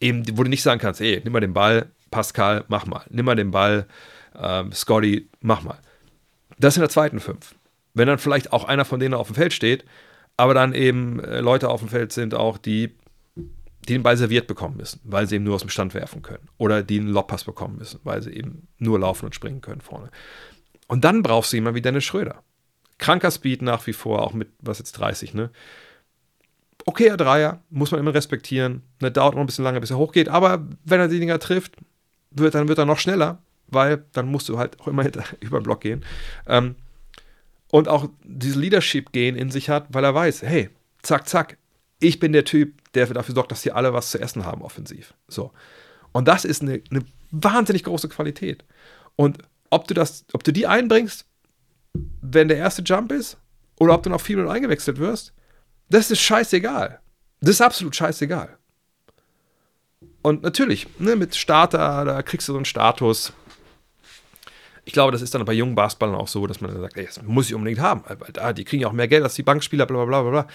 eben, 0.00 0.24
wo 0.38 0.44
du 0.44 0.48
nicht 0.48 0.62
sagen 0.62 0.80
kannst, 0.80 1.02
ey, 1.02 1.20
nimm 1.22 1.34
mal 1.34 1.40
den 1.40 1.52
Ball, 1.52 1.90
Pascal, 2.10 2.64
mach 2.68 2.86
mal. 2.86 3.04
Nimm 3.10 3.26
mal 3.26 3.36
den 3.36 3.50
Ball, 3.50 3.86
ähm, 4.34 4.72
Scotty, 4.72 5.28
mach 5.42 5.60
mal. 5.60 5.78
Das 6.58 6.78
in 6.78 6.80
der 6.80 6.88
zweiten 6.88 7.20
Fünf 7.20 7.54
wenn 7.94 8.06
dann 8.06 8.18
vielleicht 8.18 8.52
auch 8.52 8.64
einer 8.64 8.84
von 8.84 9.00
denen 9.00 9.14
auf 9.14 9.28
dem 9.28 9.36
Feld 9.36 9.52
steht, 9.52 9.84
aber 10.36 10.54
dann 10.54 10.74
eben 10.74 11.20
äh, 11.20 11.40
Leute 11.40 11.68
auf 11.68 11.80
dem 11.80 11.88
Feld 11.88 12.12
sind 12.12 12.34
auch, 12.34 12.58
die, 12.58 12.94
die 13.36 13.92
den 13.94 14.02
Ball 14.02 14.16
serviert 14.16 14.46
bekommen 14.46 14.76
müssen, 14.76 15.00
weil 15.04 15.26
sie 15.26 15.36
eben 15.36 15.44
nur 15.44 15.56
aus 15.56 15.60
dem 15.60 15.70
Stand 15.70 15.94
werfen 15.94 16.22
können. 16.22 16.48
Oder 16.58 16.82
die 16.82 16.98
einen 16.98 17.08
Lobpass 17.08 17.44
bekommen 17.44 17.76
müssen, 17.76 18.00
weil 18.04 18.22
sie 18.22 18.30
eben 18.30 18.68
nur 18.78 18.98
laufen 18.98 19.26
und 19.26 19.34
springen 19.34 19.60
können 19.60 19.80
vorne. 19.80 20.10
Und 20.86 21.04
dann 21.04 21.22
brauchst 21.22 21.52
du 21.52 21.56
jemanden 21.56 21.76
wie 21.76 21.82
Dennis 21.82 22.04
Schröder. 22.04 22.42
Kranker 22.98 23.30
Speed 23.30 23.62
nach 23.62 23.86
wie 23.86 23.92
vor, 23.92 24.22
auch 24.22 24.32
mit, 24.32 24.48
was 24.60 24.78
jetzt 24.78 24.92
30, 24.92 25.34
ne? 25.34 25.50
Okay, 26.86 27.14
Dreier, 27.16 27.62
muss 27.68 27.90
man 27.90 28.00
immer 28.00 28.14
respektieren. 28.14 28.82
Ne, 29.00 29.10
dauert 29.10 29.34
noch 29.34 29.40
ein 29.40 29.46
bisschen 29.46 29.64
lange, 29.64 29.80
bis 29.80 29.90
er 29.90 29.98
hochgeht, 29.98 30.28
aber 30.28 30.66
wenn 30.84 31.00
er 31.00 31.08
die 31.08 31.20
Dinger 31.20 31.38
trifft, 31.38 31.76
wird, 32.30 32.54
dann 32.54 32.68
wird 32.68 32.78
er 32.78 32.86
noch 32.86 32.98
schneller, 32.98 33.42
weil 33.66 34.04
dann 34.12 34.26
musst 34.26 34.48
du 34.48 34.58
halt 34.58 34.80
auch 34.80 34.88
immer 34.88 35.04
über 35.40 35.60
den 35.60 35.64
Block 35.64 35.82
gehen. 35.82 36.04
Ähm, 36.46 36.76
und 37.70 37.88
auch 37.88 38.08
dieses 38.24 38.56
Leadership-Gehen 38.56 39.36
in 39.36 39.50
sich 39.50 39.68
hat, 39.68 39.86
weil 39.90 40.04
er 40.04 40.14
weiß, 40.14 40.42
hey, 40.42 40.70
zack, 41.02 41.28
zack, 41.28 41.56
ich 42.00 42.18
bin 42.18 42.32
der 42.32 42.44
Typ, 42.44 42.74
der 42.94 43.06
dafür 43.06 43.34
sorgt, 43.34 43.52
dass 43.52 43.62
hier 43.62 43.76
alle 43.76 43.92
was 43.92 44.10
zu 44.10 44.20
essen 44.20 44.44
haben 44.44 44.62
offensiv. 44.62 45.14
So. 45.28 45.52
Und 46.12 46.26
das 46.26 46.44
ist 46.44 46.62
eine, 46.62 46.82
eine 46.90 47.04
wahnsinnig 47.30 47.84
große 47.84 48.08
Qualität. 48.08 48.64
Und 49.16 49.38
ob 49.70 49.86
du 49.86 49.94
das, 49.94 50.24
ob 50.32 50.42
du 50.42 50.52
die 50.52 50.66
einbringst, 50.66 51.26
wenn 52.22 52.48
der 52.48 52.56
erste 52.56 52.82
Jump 52.82 53.12
ist, 53.12 53.36
oder 53.78 53.94
ob 53.94 54.02
du 54.02 54.10
noch 54.10 54.20
viel 54.20 54.36
mit 54.36 54.48
eingewechselt 54.48 54.98
wirst, 54.98 55.32
das 55.88 56.10
ist 56.10 56.20
scheißegal. 56.20 57.00
Das 57.40 57.50
ist 57.50 57.60
absolut 57.60 57.96
scheißegal. 57.96 58.58
Und 60.22 60.42
natürlich, 60.42 60.86
ne, 60.98 61.16
mit 61.16 61.34
Starter, 61.34 62.04
da 62.04 62.22
kriegst 62.22 62.46
du 62.48 62.52
so 62.52 62.58
einen 62.58 62.66
Status, 62.66 63.32
ich 64.84 64.92
glaube, 64.92 65.12
das 65.12 65.22
ist 65.22 65.34
dann 65.34 65.44
bei 65.44 65.52
jungen 65.52 65.74
Basketballern 65.74 66.14
auch 66.14 66.28
so, 66.28 66.46
dass 66.46 66.60
man 66.60 66.72
dann 66.72 66.80
sagt, 66.80 66.96
ey, 66.96 67.06
das 67.06 67.22
muss 67.22 67.48
ich 67.48 67.54
unbedingt 67.54 67.80
haben, 67.80 68.02
weil 68.06 68.32
da, 68.32 68.52
die 68.52 68.64
kriegen 68.64 68.82
ja 68.82 68.88
auch 68.88 68.92
mehr 68.92 69.08
Geld 69.08 69.22
als 69.22 69.34
die 69.34 69.42
Bankspieler, 69.42 69.86
bla 69.86 70.04
bla 70.04 70.22
bla 70.22 70.30
bla. 70.30 70.46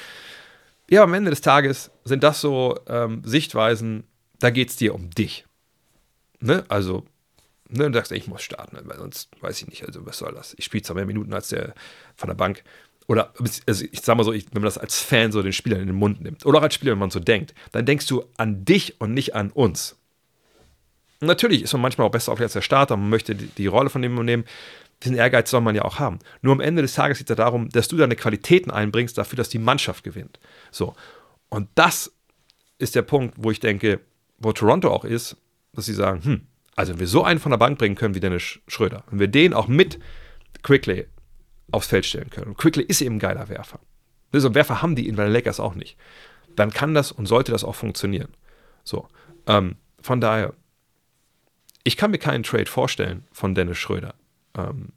Ja, 0.90 1.04
am 1.04 1.14
Ende 1.14 1.32
des 1.32 1.42
Tages 1.42 1.92
sind 2.04 2.24
das 2.24 2.42
so 2.42 2.80
ähm, 2.88 3.22
Sichtweisen, 3.26 4.04
da 4.40 4.50
geht 4.50 4.70
es 4.70 4.76
dir 4.76 4.94
um 4.94 5.10
dich. 5.10 5.46
Ne? 6.40 6.64
Also, 6.68 7.06
ne, 7.70 7.90
du 7.90 7.94
sagst, 7.94 8.12
ey, 8.12 8.18
ich 8.18 8.28
muss 8.28 8.44
starten, 8.44 8.78
weil 8.84 8.98
sonst 8.98 9.30
weiß 9.42 9.62
ich 9.62 9.68
nicht, 9.68 9.86
also 9.86 10.06
was 10.06 10.18
soll 10.18 10.34
das? 10.34 10.54
Ich 10.58 10.66
spiele 10.66 10.84
zwar 10.84 10.96
mehr 10.96 11.06
Minuten 11.06 11.34
als 11.34 11.50
der 11.50 11.74
von 12.16 12.28
der 12.28 12.36
Bank. 12.36 12.64
Oder 13.08 13.34
also 13.68 13.86
ich 13.92 14.02
sag 14.02 14.18
mal 14.18 14.24
so, 14.24 14.34
ich, 14.34 14.46
wenn 14.48 14.62
man 14.62 14.66
das 14.68 14.78
als 14.78 15.00
Fan 15.00 15.32
so 15.32 15.42
den 15.42 15.54
Spielern 15.54 15.82
in 15.82 15.88
den 15.88 15.96
Mund 15.96 16.22
nimmt, 16.22 16.46
oder 16.46 16.60
auch 16.60 16.64
als 16.64 16.74
Spieler, 16.74 16.94
wenn 16.94 17.00
man 17.00 17.12
so 17.12 17.20
denkt, 17.20 17.54
dann 17.72 17.86
denkst 17.86 18.08
du 18.08 18.26
an 18.38 18.66
dich 18.66 19.00
und 19.00 19.14
nicht 19.14 19.36
an 19.36 19.52
uns. 19.52 19.96
Natürlich 21.22 21.64
ist 21.64 21.74
man 21.74 21.82
manchmal 21.82 22.08
auch 22.08 22.12
besser 22.12 22.32
auf 22.32 22.42
als 22.42 22.54
der 22.54 22.62
Starter, 22.62 22.98
man 22.98 23.10
möchte 23.10 23.36
die, 23.36 23.48
die 23.48 23.68
Rolle 23.68 23.90
von 23.90 24.02
dem 24.02 24.16
nehmen. 24.16 24.46
Diesen 25.04 25.18
Ehrgeiz 25.18 25.50
soll 25.50 25.62
man 25.62 25.76
ja 25.76 25.84
auch 25.84 26.00
haben. 26.00 26.20
Nur 26.42 26.54
am 26.54 26.62
Ende 26.62 26.82
des 26.82 26.94
Tages 26.94 27.18
geht 27.18 27.30
es 27.30 27.30
ja 27.30 27.36
darum, 27.36 27.70
dass 27.70 27.88
du 27.88 27.98
deine 27.98 28.16
Qualitäten 28.16 28.72
einbringst 28.72 29.18
dafür, 29.18 29.38
dass 29.38 29.50
die 29.50 29.60
Mannschaft 29.60 30.04
gewinnt. 30.04 30.40
So. 30.72 30.96
Und 31.50 31.70
das 31.76 32.14
ist 32.78 32.96
der 32.96 33.02
Punkt, 33.02 33.36
wo 33.38 33.52
ich 33.52 33.60
denke, 33.60 34.00
wo 34.40 34.52
Toronto 34.52 34.90
auch 34.90 35.06
ist, 35.06 35.38
dass 35.74 35.86
sie 35.86 35.94
sagen, 35.94 36.24
hm, 36.24 36.48
also 36.76 36.94
wenn 36.94 37.00
wir 37.00 37.08
so 37.08 37.24
einen 37.24 37.40
von 37.40 37.52
der 37.52 37.58
Bank 37.58 37.78
bringen 37.78 37.96
können 37.96 38.16
wie 38.16 38.20
Dennis 38.20 38.60
Schröder, 38.68 39.04
wenn 39.10 39.20
wir 39.20 39.28
den 39.28 39.54
auch 39.54 39.68
mit 39.68 40.00
Quickly 40.64 41.08
aufs 41.72 41.88
Feld 41.88 42.06
stellen 42.06 42.30
können, 42.30 42.48
und 42.48 42.58
Quickly 42.58 42.84
ist 42.84 43.02
eben 43.02 43.16
ein 43.16 43.20
geiler 43.20 43.50
Werfer. 43.50 43.80
So 44.34 44.54
Werfer 44.54 44.82
haben 44.82 44.96
die 44.96 45.08
in 45.08 45.16
den 45.16 45.32
Lakers 45.32 45.60
auch 45.60 45.76
nicht. 45.76 45.98
Dann 46.56 46.72
kann 46.72 46.94
das 46.94 47.12
und 47.12 47.26
sollte 47.26 47.52
das 47.52 47.64
auch 47.64 47.76
funktionieren. 47.76 48.30
So. 48.84 49.08
Ähm, 49.48 49.76
von 50.02 50.20
daher, 50.20 50.54
ich 51.86 51.96
kann 51.96 52.12
mir 52.12 52.18
keinen 52.18 52.44
Trade 52.44 52.66
vorstellen 52.66 53.26
von 53.32 53.56
Dennis 53.56 53.78
Schröder 53.78 54.16
ähm, 54.58 54.90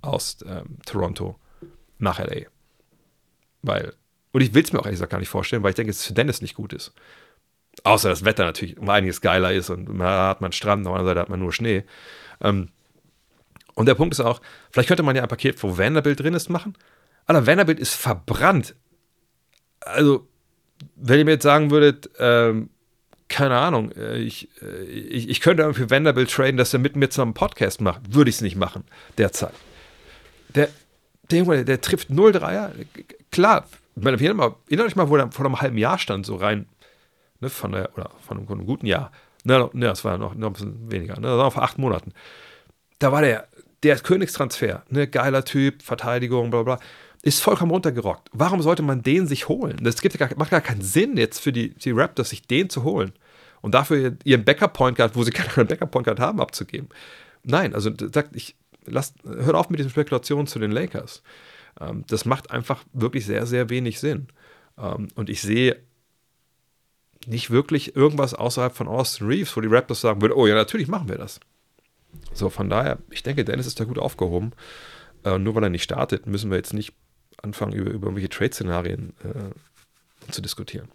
aus 0.00 0.38
ähm, 0.46 0.78
Toronto 0.86 1.38
nach 1.98 2.18
LA. 2.18 2.46
Weil, 3.62 3.94
und 4.32 4.40
ich 4.40 4.54
will 4.54 4.64
es 4.64 4.72
mir 4.72 4.80
auch 4.80 4.86
ehrlich 4.86 4.96
gesagt 4.96 5.12
gar 5.12 5.18
nicht 5.18 5.28
vorstellen, 5.28 5.62
weil 5.62 5.70
ich 5.70 5.76
denke, 5.76 5.92
dass 5.92 6.00
es 6.00 6.06
für 6.06 6.14
Dennis 6.14 6.40
nicht 6.40 6.54
gut 6.54 6.72
ist. 6.72 6.92
Außer 7.82 8.08
das 8.08 8.24
Wetter 8.24 8.44
natürlich 8.44 8.78
um 8.78 8.88
einiges 8.88 9.20
geiler 9.20 9.52
ist 9.52 9.68
und 9.68 9.98
da 9.98 10.28
hat 10.28 10.40
man 10.40 10.52
Strand, 10.52 10.86
auf 10.86 10.92
der 10.92 10.98
anderen 10.98 11.06
Seite 11.10 11.20
hat 11.20 11.28
man 11.28 11.40
nur 11.40 11.52
Schnee. 11.52 11.84
Ähm, 12.40 12.70
und 13.74 13.86
der 13.86 13.94
Punkt 13.94 14.14
ist 14.14 14.20
auch, 14.20 14.40
vielleicht 14.70 14.88
könnte 14.88 15.02
man 15.02 15.14
ja 15.14 15.22
ein 15.22 15.28
Paket, 15.28 15.62
wo 15.62 15.76
Vanderbilt 15.76 16.20
drin 16.20 16.32
ist, 16.32 16.48
machen. 16.48 16.74
Aber 17.26 17.46
Vanderbilt 17.46 17.80
ist 17.80 17.94
verbrannt. 17.94 18.74
Also, 19.80 20.26
wenn 20.96 21.18
ihr 21.18 21.24
mir 21.26 21.32
jetzt 21.32 21.42
sagen 21.42 21.70
würdet, 21.70 22.08
ähm, 22.18 22.70
keine 23.34 23.56
Ahnung, 23.58 23.90
äh, 23.92 24.18
ich, 24.18 24.48
äh, 24.62 24.84
ich, 24.84 25.28
ich 25.28 25.40
könnte 25.40 25.74
für 25.74 25.90
Vanderbilt 25.90 26.30
traden, 26.30 26.56
dass 26.56 26.72
er 26.72 26.78
mit 26.78 26.94
mir 26.94 27.10
zusammen 27.10 27.30
einen 27.30 27.34
Podcast 27.34 27.80
macht. 27.80 28.14
Würde 28.14 28.30
ich 28.30 28.36
es 28.36 28.42
nicht 28.42 28.54
machen, 28.54 28.84
derzeit. 29.18 29.52
Der, 30.54 30.68
der 31.32 31.64
der 31.64 31.80
trifft 31.80 32.10
0-3er. 32.10 32.70
Klar, 33.32 33.66
meine, 33.96 34.22
erinnert 34.22 34.86
euch 34.86 34.94
mal, 34.94 35.08
wo 35.08 35.16
er 35.16 35.32
vor 35.32 35.44
einem 35.44 35.60
halben 35.60 35.78
Jahr 35.78 35.98
stand, 35.98 36.24
so 36.24 36.36
rein, 36.36 36.66
ne, 37.40 37.50
von 37.50 37.72
der, 37.72 37.90
oder 37.94 38.08
von 38.24 38.38
einem, 38.38 38.46
von 38.46 38.58
einem 38.58 38.68
guten 38.68 38.86
Jahr. 38.86 39.10
Ne, 39.42 39.68
ne, 39.72 39.86
das 39.86 40.04
war 40.04 40.16
noch, 40.16 40.36
noch 40.36 40.50
ein 40.50 40.52
bisschen 40.52 40.92
weniger, 40.92 41.14
ne, 41.14 41.26
das 41.26 41.36
war 41.36 41.50
vor 41.50 41.64
acht 41.64 41.76
Monaten. 41.76 42.12
Da 43.00 43.10
war 43.10 43.20
der, 43.20 43.48
der 43.82 43.98
Königstransfer, 43.98 44.84
ne, 44.90 45.08
geiler 45.08 45.44
Typ, 45.44 45.82
Verteidigung, 45.82 46.50
bla 46.50 46.62
bla 46.62 46.78
ist 47.22 47.40
vollkommen 47.40 47.70
runtergerockt. 47.70 48.28
Warum 48.34 48.60
sollte 48.60 48.82
man 48.82 49.02
den 49.02 49.26
sich 49.26 49.48
holen? 49.48 49.78
Das 49.80 50.02
gibt 50.02 50.20
macht 50.36 50.50
gar 50.50 50.60
keinen 50.60 50.82
Sinn 50.82 51.16
jetzt 51.16 51.38
für 51.38 51.52
die, 51.52 51.70
die 51.70 51.90
Raptors, 51.90 52.28
sich 52.28 52.46
den 52.46 52.68
zu 52.68 52.84
holen 52.84 53.14
und 53.64 53.72
dafür 53.72 54.18
ihren 54.24 54.44
Backup-Point 54.44 54.98
Guard, 54.98 55.16
wo 55.16 55.24
sie 55.24 55.30
keinen 55.32 55.66
Backup-Point 55.66 56.04
Guard 56.04 56.20
haben, 56.20 56.38
abzugeben. 56.38 56.90
Nein, 57.44 57.74
also 57.74 57.90
sagt, 57.96 58.36
ich 58.36 58.56
lasst, 58.84 59.16
hört 59.24 59.54
auf 59.54 59.70
mit 59.70 59.78
diesen 59.78 59.90
Spekulationen 59.90 60.46
zu 60.46 60.58
den 60.58 60.70
Lakers. 60.70 61.22
Ähm, 61.80 62.04
das 62.06 62.26
macht 62.26 62.50
einfach 62.50 62.84
wirklich 62.92 63.24
sehr, 63.24 63.46
sehr 63.46 63.70
wenig 63.70 64.00
Sinn. 64.00 64.28
Ähm, 64.76 65.08
und 65.14 65.30
ich 65.30 65.40
sehe 65.40 65.80
nicht 67.26 67.50
wirklich 67.50 67.96
irgendwas 67.96 68.34
außerhalb 68.34 68.76
von 68.76 68.86
Austin 68.86 69.28
Reeves, 69.28 69.56
wo 69.56 69.62
die 69.62 69.68
Raptors 69.68 70.02
sagen 70.02 70.20
würden, 70.20 70.34
oh 70.34 70.46
ja, 70.46 70.54
natürlich 70.54 70.88
machen 70.88 71.08
wir 71.08 71.16
das. 71.16 71.40
So, 72.34 72.50
von 72.50 72.68
daher, 72.68 72.98
ich 73.08 73.22
denke, 73.22 73.46
Dennis 73.46 73.66
ist 73.66 73.80
da 73.80 73.84
gut 73.84 73.98
aufgehoben. 73.98 74.52
Äh, 75.24 75.38
nur 75.38 75.54
weil 75.54 75.62
er 75.62 75.70
nicht 75.70 75.84
startet, 75.84 76.26
müssen 76.26 76.50
wir 76.50 76.58
jetzt 76.58 76.74
nicht 76.74 76.92
anfangen, 77.40 77.72
über, 77.72 77.90
über 77.90 78.08
irgendwelche 78.08 78.28
Trade-Szenarien 78.28 79.14
äh, 79.24 80.30
zu 80.30 80.42
diskutieren. 80.42 80.88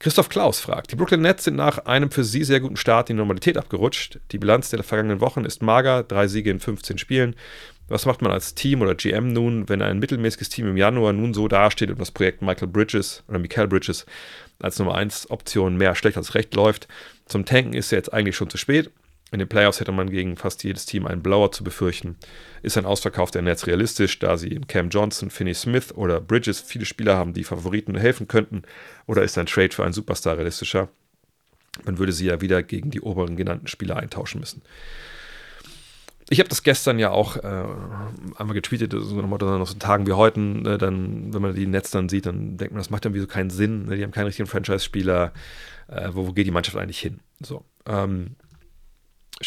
Christoph 0.00 0.28
Klaus 0.28 0.60
fragt, 0.60 0.92
die 0.92 0.96
Brooklyn 0.96 1.22
Nets 1.22 1.44
sind 1.44 1.56
nach 1.56 1.86
einem 1.86 2.10
für 2.10 2.24
sie 2.24 2.44
sehr 2.44 2.60
guten 2.60 2.76
Start 2.76 3.08
in 3.08 3.16
die 3.16 3.20
Normalität 3.20 3.56
abgerutscht. 3.56 4.18
Die 4.32 4.38
Bilanz 4.38 4.68
der 4.70 4.82
vergangenen 4.82 5.20
Wochen 5.20 5.44
ist 5.44 5.62
mager, 5.62 6.02
drei 6.02 6.26
Siege 6.26 6.50
in 6.50 6.60
15 6.60 6.98
Spielen. 6.98 7.36
Was 7.88 8.04
macht 8.06 8.22
man 8.22 8.32
als 8.32 8.54
Team 8.54 8.82
oder 8.82 8.94
GM 8.94 9.32
nun, 9.32 9.68
wenn 9.68 9.82
ein 9.82 9.98
mittelmäßiges 9.98 10.48
Team 10.48 10.68
im 10.68 10.76
Januar 10.76 11.12
nun 11.12 11.32
so 11.32 11.48
dasteht 11.48 11.90
und 11.90 12.00
das 12.00 12.10
Projekt 12.10 12.42
Michael 12.42 12.68
Bridges 12.68 13.22
oder 13.28 13.38
Michael 13.38 13.68
Bridges 13.68 14.04
als 14.60 14.78
Nummer 14.78 14.94
1 14.94 15.30
Option 15.30 15.76
mehr 15.76 15.94
schlecht 15.94 16.16
als 16.16 16.34
recht 16.34 16.54
läuft? 16.54 16.88
Zum 17.26 17.44
Tanken 17.44 17.74
ist 17.74 17.90
ja 17.92 17.96
jetzt 17.96 18.12
eigentlich 18.12 18.36
schon 18.36 18.50
zu 18.50 18.56
spät. 18.56 18.90
In 19.30 19.38
den 19.40 19.48
Playoffs 19.48 19.80
hätte 19.80 19.90
man 19.90 20.10
gegen 20.10 20.36
fast 20.36 20.62
jedes 20.62 20.86
Team 20.86 21.06
einen 21.06 21.22
Blower 21.22 21.50
zu 21.50 21.64
befürchten. 21.64 22.16
Ist 22.62 22.78
ein 22.78 22.86
Ausverkauf 22.86 23.30
der 23.30 23.42
Nets 23.42 23.66
realistisch, 23.66 24.18
da 24.18 24.36
sie 24.36 24.48
in 24.48 24.68
Cam 24.68 24.90
Johnson, 24.90 25.30
Finney 25.30 25.54
Smith 25.54 25.92
oder 25.92 26.20
Bridges 26.20 26.60
viele 26.60 26.84
Spieler 26.84 27.16
haben, 27.16 27.32
die 27.32 27.42
Favoriten 27.42 27.96
helfen 27.96 28.28
könnten? 28.28 28.62
Oder 29.06 29.22
ist 29.22 29.36
ein 29.36 29.46
Trade 29.46 29.74
für 29.74 29.82
einen 29.82 29.92
Superstar 29.92 30.36
realistischer? 30.36 30.88
Man 31.84 31.98
würde 31.98 32.12
sie 32.12 32.26
ja 32.26 32.40
wieder 32.40 32.62
gegen 32.62 32.90
die 32.90 33.00
oberen 33.00 33.36
genannten 33.36 33.66
Spieler 33.66 33.96
eintauschen 33.96 34.38
müssen. 34.38 34.62
Ich 36.30 36.38
habe 36.38 36.48
das 36.48 36.62
gestern 36.62 36.98
ja 36.98 37.10
auch 37.10 37.36
äh, 37.36 37.64
einmal 38.36 38.54
getweetet, 38.54 38.92
so 38.92 39.20
nach 39.20 39.66
so 39.66 39.74
Tagen 39.74 40.06
wie 40.06 40.12
heute, 40.12 40.40
äh, 40.40 40.78
dann, 40.78 41.34
wenn 41.34 41.42
man 41.42 41.54
die 41.54 41.66
Nets 41.66 41.90
dann 41.90 42.08
sieht, 42.08 42.26
dann 42.26 42.56
denkt 42.56 42.72
man, 42.72 42.80
das 42.80 42.90
macht 42.90 43.04
irgendwie 43.04 43.20
so 43.20 43.26
keinen 43.26 43.50
Sinn. 43.50 43.86
Ne? 43.86 43.96
Die 43.96 44.02
haben 44.02 44.10
keinen 44.10 44.26
richtigen 44.26 44.48
Franchise-Spieler. 44.48 45.32
Äh, 45.88 46.10
wo, 46.12 46.26
wo, 46.26 46.32
geht 46.32 46.46
die 46.46 46.50
Mannschaft 46.50 46.78
eigentlich 46.78 47.00
hin? 47.00 47.20
So. 47.40 47.64
Ähm, 47.86 48.36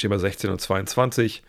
bei 0.06 0.18
16 0.18 0.50
und 0.50 0.62
22. 0.62 1.44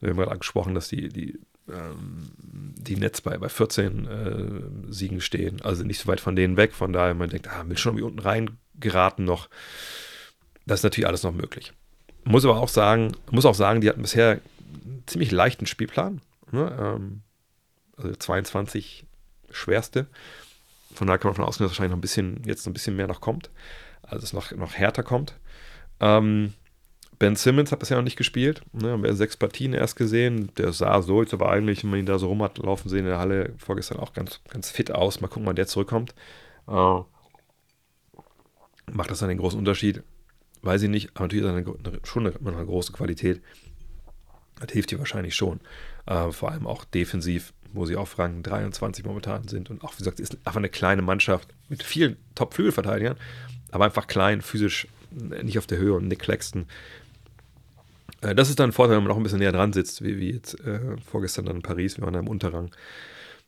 Wir 0.00 0.10
haben 0.10 0.16
gerade 0.16 0.32
angesprochen, 0.32 0.74
dass 0.74 0.88
die, 0.88 1.08
die 1.08 1.38
ähm, 1.68 2.30
die 2.38 2.96
Nets 2.96 3.22
bei, 3.22 3.38
bei 3.38 3.48
14 3.48 4.06
äh, 4.06 4.92
Siegen 4.92 5.20
stehen, 5.20 5.62
also 5.62 5.82
nicht 5.82 6.00
so 6.00 6.08
weit 6.08 6.20
von 6.20 6.36
denen 6.36 6.56
weg. 6.56 6.74
Von 6.74 6.92
daher, 6.92 7.14
man 7.14 7.30
denkt, 7.30 7.48
ah, 7.48 7.64
will 7.66 7.78
schon 7.78 7.92
irgendwie 7.92 8.06
unten 8.06 8.18
rein 8.18 8.58
geraten 8.78 9.24
noch. 9.24 9.48
Das 10.66 10.80
ist 10.80 10.84
natürlich 10.84 11.06
alles 11.06 11.22
noch 11.22 11.32
möglich. 11.32 11.72
Muss 12.24 12.44
aber 12.44 12.58
auch 12.58 12.68
sagen, 12.68 13.12
muss 13.30 13.46
auch 13.46 13.54
sagen, 13.54 13.80
die 13.80 13.88
hatten 13.88 14.02
bisher 14.02 14.40
einen 14.84 15.04
ziemlich 15.06 15.30
leichten 15.30 15.66
Spielplan. 15.66 16.20
Ne? 16.50 16.76
Ähm, 16.78 17.22
also 17.96 18.14
22 18.14 19.04
schwerste. 19.50 20.06
Von 20.94 21.06
daher 21.06 21.18
kann 21.18 21.28
man 21.28 21.34
davon 21.34 21.48
ausgehen, 21.48 21.64
dass 21.64 21.72
wahrscheinlich 21.72 21.90
noch 21.90 21.98
ein 21.98 22.02
bisschen, 22.02 22.42
jetzt 22.44 22.66
ein 22.66 22.72
bisschen 22.72 22.96
mehr 22.96 23.06
noch 23.06 23.20
kommt. 23.20 23.50
Also 24.02 24.24
es 24.24 24.32
noch, 24.32 24.52
noch 24.52 24.74
härter 24.74 25.02
kommt. 25.02 25.34
Ähm, 26.00 26.52
Ben 27.24 27.36
Simmons 27.36 27.72
hat 27.72 27.78
bisher 27.78 27.96
noch 27.96 28.04
nicht 28.04 28.18
gespielt. 28.18 28.60
Ne, 28.74 28.90
haben 28.90 29.02
wir 29.02 29.16
sechs 29.16 29.34
Partien 29.34 29.72
erst 29.72 29.96
gesehen. 29.96 30.50
Der 30.58 30.74
sah 30.74 31.00
so 31.00 31.22
jetzt 31.22 31.32
aber 31.32 31.50
eigentlich, 31.50 31.82
wenn 31.82 31.88
man 31.88 32.00
ihn 32.00 32.04
da 32.04 32.18
so 32.18 32.28
rum 32.28 32.42
hat 32.42 32.58
laufen 32.58 32.90
sehen 32.90 32.98
in 32.98 33.06
der 33.06 33.18
Halle 33.18 33.54
vorgestern 33.56 33.98
auch 33.98 34.12
ganz, 34.12 34.40
ganz 34.50 34.68
fit 34.68 34.90
aus. 34.90 35.22
Mal 35.22 35.28
gucken, 35.28 35.46
wann 35.46 35.56
der 35.56 35.66
zurückkommt. 35.66 36.14
Äh, 36.68 37.00
macht 38.92 39.10
das 39.10 39.20
dann 39.20 39.30
den 39.30 39.38
großen 39.38 39.58
Unterschied? 39.58 40.02
Weiß 40.60 40.82
ich 40.82 40.90
nicht, 40.90 41.12
aber 41.14 41.24
natürlich 41.24 41.46
ist 41.46 41.50
eine, 41.50 41.64
eine, 41.64 42.00
schon 42.04 42.26
eine, 42.26 42.36
eine, 42.46 42.66
große 42.66 42.92
Qualität. 42.92 43.40
Das 44.60 44.70
hilft 44.72 44.90
dir 44.90 44.98
wahrscheinlich 44.98 45.34
schon. 45.34 45.60
Äh, 46.04 46.30
vor 46.30 46.50
allem 46.50 46.66
auch 46.66 46.84
defensiv, 46.84 47.54
wo 47.72 47.86
sie 47.86 47.96
auf 47.96 48.18
Rang 48.18 48.42
23 48.42 49.02
momentan 49.02 49.48
sind. 49.48 49.70
Und 49.70 49.82
auch, 49.82 49.94
wie 49.94 49.98
gesagt, 50.00 50.20
ist 50.20 50.36
einfach 50.44 50.56
eine 50.56 50.68
kleine 50.68 51.00
Mannschaft 51.00 51.48
mit 51.70 51.84
vielen 51.84 52.18
Top-Flügelverteidigern, 52.34 53.16
aber 53.70 53.86
einfach 53.86 54.08
klein, 54.08 54.42
physisch 54.42 54.88
nicht 55.10 55.56
auf 55.56 55.66
der 55.66 55.78
Höhe. 55.78 55.94
Und 55.94 56.08
Nick 56.08 56.18
Claxton 56.18 56.62
äh, 56.62 57.03
das 58.20 58.48
ist 58.48 58.58
dann 58.58 58.70
ein 58.70 58.72
Vorteil, 58.72 58.96
wenn 58.96 59.04
man 59.04 59.10
noch 59.10 59.16
ein 59.16 59.22
bisschen 59.22 59.38
näher 59.38 59.52
dran 59.52 59.72
sitzt, 59.72 60.02
wie, 60.02 60.18
wie 60.18 60.32
jetzt 60.32 60.58
äh, 60.60 60.96
vorgestern 61.04 61.44
dann 61.46 61.56
in 61.56 61.62
Paris, 61.62 61.98
wir 61.98 62.04
waren 62.04 62.14
da 62.14 62.20
im 62.20 62.28
Unterrang, 62.28 62.74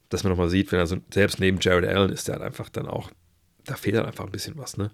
dass 0.08 0.22
man 0.22 0.30
nochmal 0.30 0.48
sieht, 0.48 0.70
wenn 0.72 0.78
er 0.78 0.86
so, 0.86 0.98
selbst 1.12 1.40
neben 1.40 1.58
Jared 1.60 1.88
Allen 1.88 2.10
ist, 2.10 2.28
der 2.28 2.36
hat 2.36 2.42
einfach 2.42 2.68
dann 2.68 2.86
auch, 2.86 3.10
da 3.64 3.74
fehlt 3.74 3.96
dann 3.96 4.06
einfach 4.06 4.24
ein 4.24 4.32
bisschen 4.32 4.56
was, 4.58 4.76
ne? 4.76 4.90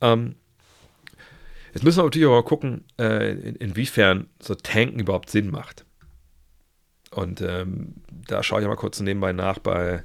Ähm, 0.00 0.34
jetzt 1.72 1.84
müssen 1.84 1.98
wir 1.98 2.04
natürlich 2.04 2.26
auch 2.26 2.42
mal 2.42 2.44
gucken, 2.44 2.84
äh, 2.98 3.32
in, 3.32 3.56
inwiefern 3.56 4.28
so 4.40 4.54
Tanken 4.54 4.98
überhaupt 4.98 5.30
Sinn 5.30 5.50
macht. 5.50 5.84
Und 7.10 7.40
ähm, 7.42 7.94
da 8.26 8.42
schaue 8.42 8.62
ich 8.62 8.66
mal 8.66 8.76
kurz 8.76 8.98
nebenbei 9.00 9.32
nach 9.32 9.58
bei, 9.58 10.02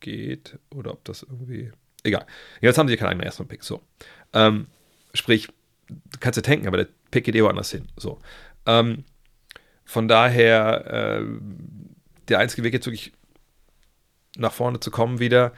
geht 0.00 0.58
oder 0.70 0.92
ob 0.92 1.04
das 1.04 1.22
irgendwie. 1.22 1.70
Egal. 2.02 2.24
Jetzt 2.60 2.78
haben 2.78 2.88
sie 2.88 2.96
keinen 2.96 3.08
eigenen 3.08 3.26
Erstrunden-Pick. 3.26 3.64
So. 3.64 3.82
Ähm, 4.32 4.68
sprich, 5.14 5.48
du 5.88 6.18
kannst 6.20 6.36
ja 6.36 6.42
tanken, 6.42 6.68
aber 6.68 6.76
der 6.76 6.88
Pick 7.10 7.24
geht 7.24 7.34
eh 7.34 7.42
woanders 7.42 7.70
hin. 7.70 7.88
So. 7.96 8.20
Ähm, 8.66 9.04
von 9.84 10.08
daher, 10.08 11.20
äh, 11.20 11.24
der 12.28 12.38
einzige 12.38 12.62
Weg 12.62 12.72
jetzt 12.72 12.86
wirklich 12.86 13.12
nach 14.36 14.52
vorne 14.52 14.80
zu 14.80 14.90
kommen 14.90 15.20
wieder, 15.20 15.52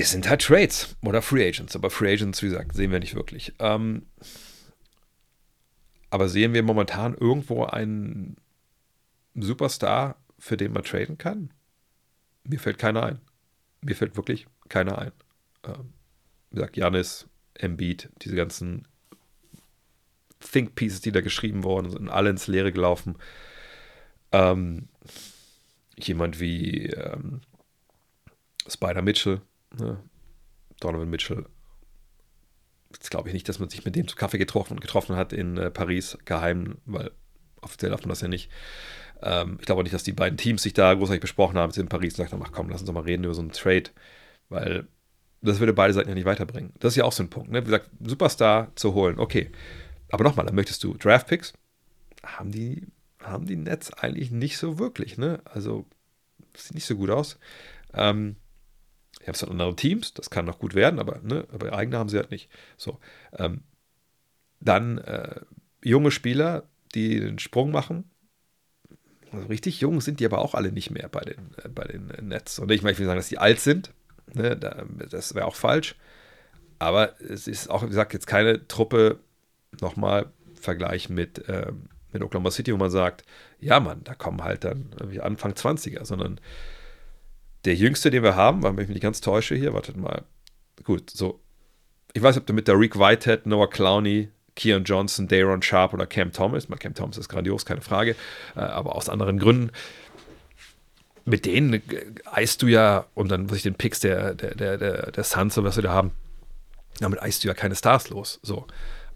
es 0.00 0.10
sind 0.10 0.28
halt 0.28 0.42
Trades 0.42 0.96
oder 1.02 1.22
Free 1.22 1.46
Agents, 1.46 1.76
aber 1.76 1.90
Free 1.90 2.12
Agents, 2.12 2.42
wie 2.42 2.48
gesagt, 2.48 2.74
sehen 2.74 2.92
wir 2.92 3.00
nicht 3.00 3.14
wirklich. 3.14 3.52
Ähm, 3.58 4.06
aber 6.10 6.28
sehen 6.28 6.54
wir 6.54 6.62
momentan 6.62 7.14
irgendwo 7.14 7.64
einen 7.64 8.36
Superstar, 9.34 10.16
für 10.38 10.56
den 10.56 10.72
man 10.72 10.84
traden 10.84 11.18
kann? 11.18 11.50
Mir 12.44 12.60
fällt 12.60 12.78
keiner 12.78 13.02
ein. 13.02 13.20
Mir 13.80 13.96
fällt 13.96 14.16
wirklich 14.16 14.46
keiner 14.68 14.98
ein. 14.98 15.12
Ähm, 15.64 15.92
wie 16.50 16.56
gesagt, 16.56 16.76
Janis, 16.76 17.28
Embiid, 17.54 18.08
diese 18.22 18.36
ganzen 18.36 18.86
Think 20.40 20.74
Pieces, 20.74 21.00
die 21.00 21.12
da 21.12 21.20
geschrieben 21.20 21.64
worden 21.64 21.90
sind, 21.90 22.08
alle 22.08 22.30
ins 22.30 22.46
Leere 22.46 22.72
gelaufen. 22.72 23.16
Ähm, 24.32 24.88
jemand 25.98 26.40
wie 26.40 26.86
ähm, 26.86 27.40
Spider 28.68 29.02
Mitchell, 29.02 29.40
Ne? 29.78 30.02
Donovan 30.80 31.10
Mitchell. 31.10 31.46
Jetzt 32.92 33.10
glaube 33.10 33.28
ich 33.28 33.34
nicht, 33.34 33.48
dass 33.48 33.58
man 33.58 33.68
sich 33.68 33.84
mit 33.84 33.96
dem 33.96 34.08
zu 34.08 34.16
Kaffee 34.16 34.38
getroffen, 34.38 34.80
getroffen 34.80 35.16
hat 35.16 35.32
in 35.32 35.56
äh, 35.56 35.70
Paris 35.70 36.18
geheim, 36.24 36.78
weil 36.86 37.10
offiziell 37.60 37.90
darf 37.90 38.02
man 38.02 38.10
das 38.10 38.20
ja 38.20 38.28
nicht. 38.28 38.50
Ähm, 39.22 39.56
ich 39.60 39.66
glaube 39.66 39.80
auch 39.80 39.82
nicht, 39.82 39.94
dass 39.94 40.04
die 40.04 40.12
beiden 40.12 40.38
Teams 40.38 40.62
sich 40.62 40.72
da 40.74 40.94
großartig 40.94 41.20
besprochen 41.20 41.58
haben, 41.58 41.72
in 41.72 41.88
Paris 41.88 42.14
und 42.14 42.16
gesagt 42.18 42.32
haben, 42.32 42.42
ach 42.44 42.52
komm, 42.52 42.68
lass 42.68 42.80
uns 42.80 42.86
doch 42.86 42.94
mal 42.94 43.00
reden 43.00 43.24
über 43.24 43.34
so 43.34 43.42
einen 43.42 43.52
Trade, 43.52 43.90
weil 44.48 44.86
das 45.42 45.60
würde 45.60 45.72
beide 45.72 45.92
Seiten 45.92 46.08
ja 46.08 46.14
nicht 46.14 46.24
weiterbringen. 46.24 46.72
Das 46.80 46.92
ist 46.92 46.96
ja 46.96 47.04
auch 47.04 47.12
so 47.12 47.22
ein 47.22 47.30
Punkt. 47.30 47.50
Ne? 47.50 47.62
Wie 47.62 47.66
gesagt, 47.66 47.90
Superstar 48.00 48.72
zu 48.74 48.94
holen, 48.94 49.18
okay. 49.18 49.50
Aber 50.10 50.24
nochmal, 50.24 50.46
dann 50.46 50.54
möchtest 50.54 50.82
du 50.84 50.94
Draftpicks. 50.94 51.52
Haben 52.24 52.50
die, 52.50 52.86
haben 53.22 53.46
die 53.46 53.56
Nets 53.56 53.92
eigentlich 53.92 54.30
nicht 54.30 54.58
so 54.58 54.78
wirklich, 54.78 55.18
ne? 55.18 55.40
Also, 55.44 55.86
sieht 56.56 56.74
nicht 56.74 56.86
so 56.86 56.96
gut 56.96 57.10
aus. 57.10 57.38
Ähm, 57.92 58.36
die 59.26 59.30
haben 59.30 59.34
es 59.34 59.40
dann 59.40 59.50
andere 59.50 59.74
Teams, 59.74 60.14
das 60.14 60.30
kann 60.30 60.44
noch 60.44 60.60
gut 60.60 60.74
werden, 60.74 61.00
aber, 61.00 61.18
ne, 61.20 61.48
aber 61.52 61.72
eigene 61.72 61.98
haben 61.98 62.08
sie 62.08 62.16
halt 62.16 62.30
nicht. 62.30 62.48
So. 62.76 63.00
Ähm, 63.36 63.64
dann 64.60 64.98
äh, 64.98 65.40
junge 65.82 66.12
Spieler, 66.12 66.68
die 66.94 67.18
den 67.18 67.40
Sprung 67.40 67.72
machen. 67.72 68.08
Also 69.32 69.48
richtig 69.48 69.80
jung 69.80 70.00
sind 70.00 70.20
die 70.20 70.26
aber 70.26 70.38
auch 70.38 70.54
alle 70.54 70.70
nicht 70.70 70.92
mehr 70.92 71.08
bei 71.08 71.22
den, 71.22 71.54
äh, 71.60 71.68
bei 71.68 71.84
den 71.84 72.06
Nets. 72.22 72.60
Und 72.60 72.70
ich 72.70 72.84
ich 72.84 72.98
will 73.00 73.06
sagen, 73.06 73.18
dass 73.18 73.28
die 73.28 73.38
alt 73.38 73.58
sind. 73.58 73.90
Ne, 74.32 74.56
da, 74.56 74.84
das 75.10 75.34
wäre 75.34 75.46
auch 75.46 75.56
falsch. 75.56 75.96
Aber 76.78 77.20
es 77.20 77.48
ist 77.48 77.68
auch, 77.68 77.82
wie 77.82 77.88
gesagt, 77.88 78.12
jetzt 78.12 78.28
keine 78.28 78.68
Truppe, 78.68 79.18
nochmal 79.80 80.30
Vergleich 80.54 81.08
mit, 81.08 81.42
ähm, 81.48 81.88
mit 82.12 82.22
Oklahoma 82.22 82.52
City, 82.52 82.72
wo 82.72 82.76
man 82.76 82.90
sagt, 82.90 83.24
ja 83.58 83.80
Mann, 83.80 84.04
da 84.04 84.14
kommen 84.14 84.44
halt 84.44 84.62
dann 84.62 84.90
Anfang 85.20 85.52
20er, 85.52 86.04
sondern 86.04 86.40
der 87.66 87.74
jüngste, 87.74 88.10
den 88.10 88.22
wir 88.22 88.36
haben, 88.36 88.62
weil 88.62 88.72
ich 88.72 88.76
mich 88.76 88.88
nicht 88.88 89.02
ganz 89.02 89.20
täusche 89.20 89.54
hier, 89.54 89.74
wartet 89.74 89.96
mal. 89.96 90.24
Gut, 90.84 91.10
so. 91.10 91.40
Ich 92.12 92.22
weiß 92.22 92.34
nicht, 92.34 92.42
ob 92.42 92.46
du 92.46 92.52
mit 92.52 92.68
der 92.68 92.78
Rick 92.78 92.98
Whitehead, 92.98 93.44
Noah 93.44 93.68
Clowney, 93.68 94.30
Keon 94.54 94.84
Johnson, 94.84 95.28
Daron 95.28 95.60
Sharp 95.60 95.92
oder 95.92 96.06
Cam 96.06 96.32
Thomas, 96.32 96.68
mal 96.68 96.76
Cam 96.76 96.94
Thomas 96.94 97.18
ist 97.18 97.28
grandios, 97.28 97.66
keine 97.66 97.82
Frage, 97.82 98.16
äh, 98.54 98.60
aber 98.60 98.94
aus 98.94 99.08
anderen 99.08 99.38
Gründen. 99.38 99.70
Mit 101.24 101.44
denen 101.44 101.74
äh, 101.74 101.82
eist 102.24 102.62
du 102.62 102.68
ja, 102.68 103.06
und 103.14 103.28
dann 103.28 103.50
was 103.50 103.58
ich 103.58 103.62
den 103.64 103.74
Picks 103.74 104.00
der, 104.00 104.34
der, 104.34 104.54
der, 104.54 104.78
der, 104.78 105.10
der 105.12 105.24
Suns 105.24 105.56
was 105.58 105.76
wir 105.76 105.82
da 105.82 105.92
haben, 105.92 106.12
damit 107.00 107.20
eist 107.20 107.44
du 107.44 107.48
ja 107.48 107.54
keine 107.54 107.74
Stars 107.74 108.08
los. 108.08 108.40
So. 108.42 108.66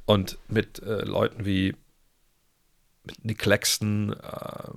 Und 0.05 0.39
mit 0.49 0.83
äh, 0.83 1.05
Leuten 1.05 1.47
wie 1.47 1.75
mit 3.05 3.25
Nick 3.25 3.39
Claxton, 3.39 4.13
äh, 4.13 4.71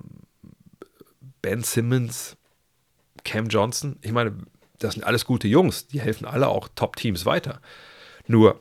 Ben 1.42 1.62
Simmons, 1.62 2.36
Cam 3.24 3.48
Johnson, 3.48 3.96
ich 4.02 4.12
meine, 4.12 4.36
das 4.78 4.94
sind 4.94 5.04
alles 5.04 5.24
gute 5.24 5.48
Jungs, 5.48 5.86
die 5.86 6.00
helfen 6.00 6.26
alle 6.26 6.48
auch 6.48 6.68
Top-Teams 6.74 7.26
weiter. 7.26 7.60
Nur, 8.26 8.60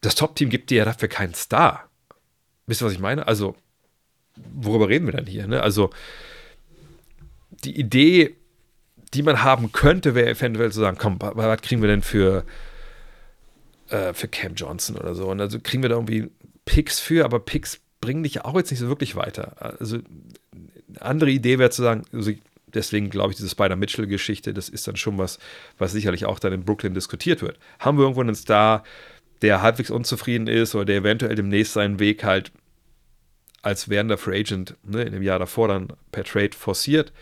das 0.00 0.14
Top-Team 0.14 0.50
gibt 0.50 0.70
dir 0.70 0.78
ja 0.78 0.84
dafür 0.84 1.08
keinen 1.08 1.34
Star. 1.34 1.88
Wisst 2.66 2.82
ihr, 2.82 2.86
was 2.86 2.92
ich 2.92 3.00
meine? 3.00 3.26
Also, 3.26 3.56
worüber 4.52 4.88
reden 4.88 5.06
wir 5.06 5.12
denn 5.12 5.26
hier? 5.26 5.46
Ne? 5.46 5.62
Also, 5.62 5.90
die 7.64 7.78
Idee, 7.78 8.36
die 9.12 9.22
man 9.22 9.42
haben 9.42 9.72
könnte, 9.72 10.14
wäre 10.14 10.30
eventuell 10.30 10.72
zu 10.72 10.80
sagen, 10.80 10.98
komm, 10.98 11.18
was 11.20 11.62
kriegen 11.62 11.82
wir 11.82 11.88
denn 11.88 12.02
für, 12.02 12.44
äh, 13.88 14.12
für 14.12 14.28
Cam 14.28 14.54
Johnson 14.54 14.96
oder 14.96 15.14
so? 15.14 15.28
Und 15.28 15.40
also 15.40 15.58
kriegen 15.60 15.82
wir 15.82 15.88
da 15.88 15.96
irgendwie 15.96 16.30
Picks 16.64 17.00
für, 17.00 17.24
aber 17.24 17.40
Picks 17.40 17.80
bringen 18.00 18.22
dich 18.22 18.34
ja 18.34 18.44
auch 18.44 18.56
jetzt 18.56 18.70
nicht 18.70 18.80
so 18.80 18.88
wirklich 18.88 19.16
weiter. 19.16 19.56
Also, 19.80 19.98
eine 20.88 21.02
andere 21.02 21.30
Idee 21.30 21.58
wäre 21.58 21.70
zu 21.70 21.82
sagen, 21.82 22.04
also 22.12 22.32
Deswegen 22.74 23.10
glaube 23.10 23.30
ich, 23.30 23.36
diese 23.36 23.48
Spider-Mitchell-Geschichte, 23.48 24.52
das 24.52 24.68
ist 24.68 24.86
dann 24.86 24.96
schon 24.96 25.16
was, 25.16 25.38
was 25.78 25.92
sicherlich 25.92 26.26
auch 26.26 26.38
dann 26.38 26.52
in 26.52 26.64
Brooklyn 26.64 26.94
diskutiert 26.94 27.40
wird. 27.40 27.58
Haben 27.78 27.98
wir 27.98 28.02
irgendwo 28.02 28.20
einen 28.20 28.34
Star, 28.34 28.84
der 29.42 29.62
halbwegs 29.62 29.90
unzufrieden 29.90 30.48
ist 30.48 30.74
oder 30.74 30.84
der 30.84 30.96
eventuell 30.96 31.34
demnächst 31.34 31.74
seinen 31.74 31.98
Weg 31.98 32.24
halt 32.24 32.52
als 33.62 33.88
werdender 33.88 34.18
Free 34.18 34.40
Agent 34.40 34.76
ne, 34.82 35.02
in 35.02 35.12
dem 35.12 35.22
Jahr 35.22 35.38
davor 35.38 35.68
dann 35.68 35.88
per 36.12 36.24
Trade 36.24 36.52
forciert, 36.56 37.12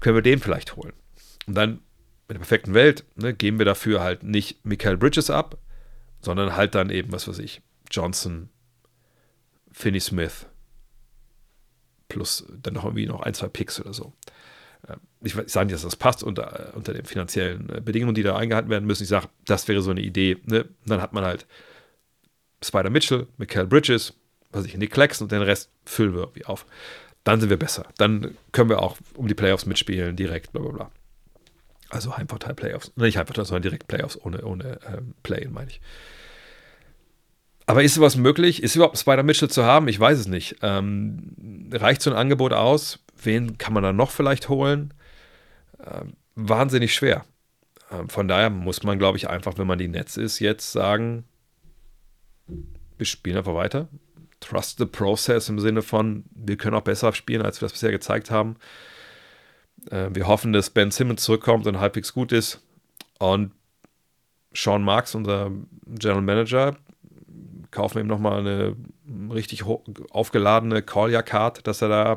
können 0.00 0.16
wir 0.16 0.22
den 0.22 0.38
vielleicht 0.38 0.76
holen. 0.76 0.94
Und 1.46 1.54
dann 1.54 1.80
in 2.28 2.34
der 2.34 2.38
perfekten 2.38 2.74
Welt 2.74 3.04
ne, 3.16 3.34
geben 3.34 3.58
wir 3.58 3.66
dafür 3.66 4.00
halt 4.00 4.22
nicht 4.22 4.64
Michael 4.64 4.96
Bridges 4.96 5.28
ab, 5.28 5.58
sondern 6.20 6.56
halt 6.56 6.74
dann 6.74 6.88
eben, 6.88 7.12
was 7.12 7.28
weiß 7.28 7.38
ich, 7.40 7.60
Johnson, 7.90 8.48
Finney 9.70 10.00
Smith, 10.00 10.46
plus 12.08 12.46
dann 12.62 12.74
noch 12.74 12.84
irgendwie 12.84 13.06
noch 13.06 13.20
ein, 13.20 13.34
zwei 13.34 13.48
Picks 13.48 13.80
oder 13.80 13.92
so. 13.92 14.12
Ähm, 14.88 15.00
ich 15.22 15.34
sage 15.46 15.66
nicht, 15.66 15.74
dass 15.74 15.82
das 15.82 15.96
passt 15.96 16.22
unter, 16.22 16.72
unter 16.74 16.92
den 16.92 17.04
finanziellen 17.04 17.68
äh, 17.70 17.80
Bedingungen, 17.80 18.14
die 18.14 18.22
da 18.22 18.36
eingehalten 18.36 18.70
werden 18.70 18.86
müssen. 18.86 19.04
Ich 19.04 19.08
sage, 19.08 19.28
das 19.46 19.68
wäre 19.68 19.82
so 19.82 19.90
eine 19.90 20.00
Idee. 20.00 20.38
Ne? 20.46 20.66
Dann 20.86 21.00
hat 21.00 21.12
man 21.12 21.24
halt 21.24 21.46
Spider 22.62 22.90
Mitchell, 22.90 23.26
Michael 23.38 23.66
Bridges, 23.66 24.14
was 24.50 24.64
ich, 24.64 24.76
Nick 24.76 24.92
Claxton 24.92 25.26
und 25.26 25.32
den 25.32 25.42
Rest 25.42 25.70
füllen 25.84 26.14
wir 26.14 26.22
irgendwie 26.22 26.44
auf. 26.44 26.66
Dann 27.24 27.40
sind 27.40 27.50
wir 27.50 27.56
besser. 27.56 27.86
Dann 27.98 28.36
können 28.50 28.68
wir 28.68 28.82
auch 28.82 28.96
um 29.14 29.28
die 29.28 29.34
Playoffs 29.34 29.66
mitspielen, 29.66 30.16
direkt, 30.16 30.52
bla 30.52 30.62
bla 30.62 30.72
bla. 30.72 30.90
Also 31.88 32.16
Heimvorteil 32.16 32.54
Playoffs. 32.54 32.92
Nicht 32.96 33.16
Heimvorteil, 33.16 33.44
sondern 33.44 33.62
direkt 33.62 33.86
Playoffs 33.86 34.18
ohne, 34.20 34.42
ohne 34.44 34.80
ähm, 34.86 35.14
Play-In, 35.22 35.52
meine 35.52 35.70
ich. 35.70 35.80
Aber 37.72 37.82
ist 37.82 37.94
sowas 37.94 38.18
möglich? 38.18 38.62
Ist 38.62 38.76
überhaupt 38.76 38.98
Spider 38.98 39.22
Mitchell 39.22 39.48
zu 39.48 39.64
haben? 39.64 39.88
Ich 39.88 39.98
weiß 39.98 40.18
es 40.18 40.26
nicht. 40.26 40.56
Ähm, 40.60 41.70
reicht 41.72 42.02
so 42.02 42.10
ein 42.10 42.16
Angebot 42.16 42.52
aus? 42.52 42.98
Wen 43.22 43.56
kann 43.56 43.72
man 43.72 43.82
dann 43.82 43.96
noch 43.96 44.10
vielleicht 44.10 44.50
holen? 44.50 44.92
Ähm, 45.82 46.12
wahnsinnig 46.34 46.92
schwer. 46.92 47.24
Ähm, 47.90 48.10
von 48.10 48.28
daher 48.28 48.50
muss 48.50 48.82
man, 48.82 48.98
glaube 48.98 49.16
ich, 49.16 49.30
einfach, 49.30 49.56
wenn 49.56 49.66
man 49.66 49.78
die 49.78 49.88
Netz 49.88 50.18
ist, 50.18 50.38
jetzt 50.38 50.70
sagen, 50.70 51.24
wir 52.98 53.06
spielen 53.06 53.38
einfach 53.38 53.54
weiter. 53.54 53.88
Trust 54.40 54.76
the 54.76 54.84
process 54.84 55.48
im 55.48 55.58
Sinne 55.58 55.80
von, 55.80 56.24
wir 56.34 56.58
können 56.58 56.76
auch 56.76 56.82
besser 56.82 57.14
spielen, 57.14 57.40
als 57.40 57.62
wir 57.62 57.68
das 57.68 57.72
bisher 57.72 57.90
gezeigt 57.90 58.30
haben. 58.30 58.56
Äh, 59.90 60.10
wir 60.12 60.26
hoffen, 60.26 60.52
dass 60.52 60.68
Ben 60.68 60.90
Simmons 60.90 61.22
zurückkommt 61.22 61.66
und 61.66 61.80
halbwegs 61.80 62.12
gut 62.12 62.32
ist. 62.32 62.60
Und 63.18 63.52
Sean 64.52 64.82
Marks, 64.82 65.14
unser 65.14 65.50
General 65.86 66.20
Manager, 66.20 66.76
kaufen 67.72 67.98
ihm 67.98 68.06
nochmal 68.06 68.40
eine 68.40 68.76
richtig 69.34 69.64
aufgeladene 69.64 70.82
Call-Card, 70.82 71.66
dass 71.66 71.82
er 71.82 71.88
da 71.88 72.12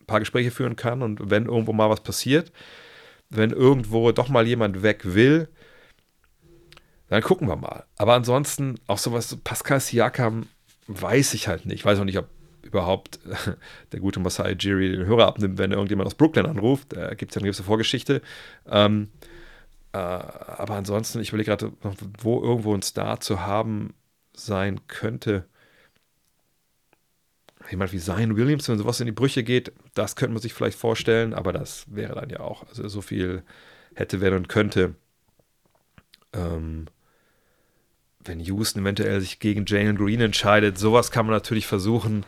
ein 0.00 0.06
paar 0.06 0.20
Gespräche 0.20 0.50
führen 0.50 0.74
kann. 0.74 1.02
Und 1.02 1.30
wenn 1.30 1.46
irgendwo 1.46 1.72
mal 1.72 1.90
was 1.90 2.00
passiert, 2.00 2.50
wenn 3.30 3.50
irgendwo 3.50 4.10
doch 4.10 4.28
mal 4.28 4.46
jemand 4.46 4.82
weg 4.82 5.02
will, 5.04 5.48
dann 7.08 7.22
gucken 7.22 7.46
wir 7.46 7.56
mal. 7.56 7.84
Aber 7.96 8.14
ansonsten, 8.14 8.80
auch 8.88 8.98
sowas, 8.98 9.36
Pascal 9.44 9.80
Siakam, 9.80 10.46
weiß 10.88 11.34
ich 11.34 11.46
halt 11.46 11.66
nicht. 11.66 11.76
Ich 11.76 11.84
weiß 11.84 12.00
auch 12.00 12.04
nicht, 12.04 12.18
ob 12.18 12.28
überhaupt 12.62 13.20
der 13.92 14.00
gute 14.00 14.18
Masai 14.18 14.56
Jiri 14.58 14.90
den 14.90 15.06
Hörer 15.06 15.26
abnimmt, 15.26 15.58
wenn 15.58 15.72
irgendjemand 15.72 16.06
aus 16.06 16.14
Brooklyn 16.14 16.46
anruft. 16.46 16.96
Da 16.96 17.14
gibt 17.14 17.30
es 17.30 17.36
ja 17.36 17.40
eine 17.40 17.46
gewisse 17.46 17.62
Vorgeschichte. 17.62 18.22
Ähm, 18.68 19.08
äh, 19.92 19.98
aber 19.98 20.74
ansonsten, 20.74 21.20
ich 21.20 21.28
überlege 21.28 21.50
gerade, 21.50 21.72
wo 22.18 22.42
irgendwo 22.42 22.74
ein 22.74 22.82
Star 22.82 23.20
zu 23.20 23.42
haben 23.42 23.94
sein 24.38 24.86
könnte. 24.86 25.44
Jemand 27.70 27.92
wie 27.92 27.98
Zion 27.98 28.36
Williams, 28.36 28.68
wenn 28.68 28.78
sowas 28.78 29.00
in 29.00 29.06
die 29.06 29.12
Brüche 29.12 29.42
geht, 29.42 29.72
das 29.94 30.14
könnte 30.14 30.34
man 30.34 30.42
sich 30.42 30.54
vielleicht 30.54 30.78
vorstellen, 30.78 31.34
aber 31.34 31.52
das 31.52 31.84
wäre 31.88 32.14
dann 32.14 32.30
ja 32.30 32.40
auch, 32.40 32.66
also 32.68 32.86
so 32.86 33.00
viel 33.00 33.42
hätte, 33.94 34.20
wäre 34.20 34.36
und 34.36 34.48
könnte. 34.48 34.94
Ähm, 36.32 36.86
wenn 38.20 38.40
Houston 38.40 38.82
eventuell 38.82 39.20
sich 39.20 39.40
gegen 39.40 39.64
Jalen 39.66 39.96
Green 39.96 40.20
entscheidet, 40.20 40.78
sowas 40.78 41.10
kann 41.10 41.26
man 41.26 41.34
natürlich 41.34 41.66
versuchen. 41.66 42.24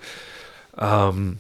Ähm, 0.77 1.39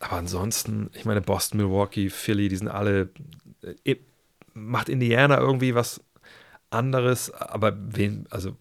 aber 0.00 0.16
ansonsten, 0.16 0.90
ich 0.94 1.04
meine, 1.04 1.20
Boston, 1.20 1.58
Milwaukee, 1.58 2.10
Philly, 2.10 2.48
die 2.48 2.56
sind 2.56 2.68
alle. 2.68 3.10
Äh, 3.84 3.96
macht 4.54 4.88
Indiana 4.88 5.38
irgendwie 5.38 5.74
was 5.74 6.00
anderes, 6.70 7.30
aber 7.30 7.76
wen, 7.76 8.26
also 8.30 8.56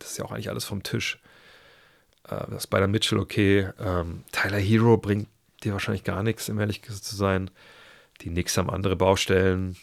das 0.00 0.12
ist 0.12 0.18
ja 0.18 0.24
auch 0.24 0.32
eigentlich 0.32 0.50
alles 0.50 0.64
vom 0.64 0.82
Tisch. 0.82 1.20
Äh, 2.28 2.50
das 2.50 2.64
Spider 2.64 2.88
Mitchell 2.88 3.18
okay. 3.18 3.68
Ähm, 3.78 4.24
Tyler 4.32 4.58
Hero 4.58 4.96
bringt 4.96 5.28
dir 5.62 5.72
wahrscheinlich 5.72 6.04
gar 6.04 6.22
nichts, 6.22 6.48
um 6.48 6.58
ehrlich 6.58 6.82
zu 6.82 7.16
sein. 7.16 7.50
Die 8.22 8.28
Knicks 8.28 8.56
haben 8.56 8.70
andere 8.70 8.96
Baustellen. 8.96 9.76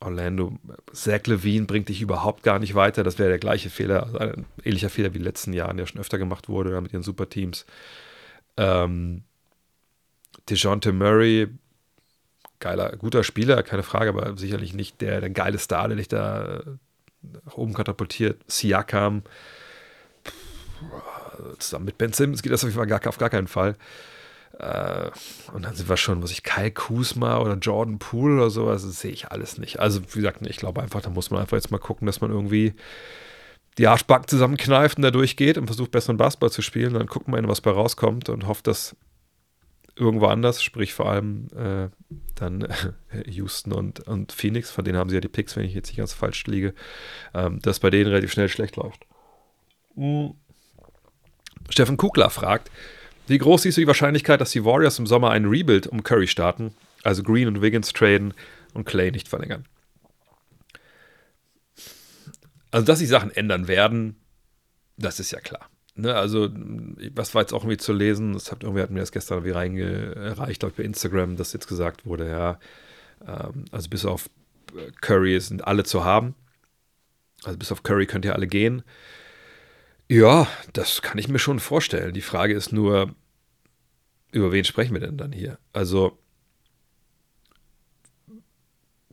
Orlando, 0.00 0.58
Zach 0.94 1.26
Levine 1.26 1.66
bringt 1.66 1.90
dich 1.90 2.00
überhaupt 2.00 2.42
gar 2.42 2.58
nicht 2.58 2.74
weiter. 2.74 3.02
Das 3.02 3.18
wäre 3.18 3.28
der 3.28 3.38
gleiche 3.38 3.68
Fehler, 3.68 4.04
also 4.04 4.18
ein 4.18 4.46
ähnlicher 4.64 4.88
Fehler 4.88 5.12
wie 5.12 5.18
in 5.18 5.22
den 5.22 5.28
letzten 5.28 5.52
Jahren, 5.52 5.76
der 5.76 5.86
schon 5.86 6.00
öfter 6.00 6.16
gemacht 6.16 6.48
wurde 6.48 6.80
mit 6.80 6.92
ihren 6.92 7.02
Superteams. 7.02 7.66
Ähm, 8.56 9.24
DeJounte 10.48 10.92
Murray, 10.92 11.48
geiler, 12.60 12.96
guter 12.96 13.24
Spieler, 13.24 13.62
keine 13.62 13.82
Frage, 13.82 14.08
aber 14.08 14.38
sicherlich 14.38 14.72
nicht 14.72 15.02
der, 15.02 15.20
der 15.20 15.30
geile 15.30 15.58
Star, 15.58 15.88
der 15.88 15.98
dich 15.98 16.08
da 16.08 16.62
nach 17.22 17.54
oben 17.54 17.74
katapultiert. 17.74 18.40
Siakam, 18.50 19.22
zusammen 21.58 21.86
mit 21.86 21.98
Ben 21.98 22.12
Simmons 22.12 22.42
geht 22.42 22.52
das 22.52 22.62
auf 22.62 22.68
jeden 22.68 22.78
Fall 22.78 22.86
gar, 22.86 23.06
auf 23.06 23.18
gar 23.18 23.30
keinen 23.30 23.48
Fall. 23.48 23.76
Äh, 24.58 25.10
und 25.52 25.64
dann 25.64 25.74
sind 25.74 25.88
wir 25.88 25.96
schon, 25.96 26.20
muss 26.20 26.32
ich, 26.32 26.42
Kai 26.42 26.70
Kusma 26.70 27.38
oder 27.38 27.54
Jordan 27.54 27.98
Poole 27.98 28.36
oder 28.36 28.50
sowas, 28.50 28.82
das 28.82 29.00
sehe 29.00 29.12
ich 29.12 29.30
alles 29.30 29.58
nicht. 29.58 29.80
Also, 29.80 30.00
wie 30.02 30.20
gesagt, 30.20 30.46
ich 30.46 30.56
glaube 30.56 30.82
einfach, 30.82 31.00
da 31.00 31.10
muss 31.10 31.30
man 31.30 31.40
einfach 31.40 31.56
jetzt 31.56 31.70
mal 31.70 31.78
gucken, 31.78 32.06
dass 32.06 32.20
man 32.20 32.30
irgendwie 32.30 32.74
die 33.78 33.86
Arschbacken 33.86 34.28
zusammenkneift 34.28 34.98
und 34.98 35.02
da 35.02 35.10
durchgeht 35.10 35.56
und 35.56 35.66
versucht, 35.66 35.90
besseren 35.90 36.16
Basketball 36.16 36.50
zu 36.50 36.62
spielen. 36.62 36.94
Dann 36.94 37.06
gucken 37.06 37.32
wir, 37.32 37.48
was 37.48 37.60
bei 37.60 37.70
rauskommt 37.70 38.28
und 38.28 38.46
hofft, 38.46 38.66
dass 38.66 38.96
irgendwo 39.96 40.26
anders, 40.26 40.62
sprich 40.62 40.92
vor 40.92 41.08
allem 41.08 41.48
äh, 41.56 41.88
dann 42.34 42.62
äh, 42.62 43.30
Houston 43.30 43.72
und, 43.72 44.00
und 44.00 44.32
Phoenix, 44.32 44.70
von 44.70 44.84
denen 44.84 44.98
haben 44.98 45.10
sie 45.10 45.16
ja 45.16 45.20
die 45.20 45.28
Picks, 45.28 45.56
wenn 45.56 45.64
ich 45.64 45.74
jetzt 45.74 45.88
nicht 45.88 45.98
ganz 45.98 46.12
falsch 46.12 46.46
liege, 46.46 46.74
ähm, 47.34 47.60
dass 47.60 47.80
bei 47.80 47.90
denen 47.90 48.08
relativ 48.08 48.32
schnell 48.32 48.48
schlecht 48.48 48.76
läuft. 48.76 49.06
Mhm. 49.94 50.34
Steffen 51.68 51.96
Kugler 51.96 52.30
fragt, 52.30 52.70
wie 53.26 53.38
groß 53.38 53.62
siehst 53.62 53.76
du 53.76 53.82
die 53.82 53.86
Wahrscheinlichkeit, 53.86 54.40
dass 54.40 54.50
die 54.50 54.64
Warriors 54.64 54.98
im 54.98 55.06
Sommer 55.06 55.30
einen 55.30 55.46
Rebuild 55.46 55.86
um 55.86 56.02
Curry 56.02 56.26
starten, 56.26 56.74
also 57.02 57.22
Green 57.22 57.46
und 57.46 57.62
Wiggins 57.62 57.92
traden 57.92 58.34
und 58.74 58.86
Clay 58.86 59.10
nicht 59.10 59.28
verlängern? 59.28 59.64
Also, 62.70 62.86
dass 62.86 63.00
sich 63.00 63.08
Sachen 63.08 63.30
ändern 63.30 63.68
werden, 63.68 64.16
das 64.96 65.20
ist 65.20 65.30
ja 65.30 65.40
klar. 65.40 65.68
Ne, 65.96 66.14
also, 66.14 66.48
was 67.14 67.34
war 67.34 67.42
jetzt 67.42 67.52
auch 67.52 67.62
irgendwie 67.62 67.76
zu 67.76 67.92
lesen? 67.92 68.32
Das 68.32 68.50
hat 68.50 68.62
irgendwie 68.62 68.82
hat 68.82 68.90
mir 68.90 69.00
das 69.00 69.12
gestern 69.12 69.38
irgendwie 69.38 69.52
reingereicht, 69.52 70.62
ich, 70.62 70.72
bei 70.72 70.82
Instagram, 70.82 71.36
dass 71.36 71.52
jetzt 71.52 71.68
gesagt 71.68 72.06
wurde, 72.06 72.28
ja, 72.28 72.58
ähm, 73.26 73.64
also 73.70 73.88
bis 73.90 74.04
auf 74.04 74.30
Curry 75.00 75.38
sind 75.40 75.66
alle 75.66 75.84
zu 75.84 76.04
haben. 76.04 76.34
Also 77.44 77.58
bis 77.58 77.72
auf 77.72 77.82
Curry 77.82 78.06
könnt 78.06 78.24
ihr 78.24 78.34
alle 78.34 78.46
gehen. 78.46 78.82
Ja, 80.10 80.48
das 80.72 81.02
kann 81.02 81.18
ich 81.18 81.28
mir 81.28 81.38
schon 81.38 81.60
vorstellen. 81.60 82.12
Die 82.12 82.20
Frage 82.20 82.52
ist 82.52 82.72
nur, 82.72 83.14
über 84.32 84.50
wen 84.50 84.64
sprechen 84.64 84.92
wir 84.92 85.00
denn 85.00 85.16
dann 85.16 85.30
hier? 85.30 85.58
Also, 85.72 86.18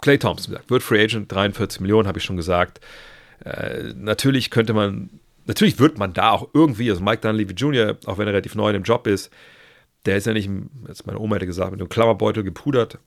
Clay 0.02 0.18
Thompson 0.18 0.58
wird 0.68 0.82
Free 0.82 1.04
Agent, 1.04 1.32
43 1.32 1.82
Millionen, 1.82 2.08
habe 2.08 2.18
ich 2.18 2.26
schon 2.26 2.36
gesagt. 2.36 2.82
Äh, 3.46 3.94
natürlich 3.96 4.50
könnte 4.50 4.74
man, 4.74 5.12
natürlich 5.46 5.78
wird 5.78 6.00
man 6.00 6.14
da 6.14 6.32
auch 6.32 6.50
irgendwie, 6.56 6.90
also 6.90 7.04
Mike 7.04 7.22
Dunleavy 7.22 7.54
Jr., 7.54 7.96
auch 8.08 8.18
wenn 8.18 8.26
er 8.26 8.34
relativ 8.34 8.56
neu 8.56 8.70
in 8.70 8.74
dem 8.74 8.84
Job 8.84 9.06
ist, 9.06 9.32
der 10.08 10.18
ist 10.18 10.26
ja 10.26 10.34
nicht, 10.34 10.50
jetzt 10.88 11.06
meine 11.06 11.20
Oma 11.20 11.36
hätte 11.36 11.46
gesagt, 11.46 11.70
mit 11.70 11.80
einem 11.80 11.90
Klammerbeutel 11.90 12.42
gepudert. 12.42 12.98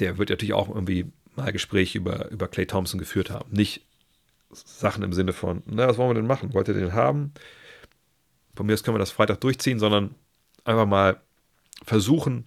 Der 0.00 0.18
wird 0.18 0.30
natürlich 0.30 0.54
auch 0.54 0.68
irgendwie 0.68 1.12
mal 1.36 1.52
Gespräche 1.52 1.98
über, 1.98 2.32
über 2.32 2.48
Clay 2.48 2.66
Thompson 2.66 2.98
geführt 2.98 3.30
haben. 3.30 3.52
Nicht 3.52 3.86
Sachen 4.50 5.02
im 5.02 5.12
Sinne 5.12 5.32
von, 5.32 5.62
na, 5.66 5.88
was 5.88 5.98
wollen 5.98 6.10
wir 6.10 6.14
denn 6.14 6.26
machen? 6.26 6.54
Wollt 6.54 6.68
ihr 6.68 6.74
den 6.74 6.94
haben? 6.94 7.32
Von 8.54 8.66
mir 8.66 8.74
aus 8.74 8.82
können 8.82 8.94
wir 8.94 9.00
das 9.00 9.10
Freitag 9.10 9.40
durchziehen, 9.40 9.78
sondern 9.78 10.14
einfach 10.64 10.86
mal 10.86 11.20
versuchen 11.84 12.44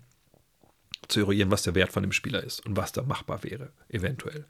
zu 1.07 1.21
eruieren, 1.21 1.51
was 1.51 1.63
der 1.63 1.75
Wert 1.75 1.91
von 1.91 2.03
dem 2.03 2.11
Spieler 2.11 2.43
ist 2.43 2.65
und 2.65 2.75
was 2.77 2.91
da 2.91 3.03
machbar 3.03 3.43
wäre, 3.43 3.71
eventuell. 3.89 4.45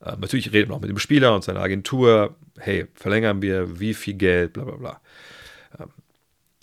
Äh, 0.00 0.16
natürlich 0.16 0.52
reden 0.52 0.70
wir 0.70 0.76
auch 0.76 0.80
mit 0.80 0.90
dem 0.90 0.98
Spieler 0.98 1.34
und 1.34 1.44
seiner 1.44 1.60
Agentur. 1.60 2.36
Hey, 2.58 2.86
verlängern 2.94 3.42
wir, 3.42 3.80
wie 3.80 3.94
viel 3.94 4.14
Geld, 4.14 4.52
bla 4.52 4.64
bla 4.64 4.76
bla. 4.76 5.00
Ähm, 5.78 5.90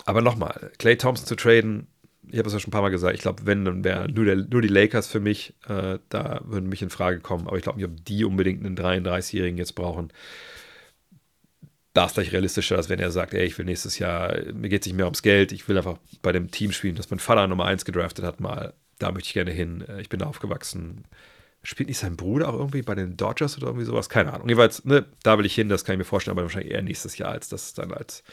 aber 0.06 0.22
nochmal, 0.22 0.72
Clay 0.78 0.98
Thompson 0.98 1.28
zu 1.28 1.36
traden, 1.36 1.88
ich 2.32 2.38
habe 2.38 2.48
es 2.48 2.54
ja 2.54 2.60
schon 2.60 2.70
ein 2.70 2.72
paar 2.72 2.82
Mal 2.82 2.90
gesagt, 2.90 3.16
ich 3.16 3.22
glaube, 3.22 3.46
wenn, 3.46 3.66
dann 3.66 3.84
wären 3.84 4.14
nur, 4.14 4.36
nur 4.36 4.62
die 4.62 4.68
Lakers 4.68 5.08
für 5.08 5.20
mich, 5.20 5.54
äh, 5.68 6.00
da 6.10 6.42
würden 6.46 6.70
mich 6.70 6.82
in 6.82 6.90
Frage 6.90 7.20
kommen. 7.20 7.48
Aber 7.48 7.58
ich 7.58 7.64
glaube 7.64 7.80
nicht, 7.80 7.88
ob 7.88 8.06
die 8.06 8.26
unbedingt 8.26 8.66
einen 8.66 8.78
33-Jährigen 8.78 9.58
jetzt 9.58 9.76
brauchen 9.76 10.12
da 11.98 12.06
ist 12.06 12.14
vielleicht 12.14 12.32
realistischer, 12.32 12.78
als 12.78 12.90
wenn 12.90 13.00
er 13.00 13.10
sagt, 13.10 13.34
ey, 13.34 13.44
ich 13.44 13.58
will 13.58 13.66
nächstes 13.66 13.98
Jahr, 13.98 14.32
mir 14.54 14.70
geht 14.70 14.84
es 14.84 14.86
nicht 14.86 14.96
mehr 14.96 15.08
ums 15.08 15.24
Geld, 15.24 15.52
ich 15.52 15.68
will 15.68 15.78
einfach 15.78 15.98
bei 16.22 16.32
dem 16.32 16.52
Team 16.52 16.72
spielen, 16.72 16.94
das 16.94 17.10
mein 17.10 17.18
Vater 17.18 17.48
Nummer 17.48 17.66
1 17.66 17.86
gedraftet 17.86 18.24
hat, 18.24 18.40
mal, 18.40 18.76
da 19.00 19.12
möchte 19.12 19.30
ich 19.30 19.34
gerne 19.34 19.50
hin, 19.50 19.84
äh, 19.88 20.00
ich 20.00 20.08
bin 20.08 20.20
da 20.20 20.28
aufgewachsen. 20.28 21.06
Spielt 21.64 21.90
nicht 21.90 21.98
sein 21.98 22.16
Bruder 22.16 22.50
auch 22.50 22.54
irgendwie 22.54 22.84
bei 22.84 22.94
den 22.94 23.18
Dodgers 23.18 23.58
oder 23.58 23.68
irgendwie 23.68 23.86
sowas? 23.86 24.10
Keine 24.10 24.32
Ahnung. 24.32 24.48
Jeweils, 24.48 24.86
ne, 24.86 25.06
da 25.24 25.40
will 25.40 25.46
ich 25.48 25.56
hin, 25.56 25.70
das 25.70 25.86
kann 25.86 25.94
ich 25.94 25.98
mir 25.98 26.06
vorstellen, 26.06 26.38
aber 26.38 26.44
wahrscheinlich 26.44 26.72
eher 26.72 26.84
nächstes 26.84 27.18
Jahr, 27.18 27.32
als 27.32 27.50
das 27.50 27.74
dann 27.74 27.92
als. 27.92 28.24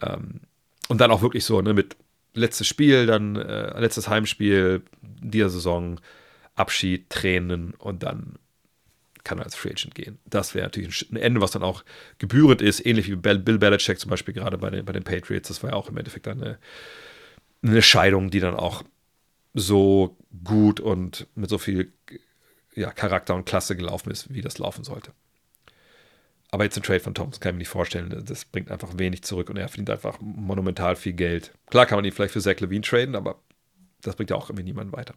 Ähm, 0.00 0.42
und 0.86 1.00
dann 1.00 1.10
auch 1.10 1.20
wirklich 1.20 1.44
so, 1.44 1.60
ne, 1.62 1.74
mit 1.74 1.96
letztes 2.34 2.66
Spiel, 2.66 3.06
dann 3.06 3.36
äh, 3.36 3.78
letztes 3.80 4.08
Heimspiel 4.08 4.82
dieser 5.00 5.48
Saison, 5.48 6.00
Abschied, 6.54 7.10
Tränen 7.10 7.74
und 7.74 8.02
dann 8.02 8.38
kann 9.24 9.38
er 9.38 9.44
als 9.44 9.54
Free 9.54 9.70
Agent 9.70 9.94
gehen. 9.94 10.18
Das 10.26 10.54
wäre 10.54 10.66
natürlich 10.66 11.10
ein 11.10 11.16
Ende, 11.16 11.40
was 11.40 11.52
dann 11.52 11.62
auch 11.62 11.82
gebührend 12.18 12.60
ist, 12.60 12.84
ähnlich 12.84 13.08
wie 13.10 13.16
Bill 13.16 13.38
Belichick 13.38 13.98
zum 13.98 14.10
Beispiel 14.10 14.34
gerade 14.34 14.58
bei 14.58 14.70
den, 14.70 14.84
bei 14.84 14.92
den 14.92 15.02
Patriots. 15.02 15.48
Das 15.48 15.62
war 15.62 15.70
ja 15.70 15.76
auch 15.76 15.88
im 15.88 15.96
Endeffekt 15.96 16.28
eine, 16.28 16.58
eine 17.62 17.82
Scheidung, 17.82 18.30
die 18.30 18.40
dann 18.40 18.54
auch 18.54 18.84
so 19.54 20.18
gut 20.44 20.78
und 20.78 21.26
mit 21.34 21.48
so 21.48 21.58
viel 21.58 21.92
ja, 22.74 22.92
Charakter 22.92 23.34
und 23.34 23.46
Klasse 23.46 23.76
gelaufen 23.76 24.10
ist, 24.10 24.32
wie 24.32 24.42
das 24.42 24.58
laufen 24.58 24.84
sollte. 24.84 25.12
Aber 26.54 26.62
jetzt 26.62 26.76
ein 26.76 26.84
Trade 26.84 27.00
von 27.00 27.14
Thompson 27.14 27.40
kann 27.40 27.50
ich 27.50 27.54
mir 27.54 27.58
nicht 27.58 27.68
vorstellen. 27.68 28.22
Das 28.28 28.44
bringt 28.44 28.70
einfach 28.70 28.96
wenig 28.96 29.24
zurück 29.24 29.50
und 29.50 29.56
er 29.56 29.66
verdient 29.66 29.90
einfach 29.90 30.20
monumental 30.20 30.94
viel 30.94 31.12
Geld. 31.12 31.52
Klar 31.66 31.84
kann 31.84 31.98
man 31.98 32.04
ihn 32.04 32.12
vielleicht 32.12 32.32
für 32.32 32.40
Zach 32.40 32.60
Levine 32.60 32.82
traden, 32.82 33.16
aber 33.16 33.40
das 34.02 34.14
bringt 34.14 34.30
ja 34.30 34.36
auch 34.36 34.50
irgendwie 34.50 34.62
niemanden 34.62 34.92
weiter. 34.92 35.14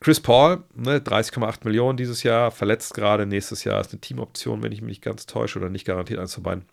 Chris 0.00 0.20
Paul, 0.20 0.64
ne, 0.74 0.98
30,8 0.98 1.64
Millionen 1.64 1.96
dieses 1.96 2.24
Jahr, 2.24 2.50
verletzt 2.50 2.92
gerade. 2.92 3.24
Nächstes 3.24 3.64
Jahr 3.64 3.80
ist 3.80 3.90
eine 3.92 4.02
Teamoption, 4.02 4.62
wenn 4.62 4.70
ich 4.70 4.82
mich 4.82 4.90
nicht 4.90 5.02
ganz 5.02 5.24
täusche, 5.24 5.58
oder 5.58 5.70
nicht 5.70 5.86
garantiert 5.86 6.20
eins 6.20 6.34
von 6.34 6.42
beiden. 6.42 6.66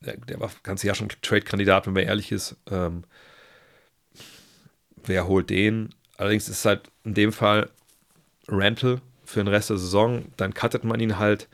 Der, 0.00 0.16
der 0.16 0.40
war 0.40 0.48
das 0.48 0.62
ganze 0.62 0.86
Jahr 0.86 0.96
schon 0.96 1.10
Trade-Kandidat, 1.20 1.86
wenn 1.86 1.92
man 1.92 2.04
ehrlich 2.04 2.32
ist. 2.32 2.56
Ähm, 2.70 3.04
wer 5.04 5.26
holt 5.26 5.50
den? 5.50 5.90
Allerdings 6.16 6.48
ist 6.48 6.60
es 6.60 6.64
halt 6.64 6.90
in 7.04 7.12
dem 7.12 7.34
Fall 7.34 7.68
Rental 8.48 9.02
für 9.26 9.40
den 9.40 9.48
Rest 9.48 9.68
der 9.68 9.76
Saison. 9.76 10.24
Dann 10.38 10.54
cuttet 10.54 10.84
man 10.84 10.98
ihn 10.98 11.18
halt. 11.18 11.50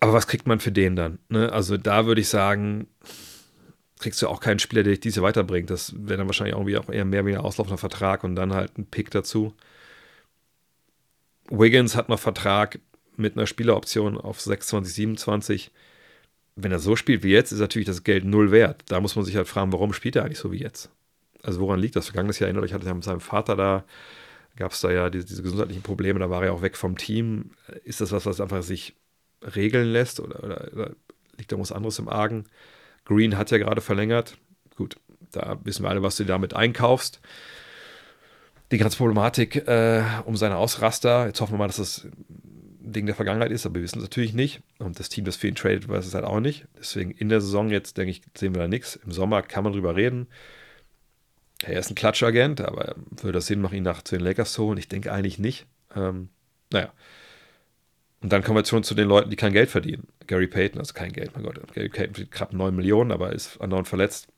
Aber 0.00 0.12
was 0.12 0.26
kriegt 0.26 0.46
man 0.46 0.60
für 0.60 0.72
den 0.72 0.96
dann? 0.96 1.18
Ne? 1.28 1.52
Also 1.52 1.76
da 1.76 2.06
würde 2.06 2.20
ich 2.20 2.28
sagen, 2.28 2.86
kriegst 3.98 4.20
du 4.20 4.28
auch 4.28 4.40
keinen 4.40 4.58
Spieler, 4.58 4.82
der 4.82 4.92
dich 4.92 5.00
diese 5.00 5.22
weiterbringt. 5.22 5.70
Das 5.70 5.94
wäre 5.96 6.18
dann 6.18 6.26
wahrscheinlich 6.26 6.54
irgendwie 6.54 6.76
auch 6.76 6.88
eher 6.88 7.04
mehr 7.04 7.24
wie 7.26 7.34
ein 7.34 7.40
auslaufender 7.40 7.78
Vertrag 7.78 8.24
und 8.24 8.36
dann 8.36 8.54
halt 8.54 8.76
ein 8.78 8.86
Pick 8.86 9.10
dazu. 9.10 9.54
Wiggins 11.48 11.96
hat 11.96 12.08
noch 12.08 12.18
Vertrag 12.18 12.80
mit 13.16 13.36
einer 13.36 13.46
Spieleroption 13.46 14.18
auf 14.18 14.40
26, 14.40 14.94
27. 14.94 15.70
Wenn 16.56 16.72
er 16.72 16.78
so 16.78 16.96
spielt 16.96 17.22
wie 17.22 17.30
jetzt, 17.30 17.52
ist 17.52 17.60
natürlich 17.60 17.86
das 17.86 18.04
Geld 18.04 18.24
null 18.24 18.50
wert. 18.50 18.82
Da 18.88 19.00
muss 19.00 19.16
man 19.16 19.24
sich 19.24 19.36
halt 19.36 19.48
fragen, 19.48 19.72
warum 19.72 19.92
spielt 19.92 20.16
er 20.16 20.24
eigentlich 20.24 20.38
so 20.38 20.52
wie 20.52 20.60
jetzt? 20.60 20.90
Also 21.42 21.60
woran 21.60 21.80
liegt 21.80 21.96
das? 21.96 22.06
Vergangenes 22.06 22.38
Jahr 22.38 22.48
erinnert 22.48 22.64
euch, 22.64 22.72
hatte 22.72 22.86
er 22.86 22.94
mit 22.94 23.04
seinem 23.04 23.20
Vater 23.20 23.56
da, 23.56 23.84
gab 24.56 24.72
es 24.72 24.80
da 24.80 24.90
ja 24.90 25.10
diese, 25.10 25.26
diese, 25.26 25.42
gesundheitlichen 25.42 25.82
Probleme, 25.82 26.18
da 26.18 26.30
war 26.30 26.44
er 26.44 26.52
auch 26.52 26.62
weg 26.62 26.76
vom 26.76 26.96
Team. 26.96 27.50
Ist 27.84 28.00
das 28.00 28.10
was, 28.10 28.26
was 28.26 28.40
einfach 28.40 28.62
sich 28.62 28.94
regeln 29.42 29.92
lässt 29.92 30.20
oder, 30.20 30.42
oder, 30.42 30.72
oder 30.72 30.90
liegt 31.36 31.52
da 31.52 31.58
was 31.58 31.72
anderes 31.72 31.98
im 31.98 32.08
Argen? 32.08 32.44
Green 33.04 33.36
hat 33.36 33.50
ja 33.50 33.58
gerade 33.58 33.80
verlängert. 33.80 34.36
Gut, 34.76 34.96
da 35.32 35.58
wissen 35.64 35.84
wir 35.84 35.90
alle, 35.90 36.02
was 36.02 36.16
du 36.16 36.24
damit 36.24 36.54
einkaufst. 36.54 37.20
Die 38.72 38.78
ganze 38.78 38.96
Problematik 38.96 39.68
äh, 39.68 40.02
um 40.24 40.36
seine 40.36 40.56
Ausraster. 40.56 41.26
Jetzt 41.26 41.40
hoffen 41.40 41.54
wir 41.54 41.58
mal, 41.58 41.68
dass 41.68 41.76
das 41.76 42.04
ein 42.04 42.92
Ding 42.92 43.06
der 43.06 43.14
Vergangenheit 43.14 43.52
ist, 43.52 43.64
aber 43.64 43.76
wir 43.76 43.82
wissen 43.82 43.98
es 43.98 44.04
natürlich 44.04 44.32
nicht. 44.32 44.60
Und 44.78 44.98
das 44.98 45.08
Team, 45.08 45.24
das 45.24 45.36
für 45.36 45.48
ihn 45.48 45.54
tradet, 45.54 45.88
weiß 45.88 46.04
es 46.04 46.14
halt 46.14 46.24
auch 46.24 46.40
nicht. 46.40 46.66
Deswegen 46.76 47.12
in 47.12 47.28
der 47.28 47.40
Saison 47.40 47.70
jetzt, 47.70 47.96
denke 47.96 48.10
ich, 48.10 48.22
sehen 48.36 48.54
wir 48.54 48.62
da 48.62 48.68
nichts. 48.68 48.96
Im 48.96 49.12
Sommer 49.12 49.42
kann 49.42 49.62
man 49.62 49.72
drüber 49.72 49.94
reden. 49.94 50.26
Er 51.62 51.78
ist 51.78 51.90
ein 51.90 51.94
Klatschagent, 51.94 52.60
aber 52.60 52.96
würde 53.10 53.32
das 53.32 53.46
Sinn 53.46 53.60
machen, 53.60 53.76
ihn 53.76 53.82
nach 53.82 54.02
zu 54.02 54.16
den 54.16 54.24
Lakers 54.24 54.52
zu 54.52 54.64
holen? 54.64 54.78
Ich 54.78 54.88
denke 54.88 55.12
eigentlich 55.12 55.38
nicht. 55.38 55.66
Ähm, 55.94 56.28
naja, 56.72 56.92
und 58.22 58.32
dann 58.32 58.42
kommen 58.42 58.56
wir 58.56 58.64
schon 58.64 58.82
zu 58.82 58.94
den 58.94 59.08
Leuten, 59.08 59.30
die 59.30 59.36
kein 59.36 59.52
Geld 59.52 59.70
verdienen. 59.70 60.08
Gary 60.26 60.46
Payton, 60.46 60.78
also 60.78 60.94
kein 60.94 61.12
Geld, 61.12 61.32
mein 61.34 61.44
Gott. 61.44 61.60
Gary 61.74 61.88
Payton 61.88 62.14
verdient 62.14 62.30
knapp 62.30 62.52
9 62.52 62.74
Millionen, 62.74 63.12
aber 63.12 63.32
ist 63.32 63.60
andauernd 63.60 63.88
verletzt. 63.88 64.28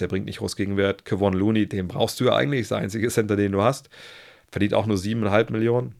Der 0.00 0.08
bringt 0.08 0.26
nicht 0.26 0.38
groß 0.38 0.56
Gegenwert. 0.56 1.04
Kevon 1.04 1.34
Looney, 1.34 1.68
den 1.68 1.88
brauchst 1.88 2.20
du 2.20 2.24
ja 2.24 2.36
eigentlich, 2.36 2.62
ist 2.62 2.70
der 2.70 2.78
einzige 2.78 3.08
Center, 3.10 3.36
den 3.36 3.52
du 3.52 3.62
hast. 3.62 3.90
Verdient 4.50 4.74
auch 4.74 4.86
nur 4.86 4.96
7,5 4.96 5.52
Millionen. 5.52 5.94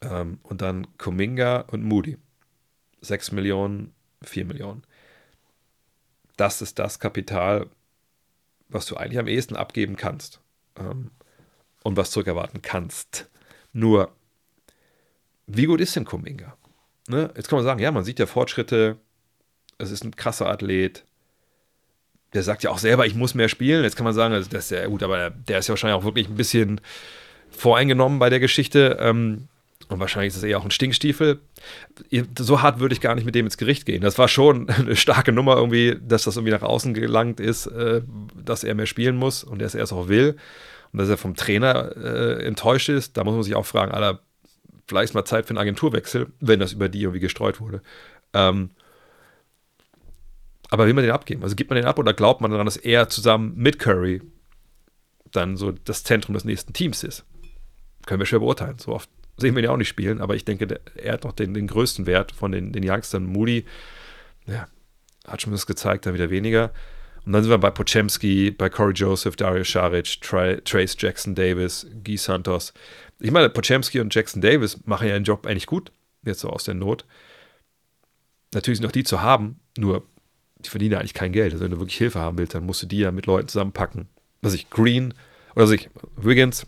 Ähm, 0.00 0.38
und 0.42 0.62
dann 0.62 0.86
Kuminga 0.98 1.60
und 1.60 1.84
Moody. 1.84 2.16
6 3.02 3.32
Millionen, 3.32 3.92
4 4.22 4.44
Millionen. 4.46 4.82
Das 6.36 6.62
ist 6.62 6.78
das 6.78 6.98
Kapital, 6.98 7.66
was 8.68 8.86
du 8.86 8.96
eigentlich 8.96 9.18
am 9.18 9.28
ehesten 9.28 9.56
abgeben 9.56 9.96
kannst. 9.96 10.40
Ähm, 10.78 11.10
und 11.82 11.96
was 11.96 12.10
zurückerwarten 12.10 12.62
kannst. 12.62 13.30
Nur 13.72 14.12
wie 15.52 15.66
gut 15.66 15.80
ist 15.80 15.96
denn 15.96 16.04
Kuminga? 16.04 16.56
Ne? 17.08 17.30
Jetzt 17.36 17.48
kann 17.48 17.58
man 17.58 17.64
sagen, 17.64 17.80
ja, 17.80 17.90
man 17.90 18.04
sieht 18.04 18.18
ja 18.18 18.26
Fortschritte, 18.26 18.96
es 19.78 19.90
ist 19.90 20.04
ein 20.04 20.14
krasser 20.14 20.48
Athlet. 20.48 21.04
Der 22.32 22.42
sagt 22.42 22.62
ja 22.62 22.70
auch 22.70 22.78
selber, 22.78 23.06
ich 23.06 23.14
muss 23.14 23.34
mehr 23.34 23.48
spielen. 23.48 23.82
Jetzt 23.82 23.96
kann 23.96 24.04
man 24.04 24.14
sagen, 24.14 24.34
also 24.34 24.48
das 24.48 24.64
ist 24.64 24.70
ja 24.70 24.86
gut, 24.86 25.02
aber 25.02 25.30
der 25.30 25.58
ist 25.58 25.66
ja 25.66 25.72
wahrscheinlich 25.72 26.00
auch 26.00 26.04
wirklich 26.04 26.28
ein 26.28 26.36
bisschen 26.36 26.80
voreingenommen 27.50 28.20
bei 28.20 28.30
der 28.30 28.38
Geschichte. 28.38 28.98
Ähm, 29.00 29.48
und 29.88 29.98
wahrscheinlich 29.98 30.28
ist 30.28 30.36
es 30.36 30.42
eher 30.44 30.58
auch 30.58 30.64
ein 30.64 30.70
Stinkstiefel. 30.70 31.40
So 32.38 32.62
hart 32.62 32.78
würde 32.78 32.92
ich 32.92 33.00
gar 33.00 33.16
nicht 33.16 33.24
mit 33.24 33.34
dem 33.34 33.46
ins 33.46 33.56
Gericht 33.56 33.86
gehen. 33.86 34.02
Das 34.02 34.18
war 34.18 34.28
schon 34.28 34.68
eine 34.68 34.94
starke 34.94 35.32
Nummer 35.32 35.56
irgendwie, 35.56 35.96
dass 36.00 36.24
das 36.24 36.36
irgendwie 36.36 36.52
nach 36.52 36.62
außen 36.62 36.94
gelangt 36.94 37.40
ist, 37.40 37.66
äh, 37.66 38.02
dass 38.44 38.62
er 38.62 38.74
mehr 38.76 38.86
spielen 38.86 39.16
muss 39.16 39.42
und 39.42 39.60
er 39.60 39.74
es 39.74 39.92
auch 39.92 40.06
will. 40.06 40.36
Und 40.92 41.00
dass 41.00 41.08
er 41.08 41.16
vom 41.16 41.34
Trainer 41.34 41.96
äh, 41.96 42.44
enttäuscht 42.44 42.88
ist. 42.88 43.16
Da 43.16 43.24
muss 43.24 43.34
man 43.34 43.42
sich 43.42 43.56
auch 43.56 43.66
fragen, 43.66 43.92
Alter, 43.92 44.20
vielleicht 44.90 45.14
mal 45.14 45.24
Zeit 45.24 45.46
für 45.46 45.50
einen 45.50 45.58
Agenturwechsel, 45.58 46.26
wenn 46.40 46.60
das 46.60 46.72
über 46.72 46.88
die 46.88 47.02
irgendwie 47.02 47.20
gestreut 47.20 47.60
wurde. 47.60 47.80
Ähm, 48.34 48.70
aber 50.68 50.86
will 50.86 50.94
man 50.94 51.04
den 51.04 51.12
abgeben? 51.12 51.42
Also 51.42 51.56
gibt 51.56 51.70
man 51.70 51.76
den 51.76 51.86
ab 51.86 51.98
oder 51.98 52.12
glaubt 52.12 52.40
man 52.40 52.50
daran, 52.50 52.66
dass 52.66 52.76
er 52.76 53.08
zusammen 53.08 53.54
mit 53.56 53.78
Curry 53.78 54.20
dann 55.32 55.56
so 55.56 55.72
das 55.72 56.04
Zentrum 56.04 56.34
des 56.34 56.44
nächsten 56.44 56.72
Teams 56.72 57.04
ist? 57.04 57.24
Können 58.04 58.20
wir 58.20 58.26
schwer 58.26 58.40
beurteilen. 58.40 58.78
So 58.78 58.92
oft 58.92 59.08
sehen 59.36 59.54
wir 59.54 59.62
ihn 59.62 59.66
ja 59.66 59.70
auch 59.70 59.76
nicht 59.76 59.88
spielen, 59.88 60.20
aber 60.20 60.34
ich 60.34 60.44
denke, 60.44 60.80
er 60.96 61.12
hat 61.14 61.24
noch 61.24 61.32
den, 61.32 61.54
den 61.54 61.68
größten 61.68 62.06
Wert 62.06 62.32
von 62.32 62.52
den, 62.52 62.72
den 62.72 62.88
Youngstern. 62.88 63.24
Moody, 63.24 63.64
ja, 64.46 64.66
hat 65.26 65.42
schon 65.42 65.52
das 65.52 65.66
gezeigt, 65.66 66.06
dann 66.06 66.14
wieder 66.14 66.30
weniger. 66.30 66.72
Und 67.24 67.32
dann 67.32 67.42
sind 67.42 67.50
wir 67.50 67.58
bei 67.58 67.70
Pochemski, 67.70 68.50
bei 68.50 68.68
Corey 68.68 68.94
Joseph, 68.94 69.36
Dario 69.36 69.64
Saric, 69.64 70.20
Trace 70.20 70.96
Jackson 70.98 71.34
Davis, 71.34 71.86
Guy 72.02 72.16
Santos. 72.16 72.72
Ich 73.20 73.30
meine, 73.30 73.50
Pochemski 73.50 74.00
und 74.00 74.14
Jackson 74.14 74.40
Davis 74.40 74.84
machen 74.86 75.06
ja 75.06 75.14
ihren 75.14 75.24
Job 75.24 75.46
eigentlich 75.46 75.66
gut, 75.66 75.92
jetzt 76.24 76.40
so 76.40 76.48
aus 76.48 76.64
der 76.64 76.74
Not. 76.74 77.04
Natürlich 78.52 78.78
sind 78.78 78.86
auch 78.86 78.92
die 78.92 79.04
zu 79.04 79.20
haben, 79.20 79.60
nur 79.76 80.06
die 80.64 80.70
verdienen 80.70 80.96
eigentlich 80.96 81.14
kein 81.14 81.32
Geld. 81.32 81.52
Also 81.52 81.64
wenn 81.64 81.70
du 81.70 81.78
wirklich 81.78 81.98
Hilfe 81.98 82.18
haben 82.18 82.38
willst, 82.38 82.54
dann 82.54 82.66
musst 82.66 82.82
du 82.82 82.86
die 82.86 82.98
ja 82.98 83.12
mit 83.12 83.26
Leuten 83.26 83.48
zusammenpacken. 83.48 84.08
Was 84.42 84.54
ich, 84.54 84.70
Green 84.70 85.14
oder 85.54 85.64
was 85.64 85.70
ich, 85.70 85.90
Wiggins 86.16 86.66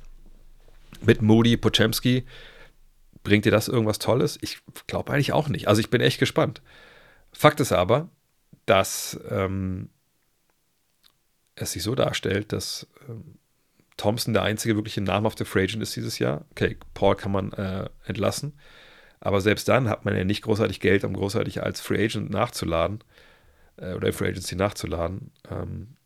mit 1.00 1.22
Moody, 1.22 1.56
Pochemski, 1.56 2.24
bringt 3.24 3.44
dir 3.44 3.50
das 3.50 3.68
irgendwas 3.68 3.98
Tolles? 3.98 4.38
Ich 4.40 4.58
glaube 4.86 5.12
eigentlich 5.12 5.32
auch 5.32 5.48
nicht. 5.48 5.68
Also 5.68 5.80
ich 5.80 5.90
bin 5.90 6.00
echt 6.00 6.18
gespannt. 6.18 6.62
Fakt 7.32 7.60
ist 7.60 7.72
aber, 7.72 8.08
dass 8.66 9.18
ähm, 9.30 9.88
es 11.54 11.72
sich 11.72 11.82
so 11.82 11.94
darstellt, 11.94 12.52
dass 12.52 12.86
ähm, 13.08 13.38
Thompson 14.02 14.34
der 14.34 14.42
einzige 14.42 14.74
wirkliche 14.74 15.00
namhafte 15.00 15.44
Free 15.44 15.62
Agent 15.62 15.80
ist 15.80 15.94
dieses 15.94 16.18
Jahr. 16.18 16.44
Okay, 16.50 16.76
Paul 16.92 17.14
kann 17.14 17.30
man 17.30 17.52
äh, 17.52 17.88
entlassen. 18.04 18.58
Aber 19.20 19.40
selbst 19.40 19.68
dann 19.68 19.88
hat 19.88 20.04
man 20.04 20.16
ja 20.16 20.24
nicht 20.24 20.42
großartig 20.42 20.80
Geld, 20.80 21.04
um 21.04 21.12
großartig 21.14 21.62
als 21.62 21.80
Free 21.80 22.04
Agent 22.06 22.28
nachzuladen 22.28 22.98
äh, 23.76 23.94
oder 23.94 24.12
Free 24.12 24.30
Agency 24.30 24.56
nachzuladen. 24.56 25.30
Ähm, 25.48 25.96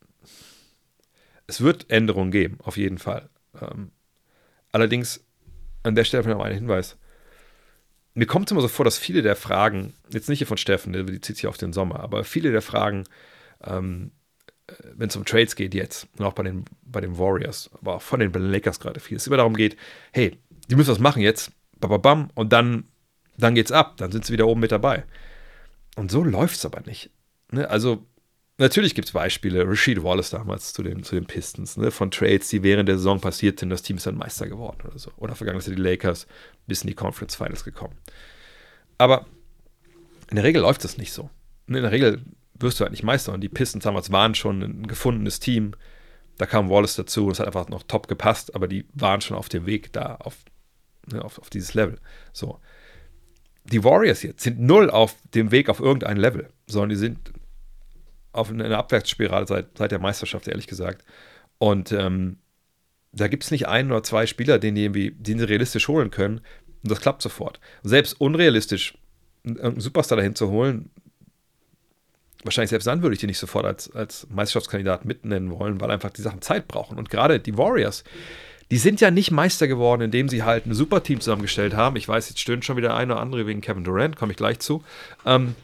es 1.47 1.63
wird 1.63 1.89
Änderungen 1.89 2.31
geben, 2.31 2.59
auf 2.63 2.77
jeden 2.77 2.99
Fall. 2.99 3.31
Ähm, 3.59 3.93
allerdings, 4.73 5.25
an 5.83 5.95
der 5.95 6.05
Stelle 6.05 6.29
noch 6.29 6.45
ein 6.45 6.53
Hinweis. 6.53 6.99
Mir 8.13 8.27
kommt 8.27 8.49
es 8.49 8.53
immer 8.53 8.61
so 8.61 8.69
vor, 8.69 8.85
dass 8.85 8.99
viele 8.99 9.23
der 9.23 9.37
Fragen, 9.37 9.95
jetzt 10.11 10.29
nicht 10.29 10.39
hier 10.39 10.47
von 10.47 10.59
Steffen, 10.59 10.93
die 10.93 11.21
zieht 11.23 11.37
sich 11.37 11.47
auf 11.47 11.57
den 11.57 11.73
Sommer, 11.73 12.01
aber 12.01 12.25
viele 12.25 12.53
der 12.53 12.63
Fragen, 12.63 13.05
ähm, 13.65 14.11
wenn 14.95 15.09
es 15.09 15.17
um 15.17 15.25
Trades 15.25 15.57
geht 15.57 15.75
jetzt, 15.75 16.09
und 16.19 16.25
auch 16.25 16.33
bei 16.33 16.43
den, 16.43 16.65
bei 16.85 17.01
den 17.01 17.19
Warriors, 17.19 17.71
aber 17.81 17.97
auch 17.97 18.03
von 18.03 18.21
den 18.21 18.33
Lakers 18.33 18.81
gerade 18.81 19.01
viel, 19.01 19.17
es 19.17 19.27
immer 19.27 19.37
darum 19.37 19.55
geht, 19.55 19.77
hey, 20.13 20.39
die 20.69 20.77
müssen 20.77 20.91
was 20.91 20.99
machen 20.99 21.23
jetzt, 21.23 21.53
bam, 21.79 22.31
und 22.35 22.53
dann, 22.53 22.85
dann 23.37 23.55
geht's 23.55 23.73
ab, 23.73 23.97
dann 23.97 24.11
sind 24.13 24.25
sie 24.25 24.33
wieder 24.33 24.47
oben 24.47 24.61
mit 24.61 24.73
dabei. 24.73 25.05
Und 25.97 26.11
so 26.11 26.25
läuft 26.25 26.57
es 26.57 26.65
aber 26.65 26.81
nicht. 26.81 27.11
Ne? 27.53 27.69
Also, 27.71 28.05
natürlich 28.59 28.95
gibt 28.95 29.09
es 29.09 29.13
Beispiele, 29.13 29.67
Rashid 29.67 30.03
Wallace 30.03 30.31
damals 30.31 30.73
zu 30.73 30.83
den, 30.83 31.05
zu 31.05 31.15
den 31.15 31.27
Pistons, 31.27 31.77
ne? 31.77 31.91
von 31.91 32.11
Trades, 32.11 32.49
die 32.49 32.63
während 32.63 32.89
der 32.89 32.97
Saison 32.97 33.21
passiert 33.21 33.61
sind, 33.61 33.71
das 33.71 33.83
Team 33.83 33.99
ist 33.99 34.07
dann 34.07 34.17
Meister 34.17 34.49
geworden 34.49 34.79
oder 34.87 34.99
so. 34.99 35.13
Oder 35.17 35.35
vergangenes 35.37 35.67
Jahr 35.67 35.77
die 35.77 35.83
Lakers 35.83 36.27
bis 36.67 36.83
in 36.83 36.89
die 36.89 36.95
Conference 36.95 37.37
Finals 37.37 37.65
gekommen. 37.65 37.95
Aber 38.99 39.27
in 40.29 40.37
der 40.37 40.45
Regel 40.45 40.63
läuft 40.63 40.83
das 40.83 40.99
nicht 40.99 41.13
so. 41.13 41.31
In 41.69 41.75
der 41.75 41.93
Regel 41.93 42.23
wirst 42.59 42.81
du 42.81 42.83
halt 42.83 42.93
nicht 42.93 43.03
Meister. 43.03 43.33
Und 43.33 43.41
die 43.41 43.49
Pistons 43.49 43.85
damals 43.85 44.13
waren 44.13 44.35
schon 44.35 44.63
ein 44.63 44.87
gefundenes 44.87 45.41
Team. 45.41 45.73
Da 46.39 46.47
kam 46.47 46.69
Wallace 46.69 46.97
dazu 46.97 47.27
und 47.27 47.33
es 47.33 47.41
hat 47.41 47.47
einfach 47.47 47.69
noch 47.69 47.83
top 47.83 48.09
gepasst, 48.09 48.55
aber 48.55 48.69
die 48.69 48.87
waren 48.95 49.21
schon 49.21 49.37
auf 49.37 49.49
dem 49.49 49.67
Weg 49.67 49.93
da 49.93 50.17
auf, 50.17 50.37
ne, 51.11 51.25
auf, 51.25 51.39
auf 51.39 51.51
dieses 51.51 51.75
Level. 51.75 51.99
So. 52.33 52.61
Die 53.65 53.83
Warriors 53.83 54.23
jetzt 54.23 54.43
sind 54.43 54.61
null 54.61 54.91
auf 54.91 55.17
dem 55.35 55.51
Weg 55.51 55.69
auf 55.69 55.81
irgendein 55.81 56.19
Level, 56.19 56.49
sondern 56.67 56.91
die 56.91 56.97
sind 56.97 57.33
auf 58.33 58.51
eine 58.51 58.77
Abwärtsspirale 58.77 59.47
seit, 59.47 59.79
seit 59.79 59.91
der 59.91 59.99
Meisterschaft, 59.99 60.47
ehrlich 60.47 60.67
gesagt. 60.67 61.05
Und 61.59 61.91
ähm, 61.91 62.39
da 63.13 63.29
gibt 63.29 63.45
es 63.45 63.51
nicht 63.51 63.67
ein 63.67 63.91
oder 63.91 64.03
zwei 64.03 64.27
Spieler, 64.27 64.59
den 64.59 64.75
die 64.75 64.85
irgendwie, 64.85 65.11
den 65.11 65.39
sie 65.39 65.49
realistisch 65.49 65.89
holen 65.89 66.11
können. 66.11 66.39
Und 66.83 66.91
das 66.91 67.01
klappt 67.01 67.23
sofort. 67.23 67.61
Selbst 67.83 68.21
unrealistisch, 68.21 68.99
einen 69.45 69.81
Superstar 69.81 70.17
dahin 70.17 70.35
zu 70.35 70.51
holen, 70.51 70.91
wahrscheinlich 72.45 72.71
selbst 72.71 72.87
dann 72.87 73.03
würde 73.03 73.15
ich 73.15 73.21
die 73.21 73.27
nicht 73.27 73.39
sofort 73.39 73.65
als, 73.65 73.95
als 73.95 74.27
Meisterschaftskandidat 74.31 75.05
mitnennen 75.05 75.51
wollen, 75.51 75.81
weil 75.81 75.91
einfach 75.91 76.11
die 76.11 76.23
Sachen 76.23 76.43
Zeit 76.43 76.69
brauchen. 76.69 76.99
Und 76.99 77.11
gerade 77.11 77.41
die 77.41 77.57
Warriors, 77.57 78.05
die 78.71 78.79
sind 78.79 79.01
ja 79.01 79.11
nicht 79.11 79.31
Meister 79.31 79.69
geworden, 79.69 80.03
indem 80.03 80.29
sie 80.29 80.43
halt 80.43 80.67
ein 80.67 80.75
Superteam 80.75 81.21
zusammengestellt 81.21 81.75
haben. 81.75 81.97
Ich 81.97 82.09
weiß, 82.09 82.29
jetzt 82.29 82.41
stöhnt 82.41 82.65
schon 82.65 82.77
wieder 82.77 82.97
ein 82.97 83.11
oder 83.11 83.21
andere 83.21 83.47
wegen 83.47 83.61
Kevin 83.61 83.85
Durant, 83.85 84.17
komme 84.17 84.33
ich 84.33 84.37
gleich 84.37 84.59
zu. 84.59 84.83
Ähm, 85.25 85.55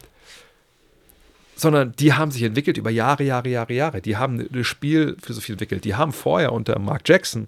sondern 1.55 1.93
die 1.93 2.13
haben 2.13 2.31
sich 2.31 2.43
entwickelt 2.43 2.77
über 2.77 2.89
Jahre, 2.89 3.23
Jahre, 3.23 3.49
Jahre, 3.49 3.73
Jahre. 3.73 4.01
Die 4.01 4.17
haben 4.17 4.47
eine 4.51 4.63
Spielphilosophie 4.63 5.53
entwickelt. 5.53 5.85
Die 5.85 5.95
haben 5.95 6.11
vorher 6.11 6.51
unter 6.51 6.79
Mark 6.79 7.07
Jackson 7.07 7.47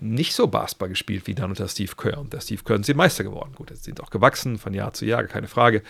nicht 0.00 0.34
so 0.34 0.46
Basketball 0.46 0.88
gespielt 0.88 1.26
wie 1.26 1.34
dann 1.34 1.50
unter 1.50 1.68
Steve 1.68 1.92
Kerr. 1.96 2.18
Und 2.18 2.32
der 2.32 2.40
Steve 2.40 2.62
Kerr 2.64 2.82
sind 2.82 2.96
Meister 2.96 3.24
geworden. 3.24 3.52
Gut, 3.54 3.70
jetzt 3.70 3.84
sind 3.84 4.00
auch 4.00 4.10
gewachsen 4.10 4.58
von 4.58 4.74
Jahr 4.74 4.92
zu 4.92 5.04
Jahr, 5.04 5.24
keine 5.24 5.48
Frage. 5.48 5.82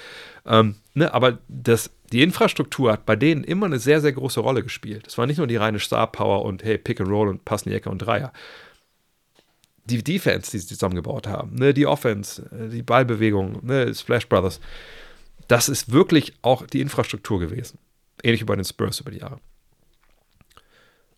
Ähm, 0.46 0.76
ne, 0.94 1.12
aber 1.12 1.38
das, 1.48 1.90
die 2.12 2.22
Infrastruktur 2.22 2.92
hat 2.92 3.06
bei 3.06 3.16
denen 3.16 3.42
immer 3.42 3.66
eine 3.66 3.78
sehr, 3.78 4.00
sehr 4.00 4.12
große 4.12 4.40
Rolle 4.40 4.62
gespielt. 4.62 5.06
Es 5.06 5.16
war 5.16 5.26
nicht 5.26 5.38
nur 5.38 5.46
die 5.46 5.56
reine 5.56 5.78
Star 5.78 6.10
Power 6.10 6.44
und 6.44 6.62
hey, 6.62 6.78
Pick 6.78 7.00
and 7.00 7.10
Roll 7.10 7.28
und 7.28 7.44
passen 7.44 7.70
die 7.70 7.74
Ecke 7.74 7.90
und 7.90 7.98
Dreier. 7.98 8.32
Die 9.86 10.04
Defense, 10.04 10.50
die 10.50 10.58
sie 10.58 10.66
zusammengebaut 10.66 11.26
haben, 11.26 11.56
ne, 11.56 11.74
die 11.74 11.86
Offense, 11.86 12.42
äh, 12.52 12.68
die 12.68 12.82
Ballbewegung, 12.82 13.64
ne, 13.64 13.92
Splash 13.94 14.28
Brothers, 14.28 14.60
das 15.48 15.68
ist 15.68 15.90
wirklich 15.90 16.34
auch 16.42 16.66
die 16.66 16.80
Infrastruktur 16.80 17.40
gewesen. 17.40 17.78
Ähnlich 18.22 18.42
wie 18.42 18.46
bei 18.46 18.56
den 18.56 18.64
Spurs 18.64 19.00
über 19.00 19.10
die 19.10 19.18
Jahre. 19.18 19.38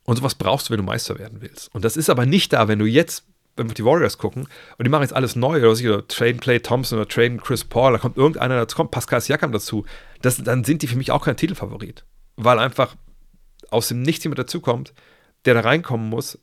Und 0.05 0.17
sowas 0.17 0.35
brauchst 0.35 0.69
du, 0.69 0.73
wenn 0.73 0.79
du 0.79 0.85
Meister 0.85 1.19
werden 1.19 1.41
willst. 1.41 1.75
Und 1.75 1.85
das 1.85 1.97
ist 1.97 2.09
aber 2.09 2.25
nicht 2.25 2.53
da, 2.53 2.69
wenn 2.69 2.79
du 2.79 2.87
jetzt, 2.87 3.25
wenn 3.57 3.69
wir 3.69 3.75
die 3.75 3.85
Warriors 3.85 4.19
gucken, 4.19 4.49
und 4.79 4.85
die 4.85 4.91
machen 4.91 5.03
jetzt 5.03 5.15
alles 5.15 5.37
neu, 5.37 5.59
oder, 5.59 5.71
oder 5.71 6.09
traden 6.09 6.41
Clay 6.41 6.61
Thompson 6.61 6.99
oder 6.99 7.09
traden 7.09 7.41
Chris 7.41 7.65
Paul, 7.65 7.93
da 7.93 7.99
kommt 7.99 8.17
irgendeiner 8.17 8.57
dazu, 8.57 8.77
kommt 8.77 8.91
Pascal 8.91 9.21
Siakam 9.21 9.53
dazu, 9.53 9.85
das, 10.23 10.39
dann 10.39 10.65
sind 10.65 10.83
die 10.83 10.87
für 10.87 10.97
mich 10.97 11.11
auch 11.11 11.25
kein 11.25 11.37
Titelfavorit. 11.37 12.05
Weil 12.37 12.59
einfach 12.59 12.97
aus 13.71 13.89
dem 13.89 14.03
Nichts 14.03 14.25
jemand 14.25 14.39
dazukommt, 14.39 14.93
der 15.45 15.55
da 15.55 15.61
reinkommen 15.61 16.09
muss, 16.09 16.39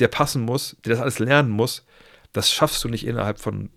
der 0.00 0.08
passen 0.08 0.42
muss, 0.42 0.76
der 0.84 0.92
das 0.92 1.02
alles 1.02 1.18
lernen 1.18 1.50
muss. 1.50 1.84
Das 2.32 2.52
schaffst 2.52 2.82
du 2.84 2.88
nicht 2.88 3.06
innerhalb 3.06 3.38
von 3.38 3.70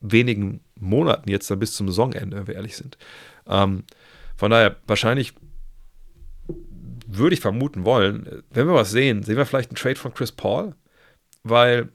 wenigen 0.00 0.60
Monaten 0.78 1.30
jetzt 1.30 1.50
dann 1.50 1.58
bis 1.58 1.74
zum 1.74 1.88
Saisonende, 1.88 2.36
wenn 2.36 2.46
wir 2.46 2.54
ehrlich 2.54 2.76
sind. 2.76 2.96
Ähm, 3.46 3.84
von 4.36 4.50
daher, 4.50 4.76
wahrscheinlich 4.86 5.34
würde 7.06 7.34
ich 7.34 7.40
vermuten 7.40 7.84
wollen, 7.84 8.42
wenn 8.50 8.66
wir 8.66 8.74
was 8.74 8.90
sehen, 8.90 9.22
sehen 9.22 9.36
wir 9.36 9.46
vielleicht 9.46 9.70
einen 9.70 9.76
Trade 9.76 9.96
von 9.96 10.12
Chris 10.12 10.32
Paul, 10.32 10.74
weil, 11.42 11.88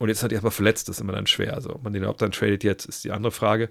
und 0.00 0.08
jetzt 0.08 0.22
hat 0.22 0.32
er 0.32 0.38
aber 0.38 0.50
verletzt, 0.50 0.88
das 0.88 0.96
ist 0.96 1.00
immer 1.02 1.12
dann 1.12 1.26
schwer. 1.26 1.52
Also, 1.52 1.74
ob 1.74 1.84
man 1.84 1.92
den 1.92 2.00
überhaupt 2.00 2.22
dann 2.22 2.32
tradet 2.32 2.64
jetzt, 2.64 2.86
ist 2.86 3.04
die 3.04 3.10
andere 3.10 3.30
Frage. 3.30 3.68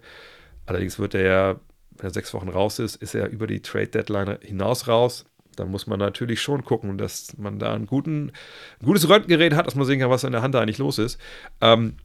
Allerdings 0.67 0.99
wird 0.99 1.15
er 1.15 1.23
ja, 1.23 1.59
wenn 1.97 2.05
er 2.05 2.13
sechs 2.13 2.35
Wochen 2.35 2.49
raus 2.49 2.77
ist, 2.77 2.97
ist 2.97 3.15
er 3.15 3.29
über 3.29 3.47
die 3.47 3.63
Trade-Deadline 3.63 4.37
hinaus 4.43 4.87
raus. 4.87 5.25
Da 5.55 5.65
muss 5.65 5.87
man 5.87 5.97
natürlich 5.97 6.39
schon 6.39 6.63
gucken, 6.63 6.99
dass 6.99 7.35
man 7.39 7.57
da 7.57 7.73
einen 7.73 7.87
guten, 7.87 8.31
ein 8.79 8.85
gutes 8.85 9.09
Röntgengerät 9.09 9.55
hat, 9.55 9.65
dass 9.65 9.73
man 9.73 9.87
sehen 9.87 9.99
kann, 9.99 10.11
was 10.11 10.23
in 10.23 10.31
der 10.31 10.43
Hand 10.43 10.53
da 10.53 10.61
eigentlich 10.61 10.77
los 10.77 10.99
ist. 10.99 11.19
Ähm, 11.61 11.95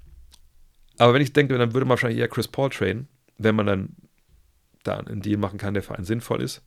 aber 0.97 1.13
wenn 1.13 1.21
ich 1.21 1.35
denke, 1.35 1.59
dann 1.59 1.75
würde 1.75 1.85
man 1.85 1.91
wahrscheinlich 1.91 2.19
eher 2.19 2.29
Chris 2.29 2.49
Paul 2.49 2.71
traden, 2.71 3.09
wenn 3.37 3.55
man 3.55 3.67
dann 3.67 3.89
da 4.85 5.01
einen 5.01 5.21
Deal 5.21 5.37
machen 5.37 5.59
kann, 5.59 5.75
der 5.75 5.83
für 5.83 5.97
einen 5.97 6.07
sinnvoll 6.07 6.41
ist. 6.41 6.63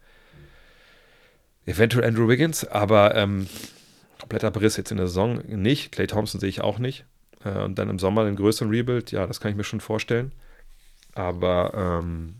Eventuell 1.65 2.07
Andrew 2.07 2.27
Wiggins, 2.27 2.65
aber 2.67 3.15
ähm, 3.15 3.47
kompletter 4.19 4.51
Briss 4.51 4.77
jetzt 4.77 4.91
in 4.91 4.97
der 4.97 5.07
Saison 5.07 5.39
nicht. 5.47 5.91
Clay 5.91 6.05
Thompson 6.05 6.39
sehe 6.39 6.49
ich 6.49 6.61
auch 6.61 6.77
nicht. 6.77 7.05
Äh, 7.43 7.63
und 7.63 7.77
dann 7.77 7.89
im 7.89 7.99
Sommer 7.99 8.21
einen 8.21 8.35
größeren 8.35 8.69
Rebuild, 8.69 9.11
ja, 9.11 9.27
das 9.27 9.39
kann 9.39 9.51
ich 9.51 9.57
mir 9.57 9.63
schon 9.63 9.81
vorstellen. 9.81 10.31
Aber 11.13 12.01
ähm, 12.03 12.35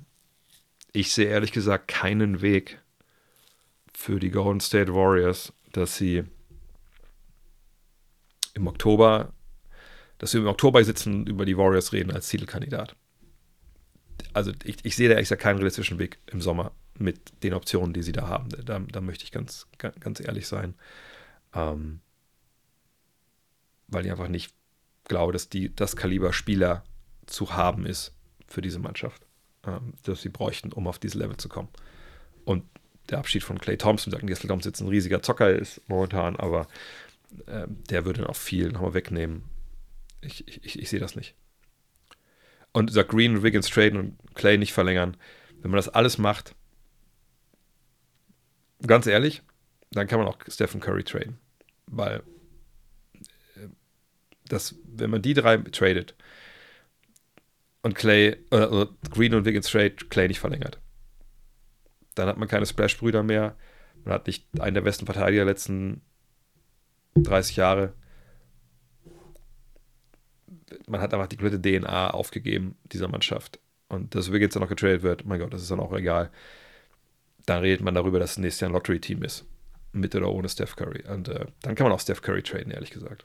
ich 0.93 1.11
sehe 1.11 1.27
ehrlich 1.27 1.51
gesagt 1.51 1.87
keinen 1.87 2.41
Weg 2.41 2.79
für 3.93 4.19
die 4.19 4.29
Golden 4.29 4.59
State 4.59 4.93
Warriors, 4.93 5.53
dass 5.71 5.95
sie 5.97 6.23
im 8.53 8.67
Oktober, 8.67 9.33
dass 10.17 10.33
wir 10.33 10.41
im 10.41 10.47
Oktober 10.47 10.83
sitzen, 10.83 11.25
über 11.27 11.45
die 11.45 11.57
Warriors 11.57 11.93
reden 11.93 12.11
als 12.11 12.29
Titelkandidat. 12.29 12.95
Also 14.33 14.51
ich, 14.63 14.77
ich 14.83 14.95
sehe 14.95 15.07
da 15.07 15.13
ehrlich 15.13 15.25
gesagt 15.25 15.41
keinen 15.41 15.57
realistischen 15.57 15.99
Weg 15.99 16.19
im 16.27 16.41
Sommer 16.41 16.71
mit 16.97 17.43
den 17.43 17.53
Optionen, 17.53 17.93
die 17.93 18.03
sie 18.03 18.11
da 18.11 18.27
haben. 18.27 18.49
Da, 18.49 18.79
da 18.79 19.01
möchte 19.01 19.23
ich 19.23 19.31
ganz, 19.31 19.67
ganz 19.77 20.19
ehrlich 20.19 20.47
sein. 20.47 20.75
Ähm, 21.53 22.01
weil 23.87 24.05
ich 24.05 24.11
einfach 24.11 24.27
nicht 24.27 24.53
glaube, 25.07 25.33
dass 25.33 25.49
die, 25.49 25.73
das 25.75 25.95
Kaliber 25.95 26.33
Spieler 26.33 26.83
zu 27.25 27.55
haben 27.55 27.85
ist 27.85 28.13
für 28.47 28.61
diese 28.61 28.79
Mannschaft, 28.79 29.25
ähm, 29.65 29.93
dass 30.03 30.21
sie 30.21 30.29
bräuchten, 30.29 30.71
um 30.71 30.87
auf 30.87 30.99
dieses 30.99 31.15
Level 31.15 31.37
zu 31.37 31.49
kommen. 31.49 31.69
Und 32.45 32.63
der 33.09 33.19
Abschied 33.19 33.43
von 33.43 33.59
Clay 33.59 33.77
Thompson, 33.77 34.11
sagen 34.11 34.27
Clay 34.27 34.35
Thompson 34.47 34.71
jetzt 34.71 34.81
ein 34.81 34.87
riesiger 34.87 35.21
Zocker 35.21 35.49
ist 35.49 35.81
momentan, 35.87 36.35
aber 36.35 36.67
äh, 37.45 37.67
der 37.89 38.05
würde 38.05 38.27
auch 38.27 38.35
viel 38.35 38.71
nochmal 38.71 38.93
wegnehmen. 38.93 39.43
Ich, 40.21 40.47
ich, 40.47 40.79
ich 40.79 40.89
sehe 40.89 40.99
das 40.99 41.15
nicht. 41.15 41.35
Und 42.73 42.91
sagt 42.91 43.09
Green 43.09 43.43
Wiggins 43.43 43.69
traden 43.69 43.99
und 43.99 44.35
Clay 44.35 44.57
nicht 44.57 44.73
verlängern. 44.73 45.17
Wenn 45.61 45.71
man 45.71 45.77
das 45.77 45.89
alles 45.89 46.17
macht, 46.17 46.53
ganz 48.85 49.07
ehrlich, 49.07 49.41
dann 49.91 50.07
kann 50.07 50.19
man 50.19 50.27
auch 50.27 50.37
Stephen 50.47 50.81
Curry 50.81 51.03
traden. 51.03 51.37
Weil 51.87 52.23
das, 54.47 54.75
wenn 54.85 55.09
man 55.09 55.21
die 55.21 55.33
drei 55.33 55.57
tradet 55.57 56.15
und 57.81 57.95
Clay, 57.95 58.37
äh, 58.51 58.85
Green 59.11 59.33
und 59.33 59.45
Wiggins 59.45 59.69
trade, 59.69 59.95
Clay 60.09 60.27
nicht 60.27 60.39
verlängert, 60.39 60.79
dann 62.15 62.27
hat 62.27 62.37
man 62.37 62.47
keine 62.47 62.65
Splash-Brüder 62.65 63.23
mehr. 63.23 63.55
Man 64.03 64.13
hat 64.13 64.27
nicht 64.27 64.45
einen 64.59 64.73
der 64.73 64.81
besten 64.81 65.05
Verteidiger 65.05 65.45
der 65.45 65.53
letzten 65.53 66.01
30 67.15 67.55
Jahre. 67.55 67.93
Man 70.87 71.01
hat 71.01 71.13
einfach 71.13 71.27
die 71.27 71.37
komplette 71.37 71.61
DNA 71.61 72.11
aufgegeben, 72.11 72.77
dieser 72.85 73.07
Mannschaft. 73.07 73.59
Und 73.89 74.15
dass 74.15 74.31
Wiggins 74.31 74.53
dann 74.53 74.63
noch 74.63 74.69
getradet 74.69 75.03
wird, 75.03 75.25
mein 75.25 75.39
Gott, 75.39 75.53
das 75.53 75.61
ist 75.61 75.71
dann 75.71 75.79
auch 75.79 75.93
egal 75.93 76.31
dann 77.47 77.61
redet 77.61 77.81
man 77.81 77.95
darüber, 77.95 78.19
dass 78.19 78.31
es 78.31 78.37
nächstes 78.37 78.61
Jahr 78.61 78.69
ein 78.69 78.73
Lottery-Team 78.73 79.23
ist. 79.23 79.45
Mit 79.93 80.13
oder 80.13 80.29
ohne 80.29 80.49
Steph 80.49 80.75
Curry. 80.75 81.03
Und 81.09 81.29
äh, 81.29 81.45
dann 81.61 81.75
kann 81.75 81.85
man 81.85 81.93
auch 81.93 81.99
Steph 81.99 82.21
Curry 82.21 82.43
traden, 82.43 82.71
ehrlich 82.71 82.91
gesagt. 82.91 83.23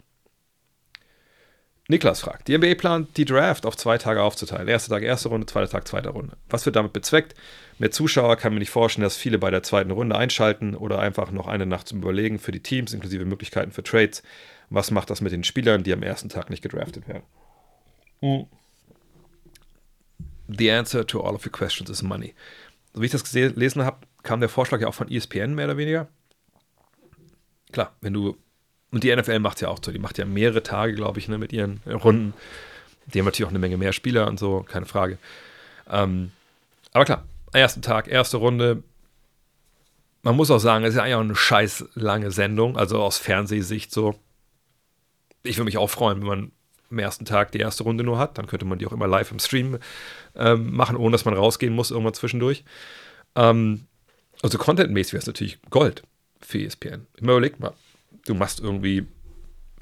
Niklas 1.89 2.21
fragt, 2.21 2.47
die 2.47 2.57
NBA 2.57 2.77
plant, 2.77 3.17
die 3.17 3.25
Draft 3.25 3.67
auf 3.67 3.77
zwei 3.77 3.99
Tage 3.99 4.23
aufzuteilen. 4.23 4.69
Erster 4.69 4.95
Tag 4.95 5.03
erste 5.03 5.29
Runde, 5.29 5.47
zweiter 5.47 5.71
Tag 5.71 5.89
zweite 5.89 6.11
Runde. 6.11 6.37
Was 6.49 6.65
wird 6.65 6.77
damit 6.77 6.93
bezweckt? 6.93 7.35
Mehr 7.79 7.91
Zuschauer 7.91 8.37
kann 8.37 8.55
mir 8.55 8.61
nicht 8.61 8.71
vorstellen, 8.71 9.03
dass 9.03 9.17
viele 9.17 9.39
bei 9.39 9.51
der 9.51 9.65
zweiten 9.65 9.91
Runde 9.91 10.17
einschalten 10.17 10.77
oder 10.77 11.01
einfach 11.01 11.33
noch 11.33 11.49
eine 11.49 11.67
Nacht 11.67 11.89
zum 11.89 11.99
Überlegen 11.99 12.39
für 12.39 12.53
die 12.53 12.63
Teams, 12.63 12.93
inklusive 12.93 13.25
Möglichkeiten 13.25 13.73
für 13.73 13.83
Trades. 13.83 14.23
Was 14.71 14.91
macht 14.93 15.11
das 15.11 15.21
mit 15.21 15.33
den 15.33 15.45
Spielern, 15.45 15.83
die 15.83 15.93
am 15.93 16.03
ersten 16.03 16.29
Tag 16.29 16.51
nicht 16.51 16.63
gedraftet 16.63 17.09
werden? 17.09 17.25
Hm. 18.21 18.47
The 20.47 20.71
answer 20.71 21.07
to 21.07 21.21
all 21.21 21.35
of 21.35 21.45
your 21.45 21.53
questions 21.53 21.91
is 21.91 22.03
money. 22.03 22.35
So 22.95 23.01
wie 23.03 23.07
ich 23.07 23.13
das 23.13 23.25
gelesen 23.25 23.85
habe, 23.85 24.07
kam 24.23 24.41
der 24.41 24.49
Vorschlag 24.49 24.81
ja 24.81 24.87
auch 24.87 24.95
von 24.95 25.11
ESPN 25.11 25.55
mehr 25.55 25.65
oder 25.65 25.77
weniger. 25.77 26.09
Klar, 27.73 27.97
wenn 28.01 28.13
du, 28.13 28.37
und 28.93 29.03
die 29.03 29.15
NFL 29.15 29.39
macht 29.39 29.61
ja 29.61 29.69
auch 29.69 29.79
so, 29.83 29.91
die 29.91 29.99
macht 29.99 30.19
ja 30.19 30.25
mehrere 30.25 30.63
Tage, 30.63 30.95
glaube 30.95 31.19
ich, 31.19 31.27
ne, 31.27 31.39
mit 31.39 31.53
ihren 31.53 31.81
Runden. 31.87 32.35
Die 33.07 33.19
haben 33.19 33.25
natürlich 33.25 33.47
auch 33.47 33.51
eine 33.51 33.59
Menge 33.59 33.79
mehr 33.79 33.93
Spieler 33.93 34.29
und 34.29 34.39
so, 34.39 34.65
keine 34.69 34.87
Frage. 34.87 35.19
Ähm, 35.91 36.31
aber 36.93 37.07
klar, 37.07 37.25
ersten 37.53 37.83
Tag, 37.83 38.07
erste 38.09 38.37
Runde. 38.37 38.83
Man 40.23 40.37
muss 40.37 40.51
auch 40.51 40.59
sagen, 40.59 40.85
es 40.85 40.91
ist 40.91 40.97
ja 40.97 41.03
eigentlich 41.03 41.15
auch 41.15 41.21
eine 41.21 41.35
scheiß 41.35 41.87
lange 41.95 42.31
Sendung, 42.31 42.77
also 42.77 43.03
aus 43.03 43.19
Fernsehsicht 43.19 43.93
so. 43.93 44.15
Ich 45.43 45.57
würde 45.57 45.65
mich 45.65 45.79
auch 45.79 45.91
freuen, 45.91 46.21
wenn 46.21 46.29
man 46.29 46.53
am 46.91 46.99
ersten 46.99 47.25
Tag 47.25 47.51
die 47.51 47.59
erste 47.59 47.83
Runde 47.83 48.05
nur 48.05 48.19
hat. 48.19 48.39
Dann 48.39 48.47
könnte 48.47 48.67
man 48.67 48.79
die 48.79 48.87
auch 48.87 48.93
immer 48.93 49.09
live 49.09 49.33
im 49.33 49.41
Stream 49.41 49.79
ähm, 50.37 50.77
machen, 50.77 50.97
ohne 50.97 51.13
dass 51.13 51.25
man 51.25 51.35
rausgehen 51.35 51.75
muss, 51.75 51.91
irgendwann 51.91 52.15
zwischendurch. 52.15 52.63
Ähm, 53.35 53.87
also 54.43 54.59
contentmäßig 54.59 55.15
wäre 55.15 55.23
es 55.23 55.27
natürlich 55.27 55.61
Gold 55.71 56.05
für 56.41 56.61
ESPN. 56.63 57.07
Immer 57.17 57.33
überleg 57.33 57.59
mal, 57.59 57.73
du 58.27 58.35
machst 58.35 58.61
irgendwie, 58.61 59.07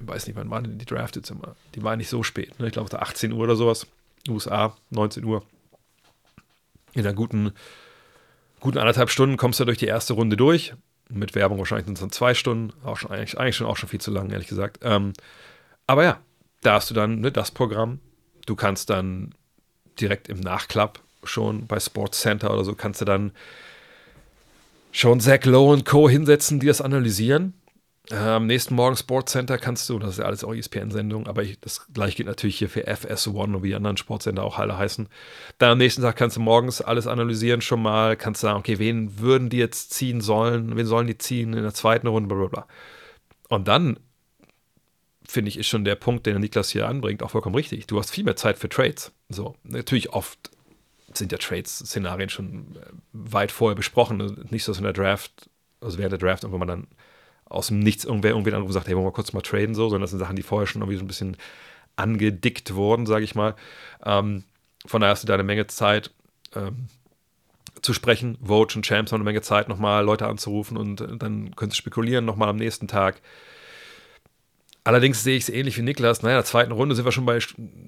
ich 0.00 0.06
weiß 0.06 0.26
nicht, 0.26 0.36
wann 0.36 0.50
waren 0.50 0.64
denn 0.64 0.78
die 0.78 0.86
Draft 0.86 1.16
jetzt 1.16 1.30
immer? 1.30 1.56
Die 1.74 1.82
waren 1.82 1.98
nicht 1.98 2.08
so 2.08 2.22
spät, 2.22 2.58
ne? 2.58 2.66
ich 2.66 2.72
glaube 2.72 3.00
18 3.00 3.32
Uhr 3.32 3.40
oder 3.40 3.56
sowas. 3.56 3.86
USA, 4.28 4.76
19 4.90 5.24
Uhr. 5.24 5.42
In 6.92 7.06
einer 7.06 7.14
guten, 7.14 7.52
guten 8.60 8.78
anderthalb 8.78 9.10
Stunden 9.10 9.36
kommst 9.36 9.60
du 9.60 9.64
durch 9.64 9.78
die 9.78 9.86
erste 9.86 10.12
Runde 10.12 10.36
durch. 10.36 10.74
Mit 11.08 11.34
Werbung 11.34 11.58
wahrscheinlich 11.58 11.86
sind 11.86 11.94
es 11.94 12.00
dann 12.00 12.12
zwei 12.12 12.34
Stunden. 12.34 12.72
Auch 12.84 12.96
schon, 12.96 13.10
eigentlich, 13.10 13.38
eigentlich 13.38 13.56
schon 13.56 13.66
auch 13.66 13.76
schon 13.76 13.88
viel 13.88 14.00
zu 14.00 14.10
lang, 14.10 14.30
ehrlich 14.30 14.48
gesagt. 14.48 14.80
Ähm, 14.82 15.12
aber 15.86 16.04
ja, 16.04 16.20
da 16.62 16.74
hast 16.74 16.90
du 16.90 16.94
dann 16.94 17.20
ne, 17.20 17.32
das 17.32 17.50
Programm. 17.50 18.00
Du 18.46 18.56
kannst 18.56 18.90
dann 18.90 19.34
direkt 20.00 20.28
im 20.28 20.40
Nachklapp 20.40 21.00
schon 21.24 21.66
bei 21.66 21.80
Sports 21.80 22.20
Center 22.20 22.52
oder 22.52 22.64
so, 22.64 22.74
kannst 22.74 23.00
du 23.00 23.04
dann 23.04 23.32
schon 24.92 25.20
Zach 25.20 25.44
Lowe 25.44 25.72
und 25.72 25.84
Co. 25.84 26.08
hinsetzen, 26.08 26.60
die 26.60 26.66
das 26.66 26.80
analysieren. 26.80 27.54
Am 28.10 28.46
nächsten 28.46 28.74
Morgen 28.74 28.96
Sportscenter 28.96 29.56
kannst 29.56 29.88
du, 29.88 29.98
das 29.98 30.10
ist 30.12 30.18
ja 30.18 30.24
alles 30.24 30.42
auch 30.42 30.52
ESPN-Sendung, 30.52 31.28
aber 31.28 31.42
ich, 31.42 31.60
das 31.60 31.86
gleiche 31.92 32.16
gilt 32.16 32.28
natürlich 32.28 32.58
hier 32.58 32.68
für 32.68 32.88
FS1 32.88 33.28
und 33.54 33.62
wie 33.62 33.68
die 33.68 33.74
anderen 33.74 33.98
Sportsender 33.98 34.42
auch 34.42 34.58
alle 34.58 34.76
heißen. 34.76 35.08
Dann 35.58 35.72
am 35.72 35.78
nächsten 35.78 36.02
Tag 36.02 36.16
kannst 36.16 36.36
du 36.36 36.40
morgens 36.40 36.80
alles 36.80 37.06
analysieren 37.06 37.60
schon 37.60 37.82
mal, 37.82 38.16
kannst 38.16 38.40
sagen, 38.40 38.58
okay, 38.58 38.78
wen 38.80 39.20
würden 39.20 39.48
die 39.48 39.58
jetzt 39.58 39.92
ziehen 39.92 40.20
sollen, 40.20 40.76
wen 40.76 40.86
sollen 40.86 41.06
die 41.06 41.18
ziehen 41.18 41.52
in 41.52 41.62
der 41.62 41.74
zweiten 41.74 42.08
Runde, 42.08 42.28
bla 42.28 42.38
bla 42.38 42.48
bla. 42.48 42.66
Und 43.48 43.68
dann 43.68 44.00
finde 45.24 45.50
ich, 45.50 45.58
ist 45.58 45.68
schon 45.68 45.84
der 45.84 45.94
Punkt, 45.94 46.26
den 46.26 46.34
der 46.34 46.40
Niklas 46.40 46.70
hier 46.70 46.88
anbringt, 46.88 47.22
auch 47.22 47.30
vollkommen 47.30 47.54
richtig. 47.54 47.86
Du 47.86 47.98
hast 47.98 48.10
viel 48.10 48.24
mehr 48.24 48.36
Zeit 48.36 48.58
für 48.58 48.68
Trades. 48.68 49.12
So, 49.28 49.54
natürlich 49.62 50.12
oft 50.12 50.50
sind 51.14 51.30
ja 51.30 51.38
Trades-Szenarien 51.38 52.28
schon 52.28 52.76
äh, 52.76 52.86
weit 53.12 53.52
vorher 53.52 53.76
besprochen. 53.76 54.48
Nicht 54.50 54.64
so 54.64 54.72
in 54.72 54.82
der 54.82 54.92
Draft, 54.92 55.48
also 55.80 55.98
während 55.98 56.12
der 56.12 56.18
Draft, 56.18 56.44
wo 56.50 56.58
man 56.58 56.68
dann 56.68 56.86
aus 57.50 57.66
dem 57.66 57.80
Nichts 57.80 58.04
irgendwer 58.04 58.30
irgendwie 58.30 58.52
anruft 58.52 58.68
und 58.68 58.72
sagt, 58.72 58.88
hey, 58.88 58.96
wollen 58.96 59.06
wir 59.06 59.12
kurz 59.12 59.32
mal 59.32 59.42
traden, 59.42 59.74
so, 59.74 59.88
sondern 59.88 60.02
das 60.02 60.10
sind 60.10 60.20
Sachen, 60.20 60.36
die 60.36 60.42
vorher 60.42 60.66
schon 60.66 60.80
irgendwie 60.80 60.96
so 60.96 61.04
ein 61.04 61.08
bisschen 61.08 61.36
angedickt 61.96 62.74
wurden, 62.74 63.04
sage 63.04 63.24
ich 63.24 63.34
mal. 63.34 63.54
Ähm, 64.04 64.44
von 64.86 65.00
daher 65.00 65.12
hast 65.12 65.24
du 65.24 65.26
da 65.26 65.34
eine 65.34 65.42
Menge 65.42 65.66
Zeit 65.66 66.10
ähm, 66.54 66.86
zu 67.82 67.92
sprechen. 67.92 68.38
Vogue 68.42 68.74
und 68.74 68.86
Champs 68.86 69.12
haben 69.12 69.20
eine 69.20 69.24
Menge 69.24 69.42
Zeit, 69.42 69.68
nochmal 69.68 70.04
Leute 70.04 70.26
anzurufen 70.26 70.76
und 70.76 71.00
äh, 71.00 71.16
dann 71.16 71.54
können 71.56 71.70
sie 71.70 71.76
spekulieren, 71.76 72.24
nochmal 72.24 72.48
am 72.48 72.56
nächsten 72.56 72.88
Tag. 72.88 73.20
Allerdings 74.84 75.22
sehe 75.22 75.36
ich 75.36 75.44
es 75.44 75.48
ähnlich 75.50 75.76
wie 75.76 75.82
Niklas. 75.82 76.22
Naja, 76.22 76.36
in 76.36 76.38
der 76.38 76.46
zweiten 76.46 76.72
Runde 76.72 76.94
sind 76.94 77.04
wir 77.04 77.12
schon 77.12 77.26
bei 77.26 77.38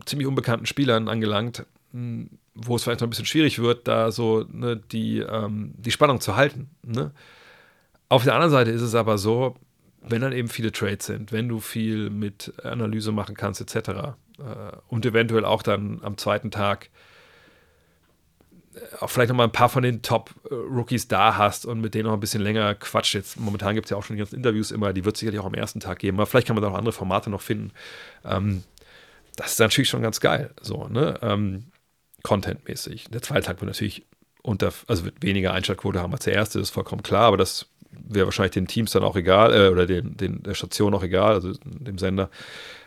ziemlich 0.05 0.27
unbekannten 0.27 0.67
Spielern 0.67 1.09
angelangt, 1.09 1.65
hm, 1.93 2.29
wo 2.55 2.77
es 2.77 2.85
vielleicht 2.85 3.01
noch 3.01 3.07
ein 3.07 3.11
bisschen 3.11 3.27
schwierig 3.27 3.61
wird, 3.61 3.89
da 3.89 4.11
so 4.11 4.45
ne, 4.51 4.77
die, 4.77 5.21
ähm, 5.21 5.73
die 5.79 5.91
Spannung 5.91 6.21
zu 6.21 6.37
halten. 6.37 6.71
Ne? 6.83 7.13
Auf 8.13 8.25
der 8.25 8.35
anderen 8.35 8.51
Seite 8.51 8.71
ist 8.71 8.83
es 8.83 8.95
aber 8.95 9.17
so, 9.17 9.57
wenn 10.03 10.21
dann 10.21 10.35
eben 10.35 10.49
viele 10.49 10.71
Trades 10.71 11.07
sind, 11.07 11.33
wenn 11.33 11.49
du 11.49 11.61
viel 11.61 12.11
mit 12.11 12.53
Analyse 12.63 13.11
machen 13.11 13.35
kannst, 13.35 13.63
etc. 13.63 13.89
Äh, 13.89 14.13
und 14.89 15.07
eventuell 15.07 15.47
auch 15.47 15.63
dann 15.63 15.99
am 16.03 16.19
zweiten 16.19 16.51
Tag 16.51 16.91
äh, 18.75 18.81
auch 19.01 19.09
vielleicht 19.09 19.31
nochmal 19.31 19.47
ein 19.47 19.53
paar 19.53 19.71
von 19.71 19.83
den 19.83 20.03
Top-Rookies 20.03 21.09
da 21.09 21.39
hast 21.39 21.65
und 21.65 21.81
mit 21.81 21.95
denen 21.95 22.05
noch 22.05 22.13
ein 22.13 22.21
bisschen 22.21 22.43
länger 22.43 22.75
quatscht. 22.75 23.15
Jetzt 23.15 23.41
momentan 23.41 23.75
gibt 23.77 23.87
es 23.87 23.91
ja 23.93 23.97
auch 23.97 24.03
schon 24.03 24.17
die 24.17 24.21
ganzen 24.21 24.37
Interviews 24.37 24.73
immer, 24.73 24.93
die 24.93 25.07
wird 25.07 25.17
es 25.17 25.21
sicherlich 25.21 25.41
auch 25.41 25.47
am 25.47 25.55
ersten 25.55 25.81
Tag 25.81 25.99
geben, 25.99 26.19
aber 26.19 26.27
vielleicht 26.27 26.49
kann 26.49 26.55
man 26.55 26.63
da 26.63 26.69
auch 26.69 26.77
andere 26.77 26.93
Formate 26.93 27.31
noch 27.31 27.41
finden. 27.41 27.71
Ähm, 28.27 28.63
das 29.37 29.53
ist 29.53 29.61
natürlich 29.61 29.89
schon 29.89 30.03
ganz 30.03 30.21
geil, 30.21 30.51
so, 30.61 30.87
ne? 30.87 31.19
Ähm, 31.23 31.65
Content-mäßig. 32.25 33.07
Der 33.09 33.23
zweite 33.23 33.47
Tag 33.47 33.63
wird 33.63 33.69
natürlich 33.71 34.05
unter, 34.43 34.71
also 34.87 35.07
wird 35.07 35.23
weniger 35.23 35.55
Einschaltquote 35.55 35.99
haben 35.99 36.13
als 36.13 36.25
der 36.25 36.35
erste, 36.35 36.61
ist 36.61 36.69
vollkommen 36.69 37.03
klar, 37.03 37.23
aber 37.23 37.39
das 37.39 37.72
wäre 38.09 38.27
wahrscheinlich 38.27 38.53
den 38.53 38.67
Teams 38.67 38.93
dann 38.93 39.03
auch 39.03 39.17
egal, 39.17 39.55
äh, 39.55 39.69
oder 39.69 39.87
den, 39.87 40.17
den, 40.17 40.43
der 40.43 40.55
Station 40.55 40.95
auch 40.95 41.03
egal, 41.03 41.35
also 41.35 41.53
dem 41.65 41.99
Sender, 41.99 42.31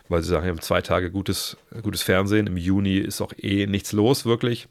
weil 0.08 0.22
sie 0.22 0.28
sagen, 0.28 0.44
wir 0.44 0.50
haben 0.50 0.60
zwei 0.60 0.82
Tage 0.82 1.10
gutes, 1.10 1.56
gutes 1.82 2.02
Fernsehen. 2.02 2.46
Im 2.46 2.56
Juni 2.56 2.98
ist 2.98 3.20
auch 3.20 3.32
eh 3.36 3.66
nichts 3.66 3.92
los, 3.92 4.24
wirklich. 4.24 4.68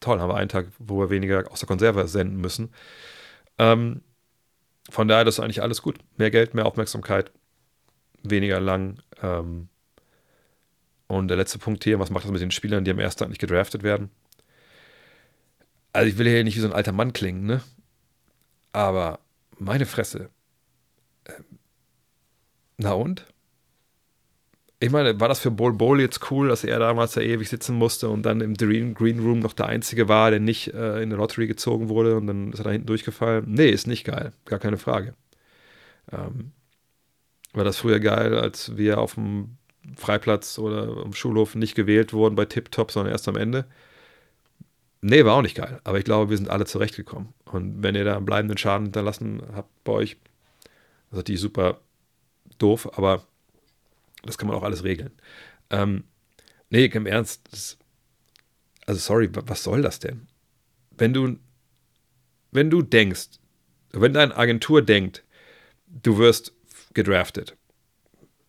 Toll, 0.00 0.20
haben 0.20 0.30
wir 0.30 0.36
einen 0.36 0.48
Tag, 0.48 0.66
wo 0.78 1.00
wir 1.00 1.10
weniger 1.10 1.50
aus 1.50 1.60
der 1.60 1.66
Konserve 1.66 2.06
senden 2.08 2.40
müssen. 2.40 2.70
Ähm, 3.58 4.02
von 4.90 5.08
daher, 5.08 5.24
das 5.24 5.36
ist 5.36 5.40
eigentlich 5.40 5.62
alles 5.62 5.82
gut. 5.82 5.98
Mehr 6.16 6.30
Geld, 6.30 6.54
mehr 6.54 6.66
Aufmerksamkeit, 6.66 7.30
weniger 8.22 8.60
lang. 8.60 9.00
Ähm, 9.22 9.68
und 11.06 11.28
der 11.28 11.36
letzte 11.36 11.58
Punkt 11.58 11.84
hier, 11.84 11.98
was 11.98 12.10
macht 12.10 12.24
das 12.24 12.32
mit 12.32 12.40
den 12.40 12.50
Spielern, 12.50 12.84
die 12.84 12.90
am 12.90 12.98
ersten 12.98 13.20
Tag 13.20 13.28
nicht 13.28 13.40
gedraftet 13.40 13.82
werden? 13.82 14.10
Also 15.92 16.08
ich 16.08 16.18
will 16.18 16.28
hier 16.28 16.42
nicht 16.42 16.56
wie 16.56 16.60
so 16.60 16.66
ein 16.66 16.72
alter 16.72 16.92
Mann 16.92 17.12
klingen, 17.12 17.46
ne? 17.46 17.62
Aber 18.72 19.20
meine 19.58 19.86
Fresse. 19.86 20.30
Ähm, 21.26 21.44
na 22.78 22.92
und? 22.92 23.26
Ich 24.80 24.90
meine, 24.90 25.18
war 25.18 25.28
das 25.28 25.40
für 25.40 25.50
Bol 25.50 25.72
Bol 25.72 26.00
jetzt 26.00 26.30
cool, 26.30 26.48
dass 26.48 26.64
er 26.64 26.78
damals 26.78 27.12
da 27.12 27.20
ewig 27.20 27.48
sitzen 27.48 27.76
musste 27.76 28.08
und 28.10 28.22
dann 28.22 28.40
im 28.40 28.54
Green, 28.54 28.94
Green 28.94 29.20
Room 29.20 29.38
noch 29.38 29.54
der 29.54 29.66
Einzige 29.66 30.08
war, 30.08 30.30
der 30.30 30.40
nicht 30.40 30.74
äh, 30.74 31.00
in 31.02 31.08
der 31.10 31.18
Lottery 31.18 31.46
gezogen 31.46 31.88
wurde 31.88 32.16
und 32.16 32.26
dann 32.26 32.52
ist 32.52 32.58
er 32.58 32.64
da 32.64 32.70
hinten 32.70 32.88
durchgefallen? 32.88 33.44
Nee, 33.46 33.70
ist 33.70 33.86
nicht 33.86 34.04
geil. 34.04 34.32
Gar 34.44 34.58
keine 34.58 34.76
Frage. 34.76 35.14
Ähm, 36.12 36.52
war 37.54 37.64
das 37.64 37.78
früher 37.78 38.00
geil, 38.00 38.36
als 38.36 38.76
wir 38.76 38.98
auf 38.98 39.14
dem 39.14 39.56
Freiplatz 39.96 40.58
oder 40.58 41.04
am 41.04 41.14
Schulhof 41.14 41.54
nicht 41.54 41.74
gewählt 41.74 42.12
wurden 42.12 42.34
bei 42.34 42.44
Tip 42.44 42.70
Top, 42.70 42.90
sondern 42.90 43.12
erst 43.12 43.28
am 43.28 43.36
Ende? 43.36 43.66
Nee, 45.06 45.26
war 45.26 45.34
auch 45.34 45.42
nicht 45.42 45.56
geil. 45.56 45.82
Aber 45.84 45.98
ich 45.98 46.06
glaube, 46.06 46.30
wir 46.30 46.38
sind 46.38 46.48
alle 46.48 46.64
zurechtgekommen. 46.64 47.34
Und 47.44 47.82
wenn 47.82 47.94
ihr 47.94 48.04
da 48.04 48.16
einen 48.16 48.24
bleibenden 48.24 48.56
Schaden 48.56 48.86
hinterlassen 48.86 49.42
habt 49.54 49.68
bei 49.84 49.92
euch, 49.92 50.16
das 51.10 51.10
ist 51.10 51.16
natürlich 51.18 51.42
super 51.42 51.82
doof, 52.56 52.96
aber 52.96 53.22
das 54.22 54.38
kann 54.38 54.48
man 54.48 54.56
auch 54.56 54.62
alles 54.62 54.82
regeln. 54.82 55.12
Ähm, 55.68 56.04
nee, 56.70 56.86
im 56.86 57.04
Ernst, 57.04 57.42
das, 57.50 57.76
also 58.86 58.98
sorry, 58.98 59.28
was 59.30 59.62
soll 59.62 59.82
das 59.82 59.98
denn? 59.98 60.26
Wenn 60.92 61.12
du, 61.12 61.36
wenn 62.50 62.70
du 62.70 62.80
denkst, 62.80 63.28
wenn 63.92 64.14
deine 64.14 64.34
Agentur 64.34 64.80
denkt, 64.80 65.22
du 65.86 66.16
wirst 66.16 66.54
gedraftet, 66.94 67.58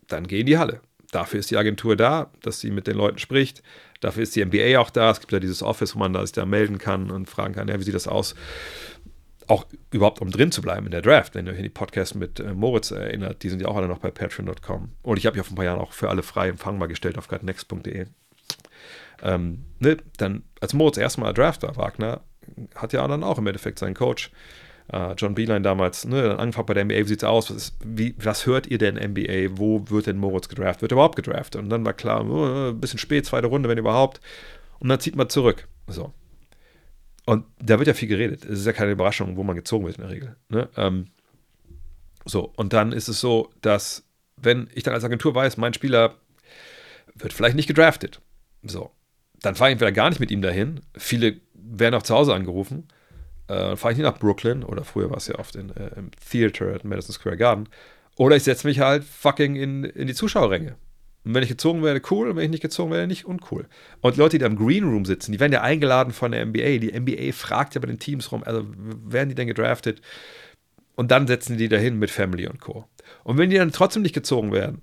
dann 0.08 0.26
geh 0.26 0.40
in 0.40 0.46
die 0.46 0.58
Halle. 0.58 0.80
Dafür 1.16 1.40
ist 1.40 1.50
die 1.50 1.56
Agentur 1.56 1.96
da, 1.96 2.30
dass 2.42 2.60
sie 2.60 2.72
mit 2.72 2.88
den 2.88 2.98
Leuten 2.98 3.20
spricht. 3.20 3.64
Dafür 4.02 4.24
ist 4.24 4.36
die 4.36 4.44
NBA 4.44 4.78
auch 4.78 4.90
da. 4.90 5.12
Es 5.12 5.22
gibt 5.22 5.32
ja 5.32 5.40
dieses 5.40 5.64
Office, 5.64 5.96
wo 5.96 6.00
man 6.00 6.12
da 6.12 6.20
sich 6.22 6.34
da 6.34 6.46
melden 6.46 6.78
kann 6.78 7.10
und 7.10 7.30
fragen 7.30 7.56
kann, 7.56 7.70
ja, 7.70 7.80
wie 7.80 7.84
sieht 7.84 7.96
das 7.96 8.10
aus? 8.10 8.36
Auch 9.48 9.66
überhaupt, 9.92 10.20
um 10.20 10.30
drin 10.30 10.52
zu 10.52 10.62
bleiben 10.62 10.88
in 10.88 10.92
der 10.92 11.02
Draft. 11.02 11.34
Wenn 11.34 11.46
ihr 11.46 11.54
euch 11.54 11.60
an 11.60 11.64
die 11.64 11.70
Podcasts 11.70 12.16
mit 12.16 12.42
äh, 12.42 12.54
Moritz 12.54 12.92
erinnert, 12.92 13.44
die 13.44 13.50
sind 13.50 13.62
ja 13.62 13.70
auch 13.70 13.78
alle 13.78 13.88
noch 13.88 14.00
bei 14.00 14.12
patreon.com. 14.12 14.90
Und 15.04 15.18
ich 15.18 15.26
habe 15.26 15.38
ja 15.38 15.44
vor 15.44 15.54
ein 15.54 15.56
paar 15.56 15.64
Jahren 15.64 15.80
auch 15.80 15.94
für 15.94 16.10
alle 16.10 16.22
frei 16.22 16.50
empfangbar 16.50 16.90
gestellt 16.90 17.18
auf 17.18 17.30
gradnext.de. 17.30 18.08
Ähm, 19.24 19.64
ne, 19.80 19.96
dann, 20.18 20.44
als 20.60 20.74
Moritz 20.74 20.98
erstmal 20.98 21.34
Draft 21.34 21.64
war, 21.64 21.78
Wagner 21.78 22.24
hat 22.76 22.92
ja 22.92 23.08
dann 23.08 23.24
auch 23.24 23.38
im 23.38 23.48
Endeffekt 23.48 23.80
seinen 23.80 23.94
Coach 23.94 24.32
Uh, 24.94 25.14
John 25.18 25.34
Beeline 25.34 25.62
damals, 25.62 26.06
ne, 26.06 26.22
dann 26.22 26.38
angefangen 26.38 26.68
bei 26.68 26.76
der 26.76 26.86
NBA, 26.86 26.98
wie 26.98 27.08
sieht's 27.08 27.24
aus? 27.24 27.50
Was, 27.50 27.58
ist, 27.58 27.78
wie, 27.84 28.14
was 28.20 28.46
hört 28.46 28.68
ihr 28.68 28.78
denn 28.78 28.96
NBA? 28.96 29.58
Wo 29.58 29.90
wird 29.90 30.06
denn 30.06 30.18
Moritz 30.18 30.48
gedraftet? 30.48 30.84
Wird 30.84 30.92
er 30.92 30.96
überhaupt 30.98 31.16
gedraftet? 31.16 31.60
Und 31.60 31.70
dann 31.70 31.84
war 31.84 31.94
klar, 31.94 32.24
oh, 32.24 32.70
ein 32.70 32.80
bisschen 32.80 33.00
spät, 33.00 33.26
zweite 33.26 33.48
Runde, 33.48 33.68
wenn 33.68 33.80
überhaupt. 33.80 34.22
Und 34.78 34.90
dann 34.90 35.00
zieht 35.00 35.16
man 35.16 35.28
zurück. 35.28 35.68
So. 35.88 36.14
Und 37.26 37.46
da 37.60 37.80
wird 37.80 37.88
ja 37.88 37.96
viel 37.96 38.08
geredet. 38.08 38.46
Es 38.46 38.60
ist 38.60 38.66
ja 38.68 38.74
keine 38.74 38.92
Überraschung, 38.92 39.38
wo 39.38 39.44
man 39.44 39.56
gezogen 39.56 39.86
wird 39.86 39.98
in 39.98 40.04
der 40.04 40.12
Regel. 40.12 40.36
Ne? 40.50 40.70
Ähm, 40.78 41.08
so, 42.24 42.54
und 42.56 42.74
dann 42.74 42.92
ist 42.92 43.08
es 43.08 43.20
so, 43.20 43.50
dass, 43.62 44.04
wenn 44.38 44.70
ich 44.76 44.84
dann 44.84 44.94
als 44.94 45.04
Agentur 45.04 45.34
weiß, 45.34 45.58
mein 45.58 45.74
Spieler 45.74 46.16
wird 47.16 47.34
vielleicht 47.34 47.56
nicht 47.56 47.68
gedraftet, 47.68 48.22
so, 48.62 48.92
dann 49.42 49.56
fahre 49.56 49.72
ich 49.72 49.74
entweder 49.74 49.92
gar 49.92 50.10
nicht 50.10 50.20
mit 50.20 50.30
ihm 50.30 50.44
dahin. 50.44 50.82
Viele 50.96 51.42
werden 51.54 51.96
auch 51.96 52.04
zu 52.04 52.14
Hause 52.14 52.36
angerufen 52.36 52.88
äh, 53.48 53.76
fahre 53.76 53.94
ich 53.94 53.98
nicht 53.98 54.08
nach 54.08 54.20
Brooklyn 54.20 54.64
oder 54.64 54.84
früher 54.84 55.10
war 55.10 55.18
es 55.18 55.28
ja 55.28 55.38
oft 55.38 55.56
in, 55.56 55.70
äh, 55.72 55.92
im 55.96 56.12
Theater 56.30 56.74
at 56.74 56.84
Madison 56.84 57.14
Square 57.14 57.38
Garden. 57.38 57.70
Oder 58.18 58.36
ich 58.36 58.44
setze 58.44 58.68
mich 58.68 58.80
halt 58.80 59.04
fucking 59.04 59.56
in, 59.56 59.84
in 59.84 60.08
die 60.08 60.14
Zuschauerränge. 60.14 60.76
Und 61.26 61.34
wenn 61.34 61.44
ich 61.44 61.50
gezogen 61.50 61.84
werde, 61.84 62.02
cool. 62.12 62.30
Und 62.30 62.38
wenn 62.38 62.46
ich 62.46 62.52
nicht 62.52 62.62
gezogen 62.62 62.92
werde, 62.92 63.08
nicht 63.08 63.26
uncool. 63.26 63.68
Und 64.02 64.18
Leute, 64.18 64.38
die 64.38 64.42
da 64.42 64.46
im 64.46 64.56
Green 64.56 64.84
Room 64.84 65.06
sitzen, 65.06 65.32
die 65.32 65.40
werden 65.40 65.52
ja 65.52 65.62
eingeladen 65.62 66.14
von 66.14 66.32
der 66.32 66.46
NBA. 66.46 66.78
Die 66.78 66.98
NBA 66.98 67.34
fragt 67.34 67.76
ja 67.76 67.82
bei 67.82 67.88
den 67.88 68.00
Teams 68.00 68.32
rum, 68.32 68.44
also 68.44 68.66
werden 68.76 69.30
die 69.30 69.36
denn 69.36 69.48
gedraftet? 69.48 70.02
Und 70.96 71.12
dann 71.12 71.28
setzen 71.28 71.58
die 71.58 71.68
da 71.68 71.78
hin 71.78 72.00
mit 72.00 72.12
Family 72.12 72.48
und 72.48 72.62
Co. 72.62 72.86
Und 73.24 73.38
wenn 73.38 73.50
die 73.50 73.58
dann 73.58 73.72
trotzdem 73.72 74.04
nicht 74.04 74.14
gezogen 74.14 74.52
werden, 74.52 74.82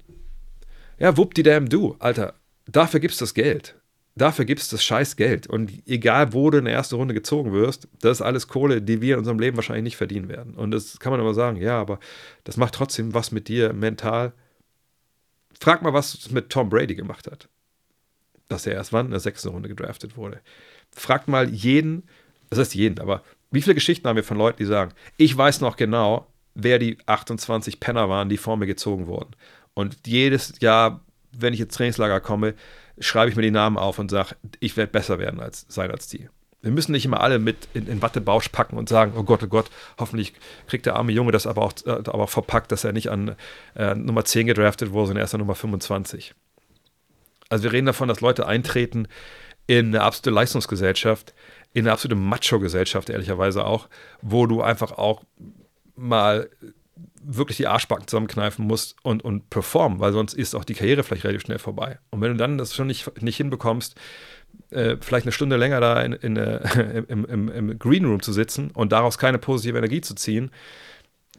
ja, 0.99 1.17
wupp 1.17 1.35
die 1.35 1.43
damn 1.43 1.69
du, 1.69 1.97
Alter. 2.01 2.35
Dafür 2.67 3.01
gibt's 3.01 3.19
das 3.19 3.35
Geld 3.35 3.77
dafür 4.15 4.45
gibt 4.45 4.61
es 4.61 4.69
das 4.69 4.85
scheiß 4.85 5.17
Geld. 5.17 5.47
Und 5.47 5.73
egal, 5.87 6.33
wo 6.33 6.51
du 6.51 6.59
in 6.59 6.65
der 6.65 6.75
ersten 6.75 6.97
Runde 6.97 7.15
gezogen 7.15 7.53
wirst, 7.53 7.89
das 8.01 8.19
ist 8.19 8.23
alles 8.23 8.49
Kohle, 8.49 8.83
die 8.83 9.01
wir 9.01 9.15
in 9.15 9.21
unserem 9.21 9.39
Leben 9.39 9.57
wahrscheinlich 9.57 9.85
nicht 9.85 9.97
verdienen 9.97 10.29
werden. 10.29 10.55
Und 10.55 10.71
das 10.71 11.01
kann 11.01 11.13
man 11.13 11.21
aber 11.21 11.35
sagen, 11.35 11.57
ja, 11.57 11.81
aber 11.81 11.99
das 12.45 12.57
macht 12.57 12.75
trotzdem 12.75 13.15
was 13.15 13.33
mit 13.33 13.49
dir 13.49 13.73
mental. 13.73 14.33
Frag 15.59 15.83
mal, 15.83 15.93
was 15.93 16.15
es 16.15 16.31
mit 16.31 16.51
Tom 16.51 16.69
Brady 16.69 16.95
gemacht 16.95 17.31
hat. 17.31 17.49
Dass 18.49 18.67
er 18.67 18.75
erst 18.75 18.93
wann 18.93 19.07
in 19.07 19.13
der 19.13 19.21
sechsten 19.21 19.49
Runde 19.49 19.69
gedraftet 19.69 20.17
wurde. 20.17 20.41
Fragt 20.91 21.29
mal 21.29 21.49
jeden, 21.49 22.05
das 22.51 22.59
heißt 22.59 22.75
jeden, 22.75 22.99
aber 22.99 23.23
wie 23.51 23.63
viele 23.63 23.75
Geschichten 23.75 24.09
haben 24.09 24.17
wir 24.17 24.25
von 24.25 24.39
Leuten, 24.39 24.59
die 24.59 24.67
sagen, 24.67 24.93
ich 25.17 25.37
weiß 25.37 25.61
noch 25.61 25.77
genau, 25.77 26.27
wer 26.55 26.79
die 26.79 26.99
28 27.07 27.81
Penner 27.81 28.09
waren, 28.09 28.29
die 28.29 28.37
vor 28.37 28.57
mir 28.57 28.67
gezogen 28.67 29.07
wurden. 29.07 29.31
Und 29.75 30.07
jedes 30.07 30.55
Jahr, 30.61 31.01
wenn 31.33 31.55
ich 31.55 31.61
ins 31.61 31.75
Trainingslager 31.75 32.21
komme, 32.21 32.55
schreibe 32.99 33.31
ich 33.31 33.37
mir 33.37 33.43
die 33.43 33.51
Namen 33.51 33.77
auf 33.77 33.99
und 33.99 34.11
sage, 34.11 34.37
ich 34.61 34.77
werde 34.77 34.93
besser 34.93 35.19
werden 35.19 35.41
als, 35.41 35.67
sein 35.69 35.91
als 35.91 36.09
die. 36.09 36.29
Wir 36.61 36.71
müssen 36.71 36.93
nicht 36.93 37.05
immer 37.05 37.21
alle 37.21 37.39
mit 37.39 37.69
in, 37.75 37.89
in 37.89 38.03
Wattebausch 38.03 38.49
packen 38.49 38.77
und 38.77 38.89
sagen, 38.89 39.15
oh 39.17 39.25
Gott, 39.25 39.43
oh 39.43 39.49
Gott, 39.49 39.71
hoffentlich 39.99 40.33
kriegt 40.69 40.87
der 40.87 40.95
arme 40.95 41.13
Junge 41.13 41.33
das 41.33 41.47
aber 41.47 41.63
auch, 41.63 41.73
äh, 41.85 41.91
aber 41.91 42.25
auch 42.25 42.31
verpackt, 42.31 42.71
dass 42.71 42.85
er 42.85 42.93
nicht 42.93 43.11
an 43.11 43.35
äh, 43.75 43.95
Nummer 43.95 44.25
10 44.25 44.47
gedraftet 44.47 44.93
wurde, 44.93 45.09
sondern 45.09 45.23
erst 45.23 45.35
an 45.35 45.41
Nummer 45.41 45.57
25. 45.57 46.35
Also 47.49 47.65
wir 47.65 47.73
reden 47.73 47.87
davon, 47.87 48.09
dass 48.09 48.21
Leute 48.21 48.47
eintreten 48.47 49.09
in 49.67 49.89
eine 49.89 50.03
absolute 50.03 50.31
Leistungsgesellschaft, 50.31 51.35
in 51.73 51.85
einer 51.87 51.93
absoluten 51.93 52.23
Macho-Gesellschaft, 52.23 53.11
ehrlicherweise 53.11 53.65
auch, 53.65 53.89
wo 54.21 54.47
du 54.47 54.63
einfach 54.63 54.93
auch 54.93 55.25
mal 55.97 56.49
wirklich 57.25 57.57
die 57.57 57.67
Arschbacken 57.67 58.07
zusammenkneifen 58.07 58.67
musst 58.67 58.97
und, 59.03 59.25
und 59.25 59.49
performen, 59.51 60.01
weil 60.01 60.13
sonst 60.13 60.35
ist 60.35 60.55
auch 60.55 60.65
die 60.65 60.75
Karriere 60.75 61.03
vielleicht 61.03 61.25
relativ 61.25 61.43
schnell 61.43 61.59
vorbei. 61.59 61.99
Und 62.11 62.21
wenn 62.21 62.33
du 62.33 62.37
dann 62.37 62.59
das 62.59 62.75
schon 62.75 62.87
nicht, 62.87 63.23
nicht 63.23 63.37
hinbekommst, 63.37 63.97
äh, 64.71 64.97
vielleicht 65.01 65.27
eine 65.27 65.33
Stunde 65.33 65.57
länger 65.57 65.81
da 65.81 66.03
in, 66.03 66.13
in, 66.13 66.37
äh, 66.37 67.03
im, 67.09 67.25
im, 67.25 67.49
im 67.49 67.79
Green 67.79 68.05
Room 68.05 68.23
zu 68.23 68.33
sitzen 68.33 68.71
und 68.73 68.93
daraus 68.93 69.19
keine 69.19 69.39
positive 69.39 69.79
Energie 69.79 70.01
zu 70.01 70.15
ziehen, 70.15 70.51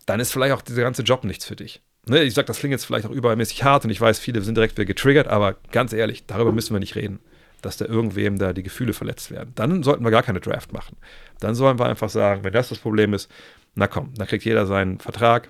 dann 0.05 0.19
ist 0.19 0.31
vielleicht 0.31 0.53
auch 0.53 0.61
dieser 0.61 0.81
ganze 0.81 1.03
Job 1.03 1.23
nichts 1.23 1.45
für 1.45 1.55
dich. 1.55 1.81
Ne, 2.05 2.23
ich 2.23 2.33
sage, 2.33 2.47
das 2.47 2.59
klingt 2.59 2.73
jetzt 2.73 2.85
vielleicht 2.85 3.05
auch 3.05 3.11
übermäßig 3.11 3.63
hart 3.63 3.85
und 3.85 3.91
ich 3.91 4.01
weiß, 4.01 4.19
viele 4.19 4.41
sind 4.41 4.55
direkt 4.55 4.75
wieder 4.75 4.85
getriggert, 4.85 5.27
aber 5.27 5.55
ganz 5.71 5.93
ehrlich, 5.93 6.25
darüber 6.25 6.51
müssen 6.51 6.75
wir 6.75 6.81
nicht 6.81 6.95
reden, 6.95 7.19
dass 7.61 7.77
da 7.77 7.85
irgendwem 7.85 8.37
da 8.37 8.51
die 8.51 8.63
Gefühle 8.63 8.91
verletzt 8.91 9.31
werden. 9.31 9.53
Dann 9.55 9.83
sollten 9.83 10.03
wir 10.03 10.11
gar 10.11 10.23
keine 10.23 10.41
Draft 10.41 10.73
machen. 10.73 10.97
Dann 11.39 11.55
sollen 11.55 11.79
wir 11.79 11.85
einfach 11.85 12.09
sagen, 12.09 12.43
wenn 12.43 12.51
das 12.51 12.67
das 12.69 12.79
Problem 12.79 13.13
ist, 13.13 13.31
na 13.75 13.87
komm, 13.87 14.13
dann 14.15 14.27
kriegt 14.27 14.45
jeder 14.45 14.65
seinen 14.65 14.99
Vertrag 14.99 15.49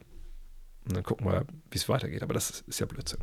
und 0.85 0.95
dann 0.95 1.03
gucken 1.03 1.27
wir, 1.27 1.45
wie 1.71 1.77
es 1.77 1.89
weitergeht. 1.89 2.23
Aber 2.23 2.33
das 2.33 2.49
ist, 2.49 2.67
ist 2.67 2.79
ja 2.79 2.85
Blödsinn. 2.85 3.19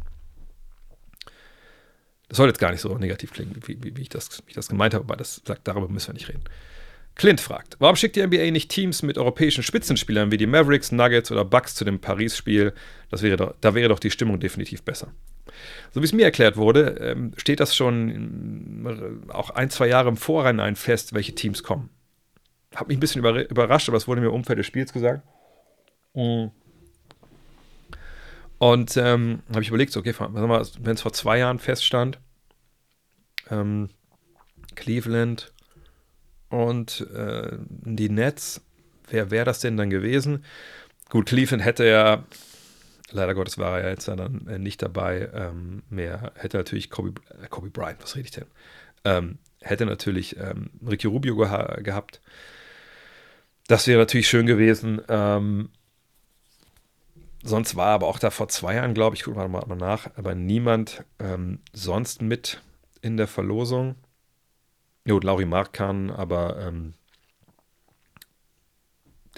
Das 2.28 2.36
soll 2.36 2.48
jetzt 2.48 2.60
gar 2.60 2.70
nicht 2.70 2.81
so 2.81 2.97
negativ 2.97 3.32
klingen, 3.32 3.56
wie, 3.66 3.82
wie, 3.82 3.97
wie, 3.97 4.02
ich, 4.02 4.09
das, 4.09 4.43
wie 4.47 4.51
ich 4.51 4.55
das 4.55 4.68
gemeint 4.68 4.94
habe, 4.94 5.05
aber 5.05 5.16
das 5.16 5.43
sagt, 5.44 5.66
darüber 5.66 5.89
müssen 5.89 6.09
wir 6.09 6.14
nicht 6.14 6.28
reden. 6.28 6.44
Clint 7.16 7.40
fragt, 7.40 7.77
warum 7.81 7.97
schickt 7.97 8.16
die 8.16 8.24
NBA 8.24 8.51
nicht 8.52 8.70
Teams 8.70 9.02
mit 9.02 9.18
europäischen 9.18 9.64
Spitzenspielern 9.64 10.31
wie 10.31 10.36
die 10.36 10.47
Mavericks, 10.47 10.93
Nuggets 10.93 11.32
oder 11.32 11.44
Bucks 11.44 11.74
zu 11.74 11.85
dem 11.85 11.98
Paris-Spiel? 11.98 12.72
Da 13.10 13.74
wäre 13.74 13.89
doch 13.89 13.98
die 13.98 14.12
Stimmung 14.12 14.39
definitiv 14.39 14.82
besser. 14.85 15.12
So 15.93 16.01
wie 16.01 16.05
es 16.05 16.12
mir 16.12 16.24
erklärt 16.24 16.56
wurde, 16.56 16.97
ähm, 17.01 17.32
steht 17.36 17.60
das 17.60 17.74
schon 17.74 19.27
auch 19.28 19.51
ein, 19.51 19.68
zwei 19.68 19.89
Jahre 19.89 20.09
im 20.09 20.16
Vorhinein 20.16 20.77
fest, 20.77 21.12
welche 21.12 21.35
Teams 21.35 21.62
kommen. 21.62 21.90
Hat 22.75 22.89
mich 22.89 22.97
ein 22.97 23.01
bisschen 23.01 23.25
überrascht, 23.25 23.89
aber 23.89 23.97
es 23.97 24.07
wurde 24.07 24.21
mir 24.21 24.29
im 24.29 24.35
Umfeld 24.35 24.59
des 24.59 24.67
Spiels 24.67 24.93
gesagt. 24.93 25.27
Mhm. 26.15 26.51
Und 28.59 28.97
ähm, 28.99 29.43
habe 29.51 29.63
ich 29.63 29.69
überlegt, 29.69 29.93
so, 29.93 30.01
okay, 30.01 30.15
wenn 30.19 30.95
es 30.95 31.01
vor 31.01 31.13
zwei 31.13 31.39
Jahren 31.39 31.59
feststand, 31.59 32.21
ähm, 33.51 33.89
Cleveland 34.75 35.53
und 36.51 37.07
äh, 37.15 37.57
die 37.69 38.11
Nets, 38.11 38.61
wer 39.09 39.31
wäre 39.31 39.47
das 39.47 39.61
denn 39.61 39.77
dann 39.77 39.89
gewesen? 39.91 40.45
Gut, 41.09 41.27
Cleveland 41.27 41.65
hätte 41.65 41.87
ja, 41.87 42.25
leider 43.11 43.35
Gottes 43.35 43.57
war 43.59 43.79
er 43.79 43.85
ja 43.85 43.91
jetzt 43.91 44.09
dann 44.09 44.47
äh, 44.47 44.59
nicht 44.59 44.83
dabei 44.83 45.31
ähm, 45.33 45.83
mehr, 45.89 46.33
hätte 46.37 46.59
natürlich 46.59 46.91
Kobe, 46.91 47.15
äh, 47.43 47.49
Kobe 47.49 47.71
Bryant, 47.71 48.03
was 48.03 48.15
rede 48.15 48.27
ich 48.27 48.31
denn? 48.33 48.47
Ähm, 49.05 49.39
hätte 49.61 49.87
natürlich 49.87 50.37
ähm, 50.37 50.71
Ricky 50.87 51.07
Rubio 51.07 51.37
geha 51.37 51.81
gehabt. 51.81 52.21
Das 53.71 53.87
wäre 53.87 54.01
natürlich 54.01 54.27
schön 54.27 54.47
gewesen. 54.47 55.01
Ähm, 55.09 55.69
sonst 57.45 57.77
war 57.77 57.87
aber 57.87 58.09
auch 58.09 58.19
da 58.19 58.31
vor 58.31 58.49
zwei 58.49 58.75
Jahren, 58.75 58.95
glaube 58.95 59.15
ich, 59.15 59.23
guck 59.23 59.37
mal, 59.37 59.47
mal 59.47 59.77
nach, 59.77 60.11
aber 60.17 60.35
niemand 60.35 61.05
ähm, 61.21 61.61
sonst 61.73 62.21
mit 62.21 62.61
in 63.01 63.17
der 63.17 63.29
Verlosung. 63.29 63.95
Gut, 65.07 65.23
Lauri 65.23 65.45
Mark 65.45 65.73
kann, 65.73 66.11
aber 66.11 66.59
ähm, 66.59 66.95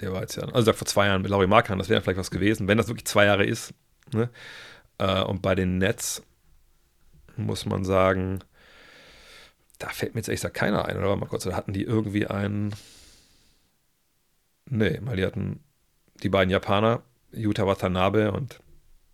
der 0.01 0.13
war 0.13 0.21
jetzt 0.21 0.35
ja, 0.35 0.45
also 0.45 0.73
vor 0.73 0.87
zwei 0.87 1.05
Jahren 1.05 1.21
mit 1.21 1.29
Lauri 1.29 1.45
Mark 1.45 1.67
kann, 1.67 1.77
das 1.77 1.89
wäre 1.89 2.01
vielleicht 2.01 2.17
was 2.17 2.31
gewesen, 2.31 2.67
wenn 2.67 2.79
das 2.79 2.87
wirklich 2.87 3.05
zwei 3.05 3.25
Jahre 3.25 3.45
ist. 3.45 3.75
Ne? 4.13 4.31
Äh, 4.97 5.21
und 5.21 5.43
bei 5.43 5.53
den 5.53 5.77
Nets 5.77 6.23
muss 7.37 7.67
man 7.67 7.85
sagen, 7.85 8.39
da 9.77 9.89
fällt 9.89 10.15
mir 10.15 10.21
jetzt 10.21 10.29
echt 10.29 10.51
keiner 10.55 10.85
ein, 10.85 10.97
oder 10.97 11.15
mal 11.17 11.27
kurz, 11.27 11.43
da 11.43 11.55
hatten 11.55 11.73
die 11.73 11.83
irgendwie 11.83 12.25
einen. 12.25 12.73
Nee, 14.69 14.99
weil 15.01 15.17
die 15.17 15.25
hatten 15.25 15.63
die 16.21 16.29
beiden 16.29 16.49
Japaner 16.49 17.03
Yuta 17.31 17.65
Watanabe 17.65 18.31
und 18.31 18.59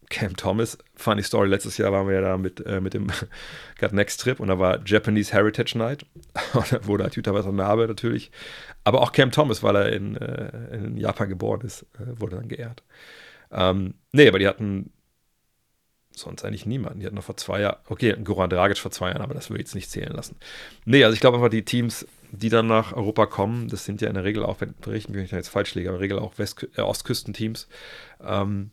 Cam 0.09 0.35
Thomas. 0.35 0.77
Funny 0.95 1.23
Story, 1.23 1.47
letztes 1.47 1.77
Jahr 1.77 1.91
waren 1.91 2.07
wir 2.07 2.15
ja 2.15 2.21
da 2.21 2.37
mit, 2.37 2.65
äh, 2.65 2.81
mit 2.81 2.93
dem 2.93 3.07
Got 3.79 3.93
Next 3.93 4.21
Trip 4.21 4.39
und 4.39 4.47
da 4.47 4.59
war 4.59 4.79
Japanese 4.85 5.31
Heritage 5.33 5.77
Night. 5.77 6.05
und 6.53 6.71
da 6.71 6.85
wurde 6.85 7.03
halt 7.03 7.15
Yuta 7.15 7.33
Watanabe 7.33 7.87
natürlich, 7.87 8.31
aber 8.83 9.01
auch 9.01 9.11
Cam 9.11 9.31
Thomas, 9.31 9.63
weil 9.63 9.75
er 9.75 9.93
in, 9.93 10.17
äh, 10.17 10.75
in 10.75 10.97
Japan 10.97 11.29
geboren 11.29 11.61
ist, 11.61 11.83
äh, 11.99 12.19
wurde 12.19 12.37
dann 12.37 12.47
geehrt. 12.47 12.83
Ähm, 13.51 13.95
nee, 14.11 14.27
aber 14.27 14.39
die 14.39 14.47
hatten 14.47 14.91
sonst 16.11 16.43
eigentlich 16.43 16.65
niemanden. 16.65 16.99
Die 16.99 17.05
hatten 17.05 17.15
noch 17.15 17.23
vor 17.23 17.37
zwei 17.37 17.61
Jahren, 17.61 17.77
okay, 17.87 18.15
Goran 18.23 18.49
Dragic 18.49 18.77
vor 18.77 18.91
zwei 18.91 19.09
Jahren, 19.09 19.21
aber 19.21 19.33
das 19.33 19.49
würde 19.49 19.61
ich 19.61 19.67
jetzt 19.67 19.75
nicht 19.75 19.89
zählen 19.89 20.11
lassen. 20.11 20.35
Nee, 20.85 21.03
also 21.03 21.13
ich 21.13 21.21
glaube 21.21 21.37
einfach, 21.37 21.49
die 21.49 21.63
Teams, 21.63 22.05
die 22.31 22.49
dann 22.49 22.67
nach 22.67 22.93
Europa 22.93 23.25
kommen, 23.25 23.67
das 23.69 23.85
sind 23.85 24.01
ja 24.01 24.07
in 24.07 24.13
der 24.13 24.23
Regel 24.23 24.43
auch, 24.43 24.61
wenn 24.61 24.73
ich 24.93 25.31
jetzt 25.31 25.49
falsch 25.49 25.75
liege, 25.75 25.89
aber 25.89 25.97
in 25.97 26.01
der 26.01 26.17
Regel 26.17 26.19
auch 26.19 26.37
West 26.37 26.67
äh, 26.75 26.81
Ostküstenteams. 26.81 27.67
Ähm, 28.23 28.71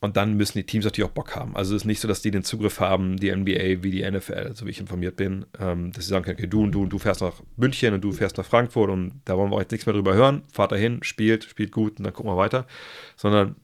und 0.00 0.16
dann 0.16 0.34
müssen 0.34 0.58
die 0.58 0.66
Teams 0.66 0.84
natürlich 0.84 1.08
auch 1.08 1.14
Bock 1.14 1.36
haben. 1.36 1.54
Also 1.54 1.76
es 1.76 1.82
ist 1.82 1.86
nicht 1.86 2.00
so, 2.00 2.08
dass 2.08 2.22
die 2.22 2.32
den 2.32 2.42
Zugriff 2.42 2.80
haben, 2.80 3.18
die 3.18 3.30
NBA 3.30 3.84
wie 3.84 3.92
die 3.92 4.10
NFL, 4.10 4.52
so 4.52 4.66
wie 4.66 4.70
ich 4.70 4.80
informiert 4.80 5.14
bin, 5.14 5.46
ähm, 5.60 5.92
dass 5.92 6.04
sie 6.04 6.10
sagen 6.10 6.24
können, 6.24 6.38
okay, 6.38 6.48
du 6.48 6.64
und 6.64 6.72
du 6.72 6.82
und 6.82 6.90
du 6.90 6.98
fährst 6.98 7.20
nach 7.20 7.40
München 7.56 7.94
und 7.94 8.00
du 8.02 8.10
fährst 8.10 8.36
nach 8.36 8.44
Frankfurt 8.44 8.90
und 8.90 9.20
da 9.24 9.38
wollen 9.38 9.50
wir 9.50 9.56
auch 9.56 9.60
jetzt 9.60 9.70
nichts 9.70 9.86
mehr 9.86 9.92
drüber 9.92 10.14
hören. 10.14 10.42
Fahrt 10.52 10.72
dahin, 10.72 11.04
spielt, 11.04 11.44
spielt 11.44 11.70
gut 11.70 11.98
und 11.98 12.04
dann 12.04 12.12
gucken 12.12 12.32
wir 12.32 12.36
weiter. 12.36 12.66
Sondern 13.14 13.54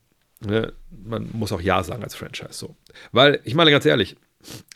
ne, 0.46 0.72
man 0.90 1.28
muss 1.32 1.50
auch 1.50 1.60
Ja 1.60 1.82
sagen 1.82 2.04
als 2.04 2.14
Franchise. 2.14 2.52
So. 2.52 2.76
Weil, 3.10 3.40
ich 3.42 3.56
meine 3.56 3.72
ganz 3.72 3.84
ehrlich, 3.84 4.16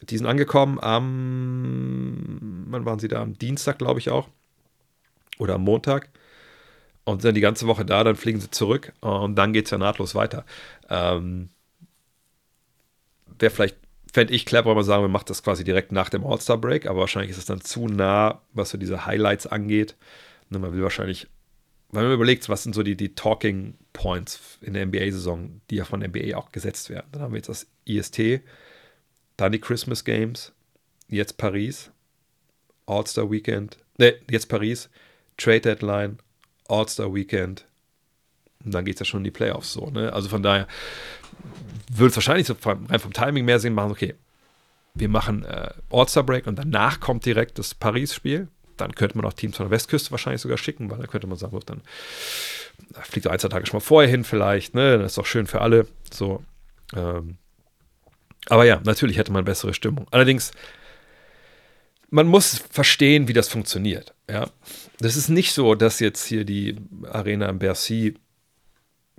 die 0.02 0.16
sind 0.16 0.26
angekommen 0.26 0.78
am, 0.80 2.66
wann 2.68 2.84
waren 2.84 2.98
sie 2.98 3.08
da? 3.08 3.22
Am 3.22 3.38
Dienstag, 3.38 3.78
glaube 3.78 4.00
ich 4.00 4.10
auch. 4.10 4.28
Oder 5.38 5.54
am 5.54 5.62
Montag. 5.62 6.10
Und 7.04 7.22
sind 7.22 7.34
die 7.34 7.40
ganze 7.40 7.66
Woche 7.66 7.84
da, 7.84 8.04
dann 8.04 8.16
fliegen 8.16 8.40
sie 8.40 8.50
zurück 8.50 8.92
und 9.00 9.34
dann 9.34 9.52
geht 9.52 9.64
es 9.64 9.72
ja 9.72 9.78
nahtlos 9.78 10.14
weiter. 10.14 10.44
Ähm, 10.88 11.48
Wäre 13.38 13.50
vielleicht, 13.50 13.76
fände 14.12 14.32
ich 14.32 14.46
clever, 14.46 14.70
wenn 14.70 14.76
man 14.76 14.84
sagen, 14.84 15.02
man 15.02 15.10
macht 15.10 15.28
das 15.28 15.42
quasi 15.42 15.64
direkt 15.64 15.90
nach 15.90 16.10
dem 16.10 16.24
All-Star-Break, 16.24 16.86
aber 16.86 17.00
wahrscheinlich 17.00 17.32
ist 17.32 17.38
es 17.38 17.44
dann 17.44 17.60
zu 17.60 17.88
nah, 17.88 18.40
was 18.52 18.70
so 18.70 18.78
diese 18.78 19.04
Highlights 19.04 19.48
angeht. 19.48 19.96
Und 20.44 20.52
ne, 20.52 20.58
man 20.60 20.74
will 20.74 20.82
wahrscheinlich, 20.82 21.26
wenn 21.90 22.04
man 22.04 22.12
überlegt, 22.12 22.48
was 22.48 22.62
sind 22.62 22.74
so 22.74 22.84
die, 22.84 22.96
die 22.96 23.16
Talking 23.16 23.74
Points 23.92 24.58
in 24.60 24.74
der 24.74 24.86
NBA-Saison, 24.86 25.60
die 25.70 25.76
ja 25.76 25.84
von 25.84 25.98
der 25.98 26.10
NBA 26.10 26.36
auch 26.36 26.52
gesetzt 26.52 26.88
werden. 26.88 27.08
Dann 27.10 27.22
haben 27.22 27.32
wir 27.32 27.38
jetzt 27.38 27.48
das 27.48 27.66
IST, 27.84 28.42
dann 29.36 29.52
die 29.52 29.60
Christmas 29.60 30.04
Games, 30.04 30.52
jetzt 31.08 31.36
Paris, 31.36 31.90
All-Star 32.86 33.30
Weekend, 33.30 33.78
ne, 33.98 34.14
jetzt 34.30 34.48
Paris, 34.48 34.88
Trade 35.36 35.60
Deadline, 35.60 36.18
All-Star 36.68 37.12
Weekend. 37.14 37.66
Und 38.64 38.72
dann 38.72 38.84
geht 38.84 38.94
es 38.94 39.00
ja 39.00 39.06
schon 39.06 39.20
in 39.20 39.24
die 39.24 39.30
Playoffs 39.30 39.72
so. 39.72 39.90
Ne? 39.90 40.12
Also 40.12 40.28
von 40.28 40.42
daher 40.42 40.68
würde 41.90 42.10
es 42.10 42.16
wahrscheinlich 42.16 42.46
so 42.46 42.54
rein 42.64 42.98
vom 42.98 43.12
Timing 43.12 43.44
mehr 43.44 43.58
Sinn 43.58 43.74
machen, 43.74 43.90
okay, 43.90 44.14
wir 44.94 45.08
machen 45.08 45.44
äh, 45.44 45.70
All-Star 45.90 46.22
Break 46.22 46.46
und 46.46 46.56
danach 46.56 47.00
kommt 47.00 47.24
direkt 47.24 47.58
das 47.58 47.74
Paris-Spiel. 47.74 48.48
Dann 48.76 48.94
könnte 48.94 49.16
man 49.16 49.26
auch 49.26 49.32
Teams 49.32 49.56
von 49.56 49.66
der 49.66 49.70
Westküste 49.70 50.10
wahrscheinlich 50.10 50.42
sogar 50.42 50.58
schicken, 50.58 50.90
weil 50.90 50.98
dann 50.98 51.06
könnte 51.06 51.26
man 51.26 51.38
sagen, 51.38 51.58
dann 51.66 51.82
fliegt 53.02 53.26
er 53.26 53.32
ein, 53.32 53.38
zwei 53.38 53.48
Tage 53.48 53.66
schon 53.66 53.76
mal 53.76 53.80
vorher 53.80 54.10
hin 54.10 54.24
vielleicht, 54.24 54.74
ne? 54.74 54.98
Das 54.98 55.12
ist 55.12 55.18
doch 55.18 55.26
schön 55.26 55.46
für 55.46 55.60
alle. 55.60 55.86
So. 56.10 56.42
Ähm. 56.94 57.38
Aber 58.48 58.64
ja, 58.64 58.80
natürlich 58.84 59.18
hätte 59.18 59.32
man 59.32 59.44
bessere 59.44 59.74
Stimmung. 59.74 60.06
Allerdings, 60.10 60.52
man 62.10 62.26
muss 62.26 62.58
verstehen, 62.70 63.28
wie 63.28 63.32
das 63.32 63.48
funktioniert. 63.48 64.14
Ja, 64.28 64.50
das 64.98 65.16
ist 65.16 65.28
nicht 65.28 65.52
so, 65.52 65.74
dass 65.74 66.00
jetzt 66.00 66.24
hier 66.26 66.44
die 66.44 66.76
Arena 67.10 67.48
in 67.48 67.58
Bercy 67.58 68.14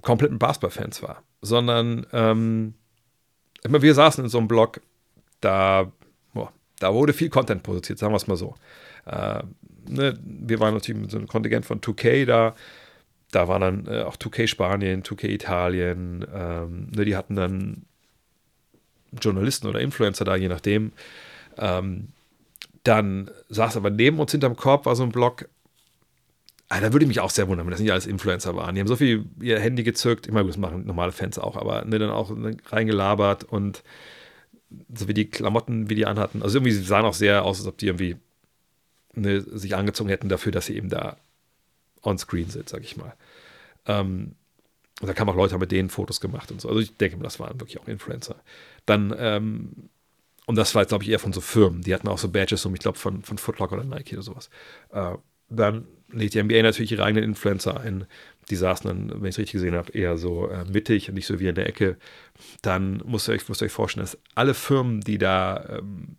komplett 0.02 0.32
mit 0.32 0.40
Basketballfans 0.40 1.02
war, 1.02 1.24
sondern 1.42 2.06
ähm, 2.12 2.74
wir 3.64 3.94
saßen 3.94 4.24
in 4.24 4.30
so 4.30 4.38
einem 4.38 4.48
Blog, 4.48 4.82
da, 5.40 5.92
boah, 6.34 6.52
da 6.80 6.94
wurde 6.94 7.14
viel 7.14 7.30
Content 7.30 7.64
produziert, 7.64 8.00
sagen 8.00 8.14
wir 8.14 8.18
es 8.18 8.28
mal 8.28 8.38
so. 8.38 8.56
Äh, 9.06 9.44
ne, 9.88 10.20
wir 10.24 10.60
waren 10.60 10.74
natürlich 10.74 11.02
mit 11.02 11.12
so 11.12 11.18
einem 11.18 11.28
Kontingent 11.28 11.66
von 11.66 11.80
2K 11.80 12.26
da, 12.26 12.56
da 13.32 13.48
war 13.48 13.60
dann 13.60 13.88
äh, 13.88 14.02
auch 14.02 14.18
2K 14.18 14.48
Spanien, 14.48 15.04
2K 15.04 15.30
Italien, 15.30 16.26
ähm, 16.34 16.92
ne, 16.94 17.06
die 17.06 17.16
hatten 17.16 17.36
dann 17.36 17.86
Journalisten 19.22 19.68
oder 19.68 19.80
Influencer 19.80 20.26
da, 20.26 20.36
je 20.36 20.48
nachdem. 20.48 20.92
Ähm, 21.58 22.10
dann 22.84 23.32
saß 23.50 23.78
aber 23.78 23.90
neben 23.90 24.20
uns 24.20 24.32
hinterm 24.32 24.56
Korb 24.56 24.86
war 24.86 24.96
so 24.96 25.04
ein 25.04 25.12
Blog. 25.12 25.48
Ah, 26.70 26.82
da 26.82 26.92
würde 26.92 27.06
ich 27.06 27.08
mich 27.08 27.20
auch 27.20 27.30
sehr 27.30 27.48
wundern, 27.48 27.66
wenn 27.66 27.72
das 27.72 27.80
nicht 27.80 27.92
alles 27.92 28.08
Influencer 28.08 28.56
waren. 28.56 28.76
Die 28.76 28.82
haben 28.82 28.88
so 28.88 28.96
viel 28.96 29.26
ihr 29.42 29.60
Handy 29.60 29.84
gezückt. 29.84 30.26
Ich 30.26 30.34
meine, 30.34 30.48
das 30.48 30.58
machen 30.58 30.86
normale 30.86 31.12
Fans 31.12 31.38
auch, 31.38 31.56
aber 31.56 31.86
ne, 31.86 32.00
dann 32.00 32.10
auch 32.10 32.32
ne, 32.36 32.58
reingelabert 32.68 33.44
und 33.44 33.84
so 34.94 35.08
wie 35.08 35.14
die 35.14 35.30
Klamotten, 35.30 35.90
wie 35.90 35.96
die 35.96 36.06
anhatten. 36.06 36.42
Also 36.42 36.58
irgendwie 36.58 36.72
sahen 36.72 37.06
auch 37.06 37.14
sehr 37.14 37.46
aus, 37.46 37.60
als 37.60 37.68
ob 37.68 37.78
die 37.78 37.88
irgendwie 37.88 38.18
ne, 39.14 39.42
sich 39.42 39.76
angezogen 39.76 40.10
hätten 40.10 40.30
dafür, 40.30 40.52
dass 40.52 40.66
sie 40.66 40.76
eben 40.76 40.90
da 40.90 41.18
on 42.02 42.18
screen 42.18 42.50
sind, 42.50 42.70
sag 42.70 42.84
ich 42.84 42.98
mal. 42.98 43.14
Ähm, 43.86 44.36
und 45.02 45.08
da 45.08 45.14
kamen 45.14 45.30
auch 45.30 45.36
Leute, 45.36 45.54
haben 45.54 45.62
mit 45.62 45.72
denen 45.72 45.90
Fotos 45.90 46.22
gemacht 46.22 46.52
und 46.52 46.62
so. 46.62 46.70
Also 46.70 46.80
ich 46.80 46.96
denke, 46.98 47.18
das 47.18 47.40
waren 47.40 47.60
wirklich 47.60 47.80
auch 47.80 47.88
Influencer. 47.88 48.36
Dann 48.86 49.14
ähm, 49.18 49.90
und 50.46 50.58
das 50.58 50.76
war 50.76 50.82
jetzt, 50.82 50.90
glaube 50.90 51.04
ich, 51.04 51.10
eher 51.10 51.20
von 51.20 51.34
so 51.34 51.42
Firmen. 51.42 51.82
Die 51.82 51.94
hatten 51.94 52.08
auch 52.08 52.18
so 52.18 52.30
Badges, 52.30 52.66
um, 52.66 52.74
ich 52.74 52.82
glaube, 52.82 52.98
von, 52.98 53.24
von 53.24 53.38
Footlocker 53.38 53.76
oder 53.76 53.86
Nike 53.86 54.16
oder 54.16 54.24
sowas. 54.24 54.50
Äh, 54.92 55.16
dann 55.50 55.88
legt 56.12 56.34
die 56.34 56.44
NBA 56.44 56.62
natürlich 56.62 56.92
ihre 56.92 57.04
eigenen 57.04 57.24
Influencer 57.24 57.80
ein. 57.80 58.06
Die 58.50 58.56
saßen 58.56 58.88
dann, 58.88 59.22
wenn 59.22 59.30
ich 59.30 59.36
es 59.36 59.40
richtig 59.40 59.54
gesehen 59.54 59.76
habe, 59.76 59.92
eher 59.94 60.18
so 60.18 60.50
äh, 60.50 60.66
mittig 60.66 61.08
und 61.10 61.16
nicht 61.16 61.28
so 61.28 61.40
wie 61.40 61.48
in 61.48 61.56
der 61.56 61.68
Ecke. 61.68 61.98
Dann 62.62 63.02
müsst 63.06 63.30
ihr 63.30 63.34
euch, 63.34 63.48
müsst 63.48 63.62
ihr 63.62 63.66
euch 63.66 63.72
vorstellen, 63.72 64.04
dass 64.04 64.18
alle 64.36 64.54
Firmen, 64.54 65.00
die 65.02 65.18
da 65.18 65.78
ähm, 65.78 66.18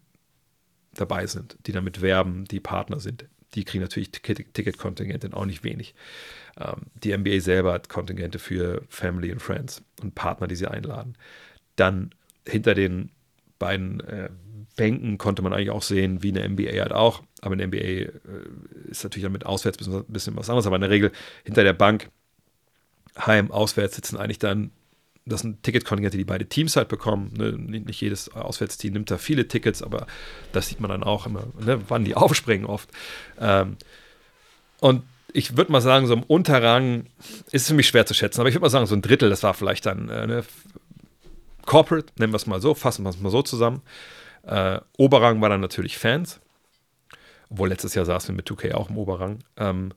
dabei 0.94 1.26
sind, 1.26 1.58
die 1.66 1.72
damit 1.72 2.00
werben, 2.00 2.44
die 2.46 2.60
Partner 2.60 3.00
sind, 3.00 3.26
die 3.54 3.64
kriegen 3.64 3.82
natürlich 3.82 4.10
Ticket-Kontingente 4.10 5.32
auch 5.34 5.44
nicht 5.44 5.64
wenig. 5.64 5.94
Ähm, 6.58 6.86
die 6.94 7.16
NBA 7.16 7.40
selber 7.40 7.72
hat 7.72 7.88
Kontingente 7.88 8.38
für 8.38 8.82
Family 8.88 9.30
and 9.30 9.42
Friends 9.42 9.82
und 10.02 10.14
Partner, 10.14 10.46
die 10.46 10.56
sie 10.56 10.66
einladen. 10.66 11.16
Dann 11.76 12.10
hinter 12.46 12.74
den 12.74 13.10
beiden 13.58 14.00
äh, 14.00 14.28
Bänken 14.76 15.18
konnte 15.18 15.42
man 15.42 15.52
eigentlich 15.52 15.70
auch 15.70 15.82
sehen, 15.82 16.22
wie 16.22 16.30
eine 16.30 16.48
NBA 16.48 16.80
halt 16.80 16.92
auch. 16.92 17.22
Aber 17.40 17.52
eine 17.52 17.66
NBA 17.66 17.76
äh, 17.76 18.10
ist 18.88 19.04
natürlich 19.04 19.24
dann 19.24 19.32
mit 19.32 19.46
auswärts 19.46 19.86
ein 19.86 20.04
bisschen, 20.08 20.36
was 20.36 20.48
anderes. 20.48 20.66
Aber 20.66 20.76
in 20.76 20.82
der 20.82 20.90
Regel 20.90 21.12
hinter 21.44 21.64
der 21.64 21.72
Bank, 21.72 22.10
heim, 23.16 23.50
auswärts 23.50 23.96
sitzen 23.96 24.16
eigentlich 24.16 24.38
dann, 24.38 24.72
das 25.26 25.40
sind 25.40 25.62
Ticketkontingente, 25.62 26.18
die 26.18 26.24
beide 26.24 26.46
Teams 26.46 26.76
halt 26.76 26.88
bekommen. 26.88 27.32
Ne? 27.36 27.52
Nicht 27.52 28.00
jedes 28.00 28.30
Auswärtsteam 28.34 28.92
nimmt 28.92 29.10
da 29.10 29.18
viele 29.18 29.48
Tickets, 29.48 29.82
aber 29.82 30.06
das 30.52 30.68
sieht 30.68 30.80
man 30.80 30.90
dann 30.90 31.02
auch 31.02 31.26
immer, 31.26 31.46
ne? 31.64 31.80
wann 31.88 32.04
die 32.04 32.14
aufspringen 32.16 32.66
oft. 32.66 32.88
Ähm, 33.40 33.76
und 34.80 35.02
ich 35.32 35.56
würde 35.56 35.72
mal 35.72 35.80
sagen, 35.80 36.06
so 36.06 36.14
im 36.14 36.22
Unterrang 36.22 37.06
ist 37.50 37.62
es 37.62 37.68
für 37.68 37.74
mich 37.74 37.88
schwer 37.88 38.06
zu 38.06 38.14
schätzen, 38.14 38.40
aber 38.40 38.48
ich 38.48 38.54
würde 38.54 38.62
mal 38.62 38.70
sagen, 38.70 38.86
so 38.86 38.94
ein 38.94 39.02
Drittel, 39.02 39.30
das 39.30 39.42
war 39.42 39.54
vielleicht 39.54 39.86
dann 39.86 40.08
äh, 40.08 40.26
ne? 40.26 40.44
Corporate, 41.66 42.12
nennen 42.18 42.32
wir 42.32 42.36
es 42.36 42.46
mal 42.46 42.60
so, 42.60 42.74
fassen 42.74 43.04
wir 43.04 43.10
es 43.10 43.20
mal 43.20 43.30
so 43.30 43.42
zusammen. 43.42 43.82
Äh, 44.42 44.80
Oberrang 44.98 45.40
war 45.40 45.48
dann 45.48 45.60
natürlich 45.60 45.98
Fans. 45.98 46.40
Obwohl 47.50 47.68
letztes 47.68 47.94
Jahr 47.94 48.04
saßen 48.04 48.28
wir 48.28 48.36
mit 48.36 48.48
2K 48.48 48.74
auch 48.74 48.90
im 48.90 48.98
Oberrang. 48.98 49.38
Ähm, 49.56 49.92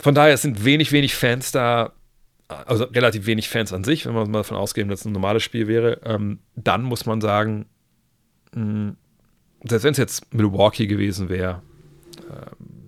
von 0.00 0.14
daher 0.14 0.36
sind 0.36 0.64
wenig, 0.64 0.92
wenig 0.92 1.14
Fans 1.14 1.52
da, 1.52 1.92
also 2.48 2.84
relativ 2.84 3.26
wenig 3.26 3.48
Fans 3.48 3.72
an 3.72 3.84
sich, 3.84 4.06
wenn 4.06 4.14
man 4.14 4.30
mal 4.30 4.38
davon 4.38 4.56
ausgehen, 4.56 4.88
dass 4.88 5.00
es 5.00 5.06
ein 5.06 5.12
normales 5.12 5.42
Spiel 5.42 5.68
wäre. 5.68 6.00
Ähm, 6.04 6.40
dann 6.56 6.82
muss 6.82 7.06
man 7.06 7.20
sagen, 7.20 7.66
mh, 8.54 8.62
hm, 8.62 8.96
selbst 9.64 9.84
wenn 9.84 9.92
es 9.92 9.98
jetzt 9.98 10.34
Milwaukee 10.34 10.86
gewesen 10.86 11.28
wäre, 11.28 11.62
ähm, 12.30 12.80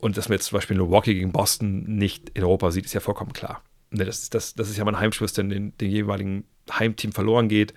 und 0.00 0.16
dass 0.16 0.28
man 0.28 0.36
jetzt 0.36 0.46
zum 0.46 0.56
Beispiel 0.56 0.76
Milwaukee 0.76 1.14
gegen 1.14 1.32
Boston 1.32 1.82
nicht 1.96 2.30
in 2.34 2.44
Europa 2.44 2.70
sieht, 2.70 2.84
ist 2.84 2.92
ja 2.92 3.00
vollkommen 3.00 3.32
klar. 3.32 3.62
Ne, 3.90 4.04
das, 4.04 4.30
das, 4.30 4.54
das 4.54 4.70
ist 4.70 4.76
ja 4.76 4.84
mein 4.84 4.98
wenn 4.98 5.48
den, 5.48 5.76
den 5.78 5.90
jeweiligen 5.90 6.44
Heimteam 6.70 7.12
verloren 7.12 7.48
geht 7.48 7.74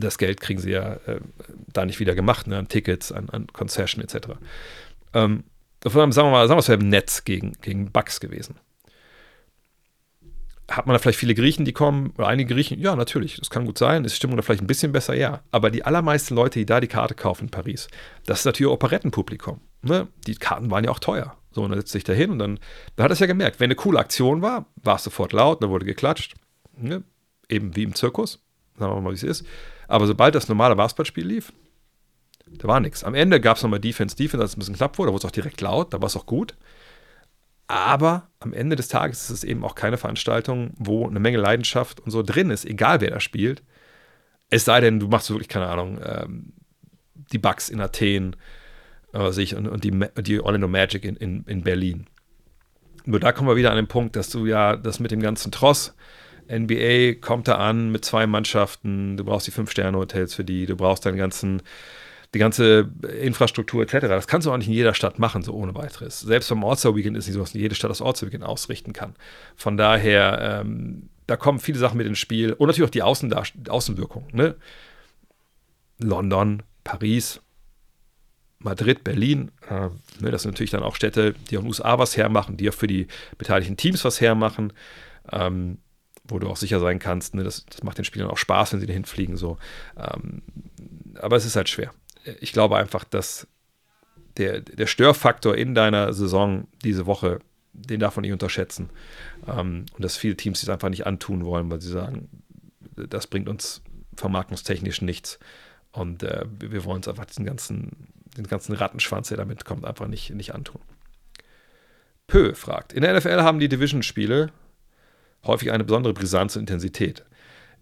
das 0.00 0.18
Geld 0.18 0.40
kriegen 0.40 0.60
sie 0.60 0.70
ja 0.70 0.94
äh, 1.06 1.20
da 1.72 1.84
nicht 1.84 2.00
wieder 2.00 2.14
gemacht, 2.14 2.46
ne, 2.46 2.58
an 2.58 2.68
Tickets, 2.68 3.12
an, 3.12 3.28
an 3.30 3.46
Concession 3.48 4.02
etc. 4.02 4.28
Ähm, 5.14 5.44
sagen 5.82 6.14
wir 6.14 6.24
mal, 6.24 6.46
sagen 6.48 6.56
wir 6.56 6.60
es 6.60 6.68
wäre 6.68 6.80
im 6.80 6.88
Netz 6.88 7.24
gegen, 7.24 7.52
gegen 7.60 7.90
Bugs 7.90 8.20
gewesen. 8.20 8.56
Hat 10.70 10.86
man 10.86 10.92
da 10.92 10.98
vielleicht 10.98 11.18
viele 11.18 11.34
Griechen, 11.34 11.64
die 11.64 11.72
kommen, 11.72 12.12
oder 12.18 12.26
einige 12.26 12.54
Griechen? 12.54 12.78
Ja, 12.78 12.94
natürlich, 12.94 13.36
das 13.36 13.48
kann 13.48 13.64
gut 13.64 13.78
sein. 13.78 14.04
Ist 14.04 14.12
die 14.12 14.16
Stimmung 14.16 14.36
da 14.36 14.42
vielleicht 14.42 14.62
ein 14.62 14.66
bisschen 14.66 14.92
besser? 14.92 15.14
Ja. 15.14 15.40
Aber 15.50 15.70
die 15.70 15.84
allermeisten 15.84 16.34
Leute, 16.34 16.58
die 16.58 16.66
da 16.66 16.80
die 16.80 16.88
Karte 16.88 17.14
kaufen 17.14 17.44
in 17.44 17.50
Paris, 17.50 17.88
das 18.26 18.40
ist 18.40 18.44
natürlich 18.44 18.70
Operettenpublikum. 18.70 19.62
Ne? 19.80 20.08
Die 20.26 20.34
Karten 20.34 20.70
waren 20.70 20.84
ja 20.84 20.90
auch 20.90 20.98
teuer. 20.98 21.38
So, 21.52 21.62
und 21.62 21.70
dann 21.70 21.78
setzt 21.78 21.92
sich 21.92 22.04
da 22.04 22.12
hin 22.12 22.30
und 22.30 22.38
dann, 22.38 22.60
dann 22.96 23.04
hat 23.04 23.12
es 23.12 23.18
ja 23.18 23.26
gemerkt, 23.26 23.60
wenn 23.60 23.68
eine 23.68 23.76
coole 23.76 23.98
Aktion 23.98 24.42
war, 24.42 24.66
war 24.76 24.96
es 24.96 25.04
sofort 25.04 25.32
laut, 25.32 25.62
da 25.62 25.70
wurde 25.70 25.86
geklatscht. 25.86 26.34
Ne? 26.76 27.02
Eben 27.48 27.74
wie 27.76 27.82
im 27.82 27.94
Zirkus, 27.94 28.42
sagen 28.78 28.94
wir 28.94 29.00
mal, 29.00 29.10
wie 29.10 29.16
es 29.16 29.22
ist. 29.22 29.46
Aber 29.86 30.06
sobald 30.06 30.34
das 30.34 30.48
normale 30.48 30.76
Basketballspiel 30.76 31.26
lief, 31.26 31.52
da 32.50 32.68
war 32.68 32.80
nichts. 32.80 33.04
Am 33.04 33.14
Ende 33.14 33.40
gab 33.40 33.56
es 33.56 33.62
nochmal 33.62 33.80
Defense, 33.80 34.16
Defense, 34.16 34.42
als 34.42 34.52
es 34.52 34.56
ein 34.56 34.60
bisschen 34.60 34.76
knapp 34.76 34.98
wurde, 34.98 35.08
da 35.08 35.12
wurde 35.12 35.26
es 35.26 35.30
auch 35.30 35.34
direkt 35.34 35.60
laut, 35.60 35.92
da 35.92 36.00
war 36.00 36.06
es 36.06 36.16
auch 36.16 36.26
gut. 36.26 36.54
Aber 37.66 38.30
am 38.40 38.54
Ende 38.54 38.76
des 38.76 38.88
Tages 38.88 39.24
ist 39.24 39.30
es 39.30 39.44
eben 39.44 39.62
auch 39.62 39.74
keine 39.74 39.98
Veranstaltung, 39.98 40.72
wo 40.78 41.06
eine 41.06 41.20
Menge 41.20 41.36
Leidenschaft 41.36 42.00
und 42.00 42.10
so 42.10 42.22
drin 42.22 42.50
ist, 42.50 42.64
egal 42.64 43.00
wer 43.00 43.10
da 43.10 43.20
spielt. 43.20 43.62
Es 44.48 44.64
sei 44.64 44.80
denn, 44.80 44.98
du 45.00 45.08
machst 45.08 45.28
wirklich, 45.28 45.48
keine 45.48 45.66
Ahnung, 45.66 46.00
ähm, 46.02 46.52
die 47.14 47.38
Bugs 47.38 47.68
in 47.68 47.80
Athen 47.82 48.36
äh, 49.12 49.30
sich 49.32 49.54
und, 49.54 49.68
und, 49.68 49.84
die, 49.84 49.92
die 50.22 50.40
Orlando 50.40 50.66
Magic 50.66 51.04
in, 51.04 51.16
in, 51.16 51.44
in 51.44 51.62
Berlin. 51.62 52.06
Nur 53.04 53.20
da 53.20 53.32
kommen 53.32 53.48
wir 53.48 53.56
wieder 53.56 53.70
an 53.70 53.76
den 53.76 53.88
Punkt, 53.88 54.16
dass 54.16 54.30
du 54.30 54.46
ja 54.46 54.76
das 54.76 54.98
mit 54.98 55.10
dem 55.10 55.20
ganzen 55.20 55.52
Tross 55.52 55.94
NBA 56.50 57.20
kommt 57.20 57.48
da 57.48 57.56
an 57.56 57.90
mit 57.90 58.04
zwei 58.04 58.26
Mannschaften, 58.26 59.16
du 59.16 59.24
brauchst 59.24 59.46
die 59.46 59.50
Fünf-Sterne-Hotels 59.50 60.34
für 60.34 60.44
die, 60.44 60.66
du 60.66 60.76
brauchst 60.76 61.06
deinen 61.06 61.16
ganzen, 61.16 61.62
die 62.34 62.38
ganze 62.38 62.90
Infrastruktur 63.20 63.82
etc. 63.82 64.06
Das 64.08 64.26
kannst 64.26 64.46
du 64.46 64.52
auch 64.52 64.56
nicht 64.56 64.68
in 64.68 64.74
jeder 64.74 64.94
Stadt 64.94 65.18
machen, 65.18 65.42
so 65.42 65.54
ohne 65.54 65.74
weiteres. 65.74 66.20
Selbst 66.20 66.48
beim 66.48 66.64
All-Star-Weekend 66.64 67.16
ist 67.16 67.26
nicht 67.26 67.34
so, 67.34 67.40
dass 67.40 67.52
jede 67.52 67.74
Stadt 67.74 67.90
das 67.90 68.02
All-Star-Weekend 68.02 68.44
ausrichten 68.44 68.92
kann. 68.92 69.14
Von 69.56 69.76
daher, 69.76 70.62
ähm, 70.62 71.08
da 71.26 71.36
kommen 71.36 71.58
viele 71.58 71.78
Sachen 71.78 71.98
mit 71.98 72.06
ins 72.06 72.18
Spiel 72.18 72.52
und 72.52 72.68
natürlich 72.68 72.88
auch 72.88 72.92
die 72.92 73.02
Außen 73.02 73.32
Außenwirkung. 73.68 74.28
Ne? 74.32 74.56
London, 75.98 76.62
Paris, 76.84 77.40
Madrid, 78.60 79.04
Berlin, 79.04 79.50
äh, 79.68 79.88
ne, 80.20 80.30
das 80.30 80.42
sind 80.42 80.52
natürlich 80.52 80.70
dann 80.70 80.82
auch 80.82 80.96
Städte, 80.96 81.34
die 81.50 81.56
auch 81.56 81.60
in 81.60 81.66
den 81.66 81.68
USA 81.68 81.98
was 81.98 82.16
hermachen, 82.16 82.56
die 82.56 82.68
auch 82.68 82.74
für 82.74 82.86
die 82.86 83.06
beteiligten 83.36 83.76
Teams 83.76 84.04
was 84.04 84.20
hermachen. 84.20 84.72
Ähm, 85.30 85.78
wo 86.28 86.38
du 86.38 86.48
auch 86.48 86.56
sicher 86.56 86.78
sein 86.80 86.98
kannst, 86.98 87.34
ne, 87.34 87.42
das, 87.42 87.66
das, 87.66 87.82
macht 87.82 87.98
den 87.98 88.04
Spielern 88.04 88.30
auch 88.30 88.38
Spaß, 88.38 88.72
wenn 88.72 88.80
sie 88.80 88.86
dahin 88.86 89.04
fliegen. 89.04 89.36
So. 89.36 89.58
Ähm, 89.96 90.42
aber 91.20 91.36
es 91.36 91.44
ist 91.44 91.56
halt 91.56 91.68
schwer. 91.68 91.92
Ich 92.40 92.52
glaube 92.52 92.76
einfach, 92.76 93.04
dass 93.04 93.46
der, 94.36 94.60
der 94.60 94.86
Störfaktor 94.86 95.56
in 95.56 95.74
deiner 95.74 96.12
Saison 96.12 96.68
diese 96.84 97.06
Woche, 97.06 97.40
den 97.72 98.00
darf 98.00 98.16
man 98.16 98.22
nicht 98.22 98.32
unterschätzen. 98.32 98.90
Ähm, 99.46 99.86
und 99.94 100.04
dass 100.04 100.16
viele 100.16 100.36
Teams 100.36 100.62
es 100.62 100.68
einfach 100.68 100.90
nicht 100.90 101.06
antun 101.06 101.44
wollen, 101.44 101.70
weil 101.70 101.80
sie 101.80 101.90
sagen, 101.90 102.28
das 102.94 103.26
bringt 103.26 103.48
uns 103.48 103.82
vermarktungstechnisch 104.16 105.02
nichts. 105.02 105.38
Und 105.92 106.22
äh, 106.22 106.44
wir 106.60 106.84
wollen 106.84 106.98
uns 106.98 107.08
einfach 107.08 107.24
diesen 107.24 107.44
ganzen, 107.44 108.08
den 108.36 108.46
ganzen 108.46 108.74
Rattenschwanz, 108.74 109.28
der 109.28 109.38
damit 109.38 109.64
kommt, 109.64 109.84
einfach 109.84 110.06
nicht, 110.06 110.30
nicht 110.30 110.54
antun. 110.54 110.80
Pö 112.26 112.54
fragt: 112.54 112.92
In 112.92 113.02
der 113.02 113.16
NFL 113.16 113.42
haben 113.42 113.58
die 113.58 113.68
Division-Spiele 113.68 114.52
häufig 115.44 115.72
eine 115.72 115.84
besondere 115.84 116.14
Brisanz 116.14 116.56
und 116.56 116.62
Intensität. 116.62 117.24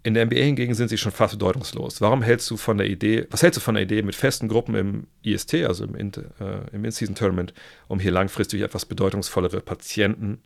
In 0.02 0.14
der 0.14 0.24
NBA 0.26 0.36
hingegen 0.36 0.74
sind 0.74 0.88
sie 0.88 0.98
schon 0.98 1.10
fast 1.10 1.32
bedeutungslos. 1.32 2.00
Warum 2.00 2.22
hältst 2.22 2.48
du 2.50 2.56
von 2.56 2.78
der 2.78 2.86
Idee, 2.86 3.26
was 3.30 3.42
hältst 3.42 3.56
du 3.56 3.60
von 3.60 3.74
der 3.74 3.82
Idee, 3.82 4.02
mit 4.02 4.14
festen 4.14 4.46
Gruppen 4.46 4.76
im 4.76 5.06
IST, 5.22 5.54
also 5.64 5.84
im, 5.84 5.96
In, 5.96 6.12
äh, 6.38 6.70
im 6.72 6.84
In-Season-Tournament, 6.84 7.52
um 7.88 7.98
hier 7.98 8.12
langfristig 8.12 8.60
etwas 8.60 8.86
bedeutungsvollere 8.86 9.60
Patienten, 9.60 10.42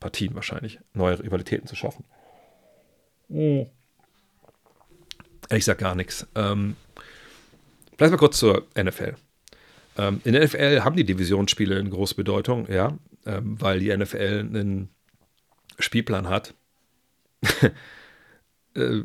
Partien 0.00 0.34
wahrscheinlich, 0.34 0.80
neue 0.94 1.22
Rivalitäten 1.22 1.68
zu 1.68 1.76
schaffen? 1.76 2.04
Mhm. 3.28 3.66
Ich 5.50 5.64
sag 5.64 5.78
gar 5.78 5.94
nichts. 5.94 6.26
Ähm, 6.34 6.74
vielleicht 7.96 8.10
mal 8.12 8.18
kurz 8.18 8.38
zur 8.38 8.66
NFL. 8.76 9.14
Ähm, 9.96 10.20
in 10.24 10.32
der 10.32 10.44
NFL 10.44 10.80
haben 10.80 10.96
die 10.96 11.04
Divisionsspiele 11.04 11.78
eine 11.78 11.90
große 11.90 12.16
Bedeutung, 12.16 12.66
ja, 12.68 12.98
ähm, 13.26 13.60
weil 13.60 13.78
die 13.78 13.96
NFL 13.96 14.48
einen 14.48 14.88
Spielplan 15.78 16.28
hat, 16.28 16.54
äh, 18.74 19.00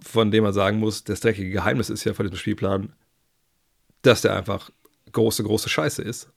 von 0.00 0.30
dem 0.30 0.44
man 0.44 0.52
sagen 0.52 0.78
muss, 0.78 1.04
das 1.04 1.20
dreckige 1.20 1.50
Geheimnis 1.50 1.90
ist 1.90 2.04
ja 2.04 2.14
von 2.14 2.26
diesem 2.26 2.38
Spielplan, 2.38 2.92
dass 4.02 4.22
der 4.22 4.36
einfach 4.36 4.70
große, 5.12 5.42
große 5.42 5.68
Scheiße 5.68 6.02
ist. 6.02 6.30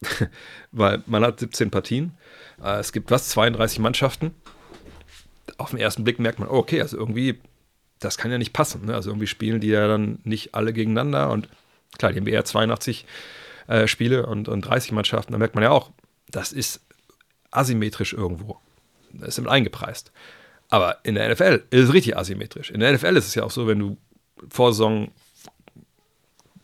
Weil 0.70 1.02
man 1.06 1.24
hat 1.24 1.40
17 1.40 1.70
Partien, 1.70 2.16
äh, 2.62 2.78
es 2.78 2.92
gibt 2.92 3.10
was, 3.10 3.28
32 3.30 3.80
Mannschaften. 3.80 4.34
Auf 5.56 5.70
den 5.70 5.80
ersten 5.80 6.04
Blick 6.04 6.20
merkt 6.20 6.38
man, 6.38 6.48
okay, 6.48 6.80
also 6.80 6.96
irgendwie, 6.96 7.40
das 7.98 8.16
kann 8.16 8.30
ja 8.30 8.38
nicht 8.38 8.52
passen. 8.52 8.86
Ne? 8.86 8.94
Also 8.94 9.10
irgendwie 9.10 9.26
spielen 9.26 9.60
die 9.60 9.68
ja 9.68 9.88
dann 9.88 10.20
nicht 10.22 10.54
alle 10.54 10.72
gegeneinander 10.72 11.30
und 11.30 11.48
klar, 11.98 12.12
die 12.12 12.20
haben 12.20 12.28
eher 12.28 12.44
82 12.44 13.06
äh, 13.66 13.88
Spiele 13.88 14.26
und, 14.26 14.48
und 14.48 14.62
30 14.62 14.92
Mannschaften, 14.92 15.32
da 15.32 15.38
merkt 15.38 15.56
man 15.56 15.64
ja 15.64 15.70
auch, 15.70 15.90
das 16.30 16.52
ist 16.52 16.80
asymmetrisch 17.50 18.12
irgendwo 18.12 18.60
ist 19.22 19.38
damit 19.38 19.50
eingepreist. 19.50 20.12
Aber 20.68 20.98
in 21.02 21.14
der 21.14 21.32
NFL 21.32 21.64
ist 21.70 21.88
es 21.88 21.92
richtig 21.92 22.16
asymmetrisch. 22.16 22.70
In 22.70 22.80
der 22.80 22.92
NFL 22.92 23.16
ist 23.16 23.26
es 23.26 23.34
ja 23.34 23.42
auch 23.42 23.50
so, 23.50 23.66
wenn 23.66 23.78
du 23.78 23.96
vor 24.48 24.72
Saison 24.72 25.10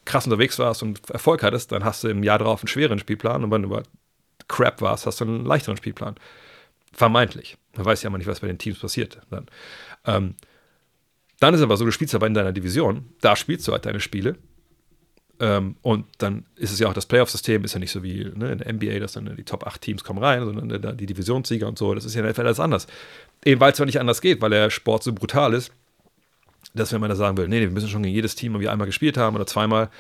krass 0.05 0.27
unterwegs 0.27 0.59
warst 0.59 0.83
und 0.83 1.09
Erfolg 1.11 1.43
hattest, 1.43 1.73
dann 1.73 1.85
hast 1.85 2.05
du 2.05 2.09
im 2.09 2.23
Jahr 2.23 2.39
darauf 2.39 2.61
einen 2.61 2.69
schweren 2.69 2.99
Spielplan 2.99 3.43
und 3.43 3.51
wenn 3.51 3.63
du 3.63 3.69
über 3.69 3.83
Crap 4.49 4.83
warst, 4.83 5.07
hast 5.07 5.21
du 5.21 5.25
einen 5.25 5.47
leichteren 5.47 5.79
Spielplan. 5.79 6.17
Vermeintlich. 6.93 7.57
Man 7.75 7.87
weiß 7.87 8.03
ja 8.03 8.09
immer 8.09 8.19
nicht, 8.19 8.27
was 8.27 8.41
bei 8.41 8.47
den 8.47 8.59
Teams 8.59 8.79
passiert. 8.79 9.21
Dann, 9.31 9.47
ähm, 10.05 10.35
dann 11.41 11.55
ist 11.55 11.63
aber 11.63 11.77
so, 11.77 11.85
du 11.85 11.91
spielst 11.91 12.15
aber 12.15 12.27
in 12.27 12.35
deiner 12.35 12.53
Division, 12.53 13.11
da 13.21 13.37
spielst 13.37 13.67
du 13.67 13.73
halt 13.73 13.87
deine 13.87 14.01
Spiele 14.01 14.37
ähm, 15.41 15.77
und 15.83 16.07
dann 16.19 16.45
ist 16.57 16.73
es 16.73 16.79
ja 16.79 16.89
auch 16.89 16.95
das 16.95 17.07
Playoff-System, 17.07 17.65
ist 17.65 17.75
ja 17.75 17.81
nicht 17.81 17.91
so 17.91 18.03
wie 18.03 18.31
ne, 18.35 18.53
in 18.53 18.59
der 18.59 18.73
NBA, 18.73 19.01
dass 19.01 19.13
dann 19.13 19.35
die 19.37 19.45
Top 19.45 19.67
8 19.67 19.81
Teams 19.81 20.05
kommen 20.05 20.23
rein, 20.23 20.45
sondern 20.45 20.97
die 20.97 21.07
Divisionssieger 21.07 21.67
und 21.67 21.79
so. 21.79 21.95
Das 21.95 22.05
ist 22.05 22.15
ja 22.15 22.21
in 22.21 22.25
der 22.25 22.33
NFL 22.33 22.47
alles 22.47 22.61
anders. 22.61 22.87
Eben 23.45 23.61
weil 23.61 23.73
es 23.73 23.77
zwar 23.77 23.87
nicht 23.87 24.01
anders 24.01 24.21
geht, 24.21 24.41
weil 24.41 24.51
der 24.51 24.71
Sport 24.71 25.03
so 25.03 25.13
brutal 25.13 25.55
ist, 25.55 25.73
dass 26.75 26.93
wenn 26.93 27.01
man 27.01 27.11
da 27.11 27.17
sagen 27.17 27.37
will, 27.37 27.49
nee, 27.49 27.61
nee, 27.61 27.67
wir 27.67 27.73
müssen 27.73 27.89
schon 27.89 28.03
gegen 28.03 28.15
jedes 28.15 28.37
Team 28.37 28.53
irgendwie 28.53 28.69
einmal 28.69 28.87
gespielt 28.87 29.17
haben 29.17 29.37
oder 29.37 29.47
zweimal, 29.47 29.91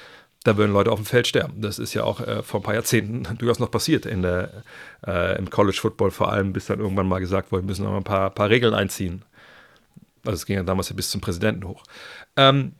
da 0.44 0.56
würden 0.56 0.72
Leute 0.72 0.92
auf 0.92 0.98
dem 0.98 1.06
Feld 1.06 1.26
sterben. 1.26 1.60
Das 1.60 1.78
ist 1.78 1.94
ja 1.94 2.04
auch 2.04 2.20
äh, 2.20 2.42
vor 2.42 2.60
ein 2.60 2.62
paar 2.62 2.74
Jahrzehnten 2.74 3.26
durchaus 3.38 3.58
noch 3.58 3.70
passiert 3.70 4.06
in 4.06 4.22
der, 4.22 4.62
äh, 5.06 5.38
im 5.38 5.50
College 5.50 5.78
Football, 5.80 6.10
vor 6.10 6.30
allem 6.30 6.52
bis 6.52 6.66
dann 6.66 6.80
irgendwann 6.80 7.08
mal 7.08 7.18
gesagt 7.18 7.50
wurde, 7.50 7.62
wir 7.62 7.68
müssen 7.68 7.84
noch 7.84 7.96
ein 7.96 8.04
paar, 8.04 8.30
paar 8.30 8.50
Regeln 8.50 8.74
einziehen. 8.74 9.22
Also 10.24 10.34
es 10.34 10.46
ging 10.46 10.56
ja 10.56 10.62
damals 10.62 10.88
ja 10.88 10.96
bis 10.96 11.10
zum 11.10 11.20
Präsidenten 11.20 11.66
hoch. 11.66 11.82
Ähm, 12.36 12.72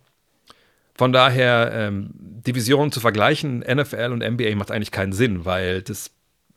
von 0.97 1.13
daher, 1.13 1.71
ähm, 1.73 2.11
Divisionen 2.15 2.93
zu 2.93 3.01
vergleichen, 3.01 3.61
NFL 3.61 4.11
und 4.13 4.23
NBA 4.23 4.55
macht 4.55 4.71
eigentlich 4.71 4.91
keinen 4.91 5.13
Sinn, 5.13 5.45
weil 5.45 5.83
das, 5.83 6.11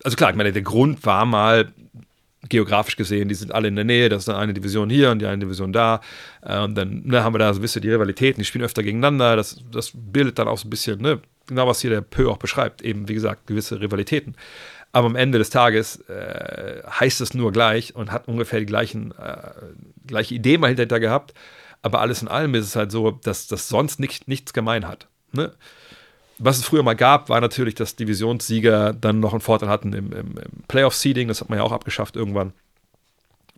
also 0.04 0.16
klar, 0.16 0.30
ich 0.30 0.36
meine, 0.36 0.52
der 0.52 0.62
Grund 0.62 1.06
war 1.06 1.26
mal, 1.26 1.74
geografisch 2.50 2.96
gesehen, 2.96 3.30
die 3.30 3.36
sind 3.36 3.52
alle 3.52 3.68
in 3.68 3.76
der 3.76 3.84
Nähe, 3.84 4.10
das 4.10 4.28
ist 4.28 4.30
eine 4.30 4.54
Division 4.54 4.90
hier 4.90 5.12
und 5.12 5.20
die 5.20 5.26
eine 5.26 5.40
Division 5.40 5.74
da. 5.74 6.02
Äh, 6.42 6.60
und 6.60 6.76
dann 6.76 7.04
ne, 7.06 7.24
haben 7.24 7.34
wir 7.34 7.40
da 7.40 7.54
so 7.54 7.60
ein 7.60 7.62
bisschen 7.62 7.82
die 7.82 7.92
Rivalitäten, 7.92 8.42
die 8.42 8.46
spielen 8.46 8.64
öfter 8.64 8.84
gegeneinander, 8.84 9.36
das, 9.36 9.64
das 9.72 9.92
bildet 9.94 10.40
dann 10.40 10.48
auch 10.48 10.58
so 10.58 10.68
ein 10.68 10.70
bisschen, 10.70 11.02
ne, 11.02 11.20
genau 11.48 11.68
was 11.68 11.82
hier 11.82 11.90
der 11.90 12.02
Pö 12.02 12.30
auch 12.30 12.38
beschreibt, 12.38 12.82
eben 12.82 13.08
wie 13.08 13.14
gesagt, 13.14 13.48
gewisse 13.48 13.80
Rivalitäten. 13.82 14.36
Aber 14.92 15.08
am 15.08 15.16
Ende 15.16 15.38
des 15.38 15.50
Tages 15.50 15.98
äh, 16.10 16.82
heißt 16.88 17.22
es 17.22 17.34
nur 17.34 17.52
gleich 17.52 17.96
und 17.96 18.12
hat 18.12 18.28
ungefähr 18.28 18.60
die 18.60 18.66
gleichen, 18.66 19.12
äh, 19.12 19.52
gleiche 20.08 20.34
Idee 20.34 20.58
mal 20.58 20.74
hinter 20.74 21.00
gehabt. 21.00 21.34
Aber 21.82 22.02
alles 22.02 22.22
in 22.22 22.28
allem 22.28 22.56
ist 22.56 22.66
es 22.66 22.76
halt 22.76 22.92
so, 22.92 23.12
dass 23.12 23.48
das 23.48 23.70
sonst 23.70 24.00
nicht, 24.00 24.28
nichts 24.28 24.54
gemein 24.54 24.88
hat. 24.88 25.08
Ne? 25.32 25.54
was 26.40 26.58
es 26.58 26.66
früher 26.66 26.84
mal 26.84 26.96
gab, 26.96 27.30
war 27.30 27.42
natürlich, 27.42 27.76
dass 27.76 27.96
Divisionssieger 27.96 28.94
dann 28.94 29.20
noch 29.20 29.34
einen 29.34 29.42
Vorteil 29.42 29.70
hatten 29.70 29.94
im, 29.94 30.12
im, 30.12 30.38
im 30.38 30.64
Playoff-Seeding. 30.68 31.28
Das 31.28 31.42
hat 31.42 31.50
man 31.50 31.58
ja 31.58 31.64
auch 31.64 31.72
abgeschafft 31.72 32.16
irgendwann, 32.16 32.54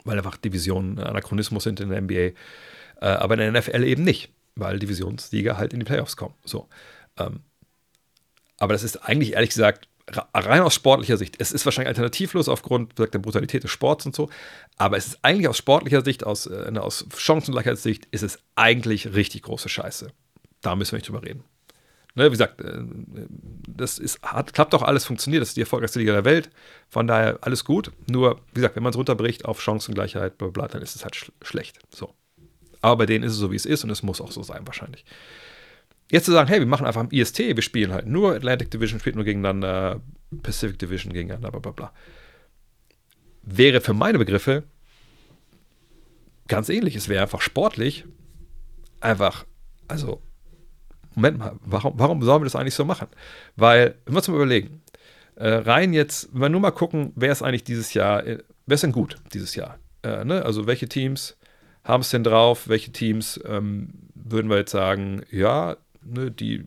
weil 0.05 0.17
einfach 0.17 0.37
Divisionen 0.37 0.99
Anachronismus 0.99 1.63
sind 1.63 1.79
in 1.79 1.89
der 1.89 2.01
NBA. 2.01 2.13
Äh, 2.13 2.33
aber 3.01 3.37
in 3.37 3.53
der 3.53 3.61
NFL 3.61 3.83
eben 3.83 4.03
nicht, 4.03 4.29
weil 4.55 4.79
Divisionssieger 4.79 5.57
halt 5.57 5.73
in 5.73 5.79
die 5.79 5.85
Playoffs 5.85 6.15
kommen. 6.15 6.35
So. 6.45 6.69
Ähm, 7.17 7.41
aber 8.57 8.73
das 8.73 8.83
ist 8.83 8.97
eigentlich, 8.97 9.33
ehrlich 9.33 9.49
gesagt, 9.49 9.88
rein 10.33 10.61
aus 10.61 10.73
sportlicher 10.73 11.17
Sicht, 11.17 11.35
es 11.39 11.51
ist 11.51 11.65
wahrscheinlich 11.65 11.89
alternativlos 11.89 12.49
aufgrund 12.49 12.97
der 12.97 13.19
Brutalität 13.19 13.63
des 13.63 13.71
Sports 13.71 14.05
und 14.05 14.15
so, 14.15 14.29
aber 14.77 14.97
es 14.97 15.07
ist 15.07 15.19
eigentlich 15.21 15.47
aus 15.47 15.57
sportlicher 15.57 16.03
Sicht, 16.03 16.25
aus, 16.25 16.47
äh, 16.47 16.71
aus 16.77 17.05
Chancengleichheitssicht, 17.15 18.07
ist 18.11 18.23
es 18.23 18.39
eigentlich 18.55 19.13
richtig 19.13 19.43
große 19.43 19.69
Scheiße. 19.69 20.11
Da 20.61 20.75
müssen 20.75 20.93
wir 20.93 20.97
nicht 20.97 21.07
drüber 21.07 21.23
reden. 21.23 21.43
Ne, 22.15 22.25
wie 22.25 22.31
gesagt, 22.31 22.59
äh, 22.61 22.81
das 23.67 23.99
ist, 23.99 24.21
hat, 24.23 24.53
klappt 24.53 24.73
doch 24.73 24.81
alles, 24.81 25.05
funktioniert. 25.05 25.41
Das 25.41 25.49
ist 25.49 25.57
die 25.57 25.61
erfolgreichste 25.61 25.99
Liga 25.99 26.11
der 26.11 26.25
Welt. 26.25 26.49
Von 26.89 27.07
daher 27.07 27.37
alles 27.41 27.63
gut. 27.63 27.91
Nur, 28.07 28.41
wie 28.49 28.55
gesagt, 28.55 28.75
wenn 28.75 28.83
man 28.83 28.89
es 28.89 28.97
runterbricht 28.97 29.45
auf 29.45 29.61
Chancengleichheit, 29.61 30.37
bla, 30.37 30.47
bla, 30.47 30.67
dann 30.67 30.81
ist 30.81 30.95
es 30.95 31.03
halt 31.03 31.15
sch 31.15 31.31
schlecht. 31.41 31.79
So. 31.93 32.13
Aber 32.81 32.97
bei 32.97 33.05
denen 33.05 33.23
ist 33.23 33.33
es 33.33 33.37
so, 33.37 33.51
wie 33.51 33.55
es 33.55 33.65
ist 33.65 33.83
und 33.83 33.89
es 33.89 34.03
muss 34.03 34.21
auch 34.21 34.31
so 34.31 34.41
sein, 34.43 34.65
wahrscheinlich. 34.65 35.05
Jetzt 36.11 36.25
zu 36.25 36.31
sagen, 36.31 36.49
hey, 36.49 36.59
wir 36.59 36.67
machen 36.67 36.85
einfach 36.85 37.01
im 37.01 37.11
IST, 37.11 37.39
wir 37.39 37.61
spielen 37.61 37.91
halt 37.91 38.07
nur 38.07 38.35
Atlantic 38.35 38.71
Division, 38.71 38.99
spielt 38.99 39.15
nur 39.15 39.25
gegeneinander, 39.25 40.01
Pacific 40.41 40.79
Division 40.79 41.13
gegeneinander, 41.13 41.51
bla 41.51 41.59
bla 41.59 41.71
bla. 41.71 41.93
Wäre 43.43 43.81
für 43.81 43.93
meine 43.93 44.17
Begriffe 44.17 44.63
ganz 46.47 46.69
ähnlich. 46.69 46.95
Es 46.95 47.09
wäre 47.09 47.21
einfach 47.21 47.41
sportlich, 47.41 48.05
einfach, 48.99 49.45
also 49.87 50.21
Moment 51.15 51.37
mal, 51.37 51.55
warum, 51.61 51.93
warum 51.97 52.21
sollen 52.23 52.41
wir 52.41 52.45
das 52.45 52.55
eigentlich 52.55 52.75
so 52.75 52.85
machen? 52.85 53.07
Weil, 53.55 53.95
wenn 54.05 54.13
wir 54.13 54.17
uns 54.17 54.27
mal 54.27 54.35
überlegen, 54.35 54.81
äh, 55.35 55.49
rein 55.49 55.93
jetzt, 55.93 56.29
wenn 56.33 56.41
wir 56.43 56.49
nur 56.49 56.61
mal 56.61 56.71
gucken, 56.71 57.13
wer 57.15 57.31
ist 57.31 57.41
eigentlich 57.41 57.63
dieses 57.63 57.93
Jahr, 57.93 58.25
äh, 58.25 58.39
wer 58.65 58.75
ist 58.75 58.83
denn 58.83 58.91
gut 58.91 59.17
dieses 59.33 59.55
Jahr? 59.55 59.79
Äh, 60.03 60.25
ne? 60.25 60.43
Also 60.45 60.67
welche 60.67 60.87
Teams 60.87 61.37
haben 61.83 62.01
es 62.01 62.09
denn 62.09 62.23
drauf? 62.23 62.67
Welche 62.67 62.91
Teams 62.91 63.39
ähm, 63.45 63.89
würden 64.15 64.49
wir 64.49 64.57
jetzt 64.57 64.71
sagen, 64.71 65.23
ja, 65.31 65.77
ne, 66.11 66.31
die, 66.31 66.65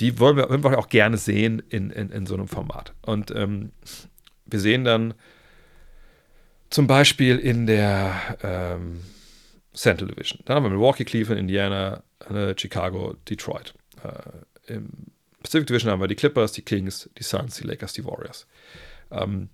die 0.00 0.18
wollen 0.18 0.36
wir, 0.36 0.48
wir 0.50 0.78
auch 0.78 0.88
gerne 0.88 1.16
sehen 1.16 1.62
in, 1.68 1.90
in, 1.90 2.10
in 2.10 2.26
so 2.26 2.34
einem 2.34 2.48
Format. 2.48 2.94
Und 3.02 3.30
ähm, 3.30 3.72
wir 4.46 4.60
sehen 4.60 4.84
dann 4.84 5.14
zum 6.70 6.86
Beispiel 6.86 7.38
in 7.38 7.66
der 7.66 8.38
ähm, 8.42 9.00
Central 9.74 10.08
Division. 10.08 10.40
Dann 10.44 10.56
haben 10.56 10.64
wir 10.64 10.70
Milwaukee, 10.70 11.04
Cleveland, 11.04 11.40
Indiana, 11.40 12.02
äh, 12.28 12.54
Chicago, 12.56 13.14
Detroit. 13.28 13.74
Äh, 14.02 14.72
Im 14.74 14.90
Pacific 15.42 15.66
Division 15.66 15.90
haben 15.90 16.00
wir 16.00 16.08
die 16.08 16.16
Clippers, 16.16 16.52
die 16.52 16.62
Kings, 16.62 17.08
die 17.16 17.22
Suns, 17.22 17.56
die 17.56 17.66
Lakers, 17.66 17.92
die 17.92 18.04
Warriors. 18.04 18.46
Ähm, 19.10 19.48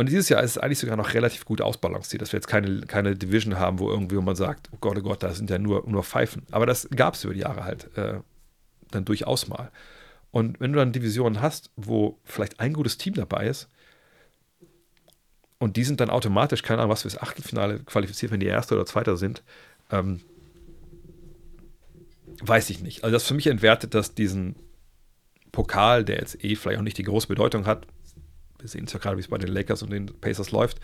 und 0.00 0.08
dieses 0.08 0.30
Jahr 0.30 0.42
ist 0.42 0.52
es 0.52 0.58
eigentlich 0.58 0.78
sogar 0.78 0.96
noch 0.96 1.12
relativ 1.12 1.44
gut 1.44 1.60
ausbalanciert, 1.60 2.22
dass 2.22 2.32
wir 2.32 2.38
jetzt 2.38 2.46
keine, 2.46 2.80
keine 2.86 3.16
Division 3.16 3.58
haben, 3.58 3.78
wo 3.78 3.90
irgendwie 3.90 4.16
man 4.16 4.34
sagt, 4.34 4.70
oh 4.72 4.78
Gott, 4.80 4.96
oh 4.96 5.02
Gott, 5.02 5.22
da 5.22 5.34
sind 5.34 5.50
ja 5.50 5.58
nur, 5.58 5.86
nur 5.86 6.02
Pfeifen. 6.02 6.46
Aber 6.52 6.64
das 6.64 6.88
gab 6.88 7.12
es 7.12 7.24
über 7.24 7.34
die 7.34 7.40
Jahre 7.40 7.64
halt 7.64 7.94
äh, 7.98 8.20
dann 8.92 9.04
durchaus 9.04 9.46
mal. 9.48 9.70
Und 10.30 10.58
wenn 10.58 10.72
du 10.72 10.78
dann 10.78 10.92
Divisionen 10.92 11.42
hast, 11.42 11.70
wo 11.76 12.18
vielleicht 12.24 12.60
ein 12.60 12.72
gutes 12.72 12.96
Team 12.96 13.12
dabei 13.12 13.46
ist, 13.46 13.68
und 15.58 15.76
die 15.76 15.84
sind 15.84 16.00
dann 16.00 16.08
automatisch, 16.08 16.62
keine 16.62 16.80
Ahnung, 16.80 16.92
was 16.92 17.02
fürs 17.02 17.18
Achtelfinale 17.18 17.80
qualifiziert, 17.80 18.32
wenn 18.32 18.40
die 18.40 18.46
Erste 18.46 18.76
oder 18.76 18.86
Zweiter 18.86 19.18
sind, 19.18 19.42
ähm, 19.90 20.22
weiß 22.40 22.70
ich 22.70 22.80
nicht. 22.80 23.04
Also 23.04 23.12
das 23.12 23.26
für 23.26 23.34
mich 23.34 23.48
entwertet 23.48 23.92
das 23.92 24.14
diesen 24.14 24.56
Pokal, 25.52 26.06
der 26.06 26.20
jetzt 26.20 26.42
eh 26.42 26.56
vielleicht 26.56 26.78
auch 26.78 26.84
nicht 26.84 26.96
die 26.96 27.02
große 27.02 27.28
Bedeutung 27.28 27.66
hat, 27.66 27.86
wir 28.60 28.68
sehen 28.68 28.84
es 28.84 28.92
ja 28.92 28.98
gerade, 28.98 29.16
wie 29.16 29.20
es 29.20 29.28
bei 29.28 29.38
den 29.38 29.52
Lakers 29.52 29.82
und 29.82 29.90
den 29.90 30.06
Pacers 30.06 30.50
läuft, 30.50 30.80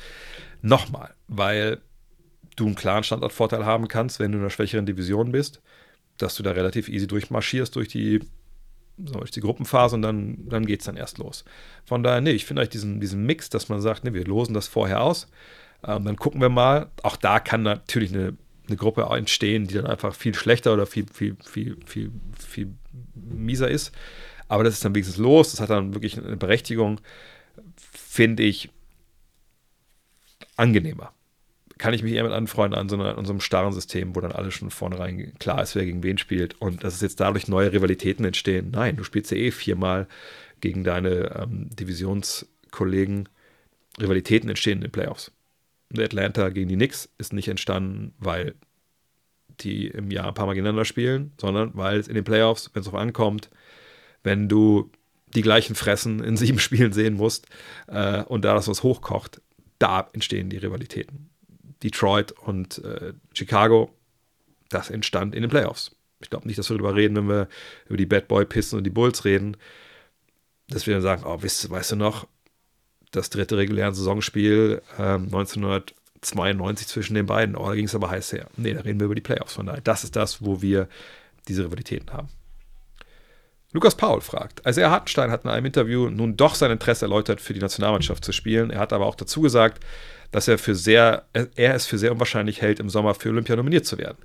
nochmal, 0.62 1.15
weil 1.28 1.81
du 2.57 2.66
einen 2.66 2.74
klaren 2.74 3.05
Standortvorteil 3.05 3.65
haben 3.65 3.89
kannst, 3.89 4.19
wenn 4.19 4.32
du 4.32 4.39
in 4.39 4.44
einer 4.44 4.51
schwächeren 4.51 4.86
Division 4.86 5.32
bist, 5.32 5.61
dass 6.19 6.35
du 6.35 6.43
da 6.43 6.53
relativ 6.53 6.89
easy 6.89 7.07
durchmarschierst 7.07 7.77
durch 7.77 7.89
die, 7.89 8.20
durch 8.97 9.31
die 9.31 9.40
Gruppenphase 9.40 9.97
und 9.97 10.03
dann, 10.03 10.48
dann 10.48 10.65
geht 10.65 10.81
es 10.81 10.86
dann 10.86 10.97
erst 10.97 11.19
los. 11.19 11.44
Von 11.85 12.03
daher, 12.03 12.20
nee, 12.20 12.31
ich 12.31 12.47
finde 12.47 12.62
euch 12.62 12.70
diesen, 12.70 13.01
diesen 13.01 13.24
Mix, 13.24 13.51
dass 13.51 13.69
man 13.69 13.81
sagt, 13.81 14.05
nee, 14.05 14.15
wir 14.15 14.24
losen 14.24 14.55
das 14.55 14.69
vorher 14.69 15.03
aus, 15.03 15.28
ähm, 15.86 16.05
dann 16.05 16.16
gucken 16.16 16.40
wir 16.40 16.48
mal. 16.48 16.90
Auch 17.03 17.16
da 17.16 17.39
kann 17.39 17.62
natürlich 17.62 18.12
eine 18.15 18.36
eine 18.69 18.77
Gruppe 18.77 19.03
entstehen, 19.16 19.66
die 19.66 19.74
dann 19.74 19.86
einfach 19.86 20.15
viel 20.15 20.35
schlechter 20.35 20.74
oder 20.74 20.86
viel, 20.86 21.07
viel, 21.12 21.36
viel, 21.44 21.77
viel, 21.86 22.11
viel 22.39 22.74
mieser 23.15 23.69
ist. 23.69 23.93
Aber 24.48 24.65
das 24.65 24.74
ist 24.74 24.85
dann 24.85 24.94
wenigstens 24.94 25.19
los, 25.19 25.51
das 25.51 25.61
hat 25.61 25.70
dann 25.70 25.94
wirklich 25.94 26.19
eine 26.19 26.36
Berechtigung, 26.36 27.01
finde 28.16 28.43
ich 28.44 28.70
angenehmer. 30.56 31.12
Kann 31.76 31.93
ich 31.93 32.02
mich 32.02 32.14
eher 32.14 32.24
mit 32.24 32.32
anfreunden 32.32 32.80
an 32.80 32.88
so, 32.88 32.98
einem 32.98 33.40
starren 33.40 33.74
System, 33.74 34.16
wo 34.16 34.20
dann 34.22 34.32
alles 34.32 34.55
schon 34.55 34.70
vornherein 34.70 35.34
klar 35.38 35.62
ist, 35.62 35.74
wer 35.74 35.84
gegen 35.84 36.02
wen 36.02 36.16
spielt 36.16 36.59
und 36.59 36.82
dass 36.82 36.94
es 36.94 37.02
jetzt 37.02 37.20
dadurch 37.20 37.47
neue 37.47 37.72
Rivalitäten 37.72 38.24
entstehen. 38.24 38.70
Nein, 38.70 38.97
du 38.97 39.05
spielst 39.05 39.30
ja 39.30 39.36
eh 39.36 39.51
viermal 39.51 40.09
gegen 40.62 40.82
deine 40.82 41.43
ähm, 41.43 41.68
Divisionskollegen. 41.76 43.28
Rivalitäten 44.01 44.48
entstehen 44.48 44.78
in 44.78 44.84
den 44.84 44.93
Playoffs. 44.93 45.30
Atlanta 45.94 46.48
gegen 46.48 46.70
die 46.70 46.76
Knicks 46.76 47.10
ist 47.18 47.34
nicht 47.34 47.48
entstanden, 47.48 48.14
weil 48.18 48.55
die 49.60 49.88
im 49.88 50.10
Jahr 50.10 50.28
ein 50.28 50.34
paar 50.34 50.47
Mal 50.47 50.55
gegeneinander 50.55 50.86
spielen, 50.86 51.32
sondern 51.38 51.72
weil 51.74 51.98
es 51.98 52.09
in 52.09 52.14
den 52.14 52.24
Playoffs, 52.24 52.70
wenn 52.72 52.80
es 52.80 52.86
darauf 52.86 53.01
ankommt, 53.01 53.51
wenn 54.22 54.48
du 54.48 54.90
die 55.35 55.43
gleichen 55.43 55.74
Fressen 55.74 56.23
in 56.23 56.36
sieben 56.36 56.59
Spielen 56.61 56.93
sehen 56.93 57.15
musst 57.15 57.47
äh, 57.86 58.23
und 58.23 58.44
da 58.44 58.55
das 58.55 58.69
was 58.69 58.82
hochkocht, 58.82 59.40
da 59.78 60.09
entstehen 60.12 60.51
die 60.51 60.59
Rivalitäten. 60.59 61.31
Detroit 61.82 62.32
und 62.32 62.78
äh, 62.85 63.12
Chicago, 63.35 63.94
das 64.70 64.90
entstand 64.90 65.35
in 65.35 65.43
den 65.43 65.51
Playoffs. 65.51 65.94
Ich 66.20 66.31
glaube 66.31 66.47
nicht, 66.47 66.59
dass 66.59 66.70
wir 66.70 66.78
darüber 66.78 66.94
reden, 66.94 67.16
wenn 67.16 67.28
wir 67.28 67.48
über 67.86 67.98
die 67.98 68.07
Bad 68.07 68.28
Boy 68.28 68.47
Pisten 68.47 68.78
und 68.78 68.85
die 68.85 68.90
Bulls 68.90 69.24
reden, 69.24 69.57
dass 70.69 70.86
wir 70.86 70.94
dann 70.94 71.03
sagen, 71.03 71.23
oh, 71.27 71.43
weißt, 71.43 71.69
weißt 71.70 71.93
du 71.93 71.97
noch, 71.97 72.27
das 73.11 73.31
dritte 73.31 73.57
reguläre 73.57 73.94
Saisonspiel 73.94 74.82
ähm, 74.98 75.24
1992 75.27 76.86
zwischen 76.89 77.15
den 77.15 77.27
beiden. 77.27 77.57
Oh, 77.57 77.66
da 77.66 77.74
ging 77.74 77.85
es 77.85 77.94
aber 77.94 78.11
heiß 78.11 78.32
her. 78.32 78.48
Nee, 78.57 78.74
da 78.74 78.81
reden 78.81 78.98
wir 78.98 79.05
über 79.05 79.15
die 79.15 79.20
Playoffs. 79.20 79.55
Von 79.55 79.66
daher, 79.66 79.81
das 79.82 80.05
ist 80.05 80.16
das, 80.16 80.43
wo 80.44 80.62
wir 80.62 80.89
diese 81.47 81.65
Rivalitäten 81.65 82.12
haben. 82.12 82.28
Lukas 83.77 83.94
Paul 83.94 84.23
fragt, 84.23 84.65
also 84.65 84.81
er 84.81 84.90
Hartenstein 84.90 85.31
hat 85.31 85.44
in 85.44 85.51
einem 85.51 85.66
Interview 85.66 86.09
nun 86.09 86.35
doch 86.35 86.55
sein 86.55 86.70
Interesse 86.70 87.05
erläutert, 87.05 87.43
für 87.43 87.53
die 87.53 87.61
Nationalmannschaft 87.61 88.24
zu 88.24 88.32
spielen. 88.32 88.70
Er 88.70 88.81
hat 88.81 88.94
aber 88.94 89.05
auch 89.05 89.15
dazu 89.15 89.43
gesagt, 89.43 89.85
dass 90.31 90.48
er 90.48 90.57
für 90.57 90.74
sehr, 90.74 91.27
er 91.35 91.74
es 91.74 91.85
für 91.85 91.98
sehr 91.98 92.11
unwahrscheinlich 92.11 92.62
hält, 92.62 92.81
im 92.81 92.89
Sommer 92.89 93.15
für 93.15 93.28
Olympia 93.28 93.55
nominiert 93.55 93.85
zu 93.85 93.98
werden. 93.98 94.16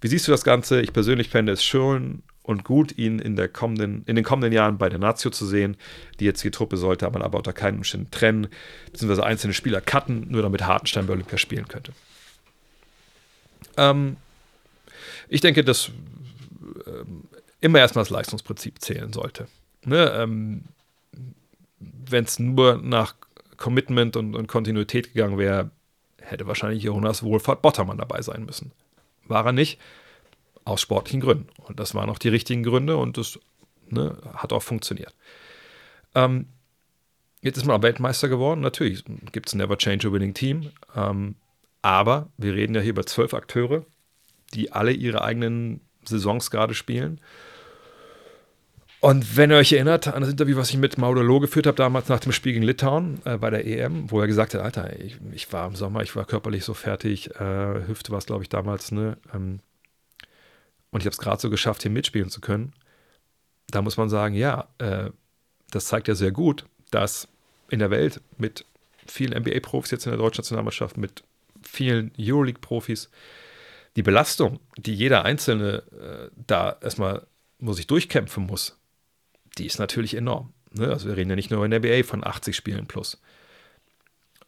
Wie 0.00 0.08
siehst 0.08 0.26
du 0.26 0.32
das 0.32 0.42
Ganze? 0.42 0.80
Ich 0.80 0.94
persönlich 0.94 1.28
fände 1.28 1.52
es 1.52 1.62
schön 1.62 2.22
und 2.44 2.64
gut, 2.64 2.96
ihn 2.96 3.18
in, 3.18 3.36
der 3.36 3.48
kommenden, 3.48 4.04
in 4.06 4.16
den 4.16 4.24
kommenden 4.24 4.54
Jahren 4.54 4.78
bei 4.78 4.88
der 4.88 4.98
Nazio 4.98 5.30
zu 5.30 5.44
sehen. 5.44 5.76
Die 6.18 6.24
jetzige 6.24 6.50
Truppe 6.50 6.78
sollte 6.78 7.08
man 7.10 7.20
aber 7.20 7.36
unter 7.36 7.52
keinen 7.52 7.76
Umständen 7.76 8.10
trennen, 8.10 8.46
beziehungsweise 8.90 9.26
einzelne 9.26 9.52
Spieler 9.52 9.82
cutten, 9.82 10.28
nur 10.30 10.40
damit 10.40 10.66
Hartenstein 10.66 11.06
bei 11.06 11.12
Olympia 11.12 11.36
spielen 11.36 11.68
könnte. 11.68 11.92
Ähm, 13.76 14.16
ich 15.28 15.42
denke, 15.42 15.62
dass 15.62 15.90
ähm, 16.86 17.23
immer 17.64 17.78
erstmal 17.78 18.04
das 18.04 18.10
Leistungsprinzip 18.10 18.82
zählen 18.82 19.12
sollte. 19.12 19.48
Ne? 19.86 20.12
Ähm, 20.16 20.64
Wenn 21.78 22.24
es 22.24 22.38
nur 22.38 22.76
nach 22.76 23.14
Commitment 23.56 24.16
und, 24.16 24.36
und 24.36 24.48
Kontinuität 24.48 25.14
gegangen 25.14 25.38
wäre, 25.38 25.70
hätte 26.20 26.46
wahrscheinlich 26.46 26.82
Jonas 26.82 27.22
Wohlfahrt 27.22 27.62
Bottermann 27.62 27.96
dabei 27.96 28.20
sein 28.20 28.44
müssen. 28.44 28.72
War 29.26 29.46
er 29.46 29.52
nicht 29.52 29.80
Aus 30.66 30.82
sportlichen 30.82 31.20
Gründen. 31.20 31.48
Und 31.56 31.80
das 31.80 31.94
waren 31.94 32.10
auch 32.10 32.18
die 32.18 32.28
richtigen 32.28 32.62
Gründe 32.62 32.98
und 32.98 33.16
das 33.16 33.38
ne, 33.88 34.16
hat 34.34 34.52
auch 34.52 34.62
funktioniert. 34.62 35.14
Ähm, 36.14 36.46
jetzt 37.40 37.56
ist 37.56 37.64
man 37.64 37.78
auch 37.78 37.82
Weltmeister 37.82 38.28
geworden. 38.28 38.60
Natürlich 38.60 39.04
gibt 39.32 39.48
es 39.48 39.54
ein 39.54 39.58
Never 39.58 39.78
Change 39.78 40.08
a 40.08 40.12
Winning 40.12 40.34
Team. 40.34 40.70
Ähm, 40.94 41.36
aber 41.80 42.28
wir 42.36 42.54
reden 42.54 42.74
ja 42.74 42.82
hier 42.82 42.90
über 42.90 43.06
zwölf 43.06 43.32
Akteure, 43.32 43.86
die 44.52 44.72
alle 44.72 44.92
ihre 44.92 45.22
eigenen 45.22 45.80
Saisons 46.04 46.50
gerade 46.50 46.74
spielen. 46.74 47.20
Und 49.04 49.36
wenn 49.36 49.50
ihr 49.50 49.58
euch 49.58 49.70
erinnert 49.70 50.08
an 50.08 50.22
das 50.22 50.30
Interview, 50.30 50.56
was 50.56 50.70
ich 50.70 50.78
mit 50.78 50.96
Maudolo 50.96 51.38
geführt 51.38 51.66
habe, 51.66 51.76
damals 51.76 52.08
nach 52.08 52.20
dem 52.20 52.32
Spiel 52.32 52.54
gegen 52.54 52.64
Litauen 52.64 53.20
äh, 53.26 53.36
bei 53.36 53.50
der 53.50 53.66
EM, 53.66 54.10
wo 54.10 54.18
er 54.18 54.26
gesagt 54.26 54.54
hat, 54.54 54.62
Alter, 54.62 54.98
ich, 54.98 55.18
ich, 55.32 55.52
war 55.52 55.66
im 55.66 55.76
Sommer, 55.76 56.00
ich 56.00 56.16
war 56.16 56.24
körperlich 56.24 56.64
so 56.64 56.72
fertig, 56.72 57.28
äh, 57.38 57.86
Hüfte 57.86 58.12
war 58.12 58.18
es, 58.18 58.24
glaube 58.24 58.44
ich, 58.44 58.48
damals, 58.48 58.92
ne? 58.92 59.18
Ähm, 59.34 59.60
und 60.90 61.00
ich 61.00 61.04
habe 61.04 61.12
es 61.12 61.18
gerade 61.18 61.38
so 61.38 61.50
geschafft, 61.50 61.82
hier 61.82 61.90
mitspielen 61.90 62.30
zu 62.30 62.40
können. 62.40 62.72
Da 63.68 63.82
muss 63.82 63.98
man 63.98 64.08
sagen, 64.08 64.34
ja, 64.34 64.68
äh, 64.78 65.10
das 65.70 65.84
zeigt 65.84 66.08
ja 66.08 66.14
sehr 66.14 66.32
gut, 66.32 66.64
dass 66.90 67.28
in 67.68 67.80
der 67.80 67.90
Welt 67.90 68.22
mit 68.38 68.64
vielen 69.06 69.38
NBA-Profis 69.38 69.90
jetzt 69.90 70.06
in 70.06 70.12
der 70.12 70.18
deutschen 70.18 70.40
Nationalmannschaft, 70.40 70.96
mit 70.96 71.24
vielen 71.60 72.10
Euroleague-Profis, 72.18 73.10
die 73.96 74.02
Belastung, 74.02 74.60
die 74.78 74.94
jeder 74.94 75.26
Einzelne 75.26 75.82
äh, 75.92 76.30
da 76.46 76.78
erstmal 76.80 77.26
muss 77.58 77.78
ich 77.78 77.86
durchkämpfen 77.86 78.46
muss, 78.46 78.78
die 79.54 79.66
ist 79.66 79.78
natürlich 79.78 80.14
enorm. 80.14 80.52
Ne? 80.72 80.88
Also 80.88 81.08
wir 81.08 81.16
reden 81.16 81.30
ja 81.30 81.36
nicht 81.36 81.50
nur 81.50 81.64
in 81.64 81.70
der 81.70 81.80
NBA 81.80 82.02
von 82.04 82.24
80 82.24 82.54
Spielen 82.54 82.86
plus. 82.86 83.20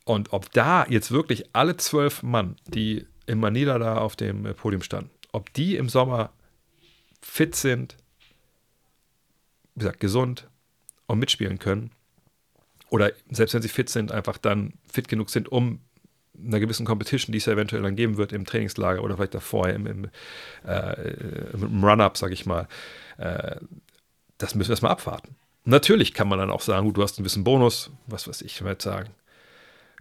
Und 0.05 0.33
ob 0.33 0.53
da 0.53 0.87
jetzt 0.89 1.11
wirklich 1.11 1.51
alle 1.53 1.77
zwölf 1.77 2.23
Mann, 2.23 2.57
die 2.67 3.07
in 3.27 3.41
Manila 3.41 3.79
da 3.79 3.99
auf 3.99 4.15
dem 4.15 4.45
Podium 4.55 4.83
standen, 4.83 5.11
ob 5.33 5.53
die 5.53 5.77
im 5.77 5.89
Sommer 5.89 6.33
fit 7.21 7.57
sind, 7.57 7.97
wie 9.75 9.81
gesagt, 9.81 10.01
gesund 10.01 10.49
und 11.07 11.19
mitspielen 11.19 11.59
können, 11.59 11.91
oder 12.89 13.13
selbst 13.31 13.55
wenn 13.55 13.63
sie 13.63 13.69
fit 13.69 13.89
sind, 13.89 14.13
einfach 14.13 14.39
dann 14.39 14.75
fit 14.91 15.09
genug 15.09 15.31
sind, 15.31 15.51
um 15.51 15.81
einer 16.45 16.61
gewissen 16.61 16.87
Competition, 16.87 17.33
die 17.33 17.39
es 17.39 17.47
ja 17.47 17.55
eventuell 17.55 17.83
dann 17.83 17.97
geben 17.97 18.17
wird 18.17 18.33
im 18.33 18.45
Trainingslager 18.45 19.03
oder 19.03 19.17
vielleicht 19.17 19.35
davor 19.35 19.69
im, 19.69 19.87
im, 19.87 20.09
äh, 20.65 21.11
im 21.55 21.83
Run-Up, 21.83 22.17
sage 22.17 22.35
ich 22.35 22.47
mal, 22.47 22.69
äh, 23.19 23.57
das 24.39 24.55
müssen 24.55 24.69
wir 24.69 24.73
erstmal 24.73 24.93
abwarten. 24.93 25.37
Natürlich 25.65 26.15
kann 26.15 26.29
man 26.29 26.39
dann 26.39 26.51
auch 26.51 26.61
sagen, 26.61 26.87
gut, 26.87 26.97
du 26.97 27.03
hast 27.03 27.19
einen 27.19 27.25
gewissen 27.25 27.45
Bonus, 27.45 27.91
was 28.07 28.29
weiß 28.29 28.43
ich, 28.43 28.57
ich 28.57 28.65
werde 28.65 28.83
sagen. 28.83 29.11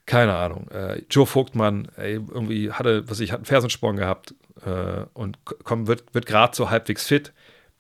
Keine 0.06 0.36
Ahnung. 0.36 0.70
Äh, 0.70 1.02
Joe 1.10 1.26
Vogtmann, 1.26 1.88
ey, 1.98 2.14
irgendwie 2.14 2.72
hatte, 2.72 3.10
was 3.10 3.20
ich, 3.20 3.32
hat 3.32 3.40
einen 3.40 3.46
Fersensporn 3.46 3.96
gehabt 3.96 4.36
äh, 4.64 5.06
und 5.14 5.40
komm, 5.64 5.88
wird, 5.88 6.14
wird 6.14 6.28
gerade 6.28 6.56
so 6.56 6.70
halbwegs 6.70 7.08
fit. 7.08 7.34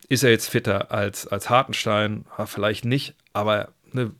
Ist 0.09 0.23
er 0.23 0.31
jetzt 0.31 0.49
fitter 0.49 0.91
als, 0.91 1.27
als 1.27 1.49
Hartenstein? 1.49 2.25
Ja, 2.37 2.47
vielleicht 2.47 2.85
nicht, 2.85 3.13
aber 3.33 3.69
ne, 3.91 4.11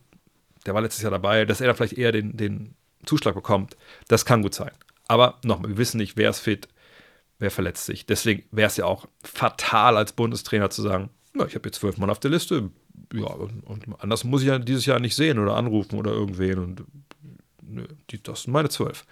der 0.65 0.73
war 0.73 0.81
letztes 0.81 1.01
Jahr 1.01 1.11
dabei, 1.11 1.45
dass 1.45 1.61
er 1.61 1.67
da 1.67 1.73
vielleicht 1.73 1.97
eher 1.97 2.11
den, 2.11 2.37
den 2.37 2.75
Zuschlag 3.05 3.35
bekommt, 3.35 3.77
das 4.07 4.25
kann 4.25 4.41
gut 4.41 4.53
sein. 4.53 4.71
Aber 5.07 5.39
nochmal, 5.43 5.71
wir 5.71 5.77
wissen 5.77 5.97
nicht, 5.97 6.17
wer 6.17 6.29
ist 6.29 6.39
fit, 6.39 6.67
wer 7.39 7.51
verletzt 7.51 7.85
sich. 7.85 8.05
Deswegen 8.05 8.43
wäre 8.51 8.67
es 8.67 8.77
ja 8.77 8.85
auch 8.85 9.07
fatal 9.23 9.97
als 9.97 10.13
Bundestrainer 10.13 10.69
zu 10.69 10.81
sagen, 10.81 11.09
na, 11.35 11.45
ich 11.45 11.55
habe 11.55 11.67
jetzt 11.67 11.79
zwölf 11.79 11.97
Mann 11.97 12.09
auf 12.09 12.19
der 12.19 12.31
Liste. 12.31 12.69
Ja, 13.13 13.27
und, 13.27 13.61
und, 13.61 13.85
anders 13.99 14.23
muss 14.23 14.41
ich 14.41 14.47
ja 14.47 14.57
dieses 14.57 14.85
Jahr 14.85 14.99
nicht 14.99 15.15
sehen 15.15 15.37
oder 15.37 15.55
anrufen 15.55 15.97
oder 15.99 16.11
irgendwen. 16.11 16.59
Und 16.59 16.83
nö, 17.61 17.85
die, 18.09 18.21
das 18.21 18.43
sind 18.43 18.53
meine 18.53 18.69
zwölf. 18.69 19.05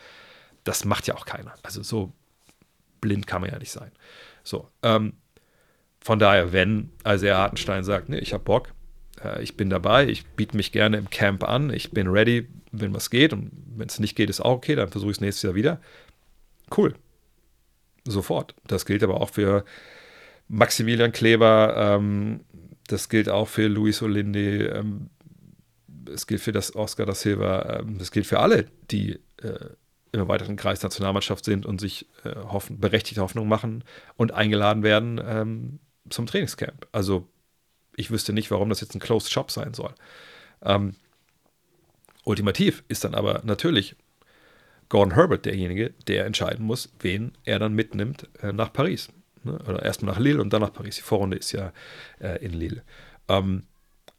Das 0.64 0.86
macht 0.86 1.08
ja 1.08 1.16
auch 1.16 1.26
keiner. 1.26 1.54
Also 1.64 1.84
so 1.84 2.14
blind 3.02 3.28
kann 3.28 3.42
man 3.42 3.52
ja 3.52 3.60
nicht 3.60 3.72
sein. 3.72 3.92
So, 4.44 4.70
ähm, 4.82 5.14
von 6.00 6.20
daher, 6.20 6.54
wenn 6.54 6.90
also 7.04 7.26
er 7.26 7.38
Hartenstein 7.38 7.84
sagt, 7.84 8.10
nee, 8.10 8.20
ich 8.20 8.34
habe 8.34 8.44
Bock, 8.44 8.74
äh, 9.24 9.42
ich 9.44 9.58
bin 9.58 9.70
dabei, 9.70 10.08
ich 10.08 10.26
biete 10.26 10.56
mich 10.56 10.72
gerne 10.72 10.98
im 10.98 11.10
Camp 11.10 11.44
an, 11.44 11.72
ich 11.72 11.92
bin 11.92 12.08
ready, 12.08 12.48
wenn 12.72 12.94
was 12.94 13.10
geht 13.10 13.34
und 13.34 13.52
wenn 13.76 13.88
es 13.88 14.00
nicht 14.00 14.16
geht, 14.16 14.30
ist 14.30 14.42
auch 14.42 14.56
okay, 14.56 14.76
dann 14.76 14.90
versuche 14.90 15.12
ich 15.12 15.18
es 15.18 15.22
nächstes 15.22 15.44
Jahr 15.44 15.56
wieder. 15.56 15.80
Cool. 16.76 16.96
Sofort. 18.06 18.56
Das 18.68 18.86
gilt 18.86 19.04
aber 19.04 19.22
auch 19.22 19.30
für 19.30 19.64
Maximilian 20.48 21.12
Kleber, 21.12 21.76
ähm, 21.78 22.42
das 22.88 23.10
gilt 23.10 23.30
auch 23.30 23.48
für 23.48 23.68
Luis 23.68 24.02
Olinde, 24.02 24.68
ähm, 24.68 25.10
es 26.12 26.28
gilt 26.28 26.42
für 26.42 26.52
das 26.52 26.76
Oscar 26.76 27.06
da 27.06 27.16
Silva, 27.16 27.80
ähm, 27.80 27.98
das 27.98 28.12
gilt 28.12 28.28
für 28.28 28.40
alle, 28.40 28.68
die 28.92 29.20
äh, 29.42 29.70
im 30.12 30.20
erweiterten 30.20 30.56
Kreis 30.56 30.84
Nationalmannschaft 30.84 31.44
sind 31.44 31.66
und 31.66 31.82
sich 31.82 32.08
äh, 32.24 32.36
hoffen, 32.36 32.80
berechtigte 32.80 33.22
Hoffnung 33.22 33.48
machen 33.48 33.84
und 34.16 34.32
eingeladen 34.32 34.84
werden 34.84 35.20
ähm, 35.26 35.80
zum 36.10 36.28
Trainingscamp. 36.28 36.88
Also 36.92 37.28
ich 37.96 38.12
wüsste 38.12 38.32
nicht, 38.32 38.52
warum 38.52 38.70
das 38.70 38.82
jetzt 38.82 38.96
ein 38.96 39.00
Closed 39.00 39.32
Shop 39.32 39.50
sein 39.50 39.74
soll. 39.74 39.94
Ähm, 40.62 40.96
ultimativ 42.26 42.84
ist 42.88 43.04
dann 43.04 43.16
aber 43.16 43.42
natürlich 43.44 43.96
Gordon 44.90 45.16
Herbert 45.16 45.46
derjenige, 45.46 45.94
der 46.08 46.26
entscheiden 46.26 46.66
muss, 46.66 46.94
wen 47.00 47.36
er 47.46 47.58
dann 47.58 47.74
mitnimmt 47.74 48.30
äh, 48.42 48.54
nach 48.54 48.72
Paris. 48.72 49.10
Ne? 49.44 49.60
Oder 49.68 49.84
erstmal 49.84 50.14
nach 50.14 50.20
Lille 50.20 50.42
und 50.42 50.52
dann 50.54 50.62
nach 50.62 50.74
Paris. 50.74 50.96
Die 50.96 51.02
Vorrunde 51.02 51.38
ist 51.38 51.52
ja 51.52 51.72
äh, 52.20 52.44
in 52.44 52.54
Lille. 52.54 52.84
Ähm, 53.28 53.64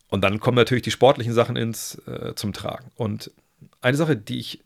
und 0.09 0.21
dann 0.23 0.41
kommen 0.41 0.57
natürlich 0.57 0.83
die 0.83 0.91
sportlichen 0.91 1.33
Sachen 1.33 1.57
ins, 1.57 1.97
äh, 2.07 2.35
zum 2.35 2.53
Tragen. 2.53 2.91
Und 2.95 3.31
eine 3.81 3.97
Sache, 3.97 4.17
die 4.17 4.39
ich 4.39 4.63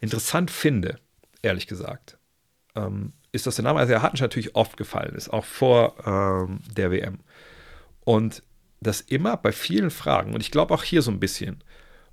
interessant 0.00 0.50
finde, 0.50 0.98
ehrlich 1.42 1.66
gesagt, 1.66 2.18
ähm, 2.76 3.12
ist, 3.32 3.46
dass 3.46 3.56
der 3.56 3.64
Name 3.64 3.82
Isaiah 3.82 4.02
Hartenstein 4.02 4.26
natürlich 4.26 4.54
oft 4.54 4.76
gefallen 4.76 5.14
ist, 5.14 5.28
auch 5.28 5.44
vor 5.44 5.94
ähm, 6.06 6.60
der 6.76 6.90
WM. 6.90 7.18
Und 8.04 8.42
das 8.80 9.00
immer 9.00 9.36
bei 9.36 9.50
vielen 9.50 9.90
Fragen, 9.90 10.34
und 10.34 10.40
ich 10.40 10.50
glaube 10.50 10.74
auch 10.74 10.82
hier 10.82 11.02
so 11.02 11.10
ein 11.10 11.20
bisschen, 11.20 11.64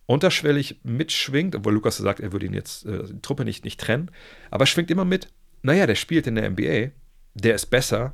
unterschwellig 0.06 0.80
mitschwingt, 0.84 1.56
obwohl 1.56 1.74
Lukas 1.74 1.98
sagt, 1.98 2.20
er 2.20 2.32
würde 2.32 2.46
ihn 2.46 2.54
jetzt 2.54 2.86
äh, 2.86 3.04
die 3.06 3.22
Truppe 3.22 3.46
nicht, 3.46 3.64
nicht 3.64 3.80
trennen, 3.80 4.12
aber 4.50 4.66
schwingt 4.66 4.92
immer 4.92 5.06
mit, 5.06 5.28
naja, 5.62 5.86
der 5.86 5.96
spielt 5.96 6.28
in 6.28 6.36
der 6.36 6.50
NBA 6.50 6.92
der 7.34 7.56
ist 7.56 7.68
besser 7.68 8.14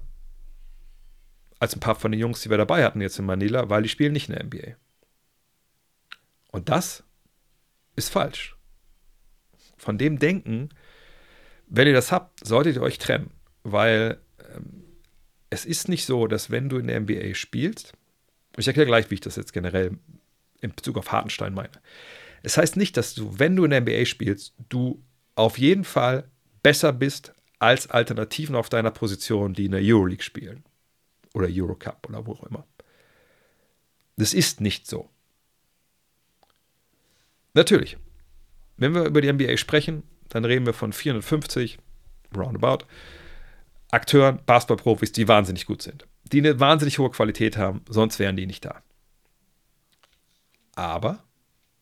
als 1.60 1.76
ein 1.76 1.80
paar 1.80 1.96
von 1.96 2.12
den 2.12 2.20
Jungs, 2.20 2.42
die 2.42 2.50
wir 2.50 2.58
dabei 2.58 2.84
hatten 2.84 3.02
jetzt 3.02 3.18
in 3.20 3.26
Manila, 3.26 3.70
weil 3.70 3.84
die 3.84 3.90
spielen 3.90 4.14
nicht 4.14 4.30
in 4.30 4.36
der 4.36 4.44
NBA. 4.46 4.76
Und 6.52 6.70
das 6.70 7.04
ist 7.96 8.10
falsch. 8.10 8.56
Von 9.78 9.98
dem 9.98 10.20
Denken, 10.20 10.70
wenn 11.68 11.88
ihr 11.88 11.94
das 11.94 12.12
habt, 12.12 12.46
solltet 12.46 12.76
ihr 12.76 12.82
euch 12.82 13.00
trennen, 13.00 13.32
weil 13.64 14.20
ähm, 14.54 14.84
es 15.50 15.66
ist 15.66 15.90
nicht 15.90 16.06
so, 16.06 16.28
dass 16.28 16.52
wenn 16.52 16.70
du 16.70 16.78
in 16.78 16.88
der 16.88 17.00
NBA 17.00 17.34
spielst, 17.34 17.94
ich 18.56 18.68
erkläre 18.68 18.88
gleich, 18.88 19.10
wie 19.10 19.16
ich 19.16 19.22
das 19.22 19.36
jetzt 19.36 19.54
generell 19.54 19.98
in 20.62 20.74
Bezug 20.74 20.98
auf 20.98 21.12
Hartenstein 21.12 21.54
meine. 21.54 21.72
Es 22.44 22.58
heißt 22.58 22.78
nicht, 22.78 22.98
dass 22.98 23.14
du, 23.14 23.38
wenn 23.40 23.56
du 23.56 23.66
in 23.66 23.72
der 23.72 23.82
NBA 23.82 24.06
spielst, 24.06 24.54
du 24.70 25.04
auf 25.36 25.58
jeden 25.58 25.84
Fall 25.84 26.30
besser 26.64 26.94
bist 26.94 27.34
als 27.60 27.90
Alternativen 27.90 28.56
auf 28.56 28.70
deiner 28.70 28.92
Position, 28.92 29.54
die 29.54 29.66
in 29.66 29.72
der 29.72 29.82
Euroleague 29.84 30.24
spielen. 30.24 30.64
Oder 31.34 31.48
Eurocup 31.50 32.08
oder 32.08 32.26
wo 32.26 32.34
auch 32.34 32.44
immer. 32.44 32.66
Das 34.16 34.34
ist 34.34 34.62
nicht 34.62 34.88
so. 34.88 35.10
Natürlich, 37.54 37.98
wenn 38.78 38.94
wir 38.94 39.06
über 39.06 39.22
die 39.22 39.32
NBA 39.32 39.58
sprechen, 39.58 40.04
dann 40.30 40.46
reden 40.46 40.66
wir 40.66 40.74
von 40.74 40.94
450, 40.94 41.80
roundabout, 42.36 42.86
Akteuren, 43.92 44.40
Basketballprofis, 44.46 45.12
die 45.12 45.28
wahnsinnig 45.28 45.66
gut 45.66 45.82
sind. 45.82 46.06
Die 46.32 46.40
eine 46.40 46.60
wahnsinnig 46.60 47.00
hohe 47.00 47.10
Qualität 47.10 47.58
haben, 47.58 47.82
sonst 47.88 48.20
wären 48.20 48.36
die 48.36 48.46
nicht 48.46 48.66
da. 48.66 48.84
Aber 50.76 51.24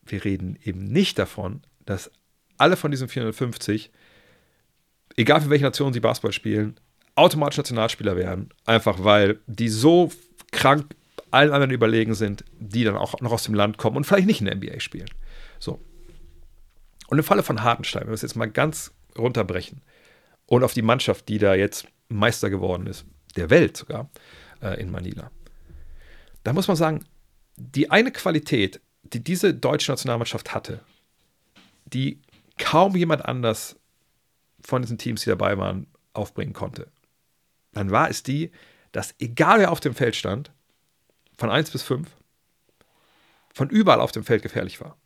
wir 0.06 0.24
reden 0.24 0.58
eben 0.64 0.84
nicht 0.84 1.18
davon, 1.18 1.64
dass 1.86 2.12
alle 2.58 2.78
von 2.78 2.92
diesen 2.92 3.10
450 3.10 3.92
egal 5.18 5.42
für 5.42 5.50
welche 5.50 5.66
Nation 5.66 5.94
sie 5.94 6.00
Basketball 6.00 6.34
spielen, 6.34 6.80
automatisch 7.16 7.58
Nationalspieler 7.58 8.16
werden. 8.16 8.50
Einfach 8.66 9.04
weil 9.04 9.40
die 9.48 9.70
so 9.70 10.12
krank 10.52 10.96
allen 11.32 11.52
anderen 11.52 11.72
überlegen 11.72 12.14
sind, 12.14 12.46
die 12.60 12.84
dann 12.84 12.96
auch 12.96 13.20
noch 13.22 13.32
aus 13.32 13.44
dem 13.44 13.54
Land 13.54 13.78
kommen 13.78 13.98
und 13.98 14.06
vielleicht 14.06 14.28
nicht 14.28 14.42
in 14.42 14.48
der 14.48 14.56
NBA 14.56 14.80
spielen. 14.80 15.10
So. 15.60 15.80
Und 17.08 17.18
im 17.18 17.24
Falle 17.24 17.44
von 17.44 17.64
Hartenstein, 17.64 18.04
wenn 18.04 18.10
wir 18.10 18.16
es 18.16 18.22
jetzt 18.22 18.36
mal 18.36 18.50
ganz 18.50 18.94
runterbrechen 19.18 19.82
und 20.46 20.64
auf 20.64 20.74
die 20.74 20.82
Mannschaft, 20.82 21.28
die 21.30 21.38
da 21.38 21.54
jetzt 21.54 21.88
Meister 22.08 22.50
geworden 22.50 22.88
ist, 22.88 23.06
der 23.36 23.50
Welt 23.50 23.76
sogar, 23.78 24.10
äh, 24.62 24.80
in 24.80 24.92
Manila, 24.92 25.32
da 26.44 26.54
muss 26.54 26.68
man 26.68 26.78
sagen, 26.78 27.06
die 27.58 27.92
eine 27.92 28.12
Qualität, 28.12 28.82
die 29.04 29.24
diese 29.24 29.54
deutsche 29.54 29.92
Nationalmannschaft 29.92 30.54
hatte, 30.54 30.82
die 31.86 32.22
kaum 32.58 32.96
jemand 32.96 33.26
anders 33.26 33.78
von 34.66 34.82
diesen 34.82 34.98
Teams, 34.98 35.22
die 35.24 35.30
dabei 35.30 35.58
waren, 35.58 35.88
aufbringen 36.14 36.54
konnte, 36.54 36.92
dann 37.74 37.92
war 37.92 38.10
es 38.10 38.24
die, 38.24 38.52
dass 38.92 39.16
egal 39.20 39.60
wer 39.60 39.72
auf 39.72 39.80
dem 39.80 39.94
Feld 39.94 40.16
stand, 40.16 40.52
von 41.38 41.50
1 41.50 41.72
bis 41.72 41.84
5, 41.84 42.10
von 43.54 43.70
überall 43.70 44.02
auf 44.02 44.12
dem 44.12 44.24
Feld 44.24 44.42
gefährlich 44.42 44.82
war. 44.82 44.98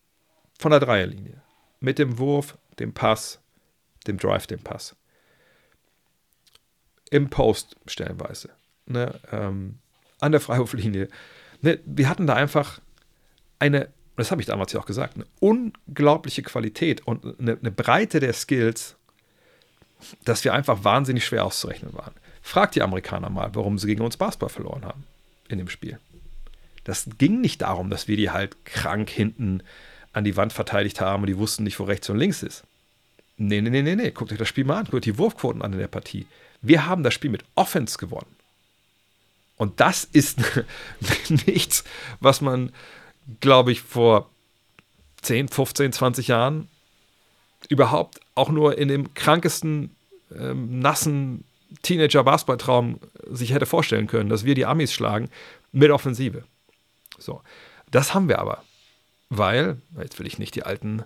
Von 0.58 0.70
der 0.70 0.80
Dreierlinie. 0.80 1.42
Mit 1.80 1.98
dem 1.98 2.18
Wurf, 2.18 2.58
dem 2.78 2.92
Pass, 2.92 3.40
dem 4.06 4.18
Drive, 4.18 4.46
dem 4.46 4.60
Pass. 4.60 4.96
im 7.10 7.28
Post 7.28 7.76
stellenweise, 7.86 8.50
ne, 8.86 9.18
ähm, 9.32 9.78
an 10.20 10.32
der 10.32 10.40
Freiwurflinie. 10.40 11.08
Ne, 11.60 11.80
wir 11.84 12.08
hatten 12.08 12.26
da 12.26 12.34
einfach 12.34 12.80
eine, 13.58 13.88
das 14.16 14.30
habe 14.30 14.40
ich 14.40 14.46
damals 14.46 14.72
ja 14.72 14.80
auch 14.80 14.86
gesagt, 14.86 15.16
eine 15.16 15.26
unglaubliche 15.40 16.42
Qualität 16.42 17.06
und 17.06 17.40
eine, 17.40 17.58
eine 17.58 17.70
Breite 17.72 18.20
der 18.20 18.32
Skills, 18.32 18.96
dass 20.24 20.44
wir 20.44 20.54
einfach 20.54 20.84
wahnsinnig 20.84 21.24
schwer 21.24 21.44
auszurechnen 21.44 21.92
waren. 21.94 22.14
Fragt 22.42 22.74
die 22.74 22.82
Amerikaner 22.82 23.30
mal, 23.30 23.54
warum 23.54 23.78
sie 23.78 23.86
gegen 23.86 24.02
uns 24.02 24.16
Basketball 24.16 24.48
verloren 24.48 24.84
haben 24.84 25.04
in 25.48 25.58
dem 25.58 25.68
Spiel. 25.68 25.98
Das 26.84 27.08
ging 27.18 27.40
nicht 27.40 27.62
darum, 27.62 27.90
dass 27.90 28.08
wir 28.08 28.16
die 28.16 28.30
halt 28.30 28.64
krank 28.64 29.10
hinten 29.10 29.62
an 30.12 30.24
die 30.24 30.36
Wand 30.36 30.52
verteidigt 30.52 31.00
haben 31.00 31.22
und 31.22 31.28
die 31.28 31.38
wussten 31.38 31.64
nicht, 31.64 31.78
wo 31.78 31.84
rechts 31.84 32.08
und 32.10 32.18
links 32.18 32.42
ist. 32.42 32.64
Nee, 33.36 33.60
nee, 33.60 33.70
nee, 33.70 33.82
nee, 33.82 33.96
nee. 33.96 34.10
Guckt 34.10 34.32
euch 34.32 34.38
das 34.38 34.48
Spiel 34.48 34.64
mal 34.64 34.78
an. 34.78 34.86
Guckt 34.86 35.04
die 35.04 35.18
Wurfquoten 35.18 35.62
an 35.62 35.72
in 35.72 35.78
der 35.78 35.88
Partie. 35.88 36.26
Wir 36.62 36.86
haben 36.86 37.02
das 37.02 37.14
Spiel 37.14 37.30
mit 37.30 37.44
Offense 37.54 37.96
gewonnen. 37.96 38.36
Und 39.56 39.80
das 39.80 40.04
ist 40.04 40.38
nichts, 41.46 41.84
was 42.20 42.40
man, 42.40 42.72
glaube 43.40 43.72
ich, 43.72 43.82
vor 43.82 44.28
10, 45.22 45.48
15, 45.48 45.92
20 45.92 46.28
Jahren 46.28 46.68
überhaupt 47.68 48.20
auch 48.40 48.50
nur 48.50 48.78
in 48.78 48.88
dem 48.88 49.14
krankesten, 49.14 49.94
ähm, 50.36 50.80
nassen 50.80 51.44
Teenager-Basketballtraum 51.82 52.98
sich 53.30 53.52
hätte 53.52 53.66
vorstellen 53.66 54.06
können, 54.06 54.28
dass 54.28 54.44
wir 54.44 54.54
die 54.54 54.66
Amis 54.66 54.92
schlagen 54.92 55.28
mit 55.72 55.90
Offensive. 55.90 56.44
So. 57.18 57.42
Das 57.90 58.14
haben 58.14 58.28
wir 58.28 58.38
aber. 58.38 58.62
Weil, 59.28 59.76
jetzt 60.00 60.18
will 60.18 60.26
ich 60.26 60.38
nicht 60.38 60.54
die 60.54 60.64
alten 60.64 61.04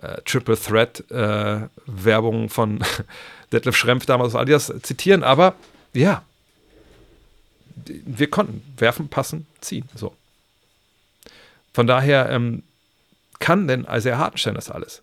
äh, 0.00 0.20
Triple 0.22 0.58
Threat 0.58 1.10
äh, 1.10 1.68
Werbungen 1.86 2.48
von 2.48 2.84
Detlef 3.52 3.76
Schrempf 3.76 4.06
damals 4.06 4.34
Adidas 4.34 4.72
zitieren, 4.82 5.24
aber 5.24 5.54
ja, 5.92 6.22
wir 7.86 8.30
konnten 8.30 8.62
werfen, 8.76 9.08
passen, 9.08 9.46
ziehen. 9.60 9.88
So. 9.94 10.14
Von 11.72 11.86
daher 11.86 12.30
ähm, 12.30 12.62
kann 13.40 13.66
denn 13.66 13.86
Isaiah 13.90 14.18
Hartenstein 14.18 14.54
das 14.54 14.70
alles? 14.70 15.02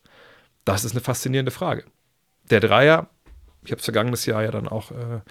Das 0.65 0.83
ist 0.83 0.91
eine 0.91 1.01
faszinierende 1.01 1.51
Frage. 1.51 1.83
Der 2.49 2.59
Dreier, 2.59 3.07
ich 3.63 3.71
habe 3.71 3.79
es 3.79 3.85
vergangenes 3.85 4.25
Jahr 4.25 4.43
ja 4.43 4.51
dann 4.51 4.67
auch 4.67 4.91
äh, 4.91 5.21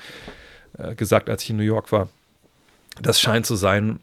äh, 0.79 0.95
gesagt, 0.95 1.29
als 1.29 1.43
ich 1.43 1.51
in 1.51 1.57
New 1.57 1.63
York 1.63 1.93
war, 1.93 2.09
das 3.01 3.21
scheint 3.21 3.47
zu 3.47 3.57
sein, 3.57 4.01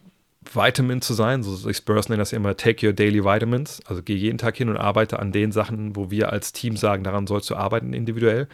Vitamin 0.54 1.02
zu 1.02 1.14
sein. 1.14 1.44
So, 1.44 1.68
die 1.68 1.74
Spurs 1.74 2.10
nennen 2.10 2.20
das 2.20 2.34
immer 2.34 2.56
Take 2.56 2.86
Your 2.86 2.94
Daily 2.94 3.24
Vitamins. 3.24 3.82
Also 3.86 4.02
geh 4.02 4.16
jeden 4.16 4.38
Tag 4.38 4.56
hin 4.56 4.70
und 4.70 4.78
arbeite 4.78 5.20
an 5.20 5.32
den 5.32 5.52
Sachen, 5.52 5.96
wo 5.96 6.10
wir 6.10 6.32
als 6.32 6.54
Team 6.54 6.78
sagen, 6.78 7.04
daran 7.04 7.28
sollst 7.28 7.50
du 7.50 7.56
arbeiten 7.56 7.94
individuell. 7.94 8.48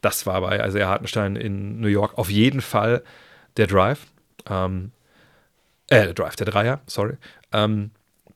Das 0.00 0.26
war 0.26 0.40
bei 0.40 0.66
Isaiah 0.66 0.88
Hartenstein 0.88 1.36
in 1.36 1.80
New 1.80 1.88
York 1.88 2.18
auf 2.18 2.30
jeden 2.30 2.60
Fall 2.60 3.02
der 3.56 3.66
Drive. 3.66 4.06
Ähm, 4.48 4.92
äh, 5.88 6.04
der 6.04 6.14
Drive, 6.14 6.36
der 6.36 6.46
Dreier, 6.46 6.80
sorry. 6.86 7.16
Ähm, 7.52 7.90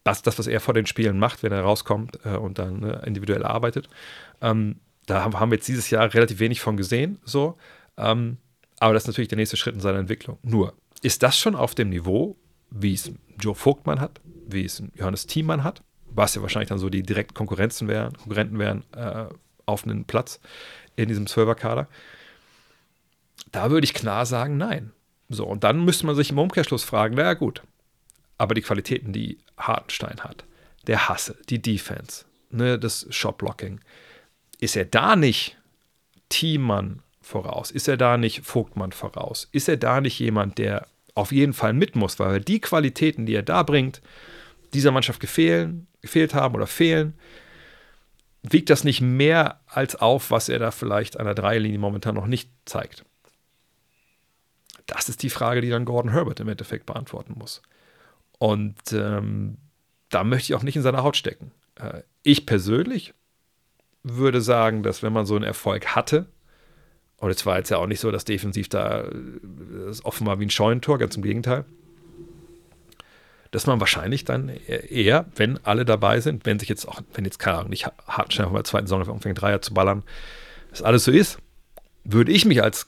das, 0.05 0.23
das, 0.23 0.39
was 0.39 0.47
er 0.47 0.61
vor 0.61 0.75
den 0.75 0.87
Spielen 0.87 1.19
macht, 1.19 1.43
wenn 1.43 1.53
er 1.53 1.63
rauskommt 1.63 2.19
äh, 2.25 2.37
und 2.37 2.59
dann 2.59 2.83
äh, 2.83 3.07
individuell 3.07 3.45
arbeitet. 3.45 3.89
Ähm, 4.41 4.77
da 5.07 5.25
haben 5.25 5.51
wir 5.51 5.57
jetzt 5.57 5.69
dieses 5.69 5.91
Jahr 5.91 6.13
relativ 6.15 6.39
wenig 6.39 6.61
von 6.61 6.77
gesehen, 6.77 7.19
so. 7.25 7.57
Ähm, 7.97 8.39
aber 8.79 8.95
das 8.95 9.05
ist 9.05 9.09
natürlich 9.09 9.29
der 9.29 9.37
nächste 9.37 9.57
Schritt 9.57 9.75
in 9.75 9.81
seiner 9.81 9.99
Entwicklung. 9.99 10.39
Nur, 10.43 10.75
ist 11.03 11.23
das 11.23 11.39
schon 11.39 11.55
auf 11.55 11.75
dem 11.75 11.91
Niveau, 11.91 12.37
wie 12.71 12.95
es 12.95 13.13
Joe 13.39 13.55
Vogtmann 13.55 14.01
hat, 14.01 14.21
wie 14.47 14.65
es 14.65 14.83
Johannes 14.95 15.27
Thiemann 15.27 15.65
hat, 15.65 15.83
was 16.07 16.35
ja 16.35 16.43
wahrscheinlich 16.43 16.69
dann 16.69 16.79
so 16.79 16.89
die 16.89 17.03
direkten 17.03 17.35
Konkurrenzen 17.35 17.89
wären, 17.89 18.15
Konkurrenten 18.15 18.59
wären 18.59 18.85
äh, 18.95 19.27
auf 19.67 19.85
einen 19.85 20.05
Platz 20.05 20.41
in 20.97 21.09
diesem 21.09 21.27
Zwölferkader? 21.27 21.89
Da 23.53 23.71
würde 23.71 23.85
ich 23.85 23.95
klar 23.95 24.27
sagen, 24.27 24.57
nein. 24.57 24.93
So, 25.29 25.47
und 25.47 25.65
dann 25.65 25.85
müsste 25.85 26.07
man 26.07 26.17
sich 26.17 26.31
im 26.31 26.39
Umkehrschluss 26.39 26.85
fragen, 26.85 27.15
naja 27.15 27.35
gut, 27.35 27.63
aber 28.41 28.55
die 28.55 28.63
Qualitäten, 28.63 29.13
die 29.13 29.37
Hartenstein 29.59 30.21
hat, 30.21 30.45
der 30.87 31.11
Hasse, 31.11 31.37
die 31.51 31.61
Defense, 31.61 32.25
ne, 32.49 32.79
das 32.79 33.07
Shopblocking, 33.11 33.81
ist 34.61 34.77
er 34.77 34.87
da 34.87 35.15
nicht 35.15 35.59
Teammann 36.31 37.03
voraus? 37.21 37.71
Ist 37.71 37.87
er 37.87 37.99
da 37.99 38.17
nicht 38.17 38.41
Vogtmann 38.41 38.93
voraus? 38.93 39.47
Ist 39.53 39.69
er 39.69 39.77
da 39.77 40.01
nicht 40.01 40.19
jemand, 40.19 40.57
der 40.57 40.87
auf 41.15 41.33
jeden 41.33 41.53
Fall 41.53 41.75
mit 41.75 41.97
muss, 41.97 42.19
weil 42.19 42.41
die 42.41 42.63
Qualitäten, 42.63 43.27
die 43.27 43.35
er 43.35 43.43
da 43.43 43.63
bringt, 43.63 44.01
dieser 44.73 44.91
Mannschaft 44.91 45.21
gefehlen, 45.21 45.87
gefehlt 46.01 46.33
haben 46.33 46.55
oder 46.55 46.67
fehlen, 46.67 47.13
wiegt 48.43 48.71
das 48.71 48.85
nicht 48.85 49.03
mehr 49.03 49.61
als 49.67 49.97
auf, 49.97 50.31
was 50.31 50.49
er 50.49 50.59
da 50.59 50.71
vielleicht 50.71 51.21
an 51.21 51.27
der 51.27 51.35
Dreierlinie 51.35 51.79
momentan 51.79 52.15
noch 52.15 52.27
nicht 52.27 52.49
zeigt. 52.65 53.05
Das 54.87 55.11
ist 55.11 55.23
die 55.23 55.29
Frage, 55.29 55.61
die 55.61 55.69
dann 55.69 55.85
Gordon 55.85 56.13
Herbert 56.13 56.41
im 56.41 56.49
Endeffekt 56.49 56.87
beantworten 56.87 57.35
muss. 57.37 57.61
Und 58.41 58.93
ähm, 58.93 59.59
da 60.09 60.25
möchte 60.25 60.51
ich 60.51 60.55
auch 60.55 60.63
nicht 60.63 60.75
in 60.75 60.83
seiner 60.83 61.03
Haut 61.03 61.15
stecken. 61.15 61.53
Äh, 61.75 62.03
ich 62.23 62.47
persönlich 62.47 63.13
würde 64.03 64.41
sagen, 64.41 64.83
dass 64.83 65.03
wenn 65.03 65.13
man 65.13 65.27
so 65.27 65.37
einen 65.37 65.45
Erfolg 65.45 65.95
hatte, 65.95 66.25
und 67.19 67.29
es 67.29 67.45
war 67.45 67.59
jetzt 67.59 67.69
ja 67.69 67.77
auch 67.77 67.87
nicht 67.87 68.01
so, 68.01 68.11
dass 68.11 68.25
defensiv 68.25 68.71
da 68.71 69.05
das 69.87 70.03
offenbar 70.07 70.41
wie 70.41 70.47
ein 70.47 70.51
Scheunentor, 70.51 70.97
ganz 70.97 71.17
im 71.17 71.23
Gegenteil. 71.23 71.67
Dass 73.51 73.67
man 73.67 73.79
wahrscheinlich 73.79 74.25
dann 74.25 74.49
eher, 74.49 75.27
wenn 75.37 75.63
alle 75.67 75.85
dabei 75.85 76.21
sind, 76.21 76.47
wenn 76.47 76.59
sich 76.59 76.71
jetzt 76.71 76.89
auch, 76.89 77.03
wenn 77.13 77.27
jetzt 77.27 77.39
keine 77.39 77.59
Ahnung, 77.59 77.69
nicht 77.69 77.85
hart 78.07 78.33
schnell 78.33 78.47
von 78.47 78.55
der 78.55 78.65
zweiten 78.65 78.87
Saison 78.87 79.07
anfängt, 79.07 79.39
Dreier 79.39 79.61
zu 79.61 79.75
ballern, 79.75 80.03
dass 80.71 80.81
alles 80.81 81.05
so 81.05 81.13
ist, 81.13 81.37
würde 82.05 82.33
ich 82.33 82.47
mich 82.47 82.63
als 82.63 82.87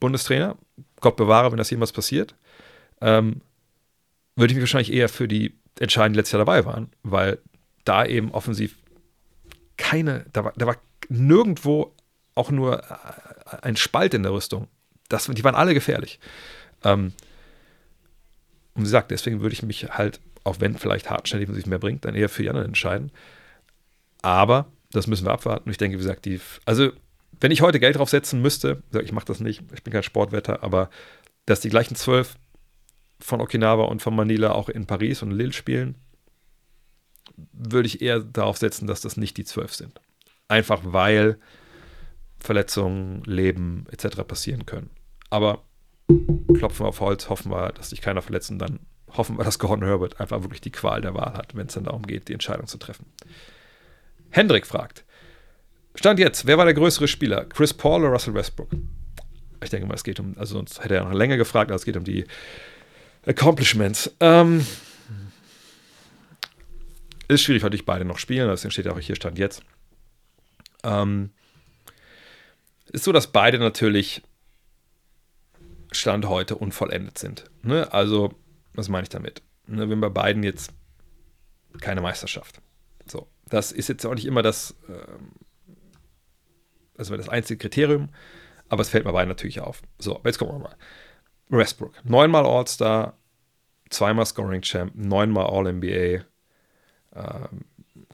Bundestrainer, 0.00 0.58
Gott 1.00 1.16
bewahre, 1.16 1.50
wenn 1.50 1.56
das 1.56 1.70
jemals 1.70 1.92
passiert, 1.92 2.34
ähm, 3.00 3.40
würde 4.38 4.52
ich 4.52 4.56
mich 4.56 4.62
wahrscheinlich 4.62 4.92
eher 4.92 5.08
für 5.08 5.26
die 5.26 5.54
Entscheidungen, 5.80 6.14
die 6.14 6.18
letztes 6.18 6.32
Jahr 6.32 6.44
dabei 6.44 6.64
waren, 6.64 6.90
weil 7.02 7.38
da 7.84 8.04
eben 8.04 8.30
offensiv 8.30 8.76
keine, 9.76 10.26
da 10.32 10.44
war, 10.44 10.52
da 10.56 10.66
war 10.66 10.76
nirgendwo 11.08 11.94
auch 12.34 12.50
nur 12.50 12.82
äh, 12.82 13.56
ein 13.62 13.76
Spalt 13.76 14.14
in 14.14 14.22
der 14.22 14.32
Rüstung. 14.32 14.68
Das, 15.08 15.26
die 15.26 15.44
waren 15.44 15.54
alle 15.54 15.74
gefährlich. 15.74 16.20
Ähm, 16.84 17.12
und 18.74 18.82
wie 18.82 18.84
gesagt, 18.84 19.10
deswegen 19.10 19.40
würde 19.40 19.54
ich 19.54 19.62
mich 19.62 19.88
halt, 19.90 20.20
auch 20.44 20.60
wenn 20.60 20.76
vielleicht 20.76 21.10
Hartschnell 21.10 21.40
defensiv 21.40 21.66
mehr 21.66 21.78
bringt, 21.78 22.04
dann 22.04 22.14
eher 22.14 22.28
für 22.28 22.42
die 22.42 22.48
anderen 22.48 22.68
entscheiden. 22.68 23.10
Aber 24.22 24.70
das 24.92 25.06
müssen 25.06 25.26
wir 25.26 25.32
abwarten. 25.32 25.70
Ich 25.70 25.78
denke, 25.78 25.96
wie 25.96 26.02
gesagt, 26.02 26.26
die, 26.26 26.40
also 26.64 26.92
wenn 27.40 27.50
ich 27.50 27.60
heute 27.60 27.80
Geld 27.80 27.96
drauf 27.96 28.10
setzen 28.10 28.40
müsste, 28.40 28.82
ich 29.02 29.12
mache 29.12 29.26
das 29.26 29.40
nicht, 29.40 29.62
ich 29.74 29.82
bin 29.82 29.92
kein 29.92 30.02
Sportwetter, 30.02 30.62
aber 30.62 30.90
dass 31.46 31.60
die 31.60 31.70
gleichen 31.70 31.96
zwölf 31.96 32.36
von 33.20 33.40
Okinawa 33.40 33.84
und 33.84 34.02
von 34.02 34.14
Manila 34.14 34.52
auch 34.52 34.68
in 34.68 34.86
Paris 34.86 35.22
und 35.22 35.30
Lille 35.30 35.52
spielen, 35.52 35.96
würde 37.52 37.86
ich 37.86 38.02
eher 38.02 38.20
darauf 38.20 38.56
setzen, 38.56 38.86
dass 38.86 39.00
das 39.00 39.16
nicht 39.16 39.36
die 39.36 39.44
zwölf 39.44 39.74
sind. 39.74 40.00
Einfach 40.48 40.80
weil 40.84 41.38
Verletzungen, 42.38 43.22
Leben 43.24 43.86
etc. 43.90 44.22
passieren 44.26 44.66
können. 44.66 44.90
Aber 45.30 45.64
klopfen 46.56 46.84
wir 46.84 46.88
auf 46.88 47.00
Holz, 47.00 47.28
hoffen 47.28 47.50
wir, 47.50 47.72
dass 47.72 47.90
sich 47.90 48.00
keiner 48.00 48.22
verletzt 48.22 48.50
und 48.50 48.58
dann 48.58 48.80
hoffen 49.16 49.36
wir, 49.36 49.44
dass 49.44 49.58
Gordon 49.58 49.86
Herbert 49.86 50.20
einfach 50.20 50.42
wirklich 50.42 50.60
die 50.60 50.72
Qual 50.72 51.00
der 51.00 51.14
Wahl 51.14 51.34
hat, 51.34 51.54
wenn 51.54 51.66
es 51.66 51.74
dann 51.74 51.84
darum 51.84 52.06
geht, 52.06 52.28
die 52.28 52.32
Entscheidung 52.32 52.66
zu 52.66 52.78
treffen. 52.78 53.06
Hendrik 54.30 54.66
fragt, 54.66 55.04
Stand 55.94 56.20
jetzt, 56.20 56.46
wer 56.46 56.56
war 56.58 56.64
der 56.64 56.74
größere 56.74 57.08
Spieler? 57.08 57.44
Chris 57.46 57.74
Paul 57.74 58.02
oder 58.02 58.10
Russell 58.10 58.34
Westbrook? 58.34 58.68
Ich 59.64 59.70
denke 59.70 59.88
mal, 59.88 59.94
es 59.94 60.04
geht 60.04 60.20
um, 60.20 60.38
also 60.38 60.54
sonst 60.54 60.84
hätte 60.84 60.94
er 60.94 61.04
noch 61.04 61.12
länger 61.12 61.36
gefragt, 61.36 61.72
aber 61.72 61.76
es 61.76 61.84
geht 61.84 61.96
um 61.96 62.04
die 62.04 62.24
Accomplishments. 63.28 64.10
Ähm, 64.20 64.66
ist 67.28 67.42
schwierig, 67.42 67.62
weil 67.62 67.74
ich 67.74 67.84
beide 67.84 68.06
noch 68.06 68.18
spielen, 68.18 68.48
deswegen 68.48 68.72
steht 68.72 68.86
ja 68.86 68.92
auch 68.92 68.98
hier 68.98 69.16
Stand 69.16 69.38
jetzt. 69.38 69.62
Ähm, 70.82 71.30
ist 72.90 73.04
so, 73.04 73.12
dass 73.12 73.30
beide 73.30 73.58
natürlich 73.58 74.22
Stand 75.92 76.26
heute 76.26 76.56
unvollendet 76.56 77.18
sind. 77.18 77.44
Ne? 77.62 77.92
Also, 77.92 78.34
was 78.72 78.88
meine 78.88 79.02
ich 79.02 79.10
damit? 79.10 79.42
Ne, 79.66 79.90
wenn 79.90 80.00
bei 80.00 80.08
beiden 80.08 80.42
jetzt 80.42 80.72
keine 81.80 82.00
Meisterschaft. 82.00 82.62
So, 83.06 83.28
das 83.46 83.72
ist 83.72 83.88
jetzt 83.88 84.06
auch 84.06 84.14
nicht 84.14 84.24
immer 84.24 84.40
das, 84.40 84.74
ähm, 84.88 85.32
also 86.96 87.14
das 87.16 87.28
einzige 87.28 87.58
Kriterium, 87.58 88.08
aber 88.70 88.80
es 88.80 88.88
fällt 88.88 89.04
mir 89.04 89.12
beiden 89.12 89.28
natürlich 89.28 89.60
auf. 89.60 89.82
So, 89.98 90.20
jetzt 90.24 90.38
gucken 90.38 90.56
wir 90.56 90.68
mal. 90.70 90.76
Westbrook, 91.48 92.04
neunmal 92.04 92.44
All-Star, 92.46 93.14
zweimal 93.90 94.26
Scoring 94.26 94.62
Champ, 94.62 94.92
neunmal 94.94 95.46
All-NBA, 95.46 96.24
ähm, 97.14 97.64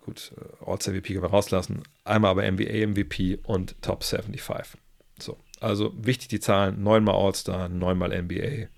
gut, 0.01 0.33
äh, 0.37 0.65
All-MVP 0.65 1.15
können 1.15 1.23
wir 1.23 1.31
rauslassen, 1.31 1.83
einmal 2.05 2.31
aber 2.31 2.51
NBA 2.51 2.87
MVP 2.87 3.39
und 3.45 3.81
Top 3.83 4.05
75. 4.05 4.81
So, 5.19 5.39
also 5.61 5.93
wichtig 5.97 6.29
die 6.29 6.41
Zahlen, 6.41 6.83
neunmal 6.83 7.15
All-Star, 7.15 7.69
neunmal 7.69 8.11
NBA, 8.11 8.69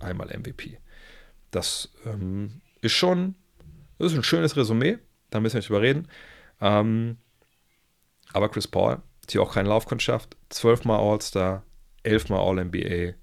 einmal 0.00 0.28
MVP. 0.28 0.78
Das 1.50 1.90
ähm, 2.04 2.60
ist 2.80 2.92
schon, 2.92 3.34
das 3.98 4.12
ist 4.12 4.18
ein 4.18 4.24
schönes 4.24 4.56
Resümee, 4.56 4.98
da 5.30 5.40
müssen 5.40 5.54
wir 5.54 5.58
nicht 5.58 5.68
drüber 5.68 5.82
reden. 5.82 6.08
Ähm, 6.60 7.18
aber 8.32 8.48
Chris 8.48 8.68
Paul 8.68 8.92
hat 8.92 9.30
hier 9.30 9.42
auch 9.42 9.54
keine 9.54 9.68
Laufkundschaft, 9.68 10.36
zwölfmal 10.48 11.00
All-Star, 11.00 11.64
elfmal 12.02 12.40
All-NBA, 12.40 13.14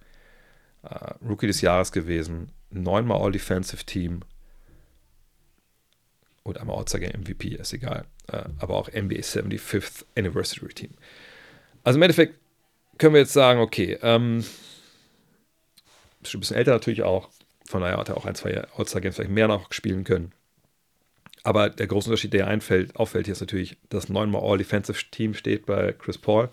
äh, 0.83 1.13
Rookie 1.27 1.47
des 1.47 1.61
Jahres 1.61 1.91
gewesen, 1.91 2.51
neunmal 2.69 3.21
All-Defensive 3.21 3.85
Team 3.85 4.21
und 6.43 6.57
einmal 6.59 6.77
All-Star 6.77 7.01
MVP, 7.01 7.49
ist 7.49 7.73
egal. 7.73 8.05
Äh, 8.27 8.43
aber 8.59 8.75
auch 8.75 8.89
NBA 8.89 9.21
75th 9.21 10.05
Anniversary 10.17 10.73
Team. 10.73 10.91
Also 11.83 11.97
im 11.97 12.03
Endeffekt 12.03 12.39
können 12.97 13.13
wir 13.13 13.21
jetzt 13.21 13.33
sagen, 13.33 13.59
okay, 13.59 13.97
ähm, 14.01 14.43
ist 16.21 16.33
ein 16.33 16.39
bisschen 16.39 16.57
älter 16.57 16.71
natürlich 16.71 17.03
auch. 17.03 17.29
Von 17.65 17.81
daher 17.81 17.97
hat 17.97 18.09
er 18.09 18.17
auch 18.17 18.25
ein, 18.25 18.35
zwei 18.35 18.63
All-Star-Games 18.77 19.15
vielleicht 19.15 19.31
mehr 19.31 19.47
noch 19.47 19.71
spielen 19.71 20.03
können. 20.03 20.31
Aber 21.43 21.69
der 21.69 21.87
große 21.87 22.09
Unterschied, 22.09 22.33
der 22.33 22.47
einfällt, 22.47 22.95
auffällt, 22.95 23.25
hier 23.25 23.33
ist 23.33 23.41
natürlich, 23.41 23.77
dass 23.89 24.09
neunmal 24.09 24.43
All-Defensive 24.43 25.11
Team 25.11 25.33
steht 25.33 25.65
bei 25.65 25.91
Chris 25.93 26.17
Paul 26.17 26.49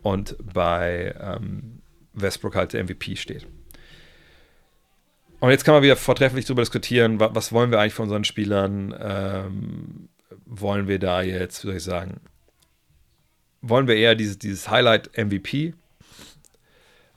und 0.00 0.36
bei 0.40 1.14
ähm, 1.20 1.82
Westbrook 2.14 2.56
halt 2.56 2.72
der 2.72 2.84
MVP 2.84 3.16
steht. 3.16 3.46
Und 5.42 5.50
jetzt 5.50 5.64
kann 5.64 5.74
man 5.74 5.82
wieder 5.82 5.96
vortrefflich 5.96 6.44
darüber 6.44 6.62
diskutieren, 6.62 7.18
was, 7.18 7.34
was 7.34 7.52
wollen 7.52 7.72
wir 7.72 7.80
eigentlich 7.80 7.94
von 7.94 8.04
unseren 8.04 8.22
Spielern? 8.22 8.94
Ähm, 8.96 10.08
wollen 10.46 10.86
wir 10.86 11.00
da 11.00 11.20
jetzt, 11.20 11.64
wie 11.64 11.66
soll 11.66 11.76
ich 11.78 11.82
sagen, 11.82 12.20
wollen 13.60 13.88
wir 13.88 13.96
eher 13.96 14.14
dieses, 14.14 14.38
dieses 14.38 14.70
Highlight-MVP? 14.70 15.74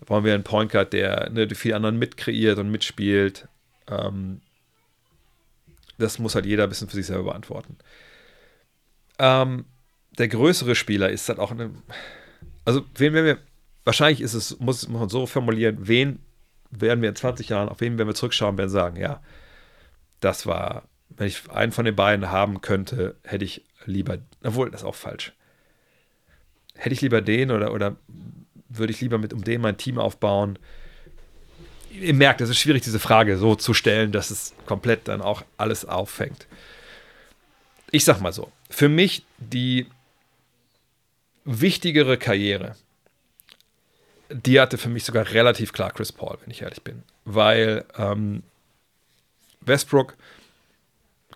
Wollen 0.08 0.24
wir 0.24 0.34
einen 0.34 0.44
Point 0.44 0.72
Guard, 0.72 0.92
der 0.94 1.30
ne, 1.30 1.46
die 1.46 1.54
vielen 1.54 1.76
anderen 1.76 2.00
mitkreiert 2.00 2.58
und 2.58 2.72
mitspielt? 2.72 3.48
Ähm, 3.88 4.42
das 6.00 6.18
muss 6.18 6.34
halt 6.34 6.48
jeder 6.48 6.64
ein 6.64 6.70
bisschen 6.70 6.90
für 6.90 6.96
sich 6.96 7.06
selber 7.06 7.26
beantworten. 7.26 7.78
Ähm, 9.20 9.66
der 10.18 10.30
größere 10.30 10.74
Spieler 10.74 11.12
ist 11.12 11.30
halt 11.30 11.38
auch 11.38 11.52
eine. 11.52 11.70
Also, 12.66 12.86
wen 12.96 13.14
wir. 13.14 13.38
Wahrscheinlich 13.84 14.22
ist 14.22 14.34
es, 14.34 14.60
muss 14.60 14.88
man 14.88 15.10
so 15.10 15.28
formulieren, 15.28 15.78
wen 15.82 16.26
werden 16.72 17.02
wir 17.02 17.10
in 17.10 17.16
20 17.16 17.50
Jahren, 17.50 17.70
auf 17.70 17.82
wen 17.82 17.98
werden 17.98 18.10
wir 18.10 18.16
zurückschauen, 18.16 18.58
werden 18.58 18.70
sagen, 18.70 18.98
ja, 18.98 19.22
das 20.20 20.46
war, 20.46 20.84
wenn 21.10 21.28
ich 21.28 21.50
einen 21.50 21.72
von 21.72 21.86
den 21.86 21.96
beiden 21.96 22.32
haben 22.32 22.62
könnte, 22.62 23.16
hätte 23.24 23.46
ich 23.46 23.64
lieber, 23.86 24.18
obwohl, 24.44 24.72
das 24.72 24.82
ist 24.82 24.88
auch 24.88 24.96
falsch. 24.96 25.34
Hätte 26.76 26.94
ich 26.94 27.02
lieber 27.02 27.22
den 27.22 27.52
oder, 27.52 27.74
oder 27.74 27.96
würde 28.70 28.92
ich 28.92 29.02
lieber 29.02 29.18
mit 29.18 29.34
um 29.34 29.44
den 29.44 29.62
mein 29.62 29.78
Team 29.78 29.98
aufbauen? 29.98 30.60
Ihr 31.92 32.14
merkt, 32.14 32.42
es 32.42 32.50
ist 32.50 32.60
schwierig, 32.60 32.84
diese 32.84 33.00
Frage 33.00 33.38
so 33.38 33.56
zu 33.56 33.74
stellen, 33.74 34.12
dass 34.12 34.30
es 34.30 34.54
komplett 34.66 35.08
dann 35.08 35.22
auch 35.22 35.44
alles 35.58 35.86
auffängt. 35.86 36.48
Ich 37.92 38.04
sag 38.04 38.20
mal 38.20 38.34
so, 38.34 38.52
für 38.70 38.90
mich 38.90 39.26
die 39.38 39.88
wichtigere 41.46 42.18
Karriere, 42.18 42.76
die 44.30 44.60
hatte 44.60 44.78
für 44.78 44.90
mich 44.90 45.04
sogar 45.04 45.32
relativ 45.32 45.74
klar 45.74 45.92
Chris 45.92 46.12
Paul, 46.12 46.38
wenn 46.42 46.52
ich 46.52 46.62
ehrlich 46.62 46.82
bin. 46.82 47.04
Weil 47.26 47.86
ähm, 47.98 48.44
Westbrook, 49.62 50.16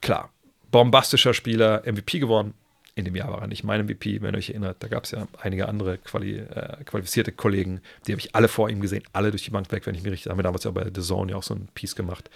klar, 0.02 0.32
bombastischer 0.72 1.34
Spieler, 1.34 1.84
MVP 1.86 2.20
geworden, 2.20 2.54
in 2.96 3.06
dem 3.06 3.16
Jahr 3.16 3.32
war 3.32 3.42
er 3.42 3.48
nicht 3.48 3.64
mein 3.64 3.86
MVP, 3.86 4.22
wenn 4.22 4.36
ihr 4.36 4.38
euch 4.38 4.50
erinnert. 4.50 4.78
Da 4.80 4.88
gab 4.88 5.06
es 5.06 5.12
ja 5.12 5.28
einige 5.42 5.68
andere 5.68 5.98
quali 5.98 6.40
äh, 6.40 6.84
qualifizierte 6.84 7.32
Kollegen, 7.32 7.82
die 8.06 8.12
habe 8.12 8.20
ich 8.20 8.36
alle 8.36 8.48
vor 8.48 8.70
ihm 8.70 8.82
gesehen, 8.82 9.04
alle 9.14 9.32
durch 9.32 9.44
die 9.44 9.52
Bank 9.52 9.72
weg, 9.72 9.86
wenn 9.86 9.96
ich 9.96 10.04
mich 10.04 10.12
richtig, 10.12 10.30
haben 10.30 10.38
wir 10.38 10.44
damals 10.44 10.66
ja 10.66 10.72
bei 10.72 10.86
The 10.94 11.02
Zone 11.02 11.32
ja 11.32 11.38
auch 11.38 11.44
so 11.44 11.56
ein 11.56 11.70
Piece 11.74 11.96
gemacht. 11.96 12.30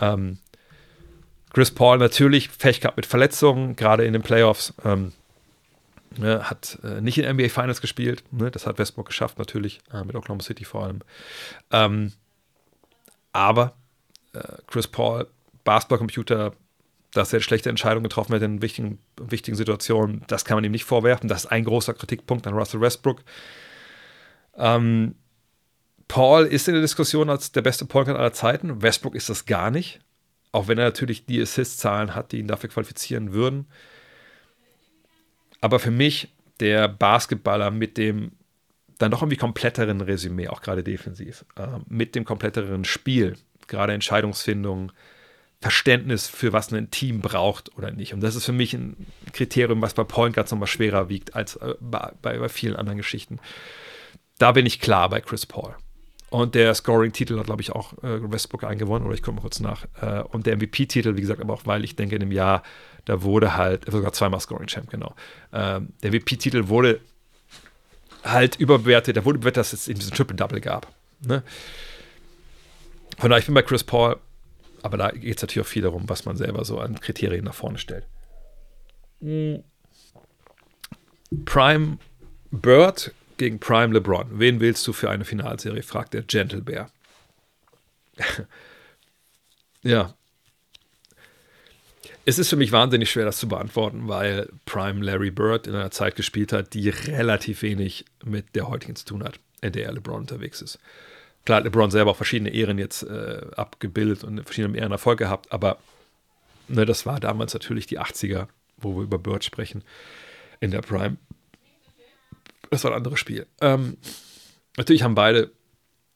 Ähm, 0.00 0.38
Chris 1.52 1.70
Paul 1.70 1.98
natürlich 1.98 2.56
Pech 2.58 2.80
gehabt 2.80 2.96
mit 2.96 3.06
Verletzungen, 3.06 3.76
gerade 3.76 4.04
in 4.04 4.12
den 4.12 4.22
Playoffs. 4.22 4.74
Ähm, 4.84 5.12
ne, 6.18 6.48
hat 6.48 6.78
äh, 6.82 7.00
nicht 7.00 7.18
in 7.18 7.30
NBA 7.30 7.48
Finals 7.48 7.80
gespielt, 7.80 8.24
ne, 8.30 8.50
das 8.50 8.66
hat 8.66 8.78
Westbrook 8.78 9.06
geschafft 9.06 9.38
natürlich, 9.38 9.80
äh, 9.92 10.04
mit 10.04 10.14
Oklahoma 10.14 10.42
City 10.42 10.64
vor 10.64 10.84
allem. 10.84 11.00
Ähm, 11.70 12.12
aber 13.32 13.74
äh, 14.32 14.40
Chris 14.66 14.86
Paul, 14.86 15.28
Basketballcomputer, 15.64 16.52
dass 17.12 17.32
er 17.32 17.40
schlechte 17.40 17.70
Entscheidungen 17.70 18.04
getroffen 18.04 18.34
hat 18.34 18.42
in 18.42 18.60
wichtigen, 18.60 18.98
wichtigen 19.20 19.56
Situationen. 19.56 20.22
Das 20.26 20.44
kann 20.44 20.56
man 20.56 20.64
ihm 20.64 20.72
nicht 20.72 20.84
vorwerfen. 20.84 21.28
Das 21.28 21.44
ist 21.44 21.50
ein 21.50 21.64
großer 21.64 21.94
Kritikpunkt 21.94 22.46
an 22.46 22.54
Russell 22.54 22.80
Westbrook. 22.80 23.22
Ähm, 24.56 25.14
Paul 26.08 26.44
ist 26.44 26.68
in 26.68 26.74
der 26.74 26.82
Diskussion 26.82 27.30
als 27.30 27.52
der 27.52 27.62
beste 27.62 27.86
Point 27.86 28.08
aller 28.08 28.32
Zeiten. 28.32 28.82
Westbrook 28.82 29.14
ist 29.14 29.30
das 29.30 29.46
gar 29.46 29.70
nicht. 29.70 30.00
Auch 30.52 30.68
wenn 30.68 30.78
er 30.78 30.84
natürlich 30.84 31.26
die 31.26 31.40
Assist-Zahlen 31.40 32.14
hat, 32.14 32.32
die 32.32 32.38
ihn 32.38 32.46
dafür 32.46 32.70
qualifizieren 32.70 33.32
würden. 33.32 33.66
Aber 35.64 35.78
für 35.78 35.90
mich 35.90 36.28
der 36.60 36.88
Basketballer 36.88 37.70
mit 37.70 37.96
dem 37.96 38.32
dann 38.98 39.10
doch 39.10 39.22
irgendwie 39.22 39.38
kompletteren 39.38 40.02
Resümee, 40.02 40.48
auch 40.48 40.60
gerade 40.60 40.84
defensiv, 40.84 41.46
äh, 41.56 41.66
mit 41.88 42.14
dem 42.14 42.26
kompletteren 42.26 42.84
Spiel, 42.84 43.38
gerade 43.66 43.94
Entscheidungsfindung, 43.94 44.92
Verständnis 45.62 46.28
für 46.28 46.52
was 46.52 46.70
ein 46.70 46.90
Team 46.90 47.22
braucht 47.22 47.74
oder 47.78 47.92
nicht. 47.92 48.12
Und 48.12 48.20
das 48.20 48.36
ist 48.36 48.44
für 48.44 48.52
mich 48.52 48.74
ein 48.74 49.06
Kriterium, 49.32 49.80
was 49.80 49.94
bei 49.94 50.04
Point 50.04 50.34
Guards 50.34 50.50
nochmal 50.50 50.66
schwerer 50.66 51.08
wiegt 51.08 51.34
als 51.34 51.56
äh, 51.56 51.76
bei, 51.80 52.12
bei, 52.20 52.46
vielen 52.50 52.76
anderen 52.76 52.98
Geschichten. 52.98 53.40
Da 54.36 54.52
bin 54.52 54.66
ich 54.66 54.80
klar 54.80 55.08
bei 55.08 55.22
Chris 55.22 55.46
Paul. 55.46 55.74
Und 56.28 56.54
der 56.54 56.74
Scoring-Titel 56.74 57.38
hat, 57.38 57.46
glaube 57.46 57.62
ich, 57.62 57.72
auch 57.72 57.94
äh, 58.02 58.30
Westbrook 58.30 58.64
eingewonnen, 58.64 59.06
oder 59.06 59.14
ich 59.14 59.22
komme 59.22 59.40
kurz 59.40 59.60
nach. 59.60 59.86
Äh, 60.02 60.24
und 60.24 60.44
der 60.44 60.58
MVP-Titel, 60.58 61.16
wie 61.16 61.22
gesagt, 61.22 61.40
aber 61.40 61.54
auch, 61.54 61.64
weil 61.64 61.84
ich 61.84 61.96
denke, 61.96 62.16
in 62.16 62.20
dem 62.20 62.32
Jahr, 62.32 62.62
da 63.04 63.22
wurde 63.22 63.56
halt, 63.56 63.90
sogar 63.90 64.12
zweimal 64.12 64.40
Scoring-Champ, 64.40 64.90
genau. 64.90 65.14
Ähm, 65.52 65.92
der 66.02 66.10
MVP-Titel 66.10 66.68
wurde 66.68 67.00
halt 68.22 68.56
überbewertet, 68.56 69.16
da 69.16 69.24
wurde 69.24 69.38
bewertet, 69.38 69.58
dass 69.58 69.72
es 69.72 69.88
eben 69.88 69.98
diesen 69.98 70.14
Triple-Double 70.14 70.60
gab. 70.60 70.88
Ne? 71.20 71.42
Von 73.18 73.30
daher, 73.30 73.40
ich 73.40 73.46
bin 73.46 73.54
bei 73.54 73.62
Chris 73.62 73.84
Paul 73.84 74.18
aber 74.84 74.98
da 74.98 75.10
geht 75.12 75.36
es 75.36 75.42
natürlich 75.42 75.66
auch 75.66 75.70
viel 75.70 75.80
darum, 75.80 76.10
was 76.10 76.26
man 76.26 76.36
selber 76.36 76.62
so 76.66 76.78
an 76.78 77.00
Kriterien 77.00 77.46
nach 77.46 77.54
vorne 77.54 77.78
stellt. 77.78 78.06
Prime 81.46 81.96
Bird 82.50 83.14
gegen 83.38 83.58
Prime 83.58 83.94
LeBron. 83.94 84.38
Wen 84.38 84.60
willst 84.60 84.86
du 84.86 84.92
für 84.92 85.08
eine 85.08 85.24
Finalserie? 85.24 85.82
fragt 85.82 86.12
der 86.12 86.20
Gentle 86.20 86.60
Bear. 86.60 86.90
ja. 89.82 90.12
Es 92.26 92.38
ist 92.38 92.48
für 92.48 92.56
mich 92.56 92.72
wahnsinnig 92.72 93.10
schwer, 93.10 93.26
das 93.26 93.36
zu 93.36 93.48
beantworten, 93.48 94.08
weil 94.08 94.48
Prime 94.64 95.04
Larry 95.04 95.30
Bird 95.30 95.66
in 95.66 95.74
einer 95.74 95.90
Zeit 95.90 96.16
gespielt 96.16 96.52
hat, 96.52 96.72
die 96.72 96.88
relativ 96.88 97.60
wenig 97.62 98.06
mit 98.24 98.54
der 98.54 98.68
heutigen 98.68 98.96
zu 98.96 99.04
tun 99.04 99.22
hat, 99.22 99.38
in 99.60 99.72
der 99.72 99.92
LeBron 99.92 100.20
unterwegs 100.20 100.62
ist. 100.62 100.78
Klar 101.44 101.58
hat 101.58 101.64
LeBron 101.64 101.90
selber 101.90 102.12
auch 102.12 102.16
verschiedene 102.16 102.50
Ehren 102.50 102.78
jetzt 102.78 103.02
äh, 103.02 103.46
abgebildet 103.56 104.24
und 104.24 104.42
verschiedene 104.42 104.78
Ehren 104.78 104.92
Erfolg 104.92 105.18
gehabt, 105.18 105.52
aber 105.52 105.78
ne, 106.68 106.86
das 106.86 107.04
war 107.04 107.20
damals 107.20 107.52
natürlich 107.52 107.86
die 107.86 108.00
80er, 108.00 108.48
wo 108.78 108.96
wir 108.96 109.02
über 109.02 109.18
Bird 109.18 109.44
sprechen, 109.44 109.84
in 110.60 110.70
der 110.70 110.80
Prime. 110.80 111.18
Das 112.70 112.84
war 112.84 112.92
ein 112.92 112.96
anderes 112.96 113.20
Spiel. 113.20 113.46
Ähm, 113.60 113.98
natürlich 114.78 115.02
haben 115.02 115.14
beide, 115.14 115.50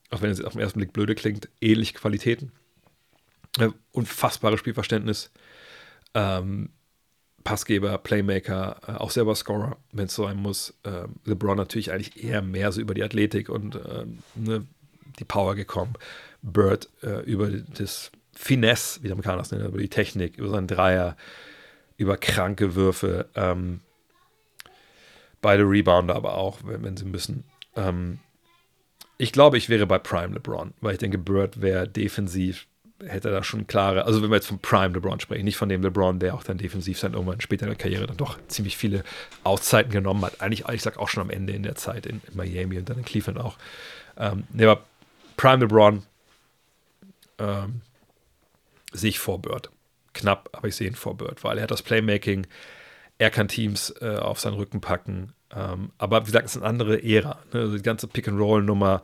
auch 0.09 0.23
wenn 0.23 0.31
es 0.31 0.43
auf 0.43 0.55
den 0.55 0.63
ersten 0.63 0.79
Blick 0.79 0.95
blöde 0.95 1.15
klingt, 1.15 1.51
ähnliche 1.61 1.93
Qualitäten. 1.93 2.53
Äh, 3.59 3.69
unfassbares 3.93 4.59
Spielverständnis. 4.59 5.31
Ähm, 6.19 6.71
Passgeber, 7.45 7.97
Playmaker, 7.99 8.77
äh, 8.87 8.93
auch 8.93 9.11
selber 9.11 9.35
Scorer, 9.35 9.77
wenn 9.93 10.07
es 10.07 10.15
so 10.15 10.25
sein 10.25 10.37
muss. 10.37 10.75
Ähm, 10.85 11.15
LeBron 11.25 11.57
natürlich 11.57 11.93
eigentlich 11.93 12.23
eher 12.23 12.43
mehr 12.43 12.73
so 12.73 12.81
über 12.81 12.95
die 12.95 13.03
Athletik 13.03 13.49
und 13.49 13.77
ähm, 13.77 14.19
ne, 14.35 14.67
die 15.19 15.25
Power 15.25 15.55
gekommen. 15.55 15.95
Bird 16.43 16.89
äh, 17.03 17.23
über 17.23 17.49
das 17.51 18.11
Finesse, 18.35 19.03
wie 19.03 19.09
der 19.09 19.15
Amerikaner 19.15 19.39
das 19.39 19.51
nennt, 19.51 19.65
über 19.65 19.79
die 19.79 19.89
Technik, 19.89 20.37
über 20.37 20.51
seinen 20.51 20.67
Dreier, 20.67 21.17
über 21.97 22.17
kranke 22.17 22.75
Würfe. 22.75 23.31
Ähm, 23.35 23.81
beide 25.41 25.63
Rebounder 25.63 26.17
aber 26.17 26.35
auch, 26.35 26.59
wenn, 26.65 26.83
wenn 26.83 26.97
sie 26.97 27.07
müssen. 27.07 27.45
Ähm, 27.77 28.19
ich 29.17 29.33
glaube, 29.33 29.59
ich 29.59 29.69
wäre 29.69 29.87
bei 29.87 29.99
Prime 29.99 30.35
LeBron, 30.35 30.75
weil 30.81 30.93
ich 30.93 30.99
denke, 30.99 31.19
Bird 31.19 31.61
wäre 31.61 31.89
defensiv, 31.89 32.68
hätte 33.07 33.31
da 33.31 33.45
schon 33.45 33.67
klare, 33.67 34.05
also 34.05 34.23
wenn 34.23 34.31
wir 34.31 34.37
jetzt 34.37 34.49
von 34.49 34.59
Prime 34.59 34.95
LeBron 34.95 35.21
sprechen, 35.21 35.45
nicht 35.45 35.57
von 35.57 35.69
dem 35.69 35.83
LeBron, 35.83 36.19
der 36.19 36.35
auch 36.35 36.43
dann 36.43 36.59
defensiv 36.59 36.99
sein 36.99 37.13
irgendwann 37.13 37.41
später 37.41 37.65
in 37.65 37.71
der 37.71 37.79
Karriere 37.79 38.07
dann 38.07 38.17
doch 38.17 38.39
ziemlich 38.49 38.77
viele 38.77 39.05
Auszeiten 39.45 39.93
genommen 39.93 40.25
hat. 40.25 40.41
Eigentlich, 40.41 40.69
ich 40.69 40.83
sag 40.83 40.99
auch 40.99 41.09
schon 41.09 41.23
am 41.23 41.31
Ende 41.31 41.53
in 41.53 41.63
der 41.63 41.77
Zeit 41.77 42.07
in, 42.07 42.21
in 42.29 42.37
Miami 42.37 42.79
und 42.79 42.89
dann 42.89 42.99
in 42.99 43.05
Cleveland 43.05 43.39
auch. 43.39 43.57
Ähm, 44.17 44.45
nee, 44.53 44.65
aber 44.65 44.83
Prime 45.37 45.59
LeBron 45.59 46.03
ähm, 47.39 47.83
sehe 48.93 49.11
ich 49.11 49.19
vor 49.19 49.41
Bird. 49.41 49.71
Knapp, 50.15 50.49
aber 50.53 50.67
ich 50.67 50.75
sehe 50.75 50.89
ihn 50.89 50.97
vor 50.97 51.17
Bird, 51.17 51.45
weil 51.45 51.59
er 51.59 51.65
hat 51.65 51.71
das 51.71 51.83
Playmaking, 51.83 52.47
er 53.19 53.31
kann 53.31 53.47
Teams 53.47 53.95
äh, 54.01 54.17
auf 54.17 54.41
seinen 54.41 54.55
Rücken 54.55 54.81
packen. 54.81 55.33
Ähm, 55.55 55.93
aber 55.99 56.23
wie 56.23 56.27
gesagt, 56.27 56.47
es 56.47 56.57
ist 56.57 56.63
eine 56.63 56.69
andere 56.69 57.03
Ära. 57.03 57.39
Ne? 57.53 57.61
Also 57.61 57.77
die 57.77 57.83
ganze 57.83 58.09
Pick-and-Roll-Nummer, 58.09 59.03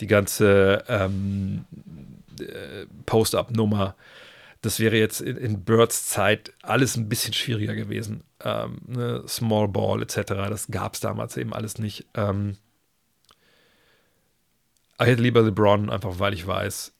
die 0.00 0.06
ganze 0.08 0.84
ähm, 0.88 1.64
äh, 2.40 2.86
Post-Up-Nummer, 3.06 3.96
das 4.62 4.78
wäre 4.78 4.96
jetzt 4.96 5.20
in, 5.20 5.36
in, 5.36 5.64
Birds 5.64 6.06
Zeit 6.06 6.52
alles 6.62 6.96
ein 6.96 7.08
bisschen 7.08 7.32
schwieriger 7.32 7.74
gewesen. 7.74 8.24
Ähm, 8.44 8.78
ne? 8.86 9.22
Small 9.26 9.68
Ball 9.68 10.02
etc., 10.02 10.22
das 10.48 10.68
gab 10.70 10.94
es 10.94 11.00
damals 11.00 11.36
eben 11.36 11.54
alles 11.54 11.78
nicht. 11.78 12.06
Ähm, 12.14 12.56
ich 15.00 15.06
hätte 15.06 15.22
lieber 15.22 15.42
LeBron, 15.42 15.88
einfach 15.88 16.18
weil 16.18 16.34
ich 16.34 16.46
weiß, 16.46 16.92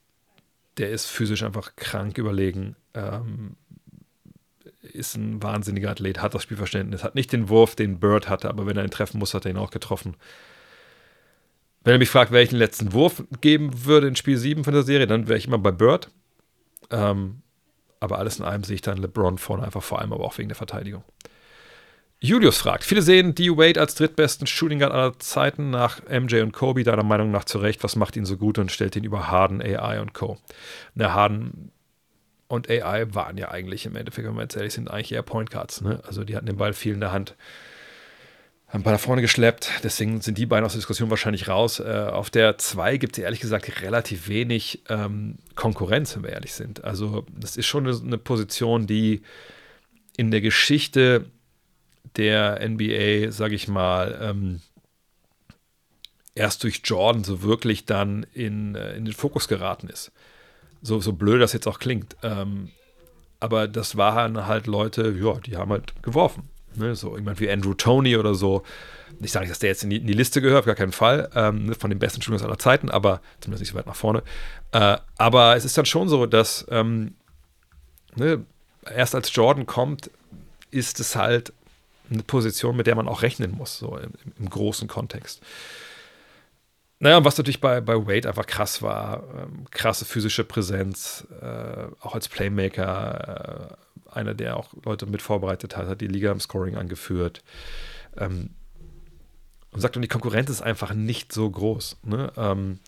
der 0.79 0.91
ist 0.91 1.07
physisch 1.07 1.43
einfach 1.43 1.77
krank 1.77 2.17
überlegen. 2.17 2.77
Ähm, 2.95 3.57
ist 4.81 5.17
ein 5.17 5.43
wahnsinniger 5.43 5.91
Athlet, 5.91 6.23
hat 6.23 6.35
das 6.35 6.43
Spielverständnis, 6.43 7.05
hat 7.05 7.15
nicht 7.15 7.33
den 7.33 7.51
Wurf, 7.51 7.77
den 7.77 8.01
Bird 8.01 8.31
hatte, 8.31 8.49
aber 8.49 8.67
wenn 8.67 8.79
er 8.79 8.85
ihn 8.85 8.91
treffen 8.91 9.19
muss, 9.19 9.35
hat 9.35 9.45
er 9.45 9.51
ihn 9.51 9.59
auch 9.59 9.71
getroffen. 9.71 10.17
Wenn 11.82 11.94
er 11.94 11.98
mich 11.98 12.11
fragt, 12.11 12.31
welchen 12.31 12.57
letzten 12.57 12.93
Wurf 12.93 13.23
geben 13.40 13.85
würde 13.86 14.09
in 14.09 14.16
Spiel 14.16 14.36
7 14.36 14.65
von 14.65 14.74
der 14.74 14.82
Serie, 14.82 15.07
dann 15.07 15.28
wäre 15.28 15.39
ich 15.39 15.47
immer 15.47 15.59
bei 15.59 15.70
Bird. 15.70 16.11
Ähm, 16.90 17.43
aber 18.01 18.19
alles 18.19 18.39
in 18.39 18.44
allem 18.44 18.65
sehe 18.65 18.74
ich 18.74 18.82
dann 18.82 18.98
LeBron 18.98 19.39
vorne, 19.39 19.65
einfach 19.65 19.82
vor 19.82 20.01
allem 20.01 20.12
aber 20.12 20.24
auch 20.24 20.36
wegen 20.39 20.48
der 20.48 20.57
Verteidigung. 20.57 21.05
Julius 22.23 22.59
fragt: 22.59 22.85
Viele 22.85 23.01
sehen 23.01 23.35
D. 23.35 23.51
Wade 23.57 23.81
als 23.81 23.94
drittbesten 23.94 24.47
Shooting 24.47 24.81
Guard 24.81 24.93
aller 24.93 25.19
Zeiten 25.19 25.70
nach 25.70 26.02
MJ 26.09 26.40
und 26.40 26.52
Kobe, 26.52 26.85
deiner 26.85 27.02
Meinung 27.02 27.31
nach 27.31 27.44
zurecht. 27.44 27.82
Was 27.82 27.97
macht 27.97 28.16
ihn 28.16 28.27
so 28.27 28.36
gut 28.36 28.59
und 28.59 28.70
stellt 28.70 28.94
ihn 28.97 29.05
über 29.05 29.31
Harden, 29.31 29.62
AI 29.62 30.01
und 30.01 30.12
Co.? 30.12 30.36
Na, 30.94 31.15
Harden 31.15 31.73
und 32.47 32.69
AI 32.69 33.15
waren 33.15 33.39
ja 33.39 33.51
eigentlich 33.51 33.86
im 33.86 33.97
Endeffekt, 33.97 34.27
wenn 34.27 34.35
wir 34.35 34.43
jetzt 34.43 34.57
ehrlich 34.57 34.74
sind, 34.74 34.90
eigentlich 34.90 35.12
eher 35.12 35.23
Point 35.23 35.51
Guards. 35.51 35.81
Ne? 35.81 36.01
Also 36.07 36.24
die 36.24 36.36
hatten 36.36 36.47
den 36.47 36.57
Ball 36.57 36.74
viel 36.74 36.93
in 36.93 37.01
der 37.01 37.12
Hand, 37.12 37.36
haben 38.70 38.84
Ball 38.84 38.94
nach 38.94 39.01
vorne 39.01 39.20
geschleppt. 39.20 39.70
Deswegen 39.82 40.20
sind 40.20 40.38
die 40.38 40.47
beiden 40.47 40.64
aus 40.64 40.72
der 40.72 40.78
Diskussion 40.78 41.10
wahrscheinlich 41.10 41.48
raus. 41.48 41.80
Äh, 41.80 42.09
auf 42.10 42.30
der 42.30 42.56
2 42.56 42.97
gibt 42.98 43.18
es 43.18 43.24
ehrlich 43.24 43.40
gesagt 43.40 43.82
relativ 43.82 44.28
wenig 44.28 44.82
ähm, 44.88 45.38
Konkurrenz, 45.56 46.14
wenn 46.14 46.22
wir 46.22 46.30
ehrlich 46.30 46.55
sind. 46.55 46.84
Also 46.84 47.26
das 47.36 47.56
ist 47.56 47.66
schon 47.66 47.86
eine, 47.86 47.98
eine 47.98 48.18
Position, 48.18 48.86
die 48.86 49.22
in 50.16 50.30
der 50.30 50.40
Geschichte 50.40 51.26
der 52.16 52.60
NBA, 52.66 53.32
sage 53.32 53.55
ich 53.55 53.66
mal, 53.66 54.18
ähm, 54.22 54.60
erst 56.34 56.62
durch 56.62 56.82
Jordan 56.84 57.24
so 57.24 57.42
wirklich 57.42 57.86
dann 57.86 58.24
in, 58.34 58.76
äh, 58.76 58.94
in 58.94 59.05
den 59.05 59.14
Fokus 59.14 59.48
geraten 59.48 59.88
ist. 59.88 60.12
So, 60.80 61.01
so 61.01 61.12
blöd 61.12 61.42
das 61.42 61.52
jetzt 61.52 61.66
auch 61.66 61.80
klingt. 61.80 62.16
Ähm, 62.22 62.70
aber 63.40 63.66
das 63.66 63.97
waren 63.97 64.47
halt 64.47 64.66
Leute, 64.66 65.16
ja, 65.20 65.34
die 65.40 65.56
haben 65.56 65.70
halt 65.70 66.02
geworfen. 66.02 66.48
Ne? 66.76 66.94
So 66.94 67.16
jemand 67.16 67.40
wie 67.40 67.51
Andrew 67.51 67.74
Tony 67.74 68.16
oder 68.16 68.34
so. 68.34 68.62
Ich 69.20 69.32
sage 69.32 69.44
nicht, 69.44 69.51
dass 69.51 69.59
der 69.59 69.70
jetzt 69.70 69.82
in 69.82 69.90
die, 69.90 69.97
in 69.98 70.06
die 70.06 70.14
Liste 70.14 70.40
gehört, 70.40 70.60
auf 70.60 70.66
gar 70.66 70.74
keinen 70.74 70.92
Fall, 70.92 71.30
ähm, 71.34 71.66
ne, 71.66 71.74
von 71.74 71.90
den 71.90 71.98
besten 71.98 72.22
Studios 72.22 72.42
aller 72.42 72.59
Zeiten, 72.59 72.90
aber 72.90 73.20
zumindest 73.40 73.60
nicht 73.62 73.72
so 73.72 73.78
weit 73.78 73.86
nach 73.86 73.97
vorne. 73.97 74.22
Äh, 74.72 74.97
aber 75.18 75.56
es 75.56 75.64
ist 75.64 75.76
dann 75.76 75.84
schon 75.84 76.09
so, 76.09 76.26
dass 76.26 76.66
ähm, 76.70 77.14
ne, 78.14 78.44
erst 78.94 79.14
als 79.14 79.34
Jordan 79.34 79.66
kommt, 79.66 80.10
ist 80.70 81.01
es 81.01 81.16
halt 81.16 81.52
eine 82.10 82.22
Position, 82.22 82.76
mit 82.76 82.86
der 82.86 82.94
man 82.94 83.09
auch 83.09 83.22
rechnen 83.22 83.52
muss, 83.52 83.78
so 83.78 83.97
im, 83.97 84.12
im 84.38 84.48
großen 84.48 84.88
Kontext. 84.88 85.42
Naja, 86.98 87.24
was 87.24 87.38
natürlich 87.38 87.60
bei, 87.60 87.80
bei 87.80 87.97
Wade 88.06 88.28
einfach 88.28 88.47
krass 88.47 88.82
war, 88.82 89.22
ähm, 89.34 89.64
krasse 89.70 90.05
physische 90.05 90.44
Präsenz, 90.44 91.26
äh, 91.40 91.86
auch 92.01 92.14
als 92.14 92.28
Playmaker, 92.28 93.70
äh, 93.70 93.90
einer, 94.12 94.35
der 94.35 94.57
auch 94.57 94.74
Leute 94.85 95.07
mit 95.07 95.23
vorbereitet 95.23 95.77
hat, 95.77 95.89
hat 95.89 96.01
die 96.01 96.07
Liga 96.07 96.32
im 96.32 96.41
Scoring 96.41 96.77
angeführt. 96.77 97.43
Ähm, 98.16 98.51
und 99.73 99.81
sagt, 99.81 99.97
und 99.97 100.03
die 100.03 100.09
Konkurrenz 100.09 100.51
ist 100.51 100.62
einfach 100.62 100.95
nicht 100.95 101.32
so 101.32 101.49
groß. 101.49 101.99
Ne? 102.03 102.32
Ähm, 102.37 102.81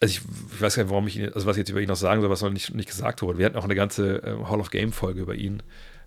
also 0.00 0.12
ich, 0.12 0.22
ich, 0.52 0.60
weiß 0.60 0.76
gar 0.76 0.82
nicht, 0.84 0.90
warum 0.90 1.06
ich 1.06 1.18
ihn, 1.18 1.32
also 1.32 1.46
was 1.46 1.56
ich 1.56 1.60
jetzt 1.60 1.70
über 1.70 1.80
ihn 1.80 1.88
noch 1.88 1.96
sagen 1.96 2.20
soll, 2.20 2.30
was 2.30 2.42
noch 2.42 2.50
nicht, 2.50 2.74
nicht 2.74 2.88
gesagt 2.88 3.22
wurde. 3.22 3.38
Wir 3.38 3.46
hatten 3.46 3.56
auch 3.56 3.64
eine 3.64 3.74
ganze 3.74 4.22
äh, 4.22 4.44
Hall 4.44 4.60
of 4.60 4.70
Game-Folge 4.70 5.20
über 5.20 5.34
ihn. 5.34 5.62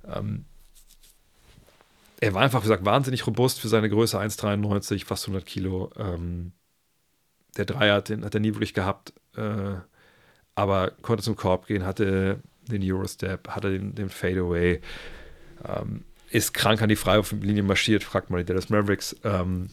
Ähm, 0.08 0.46
er 2.20 2.34
war 2.34 2.42
einfach, 2.42 2.60
wie 2.60 2.64
gesagt, 2.64 2.86
wahnsinnig 2.86 3.26
robust 3.26 3.60
für 3.60 3.68
seine 3.68 3.90
Größe 3.90 4.20
1,93, 4.20 5.06
fast 5.06 5.26
100 5.26 5.46
Kilo. 5.46 5.92
Ähm, 5.98 6.52
der 7.58 7.66
Dreier 7.66 7.96
hat, 7.96 8.10
den, 8.10 8.26
hat 8.26 8.34
er 8.34 8.42
nie 8.42 8.54
wirklich 8.54 8.74
gehabt, 8.74 9.14
äh, 9.36 9.76
aber 10.56 10.92
konnte 11.02 11.24
zum 11.24 11.36
Korb 11.36 11.68
gehen, 11.68 11.86
hatte 11.86 12.42
den 12.70 12.82
Eurostep, 12.84 13.50
hatte 13.50 13.72
den, 13.72 13.96
den 13.96 14.10
Fadeaway, 14.10 14.82
ähm, 15.68 16.04
ist 16.30 16.54
krank 16.54 16.82
an 16.82 16.90
die 16.90 16.96
Freiwurflinie 16.96 17.64
marschiert, 17.64 18.04
fragt 18.04 18.30
mal 18.30 18.38
die 18.40 18.46
Dallas 18.46 18.70
Mavericks. 18.70 19.16
Ähm, 19.24 19.70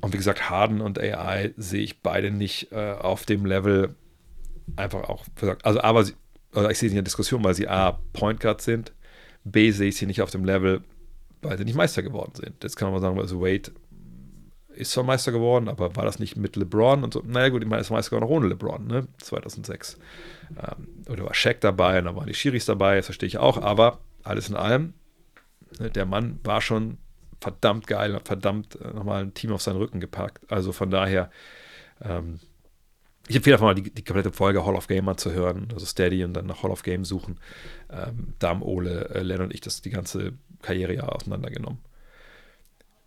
und 0.00 0.12
wie 0.12 0.18
gesagt, 0.18 0.50
Harden 0.50 0.80
und 0.80 0.98
AI 0.98 1.54
sehe 1.56 1.82
ich 1.82 2.02
beide 2.02 2.30
nicht 2.30 2.72
äh, 2.72 2.92
auf 2.92 3.24
dem 3.24 3.46
Level. 3.46 3.94
Einfach 4.74 5.08
auch, 5.08 5.24
also 5.62 5.80
aber 5.80 6.04
sie, 6.04 6.14
also 6.52 6.68
ich 6.68 6.78
sehe 6.78 6.88
sie 6.88 6.94
in 6.94 6.98
der 6.98 7.04
Diskussion, 7.04 7.44
weil 7.44 7.54
sie 7.54 7.68
A, 7.68 7.98
Point 8.12 8.40
Guard 8.40 8.60
sind 8.60 8.92
B 9.46 9.70
sehe 9.70 9.88
ich 9.88 9.96
sie 9.96 10.06
nicht 10.06 10.22
auf 10.22 10.30
dem 10.30 10.44
Level, 10.44 10.82
weil 11.40 11.56
sie 11.56 11.64
nicht 11.64 11.76
Meister 11.76 12.02
geworden 12.02 12.32
sind. 12.34 12.64
Jetzt 12.64 12.76
kann 12.76 12.90
man 12.90 13.00
sagen, 13.00 13.18
also 13.18 13.40
Wade 13.40 13.70
ist 14.76 14.92
zwar 14.92 15.04
Meister 15.04 15.32
geworden, 15.32 15.68
aber 15.68 15.96
war 15.96 16.04
das 16.04 16.18
nicht 16.18 16.36
mit 16.36 16.56
LeBron 16.56 17.02
und 17.02 17.12
so? 17.12 17.22
Naja, 17.26 17.48
gut, 17.48 17.62
ich 17.62 17.68
meine, 17.68 17.80
ist 17.80 17.90
Meister 17.90 18.16
geworden 18.16 18.30
ohne 18.30 18.48
LeBron, 18.48 18.86
ne? 18.86 19.08
2006. 19.18 19.98
Ähm, 20.50 20.88
oder 21.08 21.24
war 21.24 21.34
Shaq 21.34 21.60
dabei, 21.60 21.98
und 21.98 22.04
da 22.04 22.16
waren 22.16 22.26
die 22.26 22.34
Schiris 22.34 22.66
dabei, 22.66 22.96
das 22.96 23.06
verstehe 23.06 23.26
ich 23.26 23.38
auch, 23.38 23.60
aber 23.60 23.98
alles 24.22 24.48
in 24.48 24.56
allem, 24.56 24.94
ne, 25.78 25.90
der 25.90 26.06
Mann 26.06 26.40
war 26.44 26.60
schon 26.60 26.98
verdammt 27.40 27.86
geil, 27.86 28.14
hat 28.14 28.26
verdammt 28.26 28.78
äh, 28.80 28.92
nochmal 28.92 29.22
ein 29.22 29.34
Team 29.34 29.52
auf 29.52 29.62
seinen 29.62 29.76
Rücken 29.76 30.00
gepackt. 30.00 30.50
Also 30.50 30.72
von 30.72 30.90
daher, 30.90 31.30
ähm, 32.02 32.40
ich 33.28 33.36
empfehle 33.36 33.56
einfach 33.56 33.66
mal 33.66 33.74
die, 33.74 33.90
die, 33.90 34.04
komplette 34.04 34.32
Folge 34.32 34.64
Hall 34.64 34.76
of 34.76 34.86
Gamer 34.86 35.16
zu 35.16 35.32
hören, 35.32 35.68
also 35.72 35.84
Steady 35.84 36.24
und 36.24 36.34
dann 36.34 36.46
nach 36.46 36.62
Hall 36.62 36.70
of 36.70 36.82
Game 36.82 37.04
suchen. 37.04 37.40
Ähm, 37.90 38.34
da 38.38 38.48
haben 38.48 38.62
Ole, 38.62 39.10
äh, 39.10 39.22
Len 39.22 39.40
und 39.42 39.54
ich 39.54 39.60
das 39.60 39.82
die 39.82 39.90
ganze 39.90 40.32
Karriere 40.62 40.94
ja 40.94 41.04
auseinandergenommen. 41.04 41.78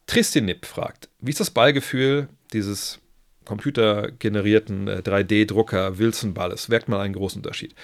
Tristin 0.09 0.45
Nipp 0.45 0.65
fragt, 0.65 1.09
wie 1.19 1.29
ist 1.29 1.39
das 1.39 1.51
Ballgefühl 1.51 2.29
dieses 2.51 2.99
computergenerierten 3.45 4.87
äh, 4.87 5.01
3D-Drucker 5.05 5.97
Wilson-Balles? 5.97 6.67
Merkt 6.67 6.89
man 6.89 6.99
einen 6.99 7.13
großen 7.13 7.39
Unterschied? 7.39 7.75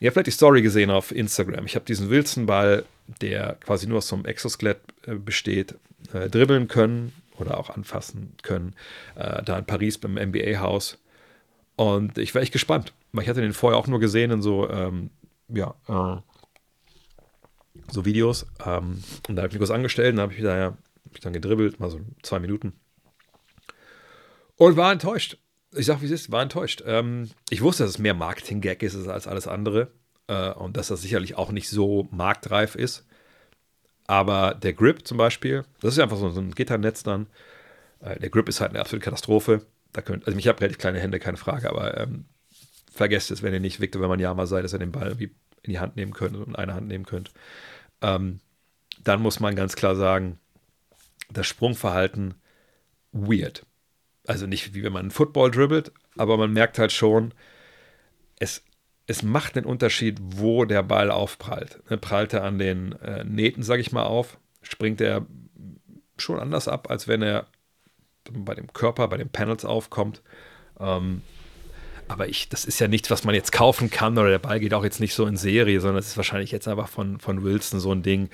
Ihr 0.00 0.08
habt 0.08 0.14
vielleicht 0.14 0.28
die 0.28 0.32
Story 0.32 0.62
gesehen 0.62 0.90
auf 0.90 1.12
Instagram. 1.12 1.66
Ich 1.66 1.74
habe 1.74 1.84
diesen 1.84 2.08
Wilson-Ball, 2.08 2.84
der 3.20 3.58
quasi 3.64 3.86
nur 3.86 3.98
aus 3.98 4.08
so 4.08 4.16
einem 4.16 4.24
Exoskelett 4.24 4.80
äh, 5.06 5.14
besteht, 5.14 5.74
äh, 6.12 6.30
dribbeln 6.30 6.68
können 6.68 7.12
oder 7.38 7.58
auch 7.58 7.68
anfassen 7.68 8.34
können, 8.42 8.74
äh, 9.16 9.42
da 9.42 9.58
in 9.58 9.66
Paris 9.66 9.98
beim 9.98 10.14
NBA-Haus 10.14 10.98
und 11.76 12.18
ich 12.18 12.34
war 12.34 12.42
echt 12.42 12.52
gespannt, 12.52 12.92
weil 13.12 13.24
ich 13.24 13.28
hatte 13.28 13.40
den 13.40 13.52
vorher 13.52 13.78
auch 13.78 13.86
nur 13.86 14.00
gesehen 14.00 14.30
in 14.30 14.42
so, 14.42 14.68
ähm, 14.70 15.10
ja, 15.48 15.74
äh, 15.88 16.20
so 17.90 18.04
Videos. 18.04 18.46
Ähm, 18.64 19.02
und 19.28 19.36
da 19.36 19.42
habe 19.42 19.48
ich 19.48 19.54
mich 19.54 19.58
kurz 19.58 19.70
angestellt 19.70 20.14
und 20.14 20.20
habe 20.20 20.32
ich 20.32 20.42
da 20.42 20.56
ja, 20.56 20.76
hab 21.14 21.22
dann 21.22 21.32
gedribbelt, 21.32 21.80
mal 21.80 21.90
so 21.90 22.00
zwei 22.22 22.38
Minuten. 22.38 22.72
Und 24.56 24.76
war 24.76 24.92
enttäuscht. 24.92 25.38
Ich 25.72 25.86
sag, 25.86 26.00
wie 26.00 26.06
es 26.06 26.12
ist, 26.12 26.30
war 26.30 26.42
enttäuscht. 26.42 26.82
Ähm, 26.86 27.30
ich 27.50 27.62
wusste, 27.62 27.82
dass 27.82 27.92
es 27.92 27.98
mehr 27.98 28.14
Marketing-Gag 28.14 28.82
ist 28.82 29.08
als 29.08 29.26
alles 29.26 29.48
andere. 29.48 29.90
Äh, 30.28 30.52
und 30.52 30.76
dass 30.76 30.88
das 30.88 31.02
sicherlich 31.02 31.36
auch 31.36 31.50
nicht 31.50 31.68
so 31.68 32.08
marktreif 32.10 32.76
ist. 32.76 33.06
Aber 34.06 34.54
der 34.54 34.74
Grip 34.74 35.06
zum 35.06 35.18
Beispiel, 35.18 35.64
das 35.80 35.94
ist 35.94 35.98
einfach 35.98 36.18
so, 36.18 36.30
so 36.30 36.40
ein 36.40 36.54
Gitternetz 36.54 37.02
dann. 37.02 37.26
Äh, 38.00 38.20
der 38.20 38.30
Grip 38.30 38.48
ist 38.48 38.60
halt 38.60 38.70
eine 38.70 38.80
absolute 38.80 39.04
Katastrophe 39.04 39.66
da 39.94 40.02
könnt, 40.02 40.26
also 40.26 40.38
ich 40.38 40.48
habe 40.48 40.60
relativ 40.60 40.78
kleine 40.78 41.00
Hände, 41.00 41.18
keine 41.18 41.38
Frage, 41.38 41.70
aber 41.70 41.96
ähm, 41.96 42.26
vergesst 42.92 43.30
es, 43.30 43.42
wenn 43.42 43.54
ihr 43.54 43.60
nicht 43.60 43.80
Victor 43.80 44.02
Wembanyama 44.02 44.44
seid, 44.46 44.64
dass 44.64 44.72
ihr 44.72 44.80
den 44.80 44.92
Ball 44.92 45.06
irgendwie 45.06 45.34
in 45.62 45.70
die 45.70 45.78
Hand 45.78 45.96
nehmen 45.96 46.12
könnt 46.12 46.36
und 46.36 46.48
in 46.48 46.56
eine 46.56 46.74
Hand 46.74 46.88
nehmen 46.88 47.06
könnt. 47.06 47.30
Ähm, 48.02 48.40
dann 49.02 49.22
muss 49.22 49.40
man 49.40 49.54
ganz 49.54 49.76
klar 49.76 49.94
sagen, 49.94 50.38
das 51.34 51.46
Sprungverhalten 51.46 52.34
weird. 53.12 53.66
Also 54.26 54.46
nicht 54.46 54.74
wie 54.74 54.82
wenn 54.82 54.92
man 54.92 55.02
einen 55.02 55.10
Football 55.10 55.50
dribbelt, 55.50 55.92
aber 56.16 56.36
man 56.36 56.52
merkt 56.52 56.78
halt 56.78 56.92
schon, 56.92 57.34
es, 58.38 58.64
es 59.06 59.22
macht 59.22 59.56
einen 59.56 59.66
Unterschied, 59.66 60.18
wo 60.20 60.64
der 60.64 60.82
Ball 60.82 61.10
aufprallt. 61.10 61.82
Ne, 61.90 61.98
prallt 61.98 62.32
er 62.32 62.44
an 62.44 62.58
den 62.58 62.92
äh, 63.00 63.24
Nähten, 63.24 63.62
sage 63.62 63.82
ich 63.82 63.92
mal, 63.92 64.04
auf, 64.04 64.38
springt 64.62 65.00
er 65.00 65.26
schon 66.16 66.38
anders 66.38 66.68
ab, 66.68 66.90
als 66.90 67.06
wenn 67.08 67.22
er 67.22 67.46
bei 68.30 68.54
dem 68.54 68.72
Körper, 68.72 69.08
bei 69.08 69.18
den 69.18 69.28
Panels 69.28 69.64
aufkommt. 69.64 70.22
Ähm, 70.80 71.22
aber 72.08 72.28
ich, 72.28 72.48
das 72.48 72.64
ist 72.64 72.80
ja 72.80 72.88
nichts, 72.88 73.10
was 73.10 73.24
man 73.24 73.34
jetzt 73.34 73.52
kaufen 73.52 73.90
kann 73.90 74.18
oder 74.18 74.30
der 74.30 74.38
Ball 74.38 74.60
geht 74.60 74.74
auch 74.74 74.84
jetzt 74.84 75.00
nicht 75.00 75.14
so 75.14 75.26
in 75.26 75.36
Serie, 75.36 75.80
sondern 75.80 75.98
es 75.98 76.08
ist 76.08 76.16
wahrscheinlich 76.16 76.50
jetzt 76.50 76.68
einfach 76.68 76.88
von, 76.88 77.18
von 77.18 77.42
Wilson 77.42 77.80
so 77.80 77.92
ein 77.92 78.02
Ding. 78.02 78.28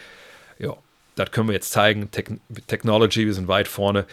Ja, 0.59 0.77
das 1.15 1.31
können 1.31 1.49
wir 1.49 1.55
jetzt 1.55 1.71
zeigen. 1.71 2.11
Te 2.11 2.25
Technology, 2.67 3.27
wir 3.27 3.35
sind 3.35 3.49
weit 3.49 3.69
vorne. 3.69 4.07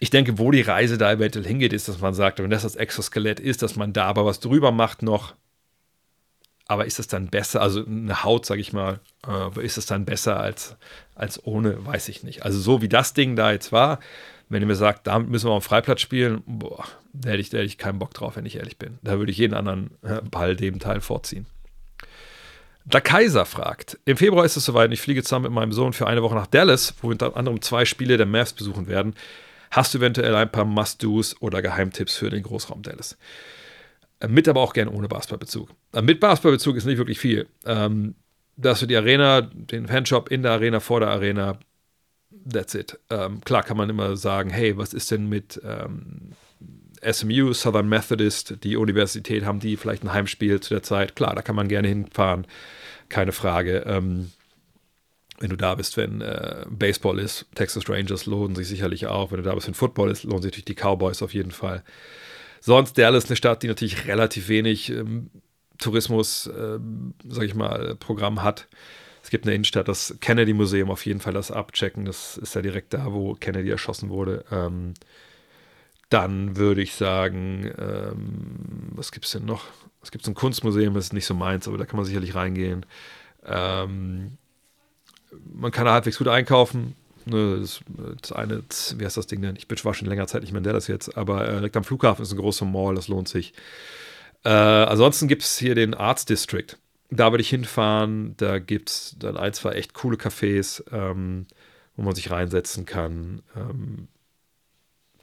Ich 0.00 0.10
denke, 0.10 0.38
wo 0.38 0.50
die 0.50 0.60
Reise 0.60 0.98
da 0.98 1.12
eventuell 1.12 1.46
hingeht, 1.46 1.72
ist, 1.72 1.88
dass 1.88 2.00
man 2.00 2.14
sagt, 2.14 2.38
wenn 2.38 2.50
das 2.50 2.62
das 2.62 2.76
Exoskelett 2.76 3.40
ist, 3.40 3.62
dass 3.62 3.76
man 3.76 3.92
da 3.92 4.04
aber 4.06 4.24
was 4.24 4.40
drüber 4.40 4.70
macht 4.70 5.02
noch. 5.02 5.34
Aber 6.66 6.84
ist 6.84 6.98
es 6.98 7.08
dann 7.08 7.28
besser, 7.28 7.62
also 7.62 7.84
eine 7.84 8.22
Haut, 8.24 8.44
sage 8.44 8.60
ich 8.60 8.74
mal, 8.74 9.00
äh, 9.26 9.64
ist 9.64 9.78
es 9.78 9.86
dann 9.86 10.04
besser 10.04 10.38
als, 10.38 10.76
als 11.14 11.42
ohne, 11.44 11.84
weiß 11.86 12.10
ich 12.10 12.22
nicht. 12.22 12.44
Also 12.44 12.60
so 12.60 12.82
wie 12.82 12.90
das 12.90 13.14
Ding 13.14 13.36
da 13.36 13.52
jetzt 13.52 13.72
war, 13.72 14.00
wenn 14.50 14.62
ihr 14.62 14.66
mir 14.66 14.76
sagt, 14.76 15.06
damit 15.06 15.30
müssen 15.30 15.48
wir 15.48 15.52
auf 15.52 15.64
dem 15.64 15.68
Freiplatz 15.68 16.02
spielen, 16.02 16.42
boah, 16.46 16.84
da 17.12 17.30
hätte 17.30 17.40
ich, 17.40 17.50
da 17.50 17.58
hätte 17.58 17.66
ich 17.66 17.78
keinen 17.78 17.98
Bock 17.98 18.12
drauf, 18.14 18.36
wenn 18.36 18.46
ich 18.46 18.56
ehrlich 18.56 18.78
bin. 18.78 18.98
Da 19.02 19.18
würde 19.18 19.32
ich 19.32 19.38
jeden 19.38 19.54
anderen 19.54 19.90
äh, 20.02 20.20
Ball 20.22 20.56
dem 20.56 20.78
Teil 20.78 21.00
vorziehen. 21.00 21.46
Der 22.92 23.00
Kaiser 23.02 23.44
fragt: 23.44 23.98
Im 24.06 24.16
Februar 24.16 24.44
ist 24.44 24.56
es 24.56 24.64
soweit, 24.64 24.90
ich 24.92 25.00
fliege 25.00 25.22
zusammen 25.22 25.44
mit 25.44 25.52
meinem 25.52 25.72
Sohn 25.72 25.92
für 25.92 26.06
eine 26.06 26.22
Woche 26.22 26.34
nach 26.34 26.46
Dallas, 26.46 26.94
wo 27.02 27.10
unter 27.10 27.36
anderem 27.36 27.60
zwei 27.60 27.84
Spiele 27.84 28.16
der 28.16 28.26
Mavs 28.26 28.54
besuchen 28.54 28.86
werden. 28.86 29.14
hast 29.70 29.92
du 29.92 29.98
eventuell 29.98 30.34
ein 30.34 30.50
paar 30.50 30.64
Must-Dos 30.64 31.42
oder 31.42 31.60
Geheimtipps 31.60 32.16
für 32.16 32.30
den 32.30 32.42
Großraum 32.42 32.82
Dallas. 32.82 33.18
Äh, 34.20 34.28
mit 34.28 34.48
aber 34.48 34.62
auch 34.62 34.72
gerne 34.72 34.90
ohne 34.90 35.08
Basketballbezug. 35.08 35.68
Äh, 35.92 36.02
mit 36.02 36.20
Basketballbezug 36.20 36.76
ist 36.76 36.86
nicht 36.86 36.98
wirklich 36.98 37.18
viel. 37.18 37.46
Ähm, 37.66 38.14
dass 38.56 38.80
du 38.80 38.86
die 38.86 38.96
Arena, 38.96 39.42
den 39.42 39.86
Fanshop 39.86 40.30
in 40.30 40.42
der 40.42 40.52
Arena, 40.52 40.80
vor 40.80 41.00
der 41.00 41.10
Arena, 41.10 41.58
that's 42.50 42.74
it. 42.74 42.98
Ähm, 43.10 43.42
klar 43.42 43.62
kann 43.62 43.76
man 43.76 43.90
immer 43.90 44.16
sagen, 44.16 44.50
hey, 44.50 44.76
was 44.78 44.94
ist 44.94 45.10
denn 45.10 45.28
mit 45.28 45.60
ähm, 45.62 46.32
SMU, 47.08 47.52
Southern 47.52 47.88
Methodist, 47.88 48.64
die 48.64 48.76
Universität, 48.76 49.44
haben 49.44 49.60
die 49.60 49.76
vielleicht 49.76 50.02
ein 50.02 50.12
Heimspiel 50.12 50.60
zu 50.60 50.74
der 50.74 50.82
Zeit? 50.82 51.14
Klar, 51.14 51.34
da 51.34 51.42
kann 51.42 51.54
man 51.54 51.68
gerne 51.68 51.88
hinfahren, 51.88 52.46
keine 53.08 53.32
Frage. 53.32 53.84
Ähm, 53.86 54.32
wenn 55.40 55.50
du 55.50 55.56
da 55.56 55.74
bist, 55.74 55.96
wenn 55.96 56.20
äh, 56.20 56.66
Baseball 56.68 57.18
ist, 57.18 57.46
Texas 57.54 57.88
Rangers 57.88 58.26
lohnen 58.26 58.56
sich 58.56 58.66
sicherlich 58.68 59.06
auch. 59.06 59.30
Wenn 59.30 59.38
du 59.38 59.44
da 59.44 59.54
bist, 59.54 59.68
wenn 59.68 59.74
Football 59.74 60.10
ist, 60.10 60.24
lohnen 60.24 60.42
sich 60.42 60.50
natürlich 60.50 60.64
die 60.64 60.74
Cowboys 60.74 61.22
auf 61.22 61.32
jeden 61.32 61.52
Fall. 61.52 61.84
Sonst 62.60 62.98
Dallas 62.98 63.26
eine 63.26 63.36
Stadt, 63.36 63.62
die 63.62 63.68
natürlich 63.68 64.06
relativ 64.06 64.48
wenig 64.48 64.90
ähm, 64.90 65.30
Tourismus, 65.78 66.48
äh, 66.48 66.78
sag 67.28 67.44
ich 67.44 67.54
mal, 67.54 67.94
Programm 67.96 68.42
hat. 68.42 68.66
Es 69.22 69.30
gibt 69.30 69.44
eine 69.44 69.54
Innenstadt, 69.54 69.88
das 69.88 70.16
Kennedy 70.20 70.54
Museum, 70.54 70.90
auf 70.90 71.06
jeden 71.06 71.20
Fall 71.20 71.34
das 71.34 71.50
abchecken. 71.50 72.04
Das 72.04 72.36
ist 72.36 72.54
ja 72.54 72.62
direkt 72.62 72.94
da, 72.94 73.12
wo 73.12 73.34
Kennedy 73.34 73.70
erschossen 73.70 74.08
wurde. 74.08 74.44
Ähm, 74.50 74.94
dann 76.08 76.56
würde 76.56 76.82
ich 76.82 76.94
sagen, 76.94 77.70
ähm, 77.78 78.90
was 78.92 79.12
gibt 79.12 79.26
es 79.26 79.32
denn 79.32 79.44
noch? 79.44 79.64
Es 80.02 80.10
gibt 80.10 80.26
ein 80.26 80.34
Kunstmuseum, 80.34 80.94
das 80.94 81.06
ist 81.06 81.12
nicht 81.12 81.26
so 81.26 81.34
meins, 81.34 81.68
aber 81.68 81.76
da 81.76 81.84
kann 81.84 81.96
man 81.96 82.06
sicherlich 82.06 82.34
reingehen. 82.34 82.86
Ähm, 83.44 84.38
man 85.52 85.70
kann 85.70 85.88
halbwegs 85.88 86.18
gut 86.18 86.28
einkaufen. 86.28 86.94
Ne, 87.26 87.58
das, 87.60 87.80
das, 88.22 88.32
eine, 88.32 88.62
wie 88.96 89.04
heißt 89.04 89.16
das 89.16 89.26
Ding 89.26 89.42
denn? 89.42 89.56
Ich 89.56 89.68
bin 89.68 89.78
war 89.84 89.92
schon 89.92 90.08
länger 90.08 90.26
Zeit 90.26 90.42
nicht 90.42 90.52
mehr 90.52 90.58
in 90.58 90.64
Dallas 90.64 90.86
jetzt, 90.86 91.16
aber 91.16 91.46
äh, 91.46 91.52
direkt 91.56 91.76
am 91.76 91.84
Flughafen 91.84 92.22
ist 92.22 92.32
ein 92.32 92.38
großer 92.38 92.64
Mall, 92.64 92.94
das 92.94 93.08
lohnt 93.08 93.28
sich. 93.28 93.52
Äh, 94.44 94.50
ansonsten 94.50 95.28
gibt 95.28 95.42
es 95.42 95.58
hier 95.58 95.74
den 95.74 95.92
Arts 95.92 96.24
District. 96.24 96.76
Da 97.10 97.32
würde 97.32 97.42
ich 97.42 97.50
hinfahren. 97.50 98.34
Da 98.36 98.58
gibt 98.58 98.90
es 98.90 99.16
dann 99.18 99.36
ein, 99.36 99.52
zwei 99.52 99.72
echt 99.72 99.94
coole 99.94 100.16
Cafés, 100.16 100.82
ähm, 100.92 101.46
wo 101.96 102.02
man 102.02 102.14
sich 102.14 102.30
reinsetzen 102.30 102.86
kann. 102.86 103.42
Ähm, 103.56 104.08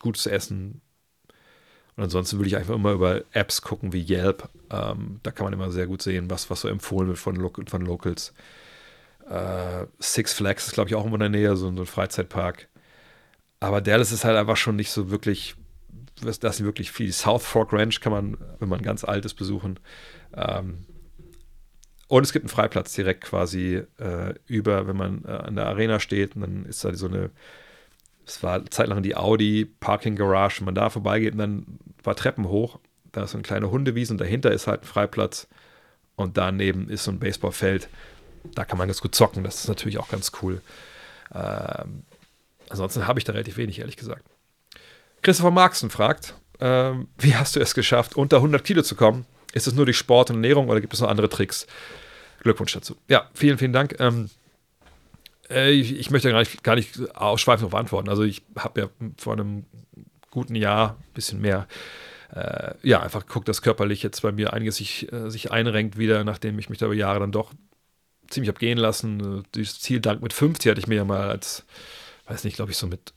gutes 0.05 0.27
Essen. 0.27 0.81
Und 1.95 2.03
ansonsten 2.03 2.37
würde 2.37 2.47
ich 2.47 2.57
einfach 2.57 2.75
immer 2.75 2.91
über 2.91 3.23
Apps 3.31 3.61
gucken 3.61 3.93
wie 3.93 4.05
Yelp. 4.05 4.49
Ähm, 4.69 5.19
da 5.23 5.31
kann 5.31 5.45
man 5.45 5.53
immer 5.53 5.71
sehr 5.71 5.87
gut 5.87 6.01
sehen, 6.01 6.29
was, 6.29 6.49
was 6.49 6.61
so 6.61 6.67
empfohlen 6.67 7.07
wird 7.07 7.17
von, 7.17 7.35
Lo 7.35 7.51
von 7.67 7.81
Locals. 7.81 8.33
Äh, 9.29 9.87
Six 9.99 10.33
Flags 10.33 10.67
ist, 10.67 10.73
glaube 10.73 10.89
ich, 10.89 10.95
auch 10.95 11.05
immer 11.05 11.15
in 11.15 11.21
der 11.21 11.29
Nähe, 11.29 11.55
so, 11.55 11.73
so 11.73 11.81
ein 11.81 11.85
Freizeitpark. 11.85 12.67
Aber 13.59 13.81
Dallas 13.81 14.11
ist 14.11 14.25
halt 14.25 14.37
einfach 14.37 14.57
schon 14.57 14.75
nicht 14.75 14.91
so 14.91 15.09
wirklich, 15.09 15.55
das 16.21 16.37
ist 16.37 16.63
wirklich 16.63 16.91
viel. 16.91 17.11
South 17.11 17.45
Fork 17.45 17.73
Ranch 17.73 18.01
kann 18.01 18.11
man, 18.11 18.37
wenn 18.59 18.69
man 18.69 18.81
ganz 18.81 19.03
alt 19.03 19.25
ist, 19.25 19.35
besuchen. 19.35 19.79
Ähm, 20.35 20.85
und 22.07 22.23
es 22.23 22.33
gibt 22.33 22.43
einen 22.43 22.49
Freiplatz 22.49 22.93
direkt 22.93 23.21
quasi 23.23 23.81
äh, 23.97 24.35
über, 24.45 24.87
wenn 24.87 24.97
man 24.97 25.23
äh, 25.25 25.29
an 25.29 25.55
der 25.55 25.67
Arena 25.67 25.99
steht. 25.99 26.35
Und 26.35 26.41
dann 26.41 26.65
ist 26.65 26.83
da 26.83 26.93
so 26.93 27.07
eine, 27.07 27.31
es 28.25 28.43
war 28.43 28.65
zeitlang 28.69 29.03
die 29.03 29.15
Audi 29.15 29.65
Parking 29.65 30.15
Garage. 30.15 30.59
Wenn 30.59 30.65
man 30.65 30.75
da 30.75 30.89
vorbeigeht 30.89 31.33
und 31.33 31.39
dann 31.39 31.65
paar 32.03 32.15
Treppen 32.15 32.47
hoch, 32.47 32.79
da 33.11 33.23
ist 33.23 33.31
so 33.31 33.37
eine 33.37 33.43
kleine 33.43 33.71
Hundewiese 33.71 34.13
und 34.13 34.19
dahinter 34.19 34.51
ist 34.51 34.67
halt 34.67 34.83
ein 34.83 34.87
Freiplatz. 34.87 35.47
Und 36.15 36.37
daneben 36.37 36.89
ist 36.89 37.03
so 37.03 37.11
ein 37.11 37.19
Baseballfeld 37.19 37.89
da 38.53 38.65
kann 38.65 38.77
man 38.77 38.87
ganz 38.87 39.01
gut 39.01 39.15
zocken. 39.15 39.43
Das 39.43 39.55
ist 39.55 39.67
natürlich 39.67 39.97
auch 39.97 40.09
ganz 40.09 40.31
cool. 40.41 40.61
Ähm, 41.33 42.03
ansonsten 42.69 43.07
habe 43.07 43.19
ich 43.19 43.25
da 43.25 43.33
relativ 43.33 43.57
wenig, 43.57 43.79
ehrlich 43.79 43.97
gesagt. 43.97 44.23
Christopher 45.21 45.51
Marxen 45.51 45.89
fragt, 45.89 46.35
ähm, 46.59 47.07
wie 47.17 47.35
hast 47.35 47.55
du 47.55 47.59
es 47.59 47.73
geschafft, 47.73 48.15
unter 48.15 48.37
100 48.37 48.63
Kilo 48.63 48.83
zu 48.83 48.95
kommen? 48.95 49.25
Ist 49.53 49.67
es 49.67 49.73
nur 49.73 49.85
durch 49.85 49.97
Sport 49.97 50.29
und 50.29 50.37
Ernährung 50.37 50.69
oder 50.69 50.81
gibt 50.81 50.93
es 50.93 50.99
noch 50.99 51.09
andere 51.09 51.29
Tricks? 51.29 51.65
Glückwunsch 52.41 52.73
dazu. 52.73 52.95
Ja, 53.07 53.29
vielen, 53.33 53.57
vielen 53.57 53.73
Dank. 53.73 53.95
Ähm, 53.99 54.25
äh, 54.25 54.44
ich, 55.49 55.97
ich, 55.97 56.09
möchte 56.11 56.31
gar 56.31 56.39
nicht, 56.39 56.63
gar 56.63 56.75
nicht 56.75 57.15
ausschweifend 57.15 57.71
darauf 57.71 57.79
antworten. 57.79 58.09
Also 58.09 58.23
ich 58.23 58.43
habe 58.57 58.81
ja 58.81 58.89
vor 59.17 59.33
einem 59.33 59.65
guten 60.31 60.55
Jahr, 60.55 60.97
ein 60.99 61.13
bisschen 61.13 61.41
mehr, 61.41 61.67
äh, 62.33 62.73
ja, 62.83 63.01
einfach 63.01 63.25
geguckt, 63.25 63.47
dass 63.47 63.61
körperlich 63.61 64.03
jetzt 64.03 64.21
bei 64.21 64.31
mir 64.31 64.53
einiges 64.53 64.77
sich, 64.77 65.11
äh, 65.11 65.29
sich 65.29 65.51
einrenkt 65.51 65.97
wieder, 65.97 66.23
nachdem 66.23 66.59
ich 66.59 66.69
mich 66.69 66.79
da 66.79 66.87
über 66.87 66.95
Jahre 66.95 67.19
dann 67.19 67.31
doch 67.31 67.53
ziemlich 68.29 68.49
abgehen 68.49 68.77
lassen. 68.77 69.43
Dieses 69.53 69.79
Ziel 69.79 69.99
Dank 69.99 70.21
mit 70.21 70.33
50 70.33 70.69
hatte 70.69 70.79
ich 70.79 70.87
mir 70.87 70.95
ja 70.95 71.05
mal 71.05 71.29
als, 71.29 71.65
weiß 72.27 72.43
nicht, 72.43 72.55
glaube 72.55 72.71
ich, 72.71 72.77
so 72.77 72.87
mit, 72.87 73.13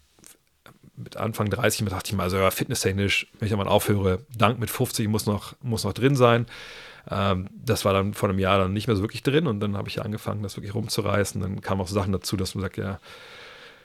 mit 0.97 1.17
Anfang 1.17 1.49
30 1.51 1.87
dachte 1.89 2.11
ich 2.11 2.17
mal, 2.17 2.31
so 2.31 2.37
ja, 2.37 2.51
fitnesstechnisch, 2.51 3.29
wenn 3.39 3.49
ich 3.49 3.57
mal 3.57 3.69
aufhöre, 3.69 4.25
Dank 4.37 4.59
mit 4.59 4.71
50 4.71 5.09
muss 5.09 5.27
noch, 5.27 5.55
muss 5.63 5.85
noch 5.85 5.93
drin 5.93 6.17
sein. 6.17 6.47
Ähm, 7.11 7.49
das 7.53 7.85
war 7.85 7.93
dann 7.93 8.15
vor 8.15 8.29
einem 8.29 8.39
Jahr 8.39 8.59
dann 8.59 8.73
nicht 8.73 8.87
mehr 8.87 8.97
so 8.97 9.03
wirklich 9.03 9.23
drin 9.23 9.47
und 9.47 9.61
dann 9.61 9.77
habe 9.77 9.89
ich 9.89 10.03
angefangen, 10.03 10.43
das 10.43 10.57
wirklich 10.57 10.75
rumzureißen. 10.75 11.41
Dann 11.41 11.61
kamen 11.61 11.81
auch 11.81 11.89
Sachen 11.89 12.13
dazu, 12.13 12.37
dass 12.37 12.55
man 12.55 12.63
sagt, 12.63 12.77
ja, 12.77 12.99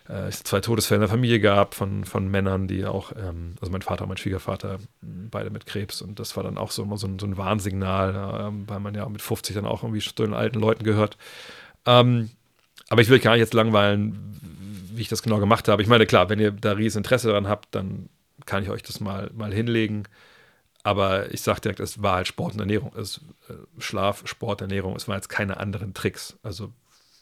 äh, 0.10 0.28
es 0.28 0.44
zwei 0.44 0.60
Todesfälle 0.60 0.98
in 0.98 1.02
der 1.02 1.10
Familie 1.10 1.40
gab 1.40 1.76
von, 1.76 2.04
von 2.04 2.28
Männern, 2.30 2.68
die 2.68 2.86
auch, 2.86 3.14
ähm, 3.14 3.56
also 3.62 3.72
mein 3.72 3.82
Vater 3.82 4.04
und 4.04 4.10
mein 4.10 4.18
Schwiegervater, 4.18 4.80
beide 5.02 5.50
mit 5.50 5.66
Krebs. 5.66 6.02
Und 6.02 6.20
das 6.20 6.36
war 6.36 6.44
dann 6.44 6.58
auch 6.58 6.72
so 6.72 6.84
immer 6.84 6.98
so 6.98 7.08
ein, 7.08 7.20
so 7.20 7.26
ein 7.26 7.38
Warnsignal, 7.38 8.12
äh, 8.16 8.70
weil 8.70 8.80
man 8.80 8.96
ja 8.96 9.08
mit 9.08 9.22
50 9.22 9.56
dann 9.56 9.66
auch 9.66 9.84
irgendwie 9.84 10.02
zu 10.02 10.14
den 10.24 10.34
alten 10.34 10.60
Leuten 10.60 10.84
gehört. 10.84 11.18
Ähm, 11.86 12.30
aber 12.90 13.02
ich 13.02 13.10
will 13.10 13.20
gar 13.20 13.32
nicht 13.32 13.40
jetzt 13.40 13.54
langweilen, 13.54 14.40
wie 14.94 15.02
ich 15.02 15.10
das 15.10 15.24
genau 15.24 15.40
gemacht 15.40 15.68
habe. 15.68 15.82
Ich 15.82 15.88
meine, 15.88 16.06
klar, 16.06 16.30
wenn 16.30 16.40
ihr 16.40 16.52
da 16.52 16.74
riesen 16.74 17.00
Interesse 17.00 17.30
daran 17.30 17.48
habt, 17.48 17.74
dann 17.74 18.10
kann 18.46 18.64
ich 18.64 18.70
euch 18.70 18.84
das 18.84 19.00
mal, 19.00 19.32
mal 19.34 19.54
hinlegen. 19.54 20.04
Aber 20.84 21.34
ich 21.34 21.42
sage 21.42 21.62
direkt, 21.62 21.80
es 21.80 22.02
war 22.02 22.16
halt 22.16 22.28
Sport 22.28 22.54
und 22.54 22.60
Ernährung. 22.60 22.92
Es, 22.96 23.22
äh, 23.50 23.54
Schlaf, 23.80 24.24
Sport, 24.26 24.62
Ernährung. 24.62 24.96
Es 24.96 25.08
waren 25.08 25.16
jetzt 25.16 25.30
keine 25.30 25.58
anderen 25.58 25.94
Tricks. 25.94 26.38
Also 26.44 26.74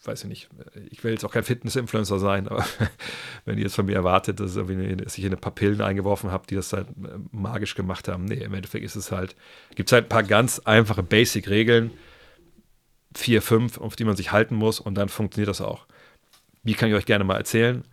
weiß 0.04 0.24
ich 0.24 0.30
nicht, 0.30 0.50
ich 0.90 1.04
will 1.04 1.12
jetzt 1.12 1.24
auch 1.24 1.32
kein 1.32 1.44
Fitness-Influencer 1.44 2.18
sein, 2.20 2.48
aber 2.48 2.66
wenn 3.46 3.58
ihr 3.58 3.66
jetzt 3.66 3.76
von 3.76 3.86
mir 3.86 3.96
erwartet, 3.96 4.40
dass, 4.40 4.56
dass 4.56 5.18
ich 5.18 5.24
in 5.24 5.34
ein 5.34 5.40
paar 5.40 5.54
Pillen 5.54 5.82
eingeworfen 5.82 6.32
habe, 6.32 6.48
die 6.48 6.56
das 6.56 6.74
halt 6.74 6.88
äh, 6.88 7.20
magisch 7.32 7.76
gemacht 7.76 8.08
haben, 8.08 8.26
nee, 8.26 8.44
im 8.44 8.54
Endeffekt 8.54 8.84
ist 8.84 8.96
es 8.96 9.12
halt, 9.12 9.36
gibt 9.76 9.90
es 9.90 9.94
halt 9.94 10.06
ein 10.06 10.10
paar 10.10 10.24
ganz 10.24 10.60
einfache 10.60 11.04
Basic-Regeln, 11.04 11.92
vier, 13.16 13.42
fünf, 13.42 13.80
auf 13.80 13.96
die 13.96 14.06
man 14.06 14.16
sich 14.16 14.32
halten 14.32 14.56
muss 14.56 14.80
und 14.80 14.96
dann 14.96 15.10
funktioniert 15.10 15.50
das 15.50 15.62
auch. 15.62 15.86
Wie 16.64 16.74
kann 16.74 16.90
ich 16.90 16.96
euch 16.96 17.06
gerne 17.06 17.24
mal 17.24 17.38
erzählen? 17.38 17.84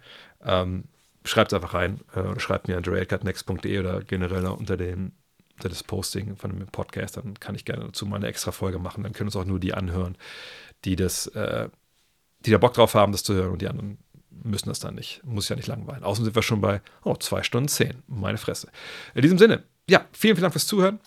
Ähm, 0.42 0.84
schreibt 1.24 1.52
es 1.52 1.56
einfach 1.56 1.74
rein 1.74 2.00
äh, 2.14 2.20
oder 2.20 2.40
schreibt 2.40 2.68
mir 2.68 2.76
an 2.76 2.84
joelcutnext.de 2.84 3.78
oder 3.78 4.02
generell 4.02 4.46
unter 4.46 4.76
unter 4.76 5.10
das 5.58 5.82
Posting 5.82 6.36
von 6.36 6.50
dem 6.50 6.66
Podcast, 6.68 7.16
dann 7.16 7.38
kann 7.40 7.54
ich 7.54 7.64
gerne 7.64 7.84
dazu 7.84 8.06
mal 8.06 8.16
eine 8.16 8.26
extra 8.26 8.52
Folge 8.52 8.78
machen. 8.78 9.02
Dann 9.02 9.12
können 9.12 9.28
uns 9.28 9.36
auch 9.36 9.44
nur 9.44 9.60
die 9.60 9.74
anhören, 9.74 10.16
die 10.84 10.96
das 10.96 11.26
äh, 11.28 11.68
die 12.40 12.50
da 12.50 12.58
Bock 12.58 12.74
drauf 12.74 12.94
haben, 12.94 13.12
das 13.12 13.24
zu 13.24 13.34
hören 13.34 13.52
und 13.52 13.62
die 13.62 13.68
anderen 13.68 13.98
müssen 14.30 14.68
das 14.68 14.80
dann 14.80 14.94
nicht. 14.94 15.20
Muss 15.24 15.48
ja 15.48 15.56
nicht 15.56 15.66
langweilen. 15.66 16.04
Außerdem 16.04 16.26
sind 16.26 16.34
wir 16.34 16.42
schon 16.42 16.60
bei, 16.60 16.80
oh, 17.04 17.16
zwei 17.16 17.42
Stunden 17.42 17.68
zehn. 17.68 18.02
Meine 18.06 18.38
Fresse. 18.38 18.68
In 19.14 19.22
diesem 19.22 19.38
Sinne, 19.38 19.64
ja, 19.88 20.06
vielen, 20.12 20.36
vielen 20.36 20.42
Dank 20.42 20.54
fürs 20.54 20.66
Zuhören. 20.66 21.00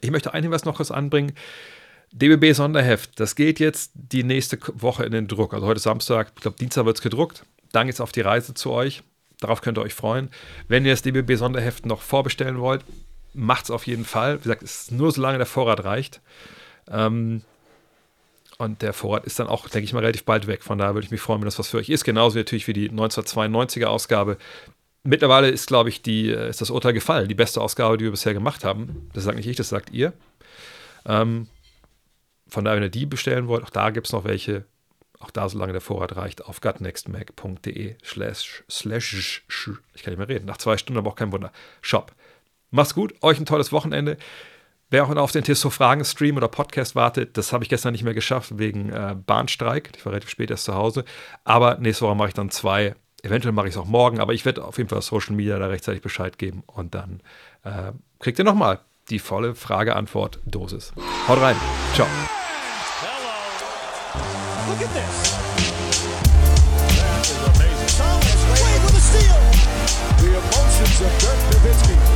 Ich 0.00 0.10
möchte 0.10 0.32
einen 0.32 0.44
Hinweis 0.44 0.64
noch 0.64 0.76
kurz 0.76 0.90
anbringen. 0.90 1.32
DBB 2.12 2.54
Sonderheft, 2.54 3.18
das 3.18 3.34
geht 3.34 3.58
jetzt 3.58 3.90
die 3.94 4.22
nächste 4.22 4.58
Woche 4.74 5.04
in 5.04 5.12
den 5.12 5.26
Druck. 5.26 5.54
Also 5.54 5.66
heute 5.66 5.80
Samstag, 5.80 6.32
ich 6.36 6.42
glaube, 6.42 6.56
Dienstag 6.58 6.84
wird 6.84 6.96
es 6.96 7.02
gedruckt. 7.02 7.44
Dann 7.72 7.86
geht 7.86 7.94
es 7.94 8.00
auf 8.00 8.12
die 8.12 8.20
Reise 8.20 8.54
zu 8.54 8.70
euch. 8.70 9.02
Darauf 9.40 9.60
könnt 9.60 9.78
ihr 9.78 9.82
euch 9.82 9.94
freuen. 9.94 10.30
Wenn 10.68 10.86
ihr 10.86 10.92
das 10.92 11.02
DBB 11.02 11.34
Sonderheft 11.36 11.84
noch 11.84 12.00
vorbestellen 12.00 12.60
wollt, 12.60 12.84
macht 13.36 13.64
es 13.64 13.70
auf 13.70 13.86
jeden 13.86 14.04
Fall. 14.04 14.38
Wie 14.38 14.44
gesagt, 14.44 14.62
es 14.62 14.82
ist 14.82 14.92
nur 14.92 15.12
solange 15.12 15.38
der 15.38 15.46
Vorrat 15.46 15.84
reicht. 15.84 16.20
Ähm, 16.90 17.42
und 18.58 18.80
der 18.80 18.92
Vorrat 18.92 19.24
ist 19.26 19.38
dann 19.38 19.48
auch, 19.48 19.68
denke 19.68 19.84
ich 19.84 19.92
mal, 19.92 20.00
relativ 20.00 20.24
bald 20.24 20.46
weg. 20.46 20.62
Von 20.62 20.78
daher 20.78 20.94
würde 20.94 21.04
ich 21.04 21.10
mich 21.10 21.20
freuen, 21.20 21.40
wenn 21.40 21.46
das 21.46 21.58
was 21.58 21.68
für 21.68 21.76
euch 21.76 21.90
ist. 21.90 22.04
Genauso 22.04 22.38
natürlich 22.38 22.66
wie 22.66 22.72
die 22.72 22.90
1992er 22.90 23.86
Ausgabe. 23.86 24.38
Mittlerweile 25.02 25.48
ist, 25.50 25.66
glaube 25.66 25.90
ich, 25.90 26.02
die, 26.02 26.30
äh, 26.30 26.48
ist 26.48 26.60
das 26.60 26.70
Urteil 26.70 26.94
gefallen. 26.94 27.28
Die 27.28 27.34
beste 27.34 27.60
Ausgabe, 27.60 27.98
die 27.98 28.04
wir 28.04 28.10
bisher 28.10 28.34
gemacht 28.34 28.64
haben. 28.64 29.10
Das 29.12 29.24
sagt 29.24 29.36
nicht 29.36 29.46
ich, 29.46 29.56
das 29.56 29.68
sagt 29.68 29.90
ihr. 29.92 30.14
Ähm, 31.04 31.48
von 32.48 32.64
daher, 32.64 32.76
wenn 32.76 32.84
ihr 32.84 32.90
die 32.90 33.06
bestellen 33.06 33.48
wollt, 33.48 33.64
auch 33.64 33.70
da 33.70 33.90
gibt 33.90 34.06
es 34.06 34.12
noch 34.12 34.24
welche. 34.24 34.64
Auch 35.18 35.30
da, 35.30 35.48
solange 35.48 35.72
der 35.72 35.80
Vorrat 35.80 36.14
reicht, 36.16 36.44
auf 36.44 36.60
gutnextmac.de 36.60 37.96
slash 38.04 38.64
slash 38.70 39.44
ich 39.94 40.02
kann 40.02 40.12
nicht 40.12 40.18
mehr 40.18 40.28
reden. 40.28 40.44
Nach 40.44 40.58
zwei 40.58 40.76
Stunden 40.76 40.98
aber 40.98 41.10
auch 41.10 41.16
kein 41.16 41.32
Wunder. 41.32 41.52
Shop. 41.80 42.14
Macht's 42.70 42.94
gut, 42.94 43.14
euch 43.22 43.38
ein 43.38 43.46
tolles 43.46 43.72
Wochenende. 43.72 44.16
Wer 44.88 45.04
auch 45.04 45.16
auf 45.16 45.32
den 45.32 45.42
Testo 45.42 45.70
Fragen 45.70 46.04
Stream 46.04 46.36
oder 46.36 46.46
Podcast 46.46 46.94
wartet, 46.94 47.36
das 47.36 47.52
habe 47.52 47.64
ich 47.64 47.70
gestern 47.70 47.90
nicht 47.92 48.04
mehr 48.04 48.14
geschafft 48.14 48.56
wegen 48.58 48.90
äh, 48.90 49.16
Bahnstreik. 49.16 49.90
Ich 49.96 50.04
war 50.06 50.12
relativ 50.12 50.30
spät 50.30 50.50
erst 50.50 50.64
zu 50.64 50.74
Hause. 50.74 51.04
Aber 51.42 51.78
nächste 51.78 52.04
Woche 52.04 52.14
mache 52.14 52.28
ich 52.28 52.34
dann 52.34 52.50
zwei. 52.50 52.94
Eventuell 53.22 53.52
mache 53.52 53.66
ich 53.66 53.74
es 53.74 53.80
auch 53.80 53.86
morgen, 53.86 54.20
aber 54.20 54.32
ich 54.32 54.44
werde 54.44 54.64
auf 54.64 54.78
jeden 54.78 54.88
Fall 54.88 55.02
Social 55.02 55.34
Media 55.34 55.58
da 55.58 55.66
rechtzeitig 55.66 56.02
Bescheid 56.02 56.38
geben 56.38 56.62
und 56.66 56.94
dann 56.94 57.20
äh, 57.64 57.92
kriegt 58.20 58.38
ihr 58.38 58.44
nochmal 58.44 58.78
die 59.10 59.18
volle 59.18 59.56
Frage-Antwort-Dosis. 59.56 60.92
Haut 61.26 61.40
rein. 61.40 61.56
Ciao. 61.94 62.06
Hello. 63.00 64.70
Look 64.70 64.82
at 64.82 64.94
this. 64.94 65.34
That 66.96 67.26
is 67.26 67.42
amazing. 67.42 67.90
Thomas 67.98 68.42
Wade 68.50 68.82
with 68.84 68.94
a 68.94 69.00
steal. 69.00 69.40
The 70.18 70.30
emotions 70.38 71.00
of 71.00 71.10
Dirk 71.18 71.38
Nowitzki. 71.50 72.15